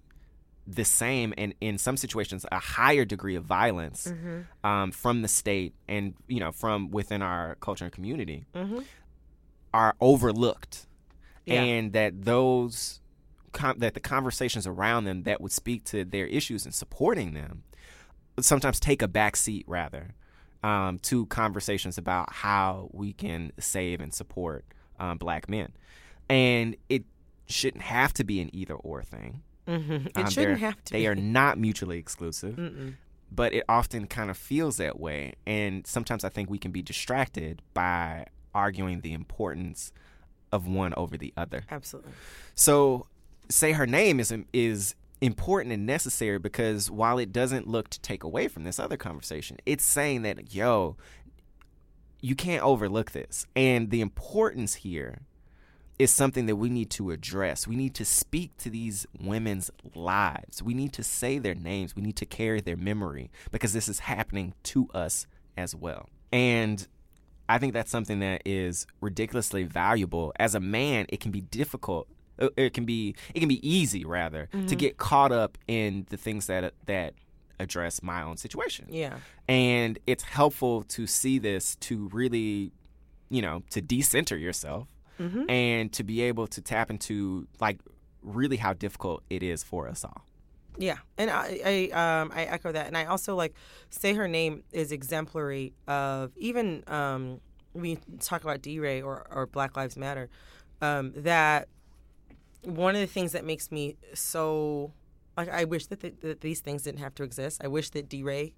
the 0.65 0.83
same 0.83 1.31
and 1.37 1.53
in 1.61 1.77
some 1.77 1.95
situations 1.95 2.43
a 2.51 2.57
higher 2.57 3.05
degree 3.05 3.35
of 3.35 3.43
violence 3.43 4.07
mm-hmm. 4.07 4.67
um, 4.67 4.91
from 4.91 5.21
the 5.21 5.27
state 5.27 5.75
and 5.87 6.15
you 6.27 6.39
know 6.39 6.51
from 6.51 6.89
within 6.89 7.21
our 7.21 7.53
culture 7.59 7.85
and 7.85 7.93
community 7.93 8.45
are 9.75 9.93
overlooked 10.01 10.87
Yeah. 11.45 11.61
and 11.61 11.93
that 11.93 12.23
those 12.25 12.99
con- 13.55 13.79
that 13.79 13.93
the 13.95 13.99
conversations 13.99 14.67
around 14.67 15.05
them 15.05 15.23
that 15.23 15.41
would 15.41 15.51
speak 15.51 15.83
to 15.85 16.05
their 16.05 16.27
issues 16.27 16.65
and 16.65 16.73
supporting 16.73 17.33
them 17.33 17.63
sometimes 18.39 18.79
take 18.79 19.01
a 19.01 19.07
back 19.07 19.35
seat 19.35 19.65
rather 19.67 20.13
um, 20.63 20.99
to 20.99 21.25
conversations 21.27 21.97
about 21.97 22.31
how 22.31 22.89
we 22.91 23.13
can 23.13 23.51
save 23.59 23.99
and 24.01 24.13
support 24.13 24.65
um, 24.99 25.17
black 25.17 25.49
men 25.49 25.71
and 26.29 26.75
it 26.89 27.03
shouldn't 27.47 27.83
have 27.83 28.13
to 28.13 28.23
be 28.23 28.39
an 28.41 28.49
either 28.53 28.75
or 28.75 29.01
thing 29.01 29.41
Mm-hmm. 29.67 30.07
It 30.07 30.17
um, 30.17 30.29
shouldn't 30.29 30.59
have 30.59 30.83
to 30.85 30.93
They 30.93 30.99
be. 30.99 31.07
are 31.07 31.15
not 31.15 31.57
mutually 31.57 31.97
exclusive, 31.97 32.55
Mm-mm. 32.55 32.95
but 33.31 33.53
it 33.53 33.63
often 33.67 34.07
kind 34.07 34.29
of 34.29 34.37
feels 34.37 34.77
that 34.77 34.99
way. 34.99 35.33
And 35.45 35.85
sometimes 35.87 36.23
I 36.23 36.29
think 36.29 36.49
we 36.49 36.57
can 36.59 36.71
be 36.71 36.81
distracted 36.81 37.61
by 37.73 38.27
arguing 38.53 39.01
the 39.01 39.13
importance 39.13 39.91
of 40.51 40.67
one 40.67 40.93
over 40.95 41.17
the 41.17 41.33
other. 41.35 41.63
Absolutely. 41.69 42.11
So, 42.53 43.07
say 43.49 43.73
her 43.73 43.87
name 43.87 44.19
is 44.19 44.33
is 44.53 44.95
important 45.21 45.73
and 45.73 45.85
necessary 45.85 46.37
because 46.37 46.91
while 46.91 47.17
it 47.17 47.31
doesn't 47.31 47.67
look 47.67 47.89
to 47.89 47.99
take 48.01 48.23
away 48.23 48.47
from 48.47 48.63
this 48.63 48.79
other 48.79 48.97
conversation, 48.97 49.57
it's 49.65 49.85
saying 49.85 50.23
that 50.23 50.53
yo, 50.53 50.97
you 52.21 52.35
can't 52.35 52.63
overlook 52.63 53.11
this, 53.11 53.45
and 53.55 53.89
the 53.89 54.01
importance 54.01 54.75
here 54.75 55.21
is 55.97 56.11
something 56.11 56.45
that 56.45 56.57
we 56.57 56.69
need 56.69 56.89
to 56.89 57.11
address. 57.11 57.67
We 57.67 57.75
need 57.75 57.93
to 57.95 58.05
speak 58.05 58.57
to 58.57 58.69
these 58.69 59.05
women's 59.21 59.71
lives. 59.93 60.61
We 60.61 60.73
need 60.73 60.91
to 60.93 61.03
say 61.03 61.37
their 61.37 61.55
names. 61.55 61.95
We 61.95 62.01
need 62.01 62.17
to 62.17 62.25
carry 62.25 62.59
their 62.59 62.75
memory 62.75 63.31
because 63.51 63.71
this 63.71 63.87
is 63.87 63.99
happening 63.99 64.53
to 64.63 64.89
us 64.93 65.25
as 65.55 65.73
well. 65.73 66.09
And 66.33 66.85
I 67.47 67.59
think 67.59 67.73
that's 67.73 67.91
something 67.91 68.19
that 68.19 68.41
is 68.45 68.87
ridiculously 68.99 69.63
valuable. 69.63 70.33
As 70.37 70.55
a 70.55 70.59
man, 70.59 71.05
it 71.09 71.19
can 71.19 71.31
be 71.31 71.41
difficult. 71.41 72.07
Uh, 72.39 72.49
It 72.57 72.73
can 72.73 72.85
be 72.85 73.15
it 73.33 73.39
can 73.39 73.49
be 73.49 73.59
easy 73.67 74.03
rather 74.05 74.47
to 74.67 74.75
get 74.75 74.97
caught 74.97 75.31
up 75.31 75.57
in 75.67 76.05
the 76.09 76.17
things 76.17 76.47
that 76.47 76.73
that 76.85 77.13
address 77.59 78.03
my 78.03 78.21
own 78.21 78.37
situation. 78.37 78.85
Yeah. 78.89 79.19
And 79.47 79.97
it's 80.05 80.23
helpful 80.23 80.83
to 80.83 81.07
see 81.07 81.39
this 81.39 81.75
to 81.77 82.09
really, 82.09 82.71
you 83.29 83.41
know, 83.41 83.63
to 83.69 83.81
decenter 83.81 84.37
yourself 84.37 84.87
Mm-hmm. 85.17 85.49
and 85.49 85.93
to 85.93 86.03
be 86.03 86.21
able 86.23 86.45
to 86.47 86.61
tap 86.61 86.89
into 86.91 87.47
like 87.61 87.79
really 88.21 88.57
how 88.57 88.73
difficult 88.73 89.23
it 89.29 89.41
is 89.43 89.63
for 89.63 89.87
us 89.87 90.03
all. 90.03 90.25
Yeah, 90.77 90.97
and 91.17 91.29
I, 91.31 91.61
I 91.65 91.75
um 92.21 92.31
I 92.35 92.43
echo 92.43 92.73
that, 92.73 92.87
and 92.87 92.97
I 92.97 93.05
also 93.05 93.33
like 93.33 93.53
say 93.89 94.13
her 94.13 94.27
name 94.27 94.63
is 94.73 94.91
exemplary 94.91 95.71
of 95.87 96.33
even 96.35 96.83
um 96.87 97.39
we 97.73 97.97
talk 98.19 98.43
about 98.43 98.61
DeRay 98.61 99.01
or 99.01 99.25
or 99.31 99.47
Black 99.47 99.77
Lives 99.77 99.95
Matter, 99.95 100.27
um 100.81 101.13
that 101.15 101.69
one 102.65 102.95
of 102.95 103.01
the 103.01 103.07
things 103.07 103.31
that 103.31 103.45
makes 103.45 103.71
me 103.71 103.95
so 104.13 104.91
like 105.37 105.49
I 105.49 105.65
wish 105.65 105.87
that, 105.87 105.99
th- 106.01 106.15
that 106.21 106.41
these 106.41 106.61
things 106.61 106.83
didn't 106.83 106.99
have 106.99 107.15
to 107.15 107.23
exist. 107.23 107.61
I 107.63 107.67
wish 107.67 107.89
that 107.91 108.09
DeRay 108.09 108.53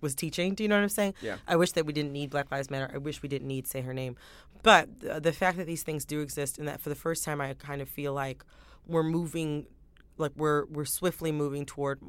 was 0.00 0.14
teaching. 0.14 0.54
Do 0.54 0.62
you 0.62 0.68
know 0.68 0.76
what 0.76 0.82
I'm 0.82 0.88
saying? 0.88 1.14
Yeah. 1.20 1.36
I 1.46 1.56
wish 1.56 1.72
that 1.72 1.86
we 1.86 1.92
didn't 1.92 2.12
need 2.12 2.30
Black 2.30 2.50
Lives 2.50 2.70
Matter. 2.70 2.90
I 2.92 2.98
wish 2.98 3.22
we 3.22 3.28
didn't 3.28 3.48
need 3.48 3.66
Say 3.66 3.80
Her 3.80 3.94
Name. 3.94 4.16
But 4.62 5.00
the, 5.00 5.20
the 5.20 5.32
fact 5.32 5.56
that 5.58 5.66
these 5.66 5.82
things 5.82 6.04
do 6.04 6.20
exist, 6.20 6.58
and 6.58 6.68
that 6.68 6.80
for 6.80 6.88
the 6.88 6.94
first 6.94 7.24
time, 7.24 7.40
I 7.40 7.54
kind 7.54 7.80
of 7.80 7.88
feel 7.88 8.12
like 8.12 8.44
we're 8.86 9.02
moving, 9.02 9.66
like 10.16 10.32
we're 10.36 10.66
we're 10.66 10.84
swiftly 10.84 11.32
moving 11.32 11.64
toward 11.64 12.00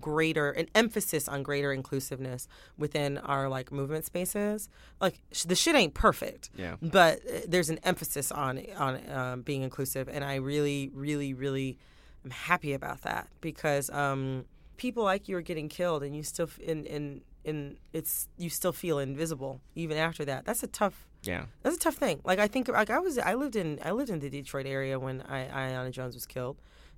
greater 0.00 0.50
an 0.50 0.66
emphasis 0.74 1.28
on 1.28 1.42
greater 1.42 1.72
inclusiveness 1.72 2.48
within 2.76 3.18
our 3.18 3.48
like 3.48 3.70
movement 3.72 4.04
spaces. 4.04 4.68
Like 5.00 5.20
sh- 5.32 5.42
the 5.44 5.54
shit 5.54 5.74
ain't 5.74 5.94
perfect, 5.94 6.50
Yeah. 6.56 6.76
but 6.82 7.20
uh, 7.26 7.40
there's 7.48 7.70
an 7.70 7.78
emphasis 7.84 8.30
on 8.32 8.62
on 8.76 9.10
um, 9.10 9.42
being 9.42 9.62
inclusive, 9.62 10.08
and 10.08 10.24
I 10.24 10.36
really, 10.36 10.90
really, 10.94 11.34
really 11.34 11.78
am 12.24 12.30
happy 12.30 12.72
about 12.72 13.02
that 13.02 13.28
because 13.40 13.88
um, 13.90 14.44
people 14.76 15.04
like 15.04 15.28
you 15.28 15.36
are 15.36 15.42
getting 15.42 15.68
killed, 15.68 16.02
and 16.02 16.14
you 16.16 16.22
still 16.22 16.46
f- 16.46 16.58
in 16.58 16.84
in 16.86 17.20
in 17.44 17.76
it's 17.92 18.28
you 18.36 18.50
still 18.50 18.72
feel 18.72 18.98
invisible 18.98 19.60
even 19.74 19.96
after 19.96 20.24
that. 20.24 20.44
That's 20.44 20.62
a 20.62 20.66
tough. 20.66 21.06
Yeah. 21.22 21.46
That's 21.62 21.76
a 21.76 21.80
tough 21.80 21.94
thing. 21.94 22.20
Like 22.24 22.38
I 22.38 22.46
think 22.48 22.68
like 22.68 22.90
I 22.90 22.98
was 22.98 23.18
I 23.18 23.34
lived 23.34 23.56
in 23.56 23.78
I 23.84 23.92
lived 23.92 24.10
in 24.10 24.18
the 24.20 24.28
Detroit 24.30 24.66
area 24.66 24.98
when 24.98 25.22
I 25.22 25.46
Aiyana 25.46 25.90
Jones 25.92 26.14
was 26.14 26.26
killed, 26.26 26.56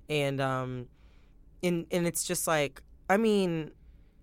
and 0.09 0.39
um, 0.41 0.87
and 1.63 1.85
and 1.91 2.07
it's 2.07 2.23
just 2.23 2.47
like 2.47 2.81
I 3.09 3.17
mean, 3.17 3.71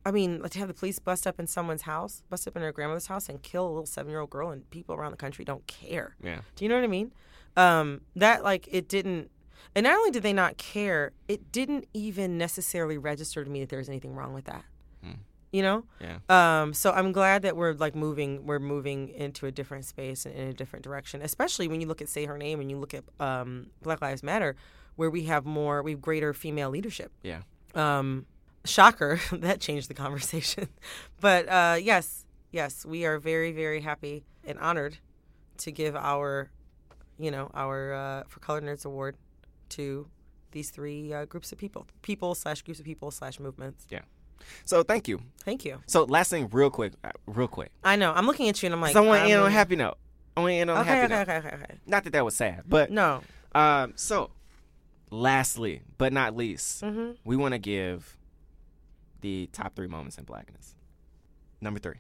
I 0.05 0.13
mean, 0.13 0.41
like 0.41 0.53
to 0.53 0.59
have 0.61 0.69
the 0.69 0.75
police 0.75 0.99
bust 0.99 1.27
up 1.27 1.41
in 1.41 1.47
someone's 1.47 1.83
house, 1.83 2.23
bust 2.31 2.47
up 2.47 2.55
in 2.55 2.63
their 2.63 2.73
grandmother's 2.73 3.09
house, 3.09 3.29
and 3.29 3.43
kill 3.43 3.67
a 3.67 3.69
little 3.69 3.87
seven 3.87 4.11
year 4.11 4.21
old 4.21 4.31
girl, 4.31 4.51
and 4.51 4.69
people 4.71 4.95
around 4.95 5.11
the 5.11 5.17
country 5.17 5.45
don't 5.45 5.67
care. 5.67 6.15
Yeah. 6.23 6.41
Do 6.55 6.65
you 6.65 6.69
know 6.69 6.77
what 6.77 6.85
I 6.85 6.89
mean? 6.89 7.13
Um, 7.57 8.03
that 8.15 8.45
like 8.45 8.69
it 8.71 8.89
didn't, 8.89 9.31
and 9.75 9.85
not 9.85 9.97
only 9.97 10.13
did 10.13 10.23
they 10.23 10.33
not 10.33 10.59
care, 10.59 11.13
it 11.27 11.51
didn't 11.51 11.87
even 11.93 12.39
necessarily 12.39 12.99
register 12.99 13.45
to 13.45 13.51
me 13.51 13.61
that 13.61 13.69
there 13.69 13.79
was 13.81 13.89
anything 13.89 14.15
wrong 14.15 14.33
with 14.33 14.45
that. 14.45 14.65
You 15.53 15.63
know. 15.63 15.85
Yeah. 16.01 16.19
Um, 16.29 16.75
so 16.75 16.91
I'm 16.91 17.13
glad 17.13 17.43
that 17.43 17.57
we're 17.57 17.73
like 17.73 17.95
moving, 17.95 18.45
we're 18.45 18.59
moving 18.59 19.09
into 19.09 19.47
a 19.47 19.51
different 19.51 19.87
space 19.87 20.27
and 20.27 20.35
in 20.35 20.49
a 20.49 20.53
different 20.53 20.85
direction. 20.85 21.23
Especially 21.23 21.67
when 21.67 21.81
you 21.81 21.87
look 21.87 22.03
at 22.03 22.09
Say 22.09 22.27
Her 22.27 22.37
Name 22.37 22.61
and 22.61 22.69
you 22.69 22.77
look 22.77 22.93
at 22.93 23.05
um, 23.21 23.69
Black 23.81 24.03
Lives 24.03 24.23
Matter, 24.23 24.57
where 24.97 25.11
we 25.11 25.25
have 25.25 25.45
more, 25.45 25.83
we 25.83 25.93
have 25.93 26.01
greater 26.01 26.35
female 26.35 26.71
leadership. 26.71 27.13
Yeah. 27.23 27.43
Um, 27.75 28.27
shocker, 28.65 29.21
that 29.33 29.61
changed 29.61 29.89
the 29.89 29.95
conversation. 29.95 30.69
but 31.21 31.49
uh, 31.49 31.79
yes, 31.81 32.25
yes, 32.51 32.85
we 32.85 33.05
are 33.05 33.19
very, 33.19 33.53
very 33.53 33.81
happy 33.81 34.25
and 34.45 34.59
honored 34.59 34.99
to 35.59 35.71
give 35.71 35.95
our, 35.97 36.51
you 37.19 37.31
know, 37.31 37.51
our 37.55 37.93
uh, 37.93 38.23
for 38.29 38.41
Color 38.41 38.63
Nerds 38.63 38.85
Award 38.85 39.17
to 39.71 40.09
these 40.53 40.71
three 40.71 41.13
uh, 41.13 41.25
groups 41.27 41.53
of 41.53 41.59
people, 41.59 41.87
people 42.03 42.35
slash 42.35 42.63
groups 42.63 42.81
of 42.81 42.87
people 42.87 43.11
slash 43.11 43.39
movements. 43.39 43.87
Yeah. 43.91 44.01
So 44.65 44.83
thank 44.83 45.09
you. 45.09 45.21
Thank 45.39 45.65
you. 45.65 45.81
So 45.87 46.05
last 46.05 46.31
thing, 46.31 46.49
real 46.53 46.71
quick, 46.71 46.93
uh, 47.05 47.11
real 47.27 47.49
quick. 47.49 47.73
I 47.83 47.97
know. 47.97 48.13
I'm 48.13 48.27
looking 48.27 48.49
at 48.49 48.63
you 48.63 48.67
and 48.67 48.75
I'm 48.75 48.81
like. 48.81 48.95
I 48.95 49.01
want 49.01 49.21
to 49.21 49.25
I'm 49.25 49.31
end 49.31 49.41
on 49.41 49.47
a 49.49 49.51
happy 49.51 49.77
note. 49.77 49.97
I 50.37 50.41
want 50.41 50.51
to 50.51 50.57
end 50.57 50.71
on 50.71 50.77
a 50.77 50.85
happy 50.85 51.05
okay, 51.05 51.15
note. 51.15 51.21
okay, 51.23 51.37
okay, 51.39 51.57
okay. 51.57 51.75
Not 51.87 52.05
that 52.05 52.13
that 52.13 52.25
was 52.25 52.37
sad, 52.37 52.63
but 52.67 52.91
No. 52.91 53.23
Um, 53.55 53.95
so, 53.97 54.31
lastly, 55.11 55.83
but 55.99 56.13
not 56.13 56.37
least, 56.37 56.83
Mm-hmm. 56.83 57.13
we 57.25 57.37
want 57.37 57.53
to 57.53 57.59
give 57.59 58.17
the 59.21 59.49
top 59.53 59.75
three 59.75 59.87
moments 59.89 60.19
in 60.19 60.25
blackness. 60.25 60.75
Number 61.61 61.81
three, 61.81 61.97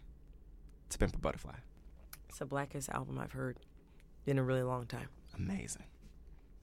To 0.90 0.98
Pimp 0.98 1.14
a 1.14 1.18
Butterfly. 1.18 1.54
It's 2.28 2.38
the 2.38 2.46
blackest 2.46 2.88
album 2.90 3.18
I've 3.18 3.32
heard 3.32 3.58
in 4.26 4.38
a 4.38 4.42
really 4.42 4.62
long 4.62 4.86
time. 4.86 5.08
Amazing. 5.36 5.84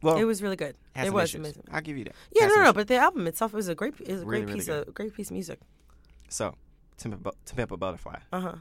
Well, 0.02 0.18
it 0.18 0.26
was 0.26 0.42
really 0.44 0.58
good. 0.58 0.76
It 0.96 1.14
was 1.14 1.30
issues. 1.30 1.40
amazing. 1.40 1.64
I'll 1.72 1.82
give 1.82 1.98
you 1.98 2.04
that. 2.04 2.16
Yeah, 2.32 2.44
Has 2.44 2.56
no, 2.56 2.64
no, 2.64 2.74
but 2.74 2.88
the 2.90 2.98
album 2.98 3.26
itself 3.26 3.54
was 3.54 3.70
a 3.70 3.76
great, 3.76 3.94
is 4.02 4.22
a 4.22 4.26
great 4.26 4.42
Really, 4.42 4.46
really 4.46 4.60
piece 4.60 4.68
of 4.68 4.94
great 4.94 5.14
piece 5.16 5.28
of 5.30 5.34
music. 5.34 5.60
So, 6.28 6.56
To 6.98 7.10
Pimp, 7.10 7.26
a 7.26 7.32
to 7.46 7.56
Pimp 7.56 7.72
a 7.72 7.78
Butterfly. 7.78 8.18
Uh 8.34 8.40
huh. 8.42 8.56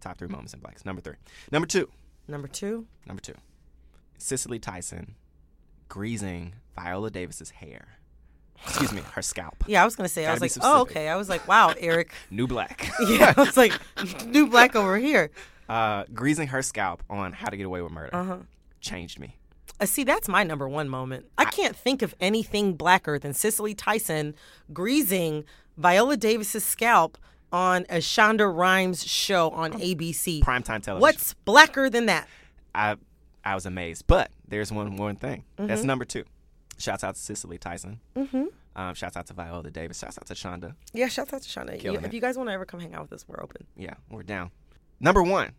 Top 0.00 0.18
three 0.18 0.28
moments 0.28 0.54
in 0.54 0.60
blacks. 0.60 0.84
Number 0.84 1.02
three. 1.02 1.14
Number 1.50 1.66
two. 1.66 1.88
Number 2.28 2.46
two. 2.46 2.86
Number 3.06 3.20
two. 3.20 3.34
Cicely 4.18 4.58
Tyson 4.60 5.16
greasing 5.88 6.54
Viola 6.76 7.10
Davis's 7.10 7.50
hair. 7.50 7.88
Excuse 8.66 8.92
me, 8.92 9.02
her 9.12 9.20
scalp. 9.22 9.64
Yeah, 9.66 9.82
I 9.82 9.84
was 9.84 9.94
gonna 9.96 10.08
say. 10.08 10.24
I 10.24 10.28
Gotta 10.30 10.40
was 10.44 10.54
be 10.54 10.60
like, 10.60 10.68
oh, 10.70 10.80
okay. 10.82 11.08
I 11.08 11.16
was 11.16 11.28
like, 11.28 11.46
wow, 11.46 11.74
Eric. 11.78 12.12
New 12.30 12.46
black. 12.46 12.90
yeah, 13.08 13.34
I 13.36 13.40
was 13.42 13.56
like, 13.56 13.72
new 14.26 14.46
black 14.46 14.74
over 14.74 14.96
here. 14.96 15.30
uh, 15.68 16.04
greasing 16.14 16.48
her 16.48 16.62
scalp 16.62 17.02
on 17.10 17.32
How 17.32 17.48
to 17.48 17.56
Get 17.56 17.66
Away 17.66 17.82
with 17.82 17.92
Murder 17.92 18.14
Uh 18.14 18.24
huh. 18.24 18.36
changed 18.80 19.18
me. 19.20 19.36
Uh, 19.80 19.86
see, 19.86 20.04
that's 20.04 20.28
my 20.28 20.44
number 20.44 20.68
one 20.68 20.88
moment. 20.88 21.26
I 21.36 21.44
can't 21.46 21.76
think 21.76 22.00
of 22.00 22.14
anything 22.20 22.74
blacker 22.74 23.18
than 23.18 23.34
Cicely 23.34 23.74
Tyson 23.74 24.34
greasing 24.72 25.44
Viola 25.76 26.16
Davis's 26.16 26.64
scalp 26.64 27.18
on 27.52 27.82
a 27.90 27.96
Shonda 27.96 28.52
Rhimes 28.54 29.04
show 29.06 29.50
on 29.50 29.72
ABC. 29.74 30.40
Primetime 30.42 30.80
television. 30.82 31.00
What's 31.00 31.34
blacker 31.44 31.90
than 31.90 32.06
that? 32.06 32.28
I 32.74 32.96
I 33.44 33.54
was 33.54 33.66
amazed. 33.66 34.06
But 34.06 34.30
there's 34.48 34.70
one 34.72 34.96
one 34.96 35.16
thing. 35.16 35.44
That's 35.56 35.80
Mm-hmm. 35.80 35.86
number 35.86 36.04
two. 36.04 36.24
Shouts 36.78 37.04
out 37.04 37.14
to 37.14 37.20
Cicely 37.20 37.58
Tyson. 37.58 38.00
Mm-hmm. 38.16 38.44
Um, 38.76 38.94
shouts 38.94 39.16
out 39.16 39.26
to 39.28 39.34
Viola 39.34 39.70
Davis. 39.70 39.98
Shouts 40.00 40.18
out 40.18 40.26
to 40.26 40.34
Shonda. 40.34 40.74
Yeah, 40.92 41.08
shouts 41.08 41.32
out 41.32 41.42
to 41.42 41.48
Shonda. 41.48 41.82
You- 41.82 41.94
if 42.00 42.12
you 42.12 42.20
guys 42.20 42.36
want 42.36 42.48
to 42.48 42.52
ever 42.52 42.64
come 42.64 42.80
hang 42.80 42.94
out 42.94 43.02
with 43.02 43.12
us, 43.12 43.24
we're 43.28 43.40
open. 43.42 43.66
Yeah, 43.76 43.94
we're 44.10 44.22
down. 44.24 44.50
Number 45.00 45.22
one, 45.22 45.52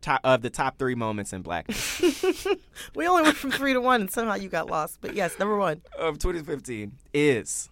top 0.00 0.20
of 0.24 0.42
the 0.42 0.50
top 0.50 0.78
three 0.78 0.94
moments 0.94 1.32
in 1.32 1.42
blackness 1.42 2.00
We 2.94 3.06
only 3.08 3.22
went 3.22 3.36
from 3.36 3.50
three 3.50 3.72
to 3.72 3.80
one, 3.80 4.02
and 4.02 4.10
somehow 4.10 4.34
you 4.34 4.48
got 4.48 4.68
lost. 4.70 4.98
But 5.00 5.14
yes, 5.14 5.38
number 5.38 5.56
one. 5.56 5.82
of 5.98 6.18
2015 6.18 6.92
is 7.12 7.70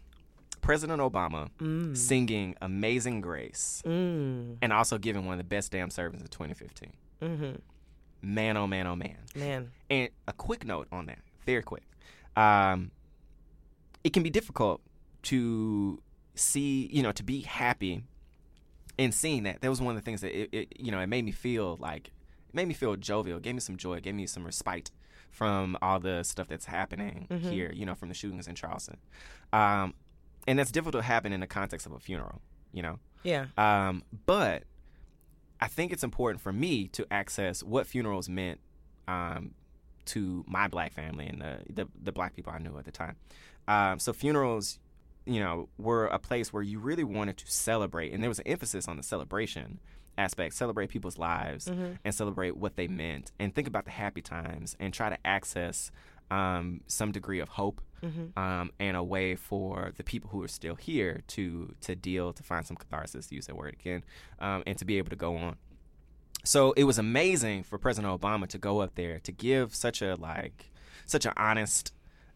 President 0.61 1.01
Obama 1.01 1.49
Mm. 1.59 1.97
singing 1.97 2.57
"Amazing 2.61 3.21
Grace" 3.21 3.83
and 3.85 4.73
also 4.73 4.99
giving 4.99 5.25
one 5.27 5.35
of 5.35 5.39
the 5.39 5.45
best 5.45 5.71
damn 5.73 5.91
sermons 5.91 6.23
of 6.23 6.31
2015. 6.31 6.93
Mm-hmm. 7.23 7.57
Man, 8.21 8.57
oh 8.57 8.67
man, 8.67 8.87
oh 8.89 8.97
man. 8.97 9.17
Man. 9.37 9.71
And 9.89 10.09
a 10.27 10.33
quick 10.33 10.65
note 10.65 10.89
on 10.91 11.07
that, 11.07 11.19
very 11.47 11.63
quick. 11.63 11.85
Um, 12.39 12.93
it 14.05 14.13
can 14.13 14.23
be 14.23 14.31
difficult 14.31 14.81
to 15.25 16.01
see, 16.35 16.89
you 16.93 17.03
know, 17.03 17.13
to 17.13 17.25
be 17.25 17.41
happy 17.41 18.05
in 18.97 19.13
seeing 19.13 19.43
that. 19.43 19.61
That 19.61 19.69
was 19.69 19.81
one 19.81 19.97
of 19.97 20.03
the 20.03 20.05
things 20.05 20.21
that 20.21 20.33
it, 20.33 20.49
it 20.53 20.73
you 20.79 20.93
know, 20.93 21.01
it 21.01 21.09
made 21.09 21.25
me 21.25 21.33
feel 21.33 21.77
like, 21.81 22.09
it 22.49 22.55
made 22.55 22.69
me 22.69 22.75
feel 22.75 22.95
jovial, 22.97 23.41
gave 23.41 23.55
me 23.55 23.61
some 23.61 23.77
joy, 23.77 24.01
gave 24.01 24.15
me 24.15 24.27
some 24.27 24.45
respite 24.45 24.93
from 25.31 25.77
all 25.83 25.99
the 25.99 26.23
stuff 26.23 26.47
that's 26.49 26.67
happening 26.67 27.27
here, 27.51 27.73
you 27.75 27.85
know, 27.85 27.95
from 27.95 28.09
the 28.09 28.15
shootings 28.15 28.47
in 28.47 28.55
Charleston. 28.55 28.99
Um, 29.53 29.95
and 30.47 30.59
that's 30.59 30.71
difficult 30.71 31.03
to 31.03 31.07
happen 31.07 31.33
in 31.33 31.41
the 31.41 31.47
context 31.47 31.87
of 31.87 31.93
a 31.93 31.99
funeral, 31.99 32.41
you 32.73 32.83
know. 32.83 32.99
Yeah. 33.25 33.47
Um, 33.59 34.05
but 34.27 34.63
I 35.61 35.67
think 35.67 35.93
it's 35.93 36.05
important 36.05 36.41
for 36.41 36.53
me 36.53 36.87
to 36.89 37.07
access 37.11 37.63
what 37.63 37.87
funerals 37.87 38.29
meant 38.29 38.61
um, 39.09 39.55
to 40.09 40.45
my 40.47 40.69
black 40.69 40.93
family 40.93 41.27
and 41.27 41.41
the, 41.41 41.59
the 41.73 41.89
the 42.03 42.13
black 42.13 42.35
people 42.37 42.53
I 42.55 42.59
knew 42.59 42.77
at 42.79 42.85
the 42.85 42.93
time. 42.93 43.17
Um, 43.67 43.99
so 43.99 44.13
funerals, 44.13 44.79
you 45.27 45.41
know, 45.41 45.69
were 45.79 46.07
a 46.07 46.19
place 46.19 46.53
where 46.53 46.63
you 46.63 46.79
really 46.79 47.05
wanted 47.05 47.37
to 47.39 47.51
celebrate, 47.51 48.13
and 48.13 48.23
there 48.23 48.31
was 48.31 48.39
an 48.39 48.47
emphasis 48.49 48.89
on 48.89 48.97
the 48.97 49.03
celebration 49.03 49.79
aspect, 50.17 50.55
celebrate 50.55 50.89
people's 50.89 51.19
lives 51.19 51.69
and 52.05 52.15
celebrate 52.15 52.57
what 52.57 52.77
they 52.77 52.89
meant, 52.89 53.31
and 53.39 53.55
think 53.55 53.69
about 53.69 53.85
the 53.85 53.91
happy 53.93 54.21
times 54.23 54.77
and 54.81 54.93
try 54.93 55.09
to 55.09 55.19
access 55.25 55.91
um, 56.31 56.81
some 56.87 57.13
degree 57.13 57.41
of 57.41 57.49
hope 57.51 57.81
um, 58.37 58.71
and 58.79 58.97
a 58.97 59.03
way 59.03 59.35
for 59.35 59.93
the 59.97 60.05
people 60.05 60.31
who 60.31 60.43
are 60.43 60.49
still 60.49 60.75
here 60.77 61.23
to 61.29 61.75
to 61.81 61.97
deal 61.97 62.33
to 62.33 62.43
find 62.43 62.65
some 62.67 62.77
catharsis 62.77 63.27
to 63.29 63.35
use 63.35 63.47
that 63.47 63.57
word 63.57 63.75
again 63.81 64.05
um, 64.41 64.63
and 64.67 64.77
to 64.79 64.85
be 64.85 64.99
able 64.99 65.11
to 65.11 65.17
go 65.17 65.37
on 65.37 65.57
so 66.49 66.73
it 66.73 66.85
was 66.85 66.99
amazing 66.99 67.63
for 67.63 67.77
president 67.79 68.19
obama 68.21 68.47
to 68.47 68.59
go 68.59 68.81
up 68.81 68.95
there 68.95 69.19
to 69.21 69.33
give 69.33 69.75
such 69.75 70.01
a 70.03 70.15
like 70.17 70.71
such 71.05 71.25
an 71.27 71.33
honest 71.37 71.93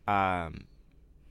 um, 0.06 0.64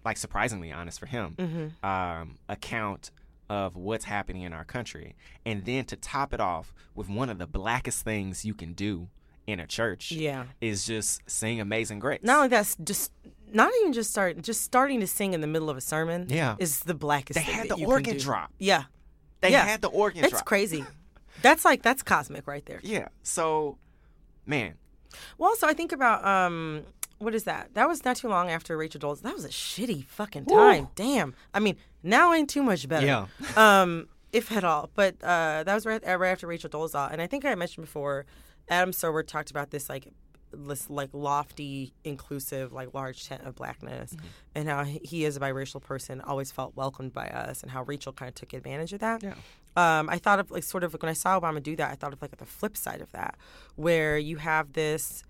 like 0.03 0.17
surprisingly 0.17 0.71
honest 0.71 0.99
for 0.99 1.05
him 1.05 1.73
um, 1.83 2.37
account 2.49 3.11
of 3.49 3.75
what's 3.75 4.05
happening 4.05 4.43
in 4.43 4.53
our 4.53 4.63
country 4.63 5.15
and 5.45 5.65
then 5.65 5.83
to 5.85 5.95
top 5.95 6.33
it 6.33 6.39
off 6.39 6.73
with 6.95 7.07
one 7.09 7.29
of 7.29 7.37
the 7.37 7.47
blackest 7.47 8.03
things 8.03 8.45
you 8.45 8.53
can 8.53 8.73
do 8.73 9.09
in 9.47 9.59
a 9.59 9.67
church 9.67 10.11
Yeah. 10.11 10.45
is 10.61 10.85
just 10.85 11.21
sing 11.29 11.59
amazing 11.59 11.99
grace 11.99 12.19
Not 12.23 12.37
only 12.37 12.47
that's 12.47 12.75
just 12.83 13.11
not 13.51 13.71
even 13.81 13.91
just 13.93 14.09
start 14.11 14.41
just 14.41 14.61
starting 14.61 15.01
to 15.01 15.07
sing 15.07 15.33
in 15.33 15.41
the 15.41 15.47
middle 15.47 15.69
of 15.69 15.75
a 15.75 15.81
sermon. 15.81 16.27
Yeah. 16.29 16.55
is 16.59 16.79
the 16.81 16.93
blackest. 16.93 17.35
They 17.37 17.43
had 17.43 17.67
the 17.67 17.83
organ 17.85 18.17
drop. 18.17 18.51
Yeah, 18.59 18.83
they 19.41 19.51
yeah. 19.51 19.65
had 19.65 19.81
the 19.81 19.89
organ 19.89 20.23
it's 20.23 20.31
drop 20.31 20.45
crazy. 20.45 20.85
That's 21.41 21.65
like 21.65 21.81
that's 21.81 22.03
cosmic 22.03 22.47
right 22.47 22.65
there. 22.65 22.79
yeah 22.83 23.07
so 23.23 23.77
man 24.45 24.75
Well, 25.37 25.55
so 25.55 25.67
I 25.67 25.73
think 25.73 25.91
about 25.91 26.25
um, 26.25 26.83
what 27.19 27.35
is 27.35 27.43
that? 27.43 27.73
That 27.75 27.87
was 27.87 28.03
not 28.03 28.17
too 28.17 28.29
long 28.29 28.49
after 28.49 28.75
Rachel 28.77 28.99
Dolezal. 28.99 29.21
That 29.21 29.35
was 29.35 29.45
a 29.45 29.49
shitty 29.49 30.05
fucking 30.07 30.45
time. 30.45 30.87
Damn. 30.95 31.35
I 31.53 31.59
mean, 31.59 31.77
now 32.03 32.33
ain't 32.33 32.49
too 32.49 32.63
much 32.63 32.87
better. 32.87 33.05
Yeah. 33.05 33.25
um, 33.81 34.07
if 34.31 34.51
at 34.51 34.63
all. 34.63 34.89
But 34.95 35.15
uh, 35.21 35.63
that 35.63 35.73
was 35.73 35.85
right, 35.85 36.01
right 36.05 36.31
after 36.31 36.47
Rachel 36.47 36.69
Dolezal, 36.69 37.11
and 37.11 37.21
I 37.21 37.27
think 37.27 37.45
I 37.45 37.55
mentioned 37.55 37.85
before. 37.85 38.25
Adam 38.69 38.93
Silver 38.93 39.21
talked 39.21 39.51
about 39.51 39.71
this 39.71 39.89
like 39.89 40.07
this 40.53 40.89
like 40.89 41.09
lofty, 41.13 41.93
inclusive, 42.03 42.71
like 42.73 42.93
large 42.93 43.27
tent 43.27 43.43
of 43.45 43.55
blackness, 43.55 44.15
and 44.55 44.67
how 44.69 44.83
he- 44.83 45.01
he 45.03 45.25
is 45.25 45.37
a 45.37 45.39
biracial 45.39 45.81
person, 45.81 46.21
always 46.21 46.51
felt 46.51 46.75
welcomed 46.75 47.13
by 47.13 47.27
us, 47.27 47.61
and 47.63 47.71
how 47.71 47.83
Rachel 47.83 48.13
kind 48.13 48.29
of 48.29 48.35
took 48.35 48.53
advantage 48.53 48.93
of 48.93 48.99
that. 48.99 49.23
Yeah. 49.23 49.35
Um, 49.77 50.09
I 50.09 50.17
thought 50.17 50.39
of 50.39 50.51
like 50.51 50.63
sort 50.63 50.83
of 50.83 50.93
like 50.93 51.01
when 51.01 51.09
I 51.09 51.13
saw 51.13 51.39
Obama 51.39 51.61
do 51.63 51.75
that, 51.77 51.91
I 51.91 51.95
thought 51.95 52.13
of 52.13 52.21
like 52.21 52.35
the 52.37 52.45
flip 52.45 52.75
side 52.75 53.01
of 53.01 53.11
that, 53.13 53.35
where 53.75 54.17
you 54.17 54.37
have 54.37 54.73
this 54.73 55.23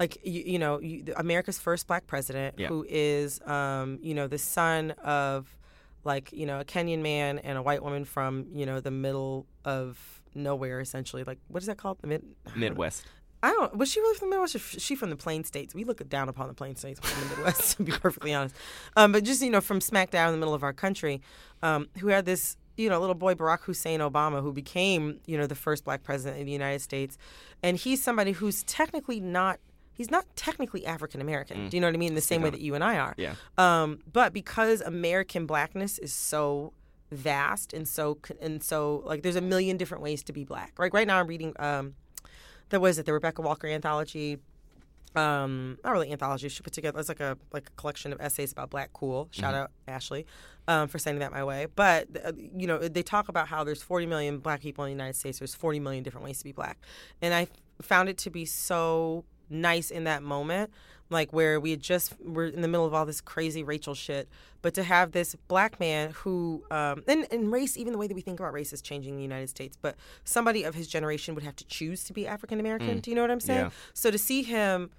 like 0.00 0.18
you, 0.24 0.42
you 0.44 0.58
know 0.58 0.80
you, 0.80 1.04
America's 1.16 1.58
first 1.58 1.86
black 1.86 2.06
president 2.06 2.56
Yeah. 2.58 2.68
who 2.68 2.84
is 2.88 3.40
um, 3.42 3.98
you 4.02 4.14
know 4.14 4.26
the 4.26 4.38
son 4.38 4.90
of 5.04 5.56
like 6.04 6.32
you 6.32 6.46
know 6.46 6.60
a 6.60 6.64
Kenyan 6.64 7.00
man 7.00 7.38
and 7.38 7.56
a 7.58 7.62
white 7.62 7.82
woman 7.82 8.04
from 8.04 8.46
you 8.52 8.66
know 8.66 8.80
the 8.80 8.90
middle 8.90 9.46
of 9.64 10.20
nowhere 10.34 10.80
essentially 10.80 11.22
like 11.24 11.38
what 11.48 11.62
is 11.62 11.66
that 11.68 11.78
called 11.78 11.98
the 12.00 12.08
mid 12.08 12.24
midwest 12.56 13.04
I 13.44 13.52
don't 13.52 13.76
was 13.76 13.90
she 13.90 14.00
really 14.00 14.16
from 14.18 14.30
the 14.30 14.36
Midwest 14.36 14.54
or 14.56 14.58
she 14.58 14.94
from 14.94 15.10
the 15.10 15.16
Plain 15.16 15.44
States 15.44 15.74
we 15.74 15.84
look 15.84 16.06
down 16.08 16.28
upon 16.28 16.48
the 16.48 16.54
Plain 16.54 16.76
States 16.76 16.98
from 16.98 17.28
the 17.28 17.36
Midwest 17.36 17.76
to 17.76 17.82
be 17.82 17.92
perfectly 17.92 18.32
honest 18.32 18.54
um, 18.96 19.12
but 19.12 19.22
just 19.22 19.42
you 19.42 19.50
know 19.50 19.60
from 19.60 19.80
smack 19.80 20.10
down 20.10 20.28
in 20.28 20.32
the 20.34 20.38
middle 20.38 20.54
of 20.54 20.62
our 20.62 20.72
country 20.72 21.20
um, 21.62 21.88
who 21.98 22.08
had 22.08 22.24
this 22.24 22.56
you 22.76 22.88
know 22.88 22.98
little 22.98 23.14
boy 23.14 23.34
Barack 23.34 23.60
Hussein 23.60 24.00
Obama 24.00 24.40
who 24.40 24.52
became 24.52 25.20
you 25.26 25.36
know 25.36 25.46
the 25.46 25.54
first 25.54 25.84
black 25.84 26.02
president 26.02 26.40
of 26.40 26.46
the 26.46 26.52
United 26.52 26.80
States 26.80 27.18
and 27.62 27.76
he's 27.76 28.02
somebody 28.02 28.32
who's 28.32 28.62
technically 28.62 29.20
not 29.20 29.60
he's 29.92 30.10
not 30.10 30.24
technically 30.36 30.84
African 30.86 31.20
American. 31.20 31.68
Do 31.68 31.76
you 31.76 31.80
know 31.80 31.86
what 31.86 31.94
I 31.94 31.98
mean? 31.98 32.08
In 32.08 32.14
the 32.14 32.20
same 32.20 32.42
way 32.42 32.50
that 32.50 32.60
you 32.60 32.74
and 32.74 32.82
I 32.82 32.98
are. 32.98 33.14
Yeah. 33.16 33.34
Um, 33.56 34.00
but 34.12 34.32
because 34.32 34.80
American 34.80 35.46
blackness 35.46 35.98
is 35.98 36.12
so 36.12 36.72
vast 37.10 37.72
and 37.72 37.86
so 37.86 38.18
and 38.40 38.62
so 38.62 39.02
like 39.04 39.22
there's 39.22 39.36
a 39.36 39.40
million 39.40 39.76
different 39.76 40.02
ways 40.02 40.22
to 40.24 40.32
be 40.32 40.44
black. 40.44 40.72
Right. 40.78 40.92
Right 40.92 41.06
now 41.06 41.20
I'm 41.20 41.26
reading 41.26 41.54
um, 41.58 41.94
there 42.70 42.80
was 42.80 42.98
it 42.98 43.06
the 43.06 43.12
Rebecca 43.12 43.42
Walker 43.42 43.66
anthology. 43.66 44.38
Um, 45.16 45.78
not 45.84 45.92
really 45.92 46.10
anthology. 46.10 46.48
She 46.48 46.62
put 46.62 46.72
together 46.72 46.98
it's 46.98 47.08
like 47.08 47.20
a 47.20 47.38
like 47.52 47.68
a 47.68 47.72
collection 47.80 48.12
of 48.12 48.20
essays 48.20 48.50
about 48.50 48.70
black 48.70 48.92
cool. 48.92 49.28
Shout 49.30 49.54
out 49.54 49.70
Ashley 49.86 50.26
um, 50.66 50.88
for 50.88 50.98
sending 50.98 51.20
that 51.20 51.30
my 51.30 51.44
way. 51.44 51.66
But 51.74 52.08
uh, 52.24 52.32
you 52.56 52.66
know 52.66 52.78
they 52.78 53.02
talk 53.02 53.28
about 53.28 53.46
how 53.48 53.62
there's 53.62 53.82
40 53.82 54.06
million 54.06 54.38
black 54.38 54.60
people 54.60 54.84
in 54.84 54.88
the 54.88 54.92
United 54.92 55.16
States. 55.16 55.38
There's 55.38 55.54
40 55.54 55.80
million 55.80 56.02
different 56.02 56.24
ways 56.24 56.38
to 56.38 56.44
be 56.44 56.52
black, 56.52 56.78
and 57.22 57.32
I 57.32 57.46
found 57.80 58.08
it 58.08 58.18
to 58.18 58.30
be 58.30 58.44
so 58.44 59.24
nice 59.50 59.90
in 59.90 60.04
that 60.04 60.22
moment 60.22 60.70
like 61.10 61.32
where 61.32 61.60
we 61.60 61.70
had 61.70 61.80
just 61.80 62.14
were 62.20 62.46
in 62.46 62.62
the 62.62 62.68
middle 62.68 62.86
of 62.86 62.94
all 62.94 63.06
this 63.06 63.20
crazy 63.20 63.62
Rachel 63.62 63.94
shit, 63.94 64.28
but 64.62 64.74
to 64.74 64.82
have 64.82 65.12
this 65.12 65.34
black 65.48 65.78
man 65.78 66.10
who 66.10 66.64
um, 66.70 67.02
and 67.06 67.26
and 67.30 67.52
race, 67.52 67.76
even 67.76 67.92
the 67.92 67.98
way 67.98 68.06
that 68.06 68.14
we 68.14 68.20
think 68.20 68.40
about 68.40 68.52
race 68.52 68.72
is 68.72 68.80
changing 68.80 69.14
in 69.14 69.16
the 69.18 69.22
United 69.22 69.48
States, 69.48 69.76
but 69.80 69.96
somebody 70.24 70.64
of 70.64 70.74
his 70.74 70.88
generation 70.88 71.34
would 71.34 71.44
have 71.44 71.56
to 71.56 71.66
choose 71.66 72.04
to 72.04 72.12
be 72.12 72.26
African 72.26 72.60
American. 72.60 73.00
Do 73.00 73.10
you 73.10 73.14
know 73.14 73.22
what 73.22 73.30
I'm 73.30 73.40
saying? 73.40 73.66
Yeah. 73.66 73.70
So 73.92 74.10
to 74.10 74.18
see 74.18 74.42
him 74.42 74.90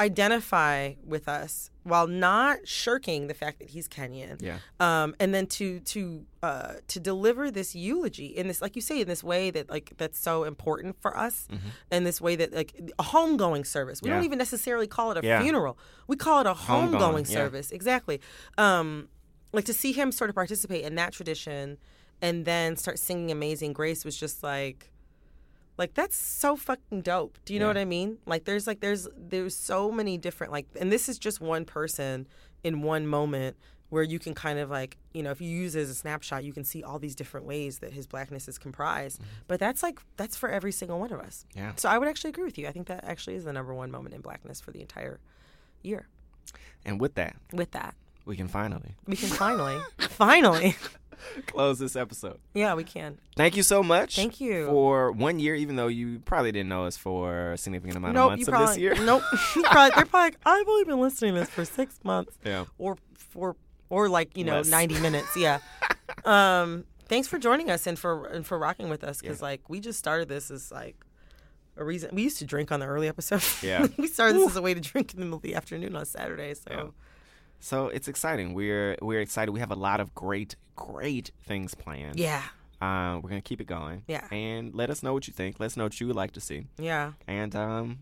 identify 0.00 0.94
with 1.04 1.28
us 1.28 1.70
while 1.82 2.06
not 2.06 2.66
shirking 2.68 3.26
the 3.28 3.34
fact 3.34 3.58
that 3.58 3.70
he's 3.70 3.88
Kenyan, 3.88 4.40
Yeah. 4.42 4.58
um, 4.78 5.14
and 5.18 5.32
then 5.34 5.46
to 5.46 5.80
to 5.80 6.24
uh, 6.42 6.74
to 6.88 7.00
deliver 7.00 7.50
this 7.50 7.74
eulogy 7.74 8.26
in 8.26 8.46
this, 8.46 8.60
like 8.60 8.76
you 8.76 8.82
say, 8.82 9.00
in 9.00 9.08
this 9.08 9.24
way 9.24 9.50
that 9.50 9.70
like 9.70 9.94
that's 9.96 10.18
so 10.18 10.44
important 10.44 11.00
for 11.00 11.16
us, 11.16 11.48
in 11.90 12.04
this 12.04 12.20
way 12.20 12.36
that 12.36 12.52
like 12.52 12.74
a 12.98 13.02
homegoing 13.02 13.66
service. 13.66 14.02
We 14.02 14.08
don't 14.10 14.18
Mm-hmm. 14.18 14.24
Even 14.26 14.38
necessarily 14.38 14.86
call 14.86 15.12
it 15.12 15.18
a 15.24 15.26
Yeah. 15.26 15.42
funeral. 15.42 15.78
We 16.06 16.16
call 16.16 16.40
it 16.40 16.46
a 16.46 16.52
homegoing, 16.54 16.98
Homegoing, 17.00 17.28
yeah. 17.30 17.34
service. 17.36 17.70
Exactly. 17.70 18.20
Um, 18.58 19.08
like 19.52 19.64
to 19.64 19.72
see 19.72 19.92
him 19.92 20.12
sort 20.12 20.28
of 20.30 20.34
participate 20.36 20.84
in 20.84 20.94
that 20.96 21.12
tradition 21.12 21.78
and 22.20 22.44
then 22.44 22.76
start 22.76 22.98
singing 22.98 23.30
Amazing 23.30 23.72
Grace 23.72 24.04
was 24.04 24.16
just 24.16 24.42
like 24.42 24.90
like 25.78 25.94
that's 25.94 26.16
so 26.16 26.56
fucking 26.56 27.02
dope. 27.02 27.38
Do 27.44 27.54
you 27.54 27.60
know 27.60 27.68
what 27.68 27.78
I 27.78 27.84
mean? 27.84 28.18
Like 28.26 28.44
there's 28.44 28.66
like 28.66 28.80
there's 28.80 29.08
there's 29.16 29.56
so 29.56 29.90
many 29.90 30.18
different 30.18 30.52
like 30.52 30.66
and 30.78 30.92
this 30.92 31.08
is 31.08 31.18
just 31.18 31.40
one 31.40 31.64
person 31.64 32.26
in 32.64 32.82
one 32.82 33.06
moment 33.06 33.56
where 33.90 34.02
you 34.02 34.18
can 34.18 34.34
kind 34.34 34.58
of 34.58 34.68
like, 34.68 34.98
you 35.14 35.22
know, 35.22 35.30
if 35.30 35.40
you 35.40 35.48
use 35.48 35.74
it 35.74 35.80
as 35.80 35.88
a 35.88 35.94
snapshot, 35.94 36.44
you 36.44 36.52
can 36.52 36.62
see 36.62 36.82
all 36.82 36.98
these 36.98 37.14
different 37.14 37.46
ways 37.46 37.78
that 37.78 37.92
his 37.92 38.06
blackness 38.06 38.46
is 38.46 38.58
comprised. 38.58 39.22
But 39.46 39.60
that's 39.60 39.82
like 39.82 40.00
that's 40.16 40.36
for 40.36 40.50
every 40.50 40.72
single 40.72 40.98
one 41.00 41.12
of 41.12 41.20
us. 41.20 41.46
Mm-hmm. 41.50 41.58
Yeah. 41.58 41.72
So 41.76 41.88
I 41.88 41.96
would 41.96 42.08
actually 42.08 42.30
agree 42.30 42.44
with 42.44 42.58
you. 42.58 42.66
I 42.66 42.72
think 42.72 42.88
that 42.88 43.04
actually 43.04 43.36
is 43.36 43.44
the 43.44 43.52
number 43.52 43.72
one 43.72 43.90
moment 43.90 44.14
in 44.14 44.20
blackness 44.20 44.60
for 44.60 44.72
the 44.72 44.80
entire 44.80 45.20
year. 45.82 46.08
And 46.84 47.00
with 47.00 47.14
that, 47.14 47.36
With 47.52 47.70
that, 47.72 47.94
we 48.24 48.36
can 48.36 48.48
finally 48.48 48.94
we 49.06 49.16
can 49.16 49.28
finally 49.28 49.78
finally 49.98 50.76
close 51.46 51.78
this 51.78 51.96
episode. 51.96 52.38
Yeah, 52.54 52.74
we 52.74 52.84
can. 52.84 53.18
Thank 53.36 53.56
you 53.56 53.62
so 53.62 53.82
much. 53.82 54.16
Thank 54.16 54.40
you. 54.40 54.66
for 54.66 55.12
one 55.12 55.38
year, 55.38 55.54
even 55.54 55.76
though 55.76 55.88
you 55.88 56.20
probably 56.20 56.52
didn't 56.52 56.68
know 56.68 56.84
us 56.84 56.96
for 56.96 57.52
a 57.52 57.58
significant 57.58 57.96
amount 57.96 58.14
nope, 58.14 58.24
of 58.24 58.30
months 58.30 58.48
of 58.48 58.52
probably, 58.52 58.66
this 58.66 58.78
year. 58.78 58.94
Nope. 59.04 59.22
Probably, 59.54 59.90
they're 59.94 60.04
probably 60.04 60.20
like, 60.20 60.36
I've 60.44 60.68
only 60.68 60.84
been 60.84 61.00
listening 61.00 61.34
to 61.34 61.40
this 61.40 61.50
for 61.50 61.64
six 61.64 61.98
months. 62.04 62.36
Yeah. 62.44 62.66
Or 62.78 62.96
for 63.14 63.56
or 63.90 64.08
like, 64.08 64.36
you 64.36 64.44
know, 64.44 64.56
Less. 64.56 64.68
ninety 64.68 64.98
minutes. 65.00 65.36
Yeah. 65.36 65.58
um, 66.24 66.84
thanks 67.08 67.26
for 67.26 67.38
joining 67.38 67.70
us 67.70 67.86
and 67.86 67.98
for 67.98 68.26
and 68.26 68.46
for 68.46 68.58
rocking 68.58 68.88
with 68.88 69.02
us 69.02 69.20
because 69.20 69.40
like 69.40 69.68
we 69.68 69.80
just 69.80 69.98
started 69.98 70.28
this 70.28 70.50
as 70.50 70.70
like 70.70 70.96
a 71.76 71.84
reason 71.84 72.10
we 72.12 72.22
used 72.22 72.38
to 72.38 72.44
drink 72.44 72.70
on 72.70 72.80
the 72.80 72.86
early 72.86 73.08
episode. 73.08 73.42
Yeah. 73.62 73.86
we 73.96 74.06
started 74.06 74.36
this 74.36 74.50
as 74.50 74.56
a 74.56 74.62
way 74.62 74.74
to 74.74 74.80
drink 74.80 75.14
in 75.14 75.20
the 75.20 75.26
middle 75.26 75.38
of 75.38 75.42
the 75.42 75.54
afternoon 75.54 75.96
on 75.96 76.04
Saturday. 76.04 76.54
So 76.54 76.94
So 77.60 77.88
it's 77.88 78.08
exciting. 78.08 78.54
We're 78.54 78.96
we're 79.02 79.20
excited. 79.20 79.50
We 79.52 79.60
have 79.60 79.70
a 79.70 79.76
lot 79.76 80.00
of 80.00 80.14
great 80.14 80.56
great 80.76 81.32
things 81.44 81.74
planned. 81.74 82.18
yeah. 82.18 82.42
Um, 82.80 83.22
we're 83.22 83.30
gonna 83.30 83.40
keep 83.40 83.60
it 83.60 83.66
going. 83.66 84.04
Yeah. 84.06 84.26
And 84.30 84.72
let 84.74 84.88
us 84.90 85.02
know 85.02 85.12
what 85.12 85.26
you 85.26 85.32
think. 85.32 85.58
Let 85.58 85.66
us 85.66 85.76
know 85.76 85.84
what 85.84 86.00
you 86.00 86.06
would 86.06 86.14
like 86.16 86.30
to 86.32 86.40
see. 86.40 86.66
Yeah. 86.78 87.12
And 87.26 87.56
um, 87.56 87.98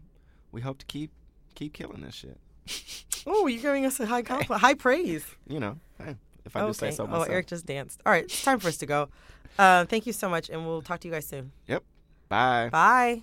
we 0.53 0.61
hope 0.61 0.79
to 0.79 0.87
keep 0.87 1.11
keep 1.55 1.73
killing 1.73 2.03
this 2.03 2.15
shit. 2.15 2.39
Oh, 3.29 3.49
you're 3.49 3.61
giving 3.61 3.85
us 3.85 3.99
a 3.99 4.07
high 4.07 4.23
compliment, 4.23 4.61
high 4.61 4.75
praise. 4.75 5.27
You 5.49 5.59
know, 5.59 5.81
hey, 5.99 6.15
if 6.45 6.55
I 6.55 6.65
do 6.65 6.73
say 6.73 6.93
so 6.93 7.09
myself. 7.09 7.27
Oh. 7.29 7.33
Eric 7.33 7.49
just 7.49 7.67
danced. 7.67 8.01
All 8.07 8.13
right, 8.13 8.23
it's 8.23 8.45
time 8.45 8.61
for 8.61 8.69
us 8.69 8.77
to 8.77 8.87
go. 8.87 9.09
Uh, 9.59 9.85
thank 9.85 10.07
you 10.07 10.13
so 10.13 10.29
much, 10.29 10.49
and 10.49 10.65
we'll 10.65 10.81
talk 10.81 11.01
to 11.01 11.09
you 11.09 11.15
guys 11.15 11.27
soon. 11.27 11.51
Yep. 11.67 11.83
Bye. 12.29 12.69
Bye. 12.71 13.23